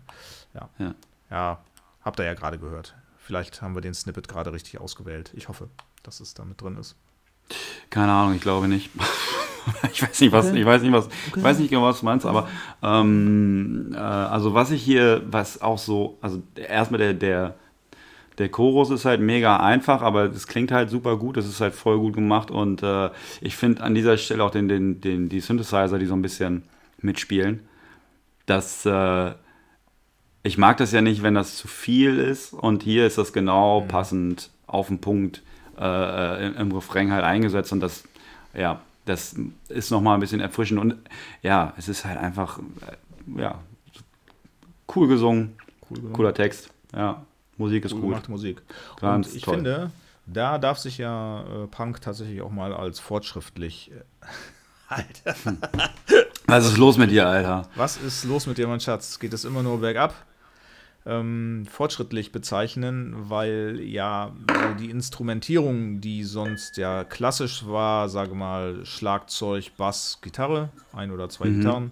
Ja. 0.53 0.69
Ja. 0.77 0.95
Ja, 1.29 1.59
habt 2.01 2.19
ihr 2.19 2.25
ja 2.25 2.33
gerade 2.33 2.57
gehört. 2.57 2.95
Vielleicht 3.17 3.61
haben 3.61 3.75
wir 3.75 3.81
den 3.81 3.93
Snippet 3.93 4.27
gerade 4.27 4.53
richtig 4.53 4.79
ausgewählt. 4.79 5.31
Ich 5.35 5.47
hoffe, 5.49 5.69
dass 6.03 6.19
es 6.19 6.33
damit 6.33 6.61
drin 6.61 6.77
ist. 6.77 6.95
Keine 7.89 8.11
Ahnung, 8.11 8.33
ich 8.35 8.41
glaube 8.41 8.67
nicht. 8.67 8.89
ich 9.91 10.01
weiß 10.01 10.21
nicht, 10.21 10.31
was, 10.31 10.51
ich 10.51 10.65
weiß 10.65 10.81
nicht, 10.81 10.91
was, 10.91 11.09
ich 11.35 11.43
weiß 11.43 11.59
nicht 11.59 11.69
genau, 11.69 11.83
was 11.83 11.99
du 11.99 12.05
meinst, 12.05 12.25
aber 12.25 12.47
ähm, 12.83 13.91
äh, 13.93 13.97
also 13.97 14.53
was 14.53 14.71
ich 14.71 14.81
hier, 14.81 15.21
was 15.29 15.61
auch 15.61 15.77
so, 15.77 16.17
also 16.21 16.41
erstmal 16.55 16.99
der, 16.99 17.13
der, 17.13 17.55
der 18.37 18.49
Chorus 18.49 18.89
ist 18.89 19.05
halt 19.05 19.21
mega 19.21 19.57
einfach, 19.57 20.01
aber 20.01 20.23
es 20.25 20.47
klingt 20.47 20.71
halt 20.71 20.89
super 20.89 21.17
gut, 21.17 21.37
es 21.37 21.47
ist 21.47 21.61
halt 21.61 21.73
voll 21.73 21.99
gut 21.99 22.13
gemacht 22.13 22.51
und 22.51 22.81
äh, 22.83 23.09
ich 23.41 23.55
finde 23.55 23.83
an 23.83 23.95
dieser 23.95 24.17
Stelle 24.17 24.43
auch 24.43 24.51
den, 24.51 24.67
den, 24.67 25.01
den, 25.01 25.29
die 25.29 25.41
Synthesizer, 25.41 25.99
die 25.99 26.05
so 26.05 26.13
ein 26.13 26.21
bisschen 26.21 26.63
mitspielen, 27.01 27.61
dass 28.45 28.85
äh, 28.85 29.31
ich 30.43 30.57
mag 30.57 30.77
das 30.77 30.91
ja 30.91 31.01
nicht, 31.01 31.21
wenn 31.21 31.35
das 31.35 31.57
zu 31.57 31.67
viel 31.67 32.17
ist 32.17 32.53
und 32.53 32.83
hier 32.83 33.05
ist 33.05 33.17
das 33.17 33.33
genau 33.33 33.81
passend 33.81 34.51
auf 34.67 34.87
den 34.87 35.01
Punkt 35.01 35.41
äh, 35.77 36.47
im, 36.47 36.55
im 36.55 36.71
Refrain 36.71 37.11
halt 37.11 37.23
eingesetzt 37.23 37.71
und 37.71 37.81
das, 37.81 38.03
ja, 38.53 38.81
das 39.09 39.35
ist 39.67 39.91
nochmal 39.91 40.15
ein 40.15 40.19
bisschen 40.19 40.39
erfrischend 40.39 40.79
und 40.79 40.95
ja, 41.41 41.73
es 41.77 41.89
ist 41.89 42.05
halt 42.05 42.17
einfach, 42.17 42.59
äh, 42.59 43.41
ja, 43.41 43.59
cool 44.95 45.07
gesungen, 45.07 45.57
cooler 46.13 46.33
Text, 46.33 46.69
ja, 46.95 47.23
Musik 47.57 47.83
ist 47.85 47.91
Cool 47.93 47.99
gut. 48.01 48.09
gemachte 48.11 48.31
Musik. 48.31 48.61
Ganz 49.01 49.27
Und 49.27 49.35
ich 49.35 49.43
toll. 49.43 49.55
finde, 49.55 49.91
da 50.25 50.57
darf 50.57 50.77
sich 50.79 50.97
ja 50.97 51.41
äh, 51.63 51.67
Punk 51.67 52.01
tatsächlich 52.01 52.41
auch 52.41 52.51
mal 52.51 52.73
als 52.73 52.99
fortschrittlich. 52.99 53.91
Äh, 53.91 54.25
Alter. 54.87 55.35
Was 56.47 56.65
ist 56.65 56.77
los 56.77 56.97
mit 56.97 57.11
dir, 57.11 57.27
Alter? 57.27 57.67
Was 57.75 57.97
ist 57.97 58.23
los 58.23 58.47
mit 58.47 58.57
dir, 58.57 58.67
mein 58.67 58.79
Schatz? 58.79 59.19
Geht 59.19 59.33
es 59.33 59.45
immer 59.45 59.61
nur 59.61 59.79
bergab? 59.81 60.15
Ähm, 61.05 61.65
fortschrittlich 61.69 62.31
bezeichnen, 62.31 63.15
weil 63.29 63.79
ja 63.81 64.33
die 64.79 64.89
Instrumentierung, 64.89 66.01
die 66.01 66.23
sonst 66.23 66.77
ja 66.77 67.03
klassisch 67.05 67.65
war, 67.65 68.09
sage 68.09 68.35
mal 68.35 68.85
Schlagzeug, 68.85 69.71
Bass, 69.77 70.19
Gitarre, 70.21 70.69
ein 70.93 71.11
oder 71.11 71.29
zwei 71.29 71.47
Gitarren, 71.57 71.91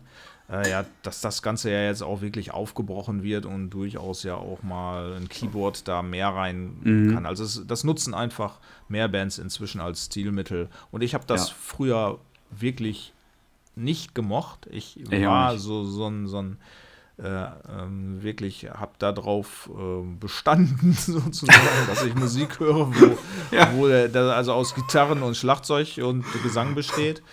äh, 0.50 0.70
ja, 0.70 0.86
dass 1.04 1.22
das 1.22 1.42
Ganze 1.42 1.72
ja 1.72 1.84
jetzt 1.86 2.04
auch 2.04 2.22
wirklich 2.22 2.52
aufgebrochen 2.52 3.24
wird 3.24 3.46
und 3.46 3.70
durchaus 3.70 4.24
ja 4.24 4.36
auch 4.36 4.62
mal 4.62 5.14
ein 5.14 5.30
Keyboard 5.30 5.88
da 5.88 6.02
mehr 6.02 6.28
rein 6.30 7.10
kann. 7.14 7.26
Also 7.26 7.44
es, 7.46 7.66
das 7.66 7.84
nutzen 7.86 8.14
einfach 8.14 8.60
mehr 8.90 9.08
Bands 9.08 9.38
inzwischen 9.40 9.80
als 9.82 10.06
Stilmittel. 10.06 10.70
Und 10.92 11.02
ich 11.02 11.14
habe 11.14 11.26
das 11.26 11.50
Ja. 11.50 11.56
früher 11.58 12.20
wirklich 12.52 13.14
nicht 13.76 14.16
gemocht. 14.16 14.68
Ich 14.70 15.00
Ich 15.00 15.10
war 15.10 15.58
so, 15.58 15.86
so 15.86 16.08
ein, 16.08 16.28
so 16.28 16.42
ein 16.42 16.58
ähm, 17.24 18.22
wirklich, 18.22 18.68
habe 18.72 18.92
darauf 19.00 19.70
äh, 19.74 20.04
bestanden, 20.20 20.94
sozusagen, 21.00 21.60
dass 21.88 22.04
ich 22.04 22.14
Musik 22.16 22.60
höre, 22.60 22.88
wo, 22.90 23.18
Ja. 23.56 23.70
wo 23.76 23.88
der, 23.88 24.14
also 24.36 24.54
aus 24.54 24.76
Gitarren 24.76 25.24
und 25.24 25.36
Schlagzeug 25.36 26.00
und 26.04 26.26
Gesang 26.44 26.76
besteht. 26.76 27.24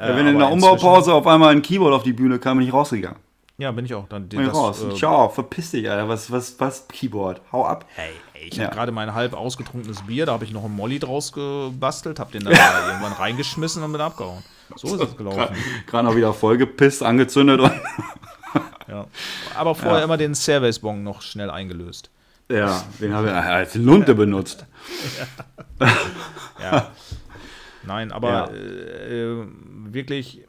Äh, 0.00 0.14
Wenn 0.16 0.26
in 0.26 0.38
der 0.38 0.50
Umbaupause 0.50 1.12
auf 1.12 1.26
einmal 1.26 1.50
ein 1.52 1.62
Keyboard 1.62 1.94
auf 1.94 2.02
die 2.02 2.12
Bühne 2.12 2.38
kam, 2.38 2.58
bin 2.58 2.66
ich 2.66 2.72
rausgegangen. 2.72 3.18
Ja, 3.58 3.72
bin 3.72 3.86
ich 3.86 3.94
auch. 3.94 4.06
Dann, 4.08 4.28
Bin 4.28 4.40
ich 4.40 4.46
das, 4.48 4.54
raus. 4.54 4.82
äh, 4.84 4.94
Ciao, 4.94 5.30
verpiss 5.30 5.70
dich, 5.70 5.88
Alter. 5.88 6.08
Was, 6.10 6.30
was, 6.30 6.60
was, 6.60 6.86
Keyboard? 6.88 7.40
Hau 7.52 7.64
ab. 7.64 7.86
Hey, 7.94 8.10
hey, 8.34 8.48
ich 8.50 8.56
Ja. 8.58 8.64
habe 8.66 8.74
gerade 8.74 8.92
mein 8.92 9.14
halb 9.14 9.32
ausgetrunkenes 9.32 10.02
Bier, 10.02 10.26
da 10.26 10.32
habe 10.32 10.44
ich 10.44 10.52
noch 10.52 10.64
einen 10.64 10.76
Molly 10.76 10.98
draus 10.98 11.32
gebastelt, 11.32 12.20
habe 12.20 12.32
den 12.32 12.44
dann 12.44 12.52
da 12.56 12.86
irgendwann 12.88 13.12
reingeschmissen 13.12 13.82
und 13.82 13.92
bin 13.92 14.00
abgehauen. 14.02 14.42
So 14.74 14.94
ist 14.94 15.00
es 15.02 15.16
gelaufen. 15.16 15.56
Gerade 15.86 16.06
noch 16.08 16.16
wieder 16.16 16.34
vollgepisst, 16.34 17.02
angezündet 17.02 17.60
und. 17.60 17.72
Ja. 18.88 19.06
Aber 19.56 19.74
vorher 19.74 19.98
Ja. 19.98 20.04
immer 20.04 20.16
den 20.16 20.34
Service-Bong 20.34 21.02
noch 21.02 21.22
schnell 21.22 21.50
eingelöst. 21.50 22.10
Ja, 22.50 22.84
den 23.00 23.12
habe 23.12 23.26
ich 23.28 23.32
als 23.34 23.74
Lunte 23.74 24.14
benutzt. 24.14 24.64
Ja. 26.60 26.90
Nein, 27.84 28.12
aber 28.12 28.30
Ja. 28.30 28.46
äh, 28.52 29.22
äh, 29.42 29.46
wirklich, 29.90 30.42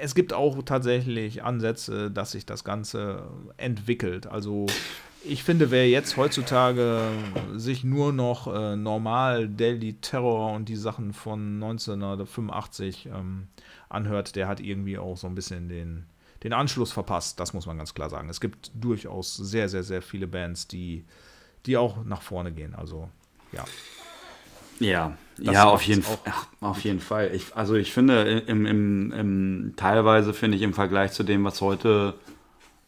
es 0.00 0.14
gibt 0.14 0.32
auch 0.32 0.60
tatsächlich 0.64 1.42
Ansätze, 1.42 2.10
dass 2.10 2.32
sich 2.32 2.46
das 2.46 2.64
Ganze 2.64 3.24
entwickelt. 3.56 4.26
Also 4.26 4.66
ich 5.24 5.44
finde, 5.44 5.70
wer 5.70 5.88
jetzt 5.88 6.16
heutzutage 6.16 7.10
sich 7.54 7.84
nur 7.84 8.12
noch 8.12 8.46
äh, 8.52 8.76
normal 8.76 9.48
Delhi 9.48 9.94
Terror 9.94 10.52
und 10.54 10.68
die 10.68 10.76
Sachen 10.76 11.12
von 11.12 11.54
1985 11.62 13.06
ähm, 13.14 13.48
anhört, 13.88 14.34
der 14.36 14.48
hat 14.48 14.60
irgendwie 14.60 14.98
auch 14.98 15.16
so 15.16 15.26
ein 15.26 15.34
bisschen 15.34 15.68
den, 15.68 16.06
den 16.42 16.52
Anschluss 16.52 16.92
verpasst. 16.92 17.38
Das 17.40 17.52
muss 17.52 17.66
man 17.66 17.78
ganz 17.78 17.94
klar 17.94 18.10
sagen. 18.10 18.28
Es 18.28 18.40
gibt 18.40 18.70
durchaus 18.74 19.36
sehr, 19.36 19.68
sehr, 19.68 19.82
sehr 19.82 20.02
viele 20.02 20.26
Bands, 20.26 20.66
die, 20.68 21.04
die 21.66 21.76
auch 21.76 22.04
nach 22.04 22.22
vorne 22.22 22.52
gehen. 22.52 22.74
Also 22.74 23.08
ja. 23.52 23.64
Ja, 24.78 25.16
Das 25.36 25.54
ja, 25.54 25.64
auf 25.64 25.82
jeden, 25.82 26.02
Ach, 26.24 26.46
auf 26.62 26.80
jeden 26.84 27.00
Fall. 27.00 27.34
Ich, 27.34 27.54
also 27.54 27.74
ich 27.74 27.92
finde, 27.92 28.42
im, 28.46 28.64
im, 28.64 29.12
im, 29.12 29.72
teilweise 29.76 30.32
finde 30.32 30.56
ich 30.56 30.62
im 30.62 30.72
Vergleich 30.72 31.12
zu 31.12 31.22
dem, 31.22 31.44
was 31.44 31.60
heute 31.60 32.14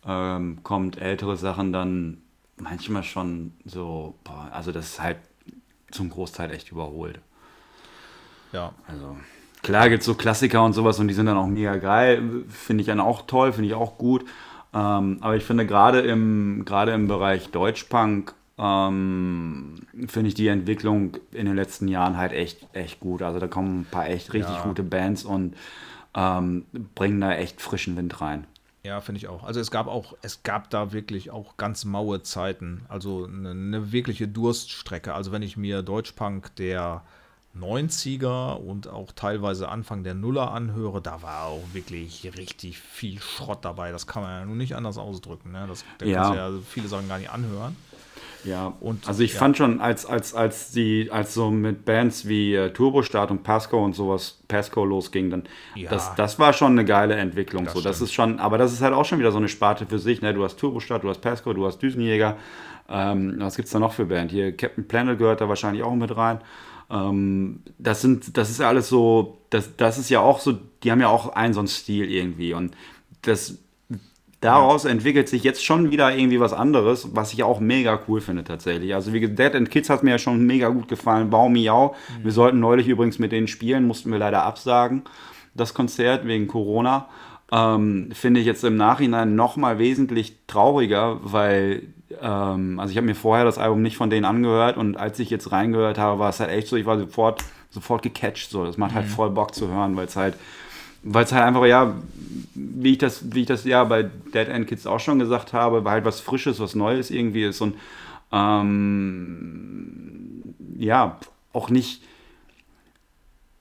ähm, 0.07 0.63
kommt, 0.63 0.99
ältere 0.99 1.37
Sachen 1.37 1.73
dann 1.73 2.23
manchmal 2.57 3.03
schon 3.03 3.53
so, 3.67 4.15
boah, 4.25 4.49
also 4.53 4.73
das 4.73 4.87
ist 4.87 5.03
halt 5.03 5.19
zum 5.91 6.09
Großteil 6.09 6.51
echt 6.51 6.73
überholt. 6.73 7.21
Ja, 8.53 8.73
Also 8.87 9.17
klar 9.63 9.89
gibt 9.89 10.01
es 10.01 10.07
so 10.07 10.15
Klassiker 10.15 10.65
und 10.65 10.73
sowas 10.73 10.99
und 10.99 11.09
die 11.09 11.15
sind 11.15 11.27
dann 11.27 11.37
auch 11.37 11.47
mega 11.47 11.77
geil, 11.77 12.45
finde 12.49 12.83
ich 12.83 12.87
dann 12.87 13.01
auch 13.01 13.23
toll, 13.27 13.53
finde 13.53 13.69
ich 13.69 13.75
auch 13.75 13.99
gut. 13.99 14.25
Ähm, 14.75 15.19
aber 15.21 15.37
ich 15.37 15.45
finde 15.45 15.67
gerade 15.67 16.01
im, 16.01 16.65
gerade 16.65 16.93
im 16.93 17.07
Bereich 17.09 17.51
Deutschpunk 17.51 18.35
ähm, 18.59 19.75
finde 20.09 20.29
ich 20.29 20.35
die 20.35 20.49
Entwicklung 20.49 21.17
in 21.33 21.47
den 21.47 21.57
letzten 21.57 21.89
Jahren 21.89 22.17
halt 22.17 22.33
echt, 22.33 22.67
echt 22.73 23.01
gut. 23.01 23.23
Also 23.23 23.39
da 23.39 23.49
kommen 23.49 23.81
ein 23.81 23.87
paar 23.91 24.09
echt 24.09 24.33
richtig 24.33 24.57
Ja. 24.57 24.63
gute 24.63 24.83
Bands 24.83 25.25
und 25.25 25.55
ähm, 26.15 26.65
bringen 26.95 27.21
da 27.21 27.33
echt 27.33 27.61
frischen 27.61 27.97
Wind 27.97 28.21
rein. 28.21 28.47
Ja, 28.85 29.01
finde 29.01 29.19
ich 29.19 29.29
auch. 29.29 29.45
Also 29.45 29.61
es 29.61 29.71
gab 29.71 29.87
auch, 29.87 30.15
es 30.23 30.43
gab 30.43 30.69
da 30.71 30.93
wirklich 30.93 31.31
auch 31.31 31.57
ganz 31.57 31.85
maue 31.85 32.23
Zeiten. 32.23 32.83
Also 32.89 33.27
eine, 33.27 33.51
eine 33.51 33.93
wirkliche 33.93 34.27
Durststrecke. 34.27 35.15
Also 35.15 35.33
wenn 35.33 35.43
ich 35.43 35.57
mir 35.57 35.83
Deutschpunk 35.83 36.55
der 36.57 37.03
90er 37.59 38.55
und 38.57 38.89
auch 38.89 39.13
teilweise 39.13 39.69
Anfang 39.69 40.05
der 40.05 40.15
Nuller 40.15 40.53
anhöre, 40.53 41.01
da 41.03 41.23
war 41.23 41.47
auch 41.47 41.63
wirklich 41.73 42.31
richtig 42.37 42.79
viel 42.79 43.21
Schrott 43.21 43.65
dabei. 43.65 43.93
Das 43.93 44.07
kann 44.07 44.23
man 44.23 44.41
ja 44.41 44.45
nun 44.47 44.57
nicht 44.59 44.75
anders 44.75 44.99
ausdrücken. 44.99 45.53
Ne? 45.53 45.67
Das, 45.69 45.85
da 45.99 46.07
Ja. 46.07 46.23
kannst 46.23 46.37
ja 46.37 46.51
viele 46.69 46.89
Sachen 46.89 47.09
gar 47.09 47.19
nicht 47.19 47.31
anhören. 47.31 47.77
Ja, 48.45 48.73
Und- 48.81 49.07
also 49.07 49.23
ich 49.23 49.35
ja. 49.35 49.39
fand 49.39 49.57
schon, 49.57 49.81
als, 49.81 50.05
als, 50.05 50.35
als 50.35 50.73
die, 50.73 51.11
als 51.13 51.33
so 51.35 51.51
mit 51.51 51.85
Bands 51.85 52.27
wie 52.27 52.55
äh, 52.55 52.71
Turbostart 52.73 53.31
und 53.31 53.45
Pasco 53.45 53.83
und 53.85 53.95
sowas, 53.95 54.41
Pasco 54.49 54.85
losging, 54.85 55.31
dann 55.31 55.45
Ja. 55.77 55.91
das, 55.91 56.13
das 56.17 56.39
war 56.41 56.53
schon 56.53 56.73
eine 56.73 56.85
geile 56.85 57.15
Entwicklung. 57.15 57.65
Das 57.67 57.75
so, 57.75 57.81
das 57.81 57.97
stimmt. 57.97 58.09
ist 58.09 58.15
schon, 58.15 58.39
aber 58.41 58.59
das 58.59 58.73
ist 58.73 58.81
halt 58.81 58.95
auch 58.95 59.05
schon 59.05 59.21
wieder 59.21 59.31
so 59.31 59.39
eine 59.39 59.49
Sparte 59.49 59.87
für 59.87 60.01
sich. 60.01 60.23
Ne? 60.23 60.35
Du 60.35 60.43
hast 60.43 60.59
Turbostart, 60.59 61.05
du 61.05 61.09
hast 61.09 61.21
Pasco, 61.21 61.53
du 61.53 61.65
hast 61.67 61.79
Düsenjäger. 61.79 62.37
Ähm, 62.89 63.37
was 63.39 63.55
gibt's 63.55 63.71
da 63.71 63.79
noch 63.79 63.93
für 63.93 64.07
Band? 64.07 64.33
Hier 64.33 64.57
Captain 64.57 64.89
Planet 64.89 65.17
gehört 65.19 65.41
da 65.41 65.49
wahrscheinlich 65.49 65.85
auch 65.85 65.95
mit 65.95 66.15
rein. 66.17 66.41
Ähm, 66.93 67.61
das 67.79 68.03
sind, 68.03 68.37
das 68.37 68.51
ist 68.51 68.61
ja 68.61 68.69
alles 68.69 68.89
so, 68.89 69.39
das, 69.51 69.77
das 69.77 69.99
ist 69.99 70.11
ja 70.11 70.21
auch 70.21 70.39
so, 70.39 70.59
die 70.83 70.93
haben 70.93 71.01
ja 71.01 71.09
auch 71.09 71.31
einen 71.31 71.55
so 71.55 71.61
einen 71.61 71.69
Stil 71.69 72.11
irgendwie 72.11 72.55
und 72.55 72.75
das 73.23 73.59
daraus 74.43 74.85
entwickelt 74.85 75.29
sich 75.29 75.45
jetzt 75.45 75.65
schon 75.65 75.91
wieder 75.91 76.15
irgendwie 76.15 76.41
was 76.41 76.53
anderes, 76.53 77.15
was 77.15 77.33
ich 77.33 77.45
auch 77.45 77.61
mega 77.61 77.99
cool 78.09 78.21
finde 78.21 78.45
tatsächlich. 78.45 78.95
Also 78.95 79.13
wie 79.13 79.21
gesagt, 79.21 79.39
Dead 79.39 79.55
and 79.55 79.71
Kids 79.71 79.89
hat 79.89 80.03
mir 80.03 80.11
ja 80.11 80.19
schon 80.19 80.45
mega 80.45 80.69
gut 80.69 80.89
gefallen. 80.89 81.31
Bau 81.31 81.49
Miau. 81.49 81.95
Wir 82.23 82.33
sollten 82.33 82.59
neulich 82.59 82.89
übrigens 82.89 83.21
mit 83.21 83.33
denen 83.33 83.47
spielen, 83.47 83.87
mussten 83.87 84.11
wir 84.11 84.19
leider 84.19 84.43
absagen, 84.43 85.03
das 85.55 85.75
Konzert 85.75 86.27
wegen 86.27 86.49
Corona. 86.49 87.09
Ähm, 87.53 88.09
finde 88.13 88.41
ich 88.41 88.47
jetzt 88.47 88.65
im 88.65 88.77
Nachhinein 88.77 89.37
noch 89.37 89.57
mal 89.57 89.79
wesentlich 89.79 90.37
trauriger, 90.49 91.21
weil 91.23 91.85
ähm, 92.21 92.79
also 92.79 92.91
ich 92.91 92.97
habe 92.97 93.07
mir 93.07 93.15
vorher 93.15 93.45
das 93.45 93.59
Album 93.59 93.83
nicht 93.83 93.97
von 93.97 94.11
denen 94.11 94.25
angehört 94.25 94.77
und 94.77 94.97
als 94.97 95.19
ich 95.19 95.31
jetzt 95.31 95.53
reingehört 95.53 95.99
habe, 95.99 96.19
war 96.19 96.31
es 96.31 96.41
halt 96.41 96.51
echt 96.51 96.69
so, 96.69 96.77
ich 96.77 96.87
war 96.87 96.99
sofort 96.99 97.45
sofort 97.71 98.03
gecatcht 98.03 98.51
so. 98.51 98.67
Das 98.67 98.77
macht 98.77 98.95
halt 98.95 99.07
voll 99.07 99.31
Bock 99.31 99.55
zu 99.55 99.69
hören, 99.69 99.97
weil 99.97 100.07
es 100.07 100.17
halt 100.17 100.35
weil 101.03 101.25
es 101.25 101.33
halt 101.33 101.43
einfach, 101.43 101.67
ja, 101.67 101.97
wie 102.55 102.93
ich 102.93 102.99
das, 102.99 103.35
wie 103.35 103.41
ich 103.41 103.47
das 103.47 103.65
ja 103.65 103.83
bei 103.85 104.05
Dead 104.05 104.49
End 104.49 104.69
Kids 104.69 104.87
auch 104.87 105.01
schon 105.01 105.19
gesagt 105.19 105.53
habe, 105.53 105.85
weil 105.85 105.95
halt 105.95 106.05
was 106.05 106.21
Frisches, 106.21 106.61
was 106.61 106.77
Neues 106.77 107.11
irgendwie 107.11 107.43
ist 107.45 107.61
und 107.61 107.75
ähm, 108.33 109.75
ja, 110.79 111.19
auch 111.53 111.71
nicht, 111.71 112.05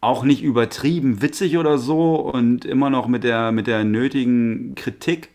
auch 0.01 0.23
nicht 0.23 0.43
übertrieben 0.43 1.21
witzig 1.21 1.57
oder 1.57 1.79
so 1.79 2.15
und 2.15 2.63
immer 2.65 2.89
noch 2.89 3.07
mit 3.07 3.23
der, 3.23 3.51
mit 3.51 3.67
der 3.67 3.83
nötigen 3.83 4.75
Kritik 4.75 5.29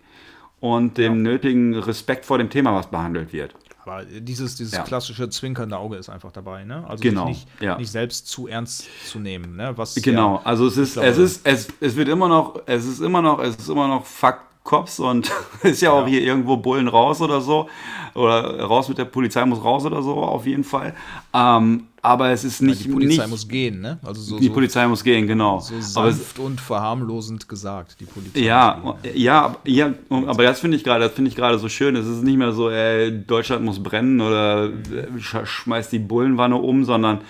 und 0.75 0.99
dem 0.99 1.23
nötigen 1.23 1.75
Respekt 1.75 2.25
vor 2.27 2.39
dem 2.39 2.51
Thema, 2.51 2.75
was 2.75 2.87
behandelt 2.91 3.33
wird. 3.33 3.55
Aber 3.85 4.05
dieses, 4.05 4.57
dieses 4.57 4.75
Ja. 4.75 4.83
klassische 4.83 5.29
zwinkernde 5.31 5.79
Auge 5.79 5.97
ist 5.97 6.09
einfach 6.09 6.33
dabei, 6.33 6.65
ne? 6.65 6.85
Also 6.89 7.03
Genau, 7.03 7.27
nicht, 7.29 7.47
ja. 7.61 7.79
nicht 7.79 7.91
selbst 7.93 8.27
zu 8.27 8.49
ernst 8.49 8.85
zu 9.07 9.21
nehmen, 9.21 9.55
ne? 9.55 9.73
Was 9.77 9.95
Genau, 9.95 10.37
ja, 10.37 10.41
also 10.45 10.67
es 10.67 10.77
ist, 10.77 10.95
glaube- 10.95 11.09
es 11.09 11.19
ist, 11.19 11.47
es, 11.47 11.69
es 11.81 11.95
wird 11.95 12.09
immer 12.09 12.27
noch, 12.29 12.61
es 12.67 12.85
ist 12.85 13.01
immer 13.01 13.23
noch, 13.23 13.39
es 13.39 13.55
ist 13.57 13.69
immer 13.69 13.87
noch 13.87 14.05
Fuck 14.05 14.39
Cops 14.65 14.99
und 14.99 15.31
ist 15.63 15.83
ja 15.83 15.93
auch 15.93 16.09
hier 16.09 16.21
irgendwo 16.23 16.57
Bullen 16.57 16.89
raus 16.89 17.21
oder 17.23 17.41
so. 17.41 17.69
Oder 18.15 18.61
raus 18.65 18.89
mit 18.89 18.99
der 18.99 19.05
Polizei 19.05 19.45
muss 19.45 19.63
raus 19.63 19.85
oder 19.85 20.03
so, 20.03 20.15
auf 20.17 20.45
jeden 20.47 20.65
Fall. 20.65 20.93
Ähm, 21.33 21.87
aber 22.07 22.31
es 22.31 22.45
ist 22.45 22.63
nicht. 22.63 22.85
die 22.85 22.89
Polizei 22.89 23.23
nicht, 23.23 23.31
muss 23.31 23.49
gehen, 23.49 23.81
ne? 23.81 23.99
Also 24.05 24.21
so, 24.21 24.39
die 24.39 24.47
so, 24.47 24.53
Polizei 24.53 24.87
muss 24.87 25.03
gehen, 25.03 25.27
genau. 25.27 25.59
so 25.59 25.75
aber 25.99 26.13
sanft 26.13 26.39
und 26.39 26.61
verharmlosend 26.61 27.49
gesagt, 27.49 27.97
die 28.01 28.05
Polizei. 28.05 28.41
ja, 28.41 28.97
gehen. 29.03 29.17
ja, 29.17 29.57
ja, 29.65 29.93
aber 30.09 30.45
das 30.45 30.61
finde 30.61 30.77
ich 30.77 30.85
gerade, 30.85 31.05
das 31.05 31.13
finde 31.13 31.31
ich 31.31 31.37
gerade 31.37 31.59
so 31.59 31.69
schön. 31.69 31.97
Es 31.97 32.07
ist 32.07 32.23
nicht 32.23 32.37
mehr 32.37 32.53
so, 32.53 32.71
ey, 32.71 33.25
Deutschland 33.27 33.65
muss 33.65 33.83
brennen 33.83 34.21
oder 34.21 34.67
äh, 34.67 35.21
sch 35.21 35.37
schmeißt 35.45 35.93
die 35.93 35.99
Bullenwanne 35.99 36.57
um, 36.57 36.85
sondern 36.85 37.21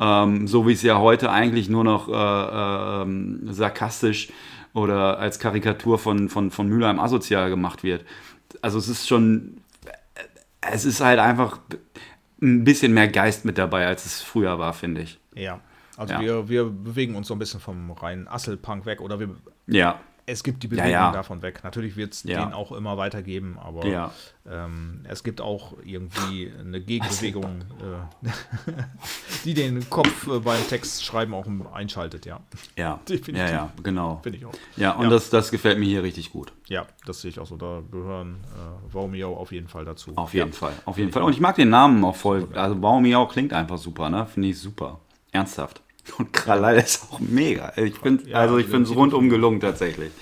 ähm, 0.00 0.46
so 0.46 0.66
wie 0.66 0.72
es 0.72 0.82
ja 0.82 0.98
heute 0.98 1.30
eigentlich 1.30 1.68
nur 1.68 1.84
noch 1.84 2.08
äh, 2.08 3.02
ähm, 3.02 3.40
sarkastisch 3.50 4.28
oder 4.74 5.18
als 5.18 5.38
Karikatur 5.38 5.98
von, 5.98 6.28
von, 6.28 6.50
von 6.50 6.68
Mülheim 6.68 6.98
asozial 7.00 7.48
gemacht 7.48 7.82
wird. 7.82 8.04
Also 8.60 8.78
es 8.78 8.88
ist 8.88 9.08
schon, 9.08 9.58
es 10.60 10.84
ist 10.84 11.00
halt 11.00 11.18
einfach 11.18 11.58
ein 12.40 12.64
bisschen 12.64 12.92
mehr 12.92 13.08
Geist 13.08 13.44
mit 13.44 13.58
dabei, 13.58 13.86
als 13.86 14.04
es 14.04 14.22
früher 14.22 14.58
war, 14.58 14.72
finde 14.72 15.02
ich. 15.02 15.18
Ja. 15.34 15.60
Also 15.96 16.14
Ja. 16.14 16.20
Wir, 16.20 16.48
wir 16.48 16.64
bewegen 16.64 17.14
uns 17.14 17.28
so 17.28 17.34
ein 17.34 17.38
bisschen 17.38 17.60
vom 17.60 17.90
reinen 17.92 18.28
Asselpunk 18.28 18.84
weg 18.84 19.00
oder 19.00 19.18
wir, 19.18 19.30
Ja, 19.66 20.00
es 20.28 20.42
gibt 20.42 20.62
die 20.64 20.68
Bewegung 20.68 20.90
ja. 20.90 21.12
davon 21.12 21.40
weg. 21.42 21.60
Natürlich 21.62 21.96
wird 21.96 22.12
es 22.12 22.24
Ja. 22.24 22.44
den 22.44 22.52
auch 22.52 22.72
immer 22.72 22.96
weitergeben, 22.96 23.56
aber 23.62 23.86
Ja. 23.86 24.10
ähm, 24.44 25.04
es 25.08 25.22
gibt 25.22 25.40
auch 25.40 25.74
irgendwie 25.84 26.52
eine 26.58 26.80
Gegenbewegung, 26.80 27.62
äh, 27.80 28.28
die 29.44 29.54
den 29.54 29.88
Kopf 29.88 30.26
äh, 30.26 30.40
beim 30.40 30.66
Textschreiben 30.68 31.32
auch 31.32 31.46
einschaltet, 31.72 32.26
ja. 32.26 32.40
ja, 32.76 32.98
Definitiv. 33.08 33.48
ja, 33.48 33.50
ja, 33.50 33.72
genau. 33.82 34.18
Finde 34.22 34.38
ich 34.38 34.44
auch. 34.46 34.54
Ja, 34.76 34.92
und 34.92 35.04
Ja. 35.04 35.10
Das, 35.10 35.30
das 35.30 35.50
gefällt 35.52 35.78
mir 35.78 35.86
hier 35.86 36.02
richtig 36.02 36.32
gut. 36.32 36.52
Ja, 36.66 36.86
das 37.06 37.20
sehe 37.20 37.30
ich 37.30 37.38
auch 37.38 37.46
so. 37.46 37.56
Da 37.56 37.82
gehören 37.90 38.40
äh, 38.54 38.92
Waumio 38.94 39.36
auf 39.36 39.52
jeden 39.52 39.68
Fall 39.68 39.84
dazu. 39.84 40.12
Auf 40.16 40.34
jeden 40.34 40.50
ja. 40.50 40.56
Fall, 40.56 40.72
auf 40.84 40.98
jeden 40.98 41.12
Fall. 41.12 41.22
Und 41.22 41.32
ich 41.32 41.40
mag 41.40 41.54
den 41.54 41.70
Namen 41.70 42.04
auch 42.04 42.16
voll. 42.16 42.48
Also 42.54 42.74
Baumiau 42.74 43.26
klingt 43.28 43.52
einfach 43.52 43.78
super, 43.78 44.10
ne? 44.10 44.26
Finde 44.26 44.48
ich 44.48 44.58
super. 44.58 45.00
Ernsthaft. 45.30 45.82
Und 46.18 46.32
Kralal 46.32 46.76
ist 46.76 47.02
auch 47.10 47.18
mega. 47.20 47.72
Ich 47.76 47.96
finde, 47.98 48.28
Ja, 48.28 48.38
also 48.38 48.58
ich 48.58 48.66
finde 48.66 48.88
es 48.88 48.94
rundum 48.96 49.28
gelungen 49.28 49.60
tatsächlich. 49.60 50.12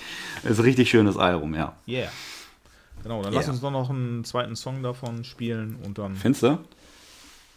Ist 0.42 0.58
ein 0.58 0.64
richtig 0.64 0.90
schönes 0.90 1.16
Album, 1.16 1.54
ja. 1.54 1.74
Yeah. 1.86 2.10
Genau, 3.02 3.22
dann 3.22 3.32
lass 3.32 3.44
Yeah. 3.44 3.52
uns 3.52 3.60
doch 3.60 3.70
noch 3.70 3.90
einen 3.90 4.24
zweiten 4.24 4.56
Song 4.56 4.82
davon 4.82 5.24
spielen 5.24 5.76
und 5.84 5.98
dann. 5.98 6.16
Findest 6.16 6.42
du? 6.42 6.58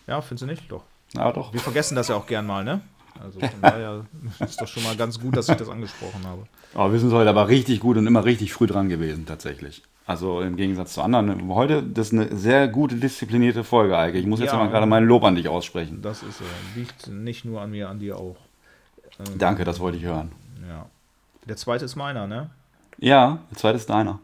Ja, 0.07 0.21
findest 0.21 0.43
du 0.43 0.45
nicht? 0.47 0.71
Doch. 0.71 0.83
Ja, 1.13 1.31
doch. 1.31 1.53
Wir 1.53 1.59
vergessen 1.61 1.95
das 1.95 2.09
ja 2.09 2.15
auch 2.15 2.27
gern 2.27 2.45
mal, 2.45 2.63
ne? 2.63 2.81
Also 3.23 3.39
von 3.39 3.61
daher 3.61 4.05
ist 4.41 4.61
doch 4.61 4.67
schon 4.67 4.83
mal 4.83 4.95
ganz 4.95 5.19
gut, 5.19 5.35
dass 5.35 5.49
ich 5.49 5.55
das 5.55 5.69
angesprochen 5.69 6.25
habe. 6.25 6.43
Aber 6.73 6.91
wir 6.93 6.99
sind 6.99 7.11
heute 7.13 7.29
aber 7.29 7.47
richtig 7.47 7.79
gut 7.79 7.97
und 7.97 8.05
immer 8.07 8.25
richtig 8.25 8.53
früh 8.53 8.67
dran 8.67 8.89
gewesen, 8.89 9.25
tatsächlich. 9.25 9.81
Also 10.07 10.39
im 10.41 10.55
Gegensatz 10.55 10.93
zu 10.93 11.01
anderen. 11.01 11.49
Heute, 11.53 11.83
das 11.83 12.07
ist 12.07 12.13
eine 12.13 12.33
sehr 12.35 12.69
gute, 12.69 12.95
disziplinierte 12.95 13.65
Folge, 13.65 13.97
Eike. 13.97 14.17
Ich 14.17 14.25
muss 14.25 14.39
jetzt 14.39 14.53
Ja. 14.53 14.57
mal 14.57 14.69
gerade 14.69 14.85
meinen 14.85 15.05
Lob 15.05 15.25
an 15.25 15.35
dich 15.35 15.49
aussprechen. 15.49 16.01
Das 16.01 16.23
ist 16.23 16.39
äh, 16.39 16.79
liegt 16.79 17.07
nicht 17.07 17.43
nur 17.43 17.59
an 17.61 17.71
mir, 17.71 17.89
an 17.89 17.99
dir 17.99 18.17
auch. 18.17 18.37
Ähm, 19.19 19.37
Danke, 19.37 19.65
das 19.65 19.81
wollte 19.81 19.97
ich 19.97 20.03
hören. 20.05 20.31
Ja. 20.67 20.85
Der 21.45 21.57
zweite 21.57 21.83
ist 21.83 21.97
meiner, 21.97 22.25
ne? 22.25 22.49
Ja, 22.99 23.39
der 23.51 23.57
zweite 23.57 23.75
ist 23.75 23.89
deiner. 23.89 24.19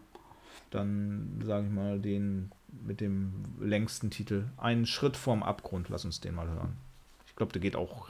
Dann 0.71 1.41
sage 1.45 1.67
ich 1.67 1.71
mal 1.73 1.99
den 1.99 2.51
mit 2.85 3.01
dem 3.01 3.33
längsten 3.61 4.09
Titel. 4.09 4.45
Einen 4.57 4.85
Schritt 4.85 5.17
vorm 5.17 5.43
Abgrund, 5.43 5.89
lass 5.89 6.05
uns 6.05 6.21
den 6.21 6.33
mal 6.33 6.47
hören. 6.47 6.77
Ich 7.27 7.35
glaube, 7.35 7.51
der 7.51 7.61
geht 7.61 7.75
auch 7.75 8.07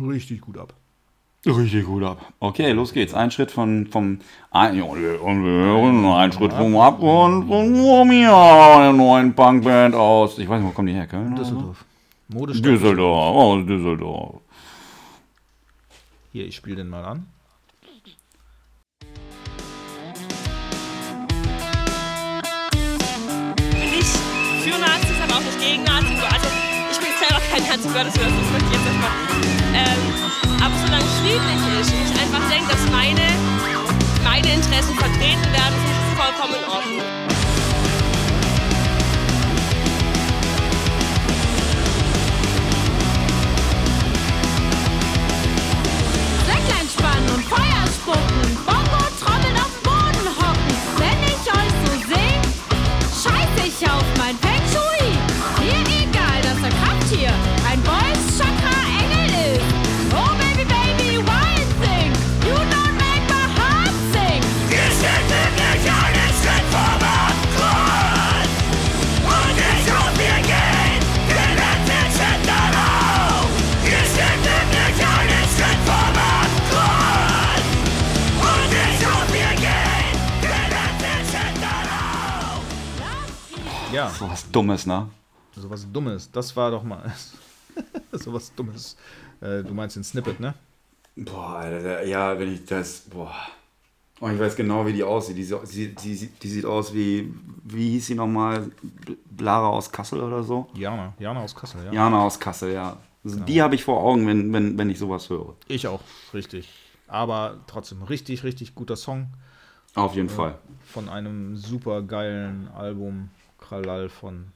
richtig 0.00 0.40
gut 0.40 0.56
ab. 0.56 0.72
Richtig 1.46 1.86
gut 1.86 2.02
ab. 2.02 2.32
Okay, 2.40 2.72
los 2.72 2.92
geht's. 2.92 3.14
Ein 3.14 3.30
Schritt 3.30 3.52
von, 3.52 3.86
vom, 3.86 4.18
ein, 4.50 4.82
ein 4.82 6.32
Schritt 6.32 6.52
vom 6.52 6.76
Abgrund 6.76 7.46
von 7.46 7.80
Romeo, 7.80 8.80
der 8.80 8.92
neuen 8.92 9.32
Punkband 9.32 9.94
aus, 9.94 10.38
ich 10.38 10.48
weiß 10.48 10.60
nicht, 10.60 10.68
wo 10.68 10.74
kommen 10.74 10.88
die 10.88 10.94
her? 10.94 11.06
Köln? 11.06 11.36
Düsseldorf. 11.36 11.84
Modestadt. 12.28 12.64
Düsseldorf, 12.64 13.36
aus 13.36 13.66
Düsseldorf. 13.66 14.40
Hier, 16.32 16.46
ich 16.46 16.56
spiele 16.56 16.76
den 16.76 16.88
mal 16.88 17.04
an. 17.04 17.26
bin 23.54 23.90
nicht 23.90 24.16
für 24.62 24.80
Nazis, 24.80 25.16
aber 25.22 25.36
auch 25.36 25.44
nicht 25.44 25.60
gegen 25.60 25.84
Nazis. 25.84 26.18
Also 26.24 26.48
ich 26.90 26.98
bin 26.98 27.12
selber 27.20 27.40
kein 27.50 27.62
Nazi, 27.62 27.88
Gottes 27.88 28.18
Willen, 28.18 28.34
das 28.36 28.50
möchte 28.50 28.66
ich 28.66 28.72
jetzt 28.72 28.84
nicht 28.84 29.00
mal. 29.00 29.14
Ähm, 29.74 30.15
aber 30.62 30.74
solange 30.84 31.04
es 31.04 31.18
friedlich 31.20 31.62
ist 31.80 31.92
und 31.92 32.02
ich 32.04 32.20
einfach 32.20 32.48
denke, 32.48 32.68
dass 32.70 32.90
meine, 32.90 33.26
meine 34.24 34.52
Interessen 34.54 34.94
vertreten 34.96 35.48
werden, 35.52 35.76
ist 35.84 36.00
es 36.00 36.18
vollkommen 36.18 36.54
in 36.54 37.35
So 84.18 84.28
was 84.28 84.50
Dummes, 84.50 84.86
ne? 84.86 85.08
so 85.54 85.68
was 85.70 85.86
Dummes. 85.90 86.30
Das 86.30 86.54
war 86.56 86.70
doch 86.70 86.82
mal. 86.82 87.12
Sowas 88.12 88.52
Dummes. 88.54 88.96
Äh, 89.40 89.62
du 89.62 89.74
meinst 89.74 89.96
den 89.96 90.04
Snippet, 90.04 90.40
ne? 90.40 90.54
Boah, 91.16 91.56
Alter, 91.56 92.04
ja, 92.04 92.38
wenn 92.38 92.52
ich 92.54 92.64
das. 92.64 93.00
Boah. 93.10 93.34
Oh, 94.20 94.28
ich 94.28 94.38
weiß 94.38 94.56
genau, 94.56 94.86
wie 94.86 94.94
die 94.94 95.02
aussieht. 95.04 95.36
Die, 95.36 95.44
so- 95.44 95.60
die, 95.70 95.94
die, 95.94 96.26
die 96.42 96.48
sieht 96.48 96.64
aus 96.64 96.94
wie. 96.94 97.32
Wie 97.64 97.90
hieß 97.90 98.06
sie 98.06 98.14
nochmal? 98.14 98.70
Lara 99.38 99.68
aus 99.68 99.90
Kassel 99.92 100.22
oder 100.22 100.42
so? 100.42 100.68
Jana. 100.74 101.12
Jana 101.18 101.40
aus 101.42 101.54
Kassel, 101.54 101.84
ja. 101.84 101.92
Jana 101.92 102.22
aus 102.22 102.38
Kassel, 102.40 102.72
ja. 102.72 102.96
Also 103.24 103.40
Die 103.40 103.60
habe 103.60 103.74
ich 103.74 103.84
vor 103.84 104.02
Augen, 104.02 104.26
wenn, 104.26 104.52
wenn, 104.52 104.78
wenn 104.78 104.88
ich 104.88 104.98
sowas 104.98 105.28
höre. 105.28 105.54
Ich 105.68 105.86
auch, 105.88 106.00
richtig. 106.32 106.70
Aber 107.08 107.58
trotzdem, 107.66 108.02
richtig, 108.02 108.44
richtig 108.44 108.74
guter 108.74 108.96
Song 108.96 109.28
Auf 109.94 110.14
jeden 110.14 110.28
Fall. 110.30 110.58
von 110.84 111.08
einem 111.08 111.56
super 111.56 112.02
geilen 112.02 112.68
Album 112.68 113.30
Kralal 113.68 114.08
von 114.08 114.52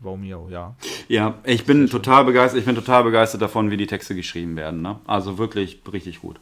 Waumio, 0.00 0.48
ja. 0.50 0.74
Ja, 1.08 1.34
ich 1.44 1.64
bin 1.64 1.86
total 1.88 2.24
begeistert. 2.24 2.60
Ich 2.60 2.66
bin 2.66 2.74
total 2.74 3.04
begeistert 3.04 3.42
davon, 3.42 3.70
wie 3.70 3.76
die 3.76 3.86
Texte 3.86 4.14
geschrieben 4.14 4.56
werden. 4.56 4.82
Ne? 4.82 4.98
Also 5.06 5.38
wirklich 5.38 5.80
richtig 5.92 6.20
gut. 6.20 6.40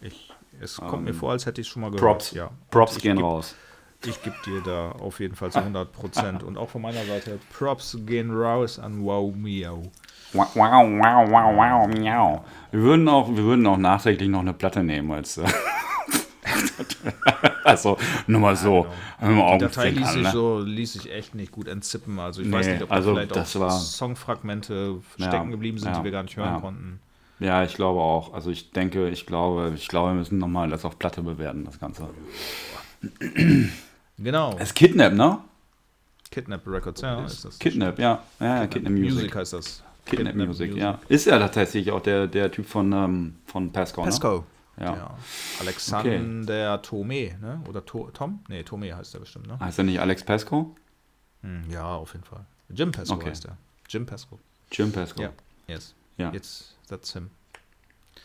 Ich, 0.00 0.30
es 0.60 0.76
kommt 0.76 1.04
mir 1.04 1.14
vor, 1.14 1.32
als 1.32 1.46
hätte 1.46 1.60
ich 1.60 1.66
es 1.66 1.72
schon 1.72 1.82
mal 1.82 1.90
gehört. 1.90 2.02
Ähm, 2.02 2.08
Props. 2.08 2.30
Ja. 2.32 2.50
Props 2.70 2.98
gehen 2.98 3.16
geb, 3.16 3.24
raus. 3.24 3.54
Ich 4.04 4.22
gebe 4.22 4.36
dir 4.44 4.60
da 4.60 4.90
auf 4.92 5.20
jeden 5.20 5.34
Fall 5.34 5.50
zu 5.50 5.60
100 5.60 5.90
Prozent. 5.92 6.42
Und 6.44 6.58
auch 6.58 6.68
von 6.68 6.82
meiner 6.82 7.04
Seite, 7.04 7.38
Props 7.56 7.96
gehen 8.04 8.30
raus 8.30 8.78
an 8.78 9.04
Waumio. 9.04 9.82
Wow, 10.34 10.48
wow, 10.54 10.84
wow, 10.84 11.30
wow, 11.30 11.56
wow, 11.56 11.98
miau. 11.98 12.44
Wir 12.70 12.80
würden 12.80 13.08
auch, 13.08 13.28
wir 13.28 13.44
würden 13.44 13.66
auch 13.66 13.78
nachträglich 13.78 14.28
noch 14.28 14.40
eine 14.40 14.52
Platte 14.52 14.82
nehmen 14.82 15.10
als. 15.12 15.40
also, 17.64 17.96
nur 18.26 18.40
mal 18.40 18.56
so. 18.56 18.86
Wenn 19.20 19.36
wir 19.36 19.52
Die 19.54 19.58
Datei 19.58 19.90
ließ 19.90 20.12
sich, 20.12 20.22
ne? 20.22 20.30
so, 20.30 20.60
ließ 20.60 20.92
sich 20.94 21.12
echt 21.12 21.34
nicht 21.34 21.52
gut 21.52 21.68
entzippen. 21.68 22.18
Also 22.18 22.42
ich 22.42 22.48
Nee, 22.48 22.54
weiß 22.54 22.66
nicht, 22.66 22.82
ob 22.82 22.90
also 22.92 23.10
da 23.10 23.16
vielleicht 23.20 23.36
das 23.36 23.56
auch 23.56 23.60
war- 23.60 23.70
Songfragmente 23.70 24.96
Ja, 25.18 25.26
stecken 25.28 25.50
geblieben 25.50 25.78
sind, 25.78 25.92
ja, 25.92 25.98
die 25.98 26.04
wir 26.04 26.10
gar 26.10 26.22
nicht 26.22 26.36
hören 26.36 26.54
ja. 26.54 26.60
konnten. 26.60 27.00
Ja, 27.40 27.64
ich 27.64 27.74
glaube 27.74 28.00
auch. 28.00 28.32
Also 28.32 28.50
ich 28.50 28.70
denke, 28.70 29.08
ich 29.08 29.26
glaube, 29.26 29.72
ich 29.74 29.88
glaube, 29.88 30.10
wir 30.10 30.14
müssen 30.14 30.38
nochmal 30.38 30.68
das 30.70 30.84
auf 30.84 30.98
Platte 30.98 31.22
bewerten, 31.22 31.64
das 31.64 31.78
Ganze. 31.80 32.08
Genau. 34.18 34.54
Es 34.58 34.68
ist 34.70 34.74
Kidnap, 34.74 35.12
ne? 35.14 35.38
Kidnap 36.30 36.66
Records, 36.66 37.00
ja, 37.00 37.24
ist 37.24 37.44
das. 37.44 37.58
Kidnap, 37.58 37.98
ja. 37.98 38.22
Ja, 38.40 38.60
ja 38.62 38.66
Kidnap 38.66 38.92
Music. 38.92 39.14
Music 39.14 39.36
heißt 39.36 39.52
das. 39.52 39.82
Kidnap 40.06 40.34
Music, 40.34 40.76
ja. 40.76 40.98
Ist 41.08 41.26
ja 41.26 41.38
tatsächlich 41.38 41.90
auch 41.90 42.00
der, 42.00 42.26
der 42.26 42.50
Typ 42.50 42.66
von, 42.66 42.92
ähm, 42.92 43.34
von 43.46 43.72
Pasco, 43.72 44.04
ne? 44.04 44.08
Pesco. 44.76 44.92
Ja. 44.92 44.96
Ja. 44.96 45.18
Alexander 45.60 46.82
Tome, 46.82 47.36
ne? 47.40 47.62
Oder 47.68 47.84
to 47.84 48.10
Tom? 48.12 48.40
Nee, 48.48 48.62
Tome 48.62 48.94
heißt 48.96 49.14
der 49.14 49.20
bestimmt, 49.20 49.46
ne? 49.46 49.58
Heißt 49.60 49.78
er 49.78 49.84
nicht 49.84 50.00
Alex 50.00 50.24
Pasco? 50.24 50.74
Hm, 51.42 51.70
ja, 51.70 51.84
auf 51.94 52.12
jeden 52.12 52.24
Fall. 52.24 52.44
Jim 52.70 52.90
Pesco 52.92 53.14
Okay. 53.14 53.30
heißt 53.30 53.44
er. 53.46 53.56
Jim 53.88 54.06
Pesco. 54.06 54.38
Jim 54.72 54.90
Pasco. 54.92 55.22
Ja. 55.22 55.30
Yes. 55.66 55.94
Ja. 56.16 56.32
Jetzt, 56.32 56.76
that's 56.88 57.12
him. 57.12 57.30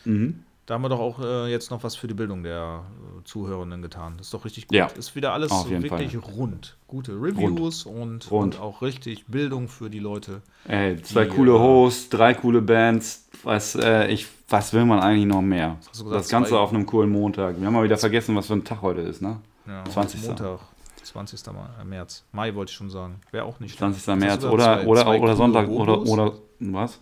Mhm. 0.04 0.44
Da 0.70 0.74
haben 0.74 0.82
wir 0.82 0.88
doch 0.88 1.00
auch 1.00 1.18
äh, 1.18 1.50
jetzt 1.50 1.72
noch 1.72 1.82
was 1.82 1.96
für 1.96 2.06
die 2.06 2.14
Bildung 2.14 2.44
der 2.44 2.84
äh, 3.18 3.24
Zuhörenden 3.24 3.82
getan. 3.82 4.14
Das 4.18 4.28
ist 4.28 4.34
doch 4.34 4.44
richtig 4.44 4.68
gut. 4.68 4.76
Ja, 4.78 4.86
Ist 4.86 5.16
wieder 5.16 5.32
alles 5.32 5.50
wirklich 5.68 6.16
rund. 6.36 6.76
Gute 6.86 7.10
Reviews 7.20 7.86
Und, 7.86 8.30
Rund. 8.30 8.54
und 8.54 8.60
auch 8.60 8.80
richtig 8.80 9.26
Bildung 9.26 9.66
für 9.66 9.90
die 9.90 9.98
Leute. 9.98 10.42
Ey, 10.68 11.02
zwei 11.02 11.24
Die, 11.24 11.30
coole 11.30 11.56
äh, 11.56 11.58
Hosts, 11.58 12.08
drei 12.10 12.34
coole 12.34 12.62
Bands. 12.62 13.28
Was, 13.42 13.74
äh, 13.74 14.06
ich, 14.12 14.28
was 14.48 14.72
will 14.72 14.84
man 14.84 15.00
eigentlich 15.00 15.26
noch 15.26 15.42
mehr? 15.42 15.76
gesagt? 15.90 16.12
das 16.12 16.28
Ganze 16.28 16.56
auf 16.56 16.70
einem 16.72 16.86
coolen 16.86 17.10
Montag. 17.10 17.58
Wir 17.58 17.66
haben 17.66 17.74
mal 17.74 17.82
wieder 17.82 17.98
vergessen, 17.98 18.36
was 18.36 18.46
für 18.46 18.52
ein 18.52 18.62
Tag 18.62 18.80
heute 18.80 19.00
ist, 19.00 19.20
ne? 19.20 19.38
Ja, 19.66 19.82
20. 19.86 20.22
Montag, 20.22 20.60
20. 21.02 21.46
Ma- 21.46 21.68
äh, 21.80 21.84
März. 21.84 22.22
Mai 22.30 22.54
wollte 22.54 22.70
ich 22.70 22.76
schon 22.76 22.90
sagen. 22.90 23.20
Wäre 23.32 23.44
auch 23.44 23.58
nicht 23.58 23.76
20. 23.76 24.04
schlecht. 24.04 24.20
März 24.20 24.44
oder, 24.44 24.64
zwei- 24.82 24.86
oder, 24.86 25.02
zwei 25.02 25.20
oder 25.20 25.34
Sonntag 25.34 25.68
oder, 25.68 26.02
oder 26.02 26.32
was? 26.60 27.00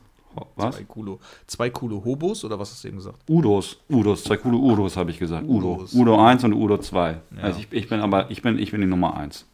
Was? 0.56 0.76
Zwei 0.76 0.84
coole, 0.84 1.18
zwei 1.46 1.70
coole 1.70 2.04
Hobos 2.04 2.44
oder 2.44 2.58
was 2.58 2.70
hast 2.70 2.84
du 2.84 2.88
eben 2.88 2.96
gesagt? 2.98 3.18
Udos, 3.28 3.78
Udos, 3.88 4.24
zwei 4.24 4.36
coole 4.36 4.56
Udos 4.56 4.96
habe 4.96 5.10
ich 5.10 5.18
gesagt. 5.18 5.46
Udo. 5.48 5.86
Udo 5.92 6.24
1 6.24 6.44
und 6.44 6.52
Udo 6.52 6.78
2. 6.78 7.10
Ja. 7.36 7.42
Also 7.42 7.60
ich, 7.60 7.72
ich 7.72 7.88
bin 7.88 8.00
aber, 8.00 8.30
ich 8.30 8.42
bin, 8.42 8.58
ich 8.58 8.70
bin 8.70 8.80
die 8.80 8.86
Nummer 8.86 9.16
1. 9.16 9.46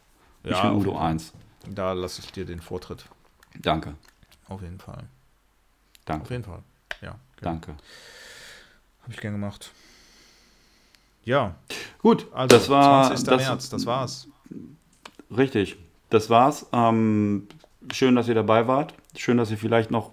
Ich 0.45 0.51
Ja, 0.51 0.63
bin 0.63 0.71
auf 0.71 0.77
Udo 0.79 0.91
jeden 0.91 0.99
Fall. 1.01 1.11
1. 1.11 1.33
Da 1.75 1.93
lasse 1.93 2.21
ich 2.23 2.33
dir 2.33 2.45
den 2.45 2.61
Vortritt. 2.61 3.05
Danke, 3.61 3.95
Auf 4.49 4.61
jeden 4.63 4.79
Fall. 4.79 4.97
Auf 4.99 5.05
danke, 6.05 6.33
jeden 6.35 6.45
Fall. 6.45 6.63
Ja. 7.01 7.15
danke. 7.41 7.75
Habe 9.03 9.13
ich 9.13 9.21
gern 9.21 9.33
gemacht. 9.35 9.71
Ja, 11.25 11.55
Gut, 12.01 12.27
also 12.35 12.57
das 12.57 12.69
war 12.69 13.07
20. 13.07 13.27
das, 13.27 13.43
März, 13.47 13.69
das 13.71 13.87
war's. 13.87 14.29
Richtig, 15.35 15.77
das 16.11 16.29
war's. 16.29 16.67
Ähm, 16.73 17.49
schön, 17.93 18.15
dass 18.15 18.29
ihr 18.29 18.35
dabei 18.35 18.67
wart. 18.67 18.93
Schön, 19.17 19.39
dass 19.39 19.51
ihr 19.51 19.57
vielleicht 19.57 19.91
noch 19.91 20.13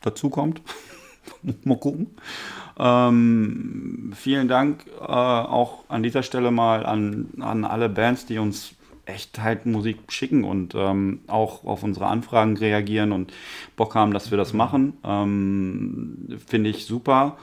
dazukommt. 0.00 0.62
Mal 1.64 1.78
gucken. 1.78 2.16
Ähm, 2.78 4.12
vielen 4.14 4.48
Dank 4.48 4.86
äh, 5.00 5.04
auch 5.04 5.84
an 5.88 6.02
dieser 6.02 6.22
Stelle 6.22 6.50
mal 6.50 6.86
an, 6.86 7.28
an 7.40 7.64
alle 7.64 7.88
Bands, 7.88 8.24
die 8.24 8.38
uns 8.38 8.76
echt 9.04 9.40
halt 9.40 9.66
Musik 9.66 9.98
schicken 10.08 10.44
und 10.44 10.74
ähm, 10.74 11.20
auch 11.26 11.64
auf 11.64 11.82
unsere 11.82 12.06
Anfragen 12.06 12.56
reagieren 12.56 13.12
und 13.12 13.32
Bock 13.76 13.94
haben, 13.94 14.12
dass 14.12 14.30
wir 14.30 14.38
das 14.38 14.52
machen. 14.52 14.98
Ähm, 15.04 16.38
Finde 16.46 16.70
ich 16.70 16.84
super. 16.84 17.36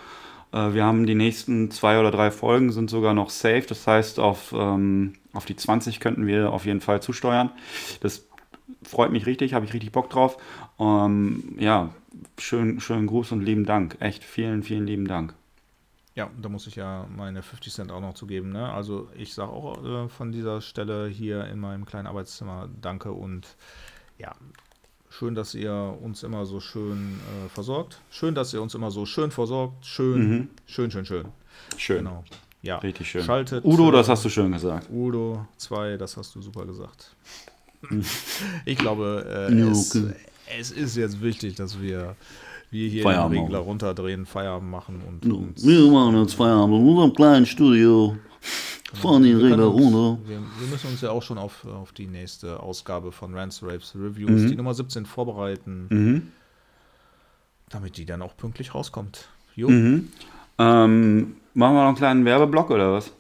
Äh, 0.52 0.73
wir 0.73 0.86
haben 0.86 1.06
die 1.06 1.15
nächsten 1.15 1.72
zwei 1.72 1.99
oder 1.99 2.11
drei 2.11 2.32
Folgen 2.32 2.72
sind 2.72 2.90
sogar 2.90 3.14
noch 3.14 3.30
safe. 3.30 3.65
Das 3.68 3.86
heißt, 3.86 4.19
auf, 4.19 4.53
ähm, 4.56 5.14
auf 5.34 5.45
die 5.45 5.56
20 5.56 5.99
könnten 5.99 6.27
wir 6.27 6.53
auf 6.53 6.65
jeden 6.65 6.82
Fall 6.82 7.02
zusteuern. 7.02 7.52
Das 7.99 8.27
freut 8.84 9.11
mich 9.11 9.26
richtig, 9.26 9.53
habe 9.53 9.65
ich 9.65 9.73
richtig 9.73 9.91
Bock 9.91 10.10
drauf. 10.10 10.38
Ähm, 10.80 11.56
ja, 11.57 11.90
schön, 12.39 12.79
schönen 12.79 13.07
Gruß 13.07 13.31
und 13.31 13.41
lieben 13.41 13.65
Dank. 13.65 13.97
Echt 13.99 14.23
vielen, 14.23 14.63
vielen 14.63 14.85
lieben 14.85 15.07
Dank. 15.07 15.33
Ja, 16.15 16.29
da 16.41 16.47
muss 16.47 16.65
ich 16.65 16.75
ja 16.75 17.07
meine 17.15 17.41
50 17.41 17.73
Cent 17.73 17.91
auch 17.91 17.99
noch 17.99 18.13
zugeben. 18.13 18.51
Ne? 18.51 18.71
Also 18.71 19.09
ich 19.17 19.33
sage 19.33 19.51
auch 19.51 19.83
äh, 19.83 20.07
von 20.07 20.31
dieser 20.31 20.61
Stelle 20.61 21.07
hier 21.07 21.45
in 21.45 21.59
meinem 21.59 21.85
kleinen 21.85 22.07
Arbeitszimmer 22.07 22.69
Danke 22.81 23.11
und 23.11 23.57
ja, 24.17 24.33
schön, 25.09 25.35
dass 25.35 25.53
ihr 25.55 25.97
uns 26.01 26.23
immer 26.23 26.45
so 26.45 26.61
schön 26.61 27.19
äh, 27.45 27.49
versorgt. 27.49 27.99
Schön, 28.09 28.33
dass 28.33 28.53
ihr 28.53 28.61
uns 28.61 28.75
immer 28.75 28.91
so 28.91 29.05
schön 29.05 29.29
versorgt. 29.29 29.85
Schön, 29.85 30.49
schön, 30.65 30.89
schön, 30.89 31.05
schön. 31.05 31.25
Schön. 31.77 31.97
Genau. 31.97 32.23
Ja, 32.61 32.77
Richtig 32.77 33.09
schön. 33.09 33.23
Schaltet. 33.23 33.63
Udo, 33.63 33.91
das 33.91 34.09
hast 34.09 34.25
du 34.25 34.29
schön 34.29 34.51
gesagt. 34.51 34.89
Udo 34.89 35.45
2, 35.57 35.97
das 35.97 36.17
hast 36.17 36.33
du 36.33 36.41
super 36.41 36.65
gesagt. 36.65 37.15
ich 38.65 38.77
glaube, 38.77 39.49
äh, 39.51 39.53
es. 39.53 39.95
Es 40.57 40.72
ist 40.72 40.95
jetzt 40.95 41.22
wichtig, 41.22 41.55
dass 41.55 41.80
wir, 41.81 42.15
wir 42.72 42.89
hier 42.89 43.03
Feierabend 43.03 43.35
den 43.38 43.43
Regler 43.43 43.59
machen. 43.59 43.67
runterdrehen, 43.69 44.26
Feierabend 44.26 44.69
machen 44.72 45.01
und 45.07 45.26
uns 45.31 45.65
Wir 45.65 45.89
machen 45.91 46.19
jetzt 46.22 46.34
Feierabend 46.35 46.76
in 46.81 46.88
unserem 46.89 47.13
kleinen 47.13 47.45
Studio. 47.45 48.17
Fahren 48.93 49.23
den 49.23 49.38
Regler 49.38 49.72
uns, 49.73 49.84
runter. 49.84 50.19
wir, 50.27 50.38
wir 50.38 50.67
müssen 50.69 50.88
uns 50.89 51.01
ja 51.01 51.09
auch 51.11 51.22
schon 51.23 51.38
auf, 51.38 51.65
auf 51.65 51.91
die 51.91 52.07
nächste 52.07 52.59
Ausgabe 52.61 53.11
von 53.11 53.34
Rants 53.35 53.61
Rapes 53.61 53.93
Reviews, 53.95 54.49
die 54.49 54.55
Nummer 54.55 54.73
17, 54.73 55.05
vorbereiten, 55.05 55.88
Mhm. 55.89 56.31
damit 57.69 57.97
die 57.97 58.05
dann 58.05 58.22
auch 58.22 58.38
pünktlich 58.38 58.73
rauskommt. 58.73 59.27
Jo. 59.55 59.69
Mhm. 59.69 60.09
Ähm, 60.59 61.35
machen 61.53 61.73
wir 61.76 61.81
noch 61.81 61.88
einen 61.88 61.97
kleinen 61.97 62.26
Werbeblock 62.26 62.69
oder 62.72 62.93
was? 62.93 63.11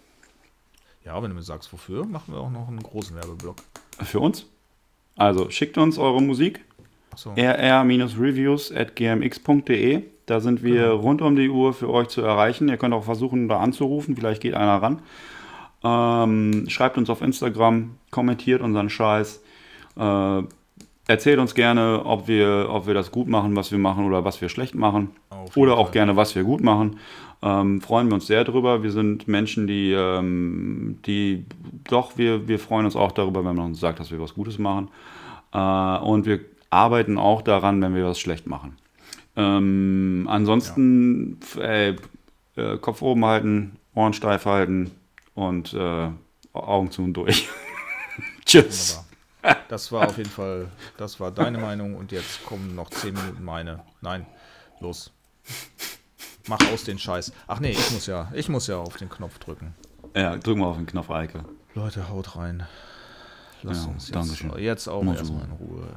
Ja, 1.03 1.21
wenn 1.21 1.29
du 1.29 1.35
mir 1.35 1.43
sagst, 1.43 1.71
wofür, 1.73 2.05
machen 2.05 2.33
wir 2.33 2.39
auch 2.39 2.49
noch 2.51 2.67
einen 2.69 2.81
großen 2.81 3.15
Werbeblock. 3.15 3.57
Für 4.03 4.19
uns? 4.21 4.45
Also 5.17 5.49
schickt 5.49 5.77
uns 5.77 5.97
eure 5.97 6.21
Musik. 6.21 6.63
Achso. 7.15 7.31
rr-reviews 7.35 8.71
at 8.75 8.95
gmx.de. 8.95 10.03
Da 10.25 10.39
sind 10.41 10.63
wir 10.63 10.81
Genau. 10.89 10.95
rund 10.97 11.21
um 11.21 11.35
die 11.35 11.49
Uhr 11.49 11.73
für 11.73 11.89
euch 11.89 12.09
zu 12.09 12.21
erreichen. 12.21 12.67
Ihr 12.67 12.77
könnt 12.77 12.93
auch 12.93 13.03
versuchen, 13.05 13.47
da 13.47 13.59
anzurufen. 13.59 14.15
Vielleicht 14.15 14.41
geht 14.41 14.53
einer 14.53 14.81
ran. 14.81 14.99
Ähm, 15.83 16.65
schreibt 16.67 16.97
uns 16.97 17.09
auf 17.09 17.21
Instagram, 17.21 17.91
kommentiert 18.11 18.61
unseren 18.61 18.89
Scheiß. 18.89 19.41
Äh, 19.97 20.41
erzählt 21.07 21.39
uns 21.39 21.53
gerne, 21.55 22.01
ob 22.05 22.27
wir, 22.27 22.67
ob 22.69 22.87
wir 22.87 22.93
das 22.93 23.11
gut 23.11 23.27
machen, 23.27 23.55
was 23.55 23.71
wir 23.71 23.77
machen 23.77 24.05
oder 24.05 24.25
was 24.25 24.41
wir 24.41 24.49
schlecht 24.49 24.75
machen. 24.75 25.11
Oder 25.55 25.77
auch 25.77 25.85
Fall. 25.87 25.93
gerne, 25.93 26.15
was 26.15 26.35
wir 26.35 26.43
gut 26.43 26.61
machen. 26.61 26.97
Ähm, 27.43 27.79
freuen 27.81 28.07
wir 28.07 28.15
uns 28.15 28.25
sehr 28.27 28.43
drüber. 28.43 28.81
Wir 28.83 28.91
sind 28.91 29.27
Menschen, 29.27 29.67
die, 29.67 29.91
ähm, 29.91 30.97
die 31.05 31.45
doch, 31.87 32.17
wir, 32.17 32.47
wir 32.47 32.57
freuen 32.59 32.85
uns 32.85 32.95
auch 32.95 33.11
darüber, 33.11 33.45
wenn 33.45 33.55
man 33.55 33.67
uns 33.67 33.79
sagt, 33.79 33.99
dass 33.99 34.11
wir 34.11 34.19
was 34.19 34.33
Gutes 34.33 34.57
machen. 34.57 34.89
Äh, 35.53 35.97
und 35.99 36.25
wir 36.25 36.39
arbeiten 36.75 37.17
auch 37.17 37.41
daran, 37.41 37.81
wenn 37.81 37.95
wir 37.95 38.05
was 38.05 38.19
schlecht 38.19 38.47
machen. 38.47 38.77
Ähm, 39.35 40.27
ansonsten 40.29 41.39
f- 41.41 41.57
ey, 41.57 41.95
äh, 42.55 42.77
Kopf 42.77 43.01
oben 43.01 43.25
halten, 43.25 43.77
Ohren 43.93 44.13
steif 44.13 44.45
halten 44.45 44.91
und 45.33 45.73
äh, 45.73 46.09
Augen 46.53 46.91
zu 46.91 47.03
und 47.03 47.13
durch. 47.13 47.49
Tschüss. 48.45 48.97
Wunderbar. 49.43 49.65
Das 49.69 49.91
war 49.91 50.07
auf 50.07 50.17
jeden 50.17 50.29
Fall, 50.29 50.67
das 50.97 51.19
war 51.19 51.31
deine 51.31 51.57
Meinung 51.59 51.95
und 51.95 52.11
jetzt 52.11 52.45
kommen 52.45 52.75
noch 52.75 52.89
10 52.89 53.13
Minuten 53.13 53.43
meine. 53.43 53.81
Nein, 54.01 54.25
los. 54.79 55.11
Mach 56.47 56.59
aus 56.71 56.83
den 56.83 56.97
Scheiß. 56.97 57.31
Ach 57.47 57.59
nee, 57.59 57.71
ich 57.71 57.91
muss 57.91 58.07
ja, 58.07 58.31
ich 58.33 58.49
muss 58.49 58.67
ja 58.67 58.77
auf 58.77 58.97
den 58.97 59.09
Knopf 59.09 59.37
drücken. 59.39 59.75
Ja, 60.15 60.35
drück 60.37 60.57
mal 60.57 60.67
auf 60.67 60.77
den 60.77 60.85
Knopf, 60.85 61.11
Eike. 61.11 61.43
Leute, 61.75 62.09
haut 62.09 62.35
rein. 62.37 62.65
Lass 63.63 63.83
Ja, 63.85 63.91
uns 63.91 64.07
jetzt, 64.07 64.15
Dankeschön. 64.15 64.51
jetzt 64.59 64.87
auch 64.87 65.03
so. 65.03 65.11
erstmal 65.13 65.43
in 65.45 65.51
Ruhe. 65.51 65.87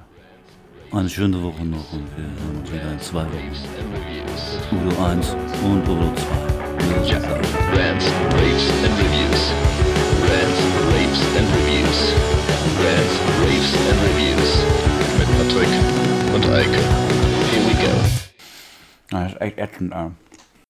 Eine 0.90 1.08
schöne 1.10 1.42
Woche 1.42 1.64
noch 1.64 1.92
und 1.92 2.08
wir 2.16 2.24
hören 2.24 2.60
uns 2.60 2.72
wieder 2.72 2.92
in 2.92 3.00
zwei 3.00 3.24
Wochen. 3.24 3.52
and 3.78 3.94
reviews. 3.94 4.58
Udo 4.72 5.04
1 5.04 5.36
und 5.62 5.86
Udo 5.86 6.12
2. 6.14 7.08
Ja, 7.08 7.18
Rants, 7.18 8.06
Raves 8.32 8.66
and 8.84 8.94
Reviews. 8.98 9.42
Rants, 10.24 10.60
Raves 10.88 11.20
and 11.36 11.48
Reviews. 11.54 11.98
Rants, 12.82 13.14
Raves 13.44 13.72
and 13.90 14.00
Reviews. 14.08 14.50
Mit 15.18 15.28
Patrick 15.36 15.72
und 16.34 16.44
Eike. 16.54 16.80
Here 17.50 17.64
we 17.66 17.74
go. 17.84 17.92
Das 19.10 19.32
ist 19.32 19.40
echt 19.42 19.58
ätzend. 19.58 19.92
ey. 19.92 20.27